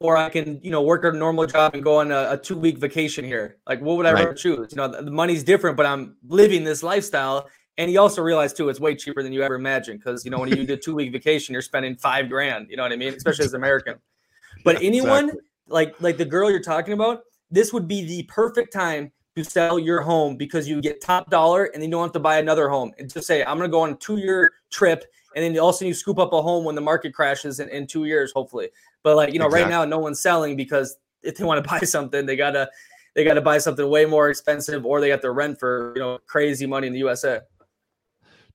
or 0.00 0.16
I 0.16 0.30
can, 0.30 0.58
you 0.62 0.70
know, 0.70 0.82
work 0.82 1.04
a 1.04 1.12
normal 1.12 1.46
job 1.46 1.74
and 1.74 1.84
go 1.84 1.98
on 1.98 2.10
a, 2.10 2.30
a 2.32 2.38
two 2.38 2.56
week 2.58 2.78
vacation 2.78 3.24
here. 3.24 3.58
Like, 3.66 3.80
what 3.82 3.96
would 3.98 4.06
I 4.06 4.12
Right. 4.12 4.24
rather 4.24 4.34
choose? 4.34 4.68
You 4.72 4.76
know, 4.76 4.88
the, 4.88 5.02
the 5.02 5.10
money's 5.10 5.44
different, 5.44 5.76
but 5.76 5.86
I'm 5.86 6.16
living 6.26 6.64
this 6.64 6.82
lifestyle. 6.82 7.48
And 7.78 7.90
you 7.90 8.00
also 8.00 8.22
realize 8.22 8.52
too, 8.52 8.68
it's 8.70 8.80
way 8.80 8.94
cheaper 8.94 9.22
than 9.22 9.32
you 9.32 9.42
ever 9.42 9.54
imagined 9.54 10.00
because 10.00 10.24
you 10.24 10.30
know 10.30 10.38
when 10.38 10.48
you 10.48 10.66
do 10.66 10.72
a 10.74 10.76
two 10.76 10.94
week 10.94 11.12
vacation, 11.12 11.52
you're 11.52 11.62
spending 11.62 11.96
five 11.96 12.28
grand. 12.28 12.68
You 12.70 12.76
know 12.76 12.82
what 12.82 12.92
I 12.92 12.96
mean? 12.96 13.14
Especially 13.14 13.44
as 13.44 13.52
an 13.52 13.60
American. 13.60 13.96
But 14.64 14.76
Yeah, 14.76 14.80
anyone 14.82 15.24
exactly. 15.26 15.40
like 15.68 15.94
like 16.00 16.16
the 16.18 16.24
girl 16.24 16.50
you're 16.50 16.60
talking 16.62 16.92
about, 16.94 17.22
this 17.50 17.72
would 17.72 17.86
be 17.88 18.04
the 18.04 18.22
perfect 18.24 18.72
time 18.72 19.12
to 19.36 19.44
sell 19.44 19.78
your 19.78 20.02
home 20.02 20.36
because 20.36 20.68
you 20.68 20.80
get 20.82 21.00
top 21.00 21.30
dollar 21.30 21.64
and 21.66 21.82
then 21.82 21.88
you 21.88 21.92
don't 21.92 22.02
have 22.02 22.12
to 22.12 22.20
buy 22.20 22.38
another 22.38 22.68
home. 22.68 22.92
And 22.98 23.10
just 23.10 23.26
say, 23.26 23.44
I'm 23.44 23.56
gonna 23.58 23.68
go 23.70 23.80
on 23.82 23.92
a 23.92 23.96
two 23.96 24.18
year 24.18 24.52
trip, 24.70 25.04
and 25.34 25.44
then 25.44 25.54
you 25.54 25.60
also 25.60 25.84
you 25.84 25.94
scoop 25.94 26.18
up 26.18 26.32
a 26.32 26.42
home 26.42 26.64
when 26.64 26.74
the 26.74 26.80
market 26.80 27.14
crashes 27.14 27.60
in, 27.60 27.68
in 27.68 27.86
two 27.86 28.04
years, 28.04 28.32
hopefully. 28.32 28.70
But 29.02 29.16
like 29.16 29.32
you 29.32 29.38
know, 29.38 29.48
right 29.48 29.68
now 29.68 29.84
no 29.84 29.98
one's 29.98 30.20
selling 30.20 30.56
because 30.56 30.96
if 31.22 31.36
they 31.36 31.44
want 31.44 31.62
to 31.62 31.68
buy 31.70 31.80
something, 31.80 32.26
they 32.26 32.36
gotta 32.36 32.68
they 33.14 33.24
gotta 33.24 33.40
buy 33.40 33.58
something 33.58 33.88
way 33.88 34.04
more 34.04 34.30
expensive 34.30 34.84
or 34.84 35.00
they 35.00 35.08
got 35.08 35.22
to 35.22 35.30
rent 35.30 35.58
for 35.58 35.92
you 35.94 36.02
know 36.02 36.18
crazy 36.26 36.66
money 36.66 36.86
in 36.86 36.92
the 36.92 36.98
USA. 37.00 37.40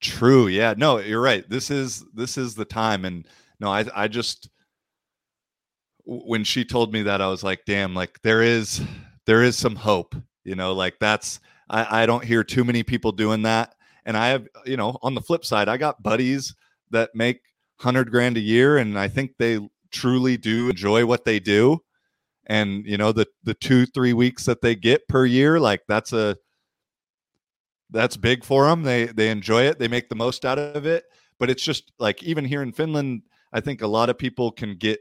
True. 0.01 0.47
Yeah. 0.47 0.73
No, 0.77 0.99
you're 0.99 1.21
right. 1.21 1.49
This 1.49 1.71
is 1.71 2.03
this 2.13 2.37
is 2.37 2.55
the 2.55 2.65
time. 2.65 3.05
And 3.05 3.27
no, 3.59 3.69
I 3.69 3.85
I 3.95 4.07
just 4.07 4.49
when 6.05 6.43
she 6.43 6.63
told 6.63 6.93
me 6.93 7.01
that, 7.03 7.21
I 7.21 7.27
was 7.27 7.43
like, 7.43 7.65
damn, 7.65 7.95
like 7.95 8.21
there 8.21 8.41
is 8.41 8.81
there 9.25 9.43
is 9.43 9.57
some 9.57 9.75
hope. 9.75 10.15
You 10.43 10.55
know, 10.55 10.73
like 10.73 10.99
that's 10.99 11.39
I, 11.69 12.03
I 12.03 12.05
don't 12.05 12.23
hear 12.23 12.43
too 12.43 12.63
many 12.63 12.83
people 12.83 13.11
doing 13.11 13.41
that. 13.43 13.75
And 14.05 14.15
I 14.15 14.27
have, 14.27 14.47
you 14.65 14.77
know, 14.77 14.99
on 15.01 15.15
the 15.15 15.21
flip 15.21 15.43
side, 15.43 15.67
I 15.67 15.77
got 15.77 16.03
buddies 16.03 16.53
that 16.91 17.15
make 17.15 17.41
hundred 17.79 18.11
grand 18.11 18.37
a 18.37 18.41
year, 18.41 18.77
and 18.77 18.97
I 18.97 19.07
think 19.07 19.33
they 19.37 19.59
truly 19.91 20.37
do 20.37 20.69
enjoy 20.69 21.05
what 21.05 21.25
they 21.25 21.39
do. 21.39 21.81
And 22.47 22.85
you 22.85 22.97
know, 22.97 23.11
the 23.11 23.27
the 23.43 23.53
two 23.53 23.85
three 23.85 24.13
weeks 24.13 24.45
that 24.45 24.61
they 24.61 24.75
get 24.75 25.07
per 25.07 25.25
year, 25.25 25.59
like 25.59 25.81
that's 25.87 26.13
a 26.13 26.37
that's 27.89 28.17
big 28.17 28.43
for 28.43 28.65
them. 28.65 28.83
They 28.83 29.05
they 29.05 29.29
enjoy 29.29 29.63
it. 29.63 29.79
They 29.79 29.87
make 29.87 30.09
the 30.09 30.15
most 30.15 30.45
out 30.45 30.59
of 30.59 30.85
it. 30.85 31.05
But 31.39 31.49
it's 31.49 31.63
just 31.63 31.91
like 31.99 32.23
even 32.23 32.45
here 32.45 32.61
in 32.61 32.71
Finland, 32.71 33.23
I 33.51 33.59
think 33.59 33.81
a 33.81 33.87
lot 33.87 34.09
of 34.09 34.17
people 34.17 34.51
can 34.51 34.75
get 34.75 34.99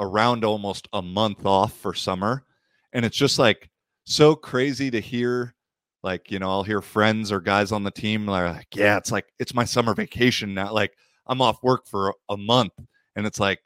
around 0.00 0.44
almost 0.44 0.88
a 0.92 1.02
month 1.02 1.44
off 1.44 1.72
for 1.76 1.94
summer, 1.94 2.44
and 2.92 3.04
it's 3.04 3.16
just 3.16 3.38
like 3.38 3.70
so 4.04 4.34
crazy 4.34 4.90
to 4.90 5.00
hear. 5.00 5.54
Like 6.02 6.30
you 6.30 6.38
know, 6.38 6.50
I'll 6.50 6.62
hear 6.62 6.80
friends 6.80 7.32
or 7.32 7.40
guys 7.40 7.72
on 7.72 7.82
the 7.82 7.90
team 7.90 8.26
like, 8.26 8.68
"Yeah, 8.74 8.96
it's 8.96 9.10
like 9.12 9.26
it's 9.38 9.54
my 9.54 9.64
summer 9.64 9.94
vacation 9.94 10.54
now. 10.54 10.72
Like 10.72 10.92
I'm 11.26 11.42
off 11.42 11.62
work 11.62 11.86
for 11.86 12.14
a 12.28 12.36
month," 12.36 12.72
and 13.16 13.26
it's 13.26 13.40
like 13.40 13.60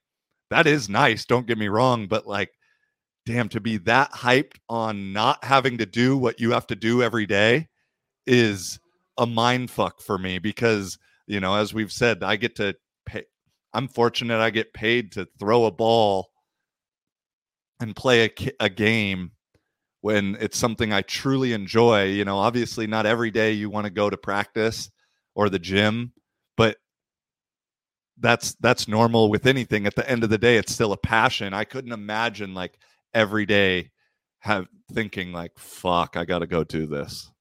that 0.51 0.67
is 0.67 0.89
nice. 0.89 1.25
Don't 1.25 1.47
get 1.47 1.59
me 1.59 1.69
wrong, 1.69 2.07
but 2.07 2.27
like 2.27 2.51
damn 3.25 3.49
to 3.49 3.61
be 3.61 3.77
that 3.79 4.11
hyped 4.13 4.57
on 4.69 5.13
not 5.13 5.43
having 5.45 5.79
to 5.79 5.87
do 5.87 6.17
what 6.17 6.41
you 6.41 6.51
have 6.51 6.67
to 6.67 6.75
do 6.75 7.03
every 7.03 7.27
day 7.27 7.69
is 8.27 8.81
a 9.19 9.27
mind 9.27 9.71
fuck 9.71 10.01
for 10.01 10.19
me 10.19 10.39
because 10.39 10.99
you 11.27 11.39
know 11.39 11.55
as 11.55 11.73
we've 11.73 11.93
said 11.93 12.23
i 12.23 12.35
get 12.35 12.57
to 12.57 12.75
pay 13.07 13.23
i'm 13.75 13.87
fortunate 13.87 14.41
i 14.41 14.51
get 14.51 14.73
paid 14.73 15.13
to 15.13 15.27
throw 15.39 15.67
a 15.67 15.71
ball 15.71 16.31
and 17.81 17.95
play 17.95 18.25
a, 18.25 18.31
a 18.61 18.69
game 18.69 19.31
when 20.03 20.37
it's 20.41 20.59
something 20.59 20.93
i 20.93 21.01
truly 21.03 21.53
enjoy 21.53 22.05
you 22.05 22.25
know 22.25 22.37
obviously 22.37 22.87
not 22.87 23.07
every 23.07 23.31
day 23.31 23.53
you 23.53 23.71
want 23.71 23.85
to 23.85 23.91
go 23.91 24.11
to 24.11 24.17
practice 24.17 24.91
or 25.35 25.49
the 25.49 25.59
gym 25.59 26.13
but 26.57 26.77
that's 28.19 28.55
that's 28.61 28.87
normal 28.87 29.31
with 29.31 29.47
anything 29.47 29.87
at 29.87 29.95
the 29.95 30.09
end 30.09 30.23
of 30.23 30.31
the 30.31 30.39
day 30.39 30.57
it's 30.57 30.73
still 30.73 30.93
a 30.93 30.97
passion 30.99 31.55
i 31.55 31.65
couldn't 31.65 31.93
imagine 31.93 32.53
like 32.53 32.79
every 33.15 33.47
day 33.47 33.91
have 34.41 34.67
thinking 34.93 35.33
like 35.33 35.53
fuck 35.57 36.17
i 36.17 36.25
gotta 36.25 36.47
go 36.47 36.63
do 36.63 36.87
this 36.87 37.33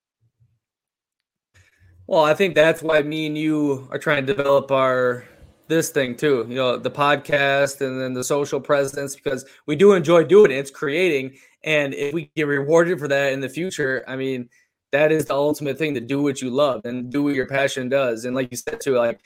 Well, 2.11 2.25
I 2.25 2.33
think 2.33 2.55
that's 2.55 2.81
why 2.81 3.01
me 3.03 3.27
and 3.27 3.37
you 3.37 3.87
are 3.89 3.97
trying 3.97 4.25
to 4.25 4.35
develop 4.35 4.69
our 4.69 5.23
this 5.69 5.91
thing 5.91 6.17
too. 6.17 6.45
You 6.49 6.55
know, 6.55 6.77
the 6.77 6.91
podcast 6.91 7.79
and 7.79 8.01
then 8.01 8.13
the 8.13 8.23
social 8.25 8.59
presence 8.59 9.15
because 9.15 9.45
we 9.65 9.77
do 9.77 9.93
enjoy 9.93 10.25
doing 10.25 10.51
it. 10.51 10.55
It's 10.55 10.71
creating, 10.71 11.37
and 11.63 11.93
if 11.93 12.13
we 12.13 12.31
get 12.35 12.47
rewarded 12.47 12.99
for 12.99 13.07
that 13.07 13.33
in 13.33 13.39
the 13.39 13.49
future, 13.49 14.03
I 14.07 14.15
mean, 14.15 14.49
that 14.91 15.11
is 15.11 15.25
the 15.25 15.35
ultimate 15.35 15.77
thing 15.77 15.93
to 15.93 16.01
do 16.01 16.21
what 16.21 16.41
you 16.41 16.49
love 16.49 16.85
and 16.85 17.11
do 17.11 17.23
what 17.23 17.35
your 17.35 17.47
passion 17.47 17.89
does. 17.89 18.25
And 18.25 18.35
like 18.35 18.49
you 18.51 18.57
said 18.57 18.81
too, 18.81 18.95
like 18.95 19.21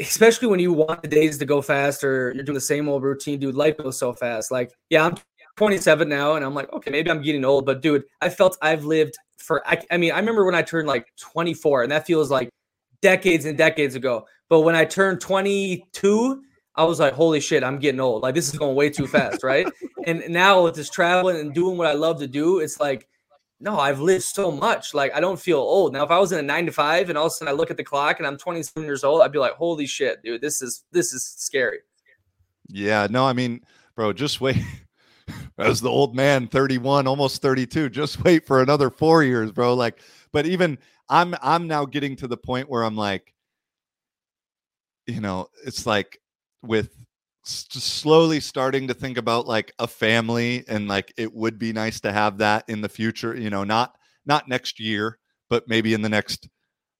especially 0.00 0.48
when 0.48 0.60
you 0.60 0.72
want 0.72 1.02
the 1.02 1.08
days 1.08 1.38
to 1.38 1.44
go 1.44 1.62
faster, 1.62 2.32
you're 2.34 2.44
doing 2.44 2.54
the 2.54 2.60
same 2.60 2.88
old 2.88 3.02
routine, 3.02 3.38
dude. 3.38 3.54
Life 3.54 3.78
goes 3.78 3.98
so 3.98 4.12
fast. 4.12 4.50
Like, 4.50 4.72
yeah, 4.90 5.04
I'm 5.06 5.16
27 5.56 6.08
now, 6.08 6.34
and 6.34 6.44
I'm 6.44 6.54
like, 6.54 6.72
okay, 6.72 6.90
maybe 6.90 7.10
I'm 7.10 7.22
getting 7.22 7.44
old, 7.44 7.66
but 7.66 7.80
dude, 7.80 8.04
I 8.20 8.28
felt 8.28 8.58
I've 8.60 8.84
lived 8.84 9.14
for. 9.38 9.66
I, 9.66 9.80
I 9.90 9.96
mean, 9.96 10.12
I 10.12 10.18
remember 10.18 10.44
when 10.44 10.54
I 10.54 10.62
turned 10.62 10.88
like 10.88 11.06
24, 11.20 11.84
and 11.84 11.92
that 11.92 12.06
feels 12.06 12.30
like 12.30 12.50
decades 13.02 13.44
and 13.44 13.56
decades 13.56 13.94
ago. 13.94 14.26
But 14.48 14.60
when 14.60 14.74
I 14.74 14.84
turned 14.84 15.20
22, 15.20 16.42
I 16.76 16.84
was 16.84 16.98
like, 16.98 17.12
holy 17.12 17.40
shit, 17.40 17.62
I'm 17.62 17.78
getting 17.78 18.00
old. 18.00 18.22
Like 18.22 18.34
this 18.34 18.52
is 18.52 18.58
going 18.58 18.74
way 18.74 18.90
too 18.90 19.06
fast, 19.06 19.42
right? 19.42 19.66
and 20.06 20.24
now 20.28 20.64
with 20.64 20.74
this 20.74 20.90
traveling 20.90 21.38
and 21.38 21.54
doing 21.54 21.78
what 21.78 21.86
I 21.86 21.92
love 21.92 22.18
to 22.20 22.26
do, 22.26 22.58
it's 22.58 22.80
like, 22.80 23.08
no, 23.60 23.78
I've 23.78 24.00
lived 24.00 24.24
so 24.24 24.50
much. 24.50 24.92
Like 24.92 25.14
I 25.14 25.20
don't 25.20 25.38
feel 25.38 25.58
old. 25.58 25.92
Now, 25.92 26.04
if 26.04 26.10
I 26.10 26.18
was 26.18 26.32
in 26.32 26.38
a 26.38 26.42
nine 26.42 26.66
to 26.66 26.72
five 26.72 27.08
and 27.08 27.16
all 27.16 27.26
of 27.26 27.30
a 27.32 27.34
sudden 27.34 27.52
I 27.52 27.56
look 27.56 27.70
at 27.70 27.76
the 27.76 27.84
clock 27.84 28.18
and 28.18 28.26
I'm 28.26 28.36
27 28.36 28.82
years 28.82 29.04
old, 29.04 29.22
I'd 29.22 29.32
be 29.32 29.38
like, 29.38 29.54
holy 29.54 29.86
shit, 29.86 30.22
dude, 30.22 30.40
this 30.40 30.60
is 30.62 30.84
this 30.90 31.12
is 31.12 31.24
scary. 31.24 31.78
Yeah, 32.68 33.06
no, 33.08 33.26
I 33.26 33.32
mean, 33.32 33.60
bro, 33.94 34.12
just 34.12 34.40
wait. 34.40 34.56
As 35.56 35.80
the 35.80 35.88
old 35.88 36.14
man, 36.16 36.48
31, 36.48 37.06
almost 37.06 37.40
32, 37.40 37.88
just 37.88 38.22
wait 38.24 38.44
for 38.46 38.60
another 38.60 38.90
four 38.90 39.22
years, 39.22 39.52
bro. 39.52 39.72
Like, 39.74 40.00
but 40.32 40.46
even 40.46 40.76
I'm 41.08 41.34
I'm 41.40 41.68
now 41.68 41.84
getting 41.84 42.16
to 42.16 42.26
the 42.26 42.36
point 42.36 42.68
where 42.68 42.82
I'm 42.82 42.96
like, 42.96 43.32
you 45.06 45.20
know, 45.20 45.48
it's 45.64 45.86
like 45.86 46.20
with 46.64 46.90
slowly 47.44 48.40
starting 48.40 48.88
to 48.88 48.94
think 48.94 49.18
about 49.18 49.46
like 49.46 49.72
a 49.78 49.86
family 49.86 50.64
and 50.66 50.88
like 50.88 51.12
it 51.16 51.32
would 51.34 51.58
be 51.58 51.72
nice 51.72 52.00
to 52.00 52.12
have 52.12 52.38
that 52.38 52.64
in 52.68 52.80
the 52.80 52.88
future, 52.88 53.36
you 53.36 53.50
know, 53.50 53.64
not 53.64 53.96
not 54.26 54.48
next 54.48 54.80
year, 54.80 55.18
but 55.50 55.68
maybe 55.68 55.92
in 55.92 56.02
the 56.02 56.08
next 56.08 56.48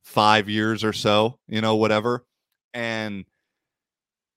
five 0.05 0.49
years 0.49 0.85
or 0.85 0.93
so, 0.93 1.39
you 1.49 1.61
know, 1.61 1.77
whatever. 1.77 2.27
And 2.75 3.25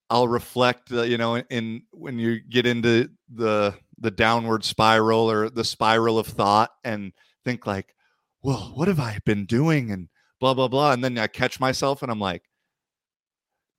I'll 0.10 0.28
reflect, 0.28 0.92
uh, 0.92 1.02
you 1.02 1.18
know, 1.18 1.36
in, 1.36 1.46
in 1.50 1.82
when 1.92 2.18
you 2.18 2.40
get 2.40 2.66
into 2.66 3.10
the 3.34 3.76
the 4.00 4.12
downward 4.12 4.64
spiral 4.64 5.30
or 5.30 5.50
the 5.50 5.66
spiral 5.66 6.20
of 6.20 6.28
thought 6.28 6.72
and 6.84 7.12
think 7.44 7.68
like, 7.68 7.94
well, 8.42 8.72
what 8.76 8.88
have 8.88 9.00
I 9.00 9.20
been 9.26 9.46
doing 9.46 9.92
and 9.92 10.08
blah 10.40 10.54
blah 10.54 10.70
blah, 10.70 10.94
and 10.94 11.04
then 11.04 11.18
I 11.18 11.28
catch 11.28 11.60
myself 11.60 12.02
and 12.02 12.12
I'm 12.12 12.20
like, 12.20 12.44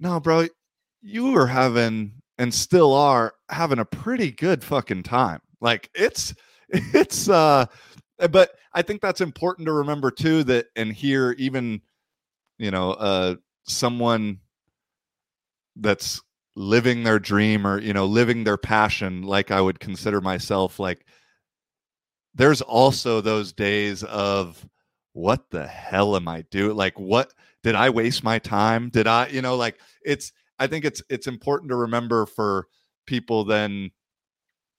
no, 0.00 0.20
bro, 0.20 0.46
you 1.02 1.32
were 1.32 1.46
having 1.46 2.12
and 2.38 2.52
still 2.52 2.94
are 2.94 3.34
having 3.50 3.78
a 3.78 3.84
pretty 3.84 4.30
good 4.30 4.62
fucking 4.62 5.02
time. 5.02 5.40
Like 5.60 5.90
it's 5.94 6.34
it's 6.68 7.28
uh 7.28 7.66
but 8.30 8.50
I 8.72 8.82
think 8.82 9.00
that's 9.00 9.20
important 9.20 9.66
to 9.66 9.72
remember 9.72 10.10
too 10.10 10.44
that 10.44 10.66
and 10.76 10.92
here 10.92 11.34
even 11.38 11.80
you 12.58 12.70
know 12.70 12.92
uh 12.92 13.36
someone 13.66 14.38
that's 15.76 16.20
living 16.56 17.04
their 17.04 17.18
dream 17.18 17.66
or 17.66 17.80
you 17.80 17.92
know 17.92 18.06
living 18.06 18.44
their 18.44 18.56
passion 18.56 19.22
like 19.22 19.50
I 19.50 19.60
would 19.60 19.78
consider 19.78 20.20
myself 20.20 20.80
like 20.80 21.04
there's 22.34 22.60
also 22.60 23.20
those 23.20 23.52
days 23.52 24.02
of 24.04 24.66
what 25.12 25.50
the 25.50 25.66
hell 25.66 26.16
am 26.16 26.26
I 26.26 26.42
doing 26.50 26.76
like 26.76 26.98
what 26.98 27.32
did 27.62 27.76
I 27.76 27.90
waste 27.90 28.24
my 28.24 28.40
time 28.40 28.90
did 28.90 29.06
I 29.06 29.28
you 29.28 29.40
know 29.40 29.56
like 29.56 29.78
it's 30.04 30.32
I 30.58 30.66
think 30.66 30.84
it's 30.84 31.02
it's 31.08 31.26
important 31.26 31.70
to 31.70 31.76
remember 31.76 32.26
for 32.26 32.66
people 33.06 33.44
then 33.44 33.90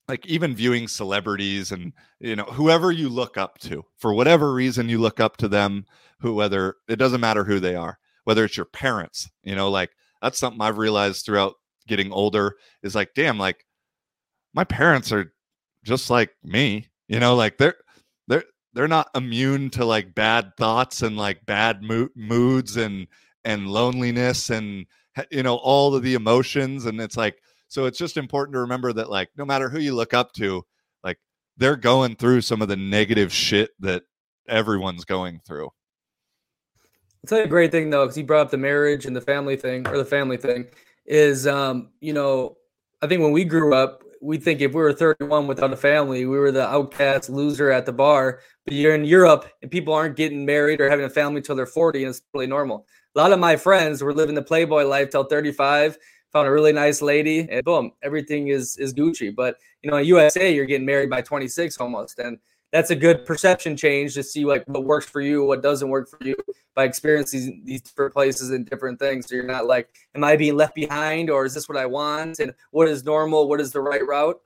like 0.08 0.26
even 0.26 0.56
viewing 0.56 0.88
celebrities 0.88 1.72
and 1.72 1.94
you 2.20 2.36
know 2.36 2.44
whoever 2.44 2.92
you 2.92 3.10
look 3.10 3.38
up 3.38 3.60
to 3.60 3.86
for 3.98 4.14
whatever 4.14 4.54
reason 4.54 4.90
you 4.90 4.98
look 5.00 5.20
up 5.20 5.38
to 5.38 5.48
them 5.48 5.86
who 6.20 6.34
whether 6.34 6.76
it 6.88 6.98
doesn't 6.98 7.22
matter 7.22 7.44
who 7.44 7.60
they 7.60 7.76
are 7.76 7.98
whether 8.24 8.44
it's 8.44 8.58
your 8.58 8.66
parents 8.66 9.30
you 9.44 9.56
know 9.56 9.70
like 9.70 9.92
that's 10.22 10.40
something 10.40 10.62
i've 10.62 10.78
realized 10.80 11.26
throughout 11.26 11.56
getting 11.88 12.12
older 12.12 12.56
is 12.84 12.96
like 12.96 13.10
damn 13.16 13.38
like 13.38 13.66
my 14.54 14.64
parents 14.64 15.12
are 15.12 15.32
just 15.84 16.10
like 16.10 16.32
me 16.44 16.88
you 17.08 17.20
know 17.20 17.36
like 17.36 17.58
they're 17.58 17.76
they're 18.28 18.44
they're 18.74 18.88
not 18.88 19.10
immune 19.16 19.70
to 19.70 19.86
like 19.86 20.16
bad 20.16 20.52
thoughts 20.58 21.02
and 21.02 21.18
like 21.18 21.46
bad 21.46 21.82
mo- 21.84 22.10
moods 22.16 22.78
and 22.78 23.08
and 23.44 23.68
loneliness 23.68 24.50
and 24.50 24.86
you 25.32 25.44
know 25.44 25.56
all 25.56 25.96
of 25.96 26.04
the 26.04 26.14
emotions 26.14 26.86
and 26.86 27.00
it's 27.00 27.18
like 27.18 27.38
so 27.68 27.86
it's 27.86 27.98
just 27.98 28.18
important 28.18 28.54
to 28.54 28.60
remember 28.60 28.94
that 28.94 29.10
like 29.10 29.30
no 29.38 29.46
matter 29.46 29.70
who 29.70 29.80
you 29.80 29.96
look 29.96 30.14
up 30.14 30.32
to 30.34 30.64
like 31.04 31.18
they're 31.58 31.76
going 31.76 32.16
through 32.16 32.42
some 32.42 32.62
of 32.62 32.68
the 32.68 32.76
negative 32.76 33.32
shit 33.32 33.72
that 33.80 34.04
everyone's 34.48 35.06
going 35.06 35.40
through 35.46 35.70
you 37.32 37.38
a 37.38 37.48
great 37.48 37.72
thing 37.72 37.90
though, 37.90 38.06
because 38.06 38.16
he 38.16 38.24
brought 38.24 38.42
up 38.42 38.52
the 38.52 38.58
marriage 38.58 39.06
and 39.06 39.16
the 39.16 39.22
family 39.22 39.56
thing 39.56 39.88
or 39.88 39.98
the 39.98 40.06
family 40.06 40.38
thing 40.38 40.68
is, 41.06 41.48
um, 41.48 41.90
you 42.02 42.14
know, 42.14 42.58
I 43.02 43.08
think 43.08 43.22
when 43.22 43.32
we 43.32 43.44
grew 43.44 43.74
up, 43.74 44.04
we 44.22 44.38
think 44.38 44.60
if 44.62 44.74
we 44.74 44.82
were 44.82 44.92
31 44.92 45.48
without 45.48 45.72
a 45.72 45.78
family, 45.78 46.26
we 46.26 46.38
were 46.38 46.52
the 46.52 46.68
outcast 46.68 47.30
loser 47.30 47.72
at 47.72 47.86
the 47.86 47.94
bar. 47.94 48.42
But 48.66 48.74
you're 48.74 48.96
in 48.96 49.06
Europe 49.06 49.50
and 49.62 49.72
people 49.72 49.94
aren't 49.94 50.18
getting 50.18 50.46
married 50.46 50.82
or 50.82 50.90
having 50.90 51.06
a 51.06 51.10
family 51.10 51.38
until 51.38 51.56
they're 51.56 51.66
40, 51.66 52.04
and 52.04 52.10
it's 52.10 52.22
really 52.34 52.48
normal. 52.48 52.86
A 53.16 53.20
lot 53.20 53.32
of 53.32 53.40
my 53.40 53.56
friends 53.56 54.04
were 54.04 54.14
living 54.14 54.36
the 54.36 54.42
Playboy 54.42 54.84
life 54.84 55.10
till 55.10 55.24
35, 55.24 55.98
found 56.32 56.48
a 56.48 56.52
really 56.52 56.74
nice 56.74 57.02
lady, 57.02 57.48
and 57.50 57.64
boom, 57.64 57.92
everything 58.04 58.50
is 58.50 58.78
is 58.78 58.94
Gucci. 58.94 59.36
But 59.36 59.58
you 59.82 59.90
know, 59.90 59.98
in 59.98 60.06
USA, 60.06 60.54
you're 60.54 60.66
getting 60.66 60.86
married 60.86 61.10
by 61.10 61.22
26 61.22 61.80
almost, 61.80 62.20
and 62.20 62.38
that's 62.72 62.92
a 62.92 62.96
good 62.96 63.26
perception 63.26 63.76
change 63.76 64.14
to 64.14 64.24
see 64.24 64.46
like 64.46 64.64
what 64.68 64.84
works 64.84 65.08
for 65.08 65.22
you, 65.22 65.44
what 65.44 65.64
doesn't 65.64 65.90
work 65.90 66.08
for 66.08 66.20
you 66.22 66.36
by 66.76 66.84
experiencing 66.84 67.62
these 67.66 67.82
different 67.82 68.14
places 68.14 68.52
and 68.52 68.70
different 68.70 69.00
things. 69.00 69.28
So 69.28 69.36
you're 69.36 69.44
not 69.44 69.66
like, 69.66 69.90
am 70.16 70.24
I 70.24 70.36
being 70.36 70.56
left 70.56 70.76
behind 70.76 71.30
or 71.30 71.46
is 71.46 71.54
this 71.54 71.68
what 71.68 71.78
I 71.78 71.86
want? 71.86 72.40
And 72.40 72.54
what 72.72 72.88
is 72.88 73.04
normal? 73.04 73.50
What 73.50 73.60
is 73.60 73.72
the 73.72 73.82
right 73.82 74.06
route? 74.06 74.40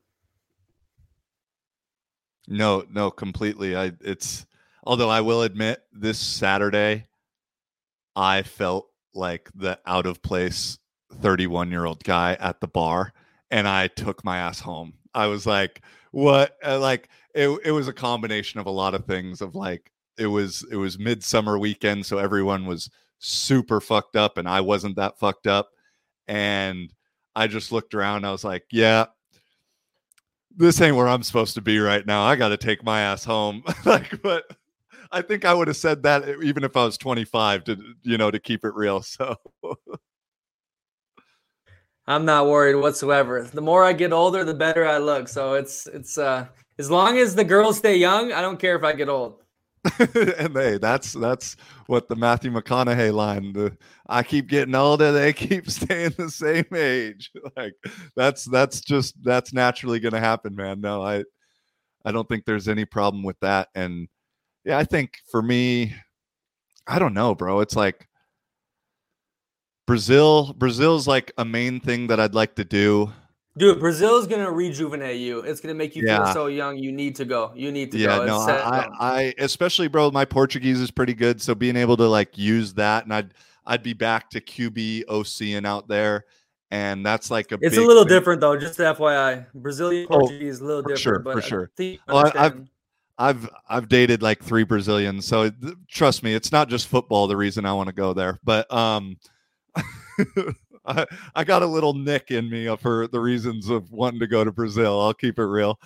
No, 2.48 2.85
no, 2.90 3.11
completely. 3.11 3.76
I 3.76 3.91
it's 4.02 4.45
although 4.85 5.10
I 5.10 5.22
will 5.22 5.44
admit 5.44 5.84
this 5.91 6.19
Saturday 6.19 7.06
I 8.15 8.44
felt 8.44 8.90
like 9.14 9.49
the 9.56 9.80
out 9.85 10.06
of 10.06 10.22
place 10.22 10.77
31 11.22 11.72
year 11.72 11.85
old 11.85 12.03
guy 12.03 12.35
at 12.40 12.60
the 12.60 12.68
bar 12.68 13.14
and 13.52 13.68
I 13.68 13.88
took 13.88 14.23
my 14.23 14.38
ass 14.38 14.60
home. 14.60 14.94
I 15.14 15.27
was 15.27 15.45
like, 15.45 15.81
what? 16.11 16.57
Uh, 16.65 16.80
like, 16.80 17.10
it, 17.35 17.49
it 17.64 17.72
was 17.72 17.88
a 17.88 17.94
combination 17.94 18.60
of 18.60 18.65
a 18.65 18.72
lot 18.72 18.95
of 18.95 19.06
things 19.06 19.41
of 19.41 19.56
like, 19.56 19.91
it 20.18 20.27
was, 20.27 20.65
it 20.72 20.76
was 20.76 20.99
midsummer 20.99 21.57
weekend. 21.57 22.06
So 22.06 22.18
everyone 22.18 22.65
was 22.65 22.90
super 23.19 23.80
fucked 23.80 24.15
up 24.15 24.38
and 24.38 24.48
I 24.48 24.61
wasn't 24.61 24.95
that 24.95 25.19
fucked 25.19 25.48
up. 25.48 25.69
And 26.27 26.94
I 27.35 27.48
just 27.48 27.72
looked 27.72 27.94
around. 27.94 28.26
I 28.26 28.31
was 28.31 28.44
like, 28.44 28.64
yeah, 28.72 29.06
this 30.56 30.80
ain't 30.81 30.95
where 30.95 31.07
I'm 31.07 31.23
supposed 31.23 31.56
to 31.56 31.61
be 31.61 31.80
right 31.80 32.06
now. 32.06 32.23
I 32.23 32.35
got 32.35 32.49
to 32.49 32.57
take 32.57 32.84
my 32.84 33.02
ass 33.02 33.23
home. 33.23 33.64
like, 33.85 34.22
but 34.22 34.45
I 35.14 35.22
think 35.22 35.45
I 35.45 35.53
would 35.53 35.68
have 35.68 35.77
said 35.77 36.03
that 36.03 36.27
even 36.41 36.64
if 36.64 36.76
I 36.76 36.85
was 36.85 36.98
25 36.98 37.64
to, 37.65 37.77
you 38.02 38.18
know, 38.18 38.31
to 38.31 38.40
keep 38.40 38.65
it 38.65 38.73
real. 38.73 39.02
So 39.02 39.35
I'm 42.07 42.26
not 42.26 42.48
worried 42.48 42.76
whatsoever. 42.76 43.44
The 43.44 43.61
more 43.61 43.84
I 43.84 43.94
get 43.94 44.11
older, 44.11 44.44
the 44.44 44.53
better 44.53 44.85
I 44.85 44.98
look. 44.98 45.27
So 45.27 45.53
it's, 45.53 45.88
it's, 45.88 46.18
uh, 46.18 46.48
as 46.80 46.90
long 46.90 47.18
as 47.18 47.35
the 47.35 47.44
girls 47.44 47.77
stay 47.77 47.95
young, 47.95 48.34
I 48.34 48.41
don't 48.41 48.60
care 48.60 48.76
if 48.76 48.84
I 48.84 48.94
get 48.94 49.07
old. 49.07 49.44
and 49.99 50.56
hey, 50.56 50.77
that's 50.77 51.11
that's 51.11 51.57
what 51.88 52.07
the 52.07 52.15
Matthew 52.15 52.49
McConaughey 52.52 53.14
line. 53.14 53.52
The 53.52 53.77
I 54.07 54.23
keep 54.23 54.48
getting 54.48 54.76
older, 54.76 55.11
they 55.11 55.34
keep 55.34 55.69
staying 55.69 56.14
the 56.18 56.30
same 56.30 56.65
age. 56.73 57.31
Like 57.57 57.73
that's 58.15 58.45
that's 58.45 58.80
just 58.80 59.22
that's 59.23 59.53
naturally 59.53 59.99
going 59.99 60.14
to 60.14 60.19
happen, 60.19 60.56
man. 60.56 60.80
No, 60.80 61.03
I 61.03 61.26
I 62.06 62.11
don't 62.11 62.27
think 62.27 62.45
there's 62.45 62.69
any 62.69 62.85
problem 62.85 63.23
with 63.23 63.40
that. 63.41 63.68
And 63.76 64.07
yeah, 64.65 64.77
I 64.77 64.84
think 64.84 65.19
for 65.30 65.41
me, 65.41 65.94
I 66.88 66.99
don't 66.99 67.14
know, 67.14 67.35
bro. 67.35 67.60
It's 67.60 67.76
like 67.76 68.07
Brazil. 69.88 70.53
Brazil's 70.53 71.07
like 71.07 71.31
a 71.38 71.45
main 71.45 71.80
thing 71.80 72.07
that 72.07 72.19
I'd 72.19 72.35
like 72.35 72.56
to 72.56 72.64
do. 72.64 73.11
Dude, 73.56 73.80
Brazil's 73.80 74.26
gonna 74.26 74.52
rejuvenate 74.52 75.19
you. 75.19 75.40
It's 75.40 75.61
gonna 75.61 75.76
make 75.76 75.95
you 75.95 76.03
yeah. 76.06 76.26
feel 76.26 76.34
so 76.34 76.48
young. 76.48 76.77
You 76.77 76.91
need 76.91 77.15
to 77.18 77.26
go. 77.26 77.52
You 77.56 77.72
need 77.72 77.91
to 77.91 77.99
yeah, 77.99 78.18
go. 78.18 78.26
no, 78.26 78.38
I, 78.40 78.88
I, 78.99 79.34
especially, 79.38 79.88
bro. 79.88 80.10
My 80.10 80.26
Portuguese 80.26 80.80
is 80.80 80.90
pretty 80.90 81.14
good, 81.14 81.40
so 81.40 81.53
being 81.53 81.76
able 81.76 81.95
to 81.98 82.07
like 82.07 82.35
use 82.35 82.73
that, 82.76 83.03
and 83.03 83.14
I'd, 83.14 83.34
I'd 83.65 83.84
be 83.84 83.94
back 83.94 84.31
to 84.31 84.41
QB 84.41 85.06
OCing 85.06 85.68
out 85.68 85.88
there, 85.88 86.26
and 86.72 87.06
that's 87.06 87.30
like 87.30 87.52
a. 87.52 87.60
It's 87.61 87.77
a 87.77 87.81
little 87.81 88.03
thing. 88.03 88.18
different 88.18 88.41
though. 88.41 88.57
Just 88.57 88.80
FYI, 88.80 89.45
Brazilian 89.53 90.07
oh, 90.10 90.22
Portuguese 90.22 90.41
oh, 90.41 90.48
is 90.48 90.60
a 90.61 90.65
little 90.65 90.81
different. 90.81 90.99
Sure, 90.99 91.19
but 91.19 91.35
for 91.35 91.41
sure. 91.41 91.72
Well, 92.07 92.31
I've, 92.35 92.68
I've, 93.18 93.49
I've 93.69 93.90
dated 93.90 94.22
like 94.22 94.44
three 94.44 94.64
Brazilians, 94.64 95.26
so 95.26 95.52
trust 95.90 96.23
me, 96.23 96.34
it's 96.34 96.52
not 96.52 96.69
just 96.69 96.88
football. 96.88 97.27
The 97.27 97.38
reason 97.38 97.65
I 97.65 97.73
want 97.73 97.88
to 97.88 97.94
go 97.94 98.14
there, 98.14 98.40
but 98.44 98.72
um. 98.73 99.18
I, 100.85 101.06
I 101.34 101.44
got 101.44 101.61
a 101.61 101.68
little 101.68 101.94
nick 101.94 102.30
in 102.30 102.49
me 102.49 102.73
for 102.76 103.07
the 103.07 103.19
reasons 103.19 103.69
of 103.69 103.91
wanting 103.91 104.19
to 104.19 104.27
go 104.27 104.44
to 104.44 104.52
Brazil. 104.52 104.99
I'll 104.99 105.14
keep 105.14 105.40
it 105.40 105.45
real. 105.45 105.80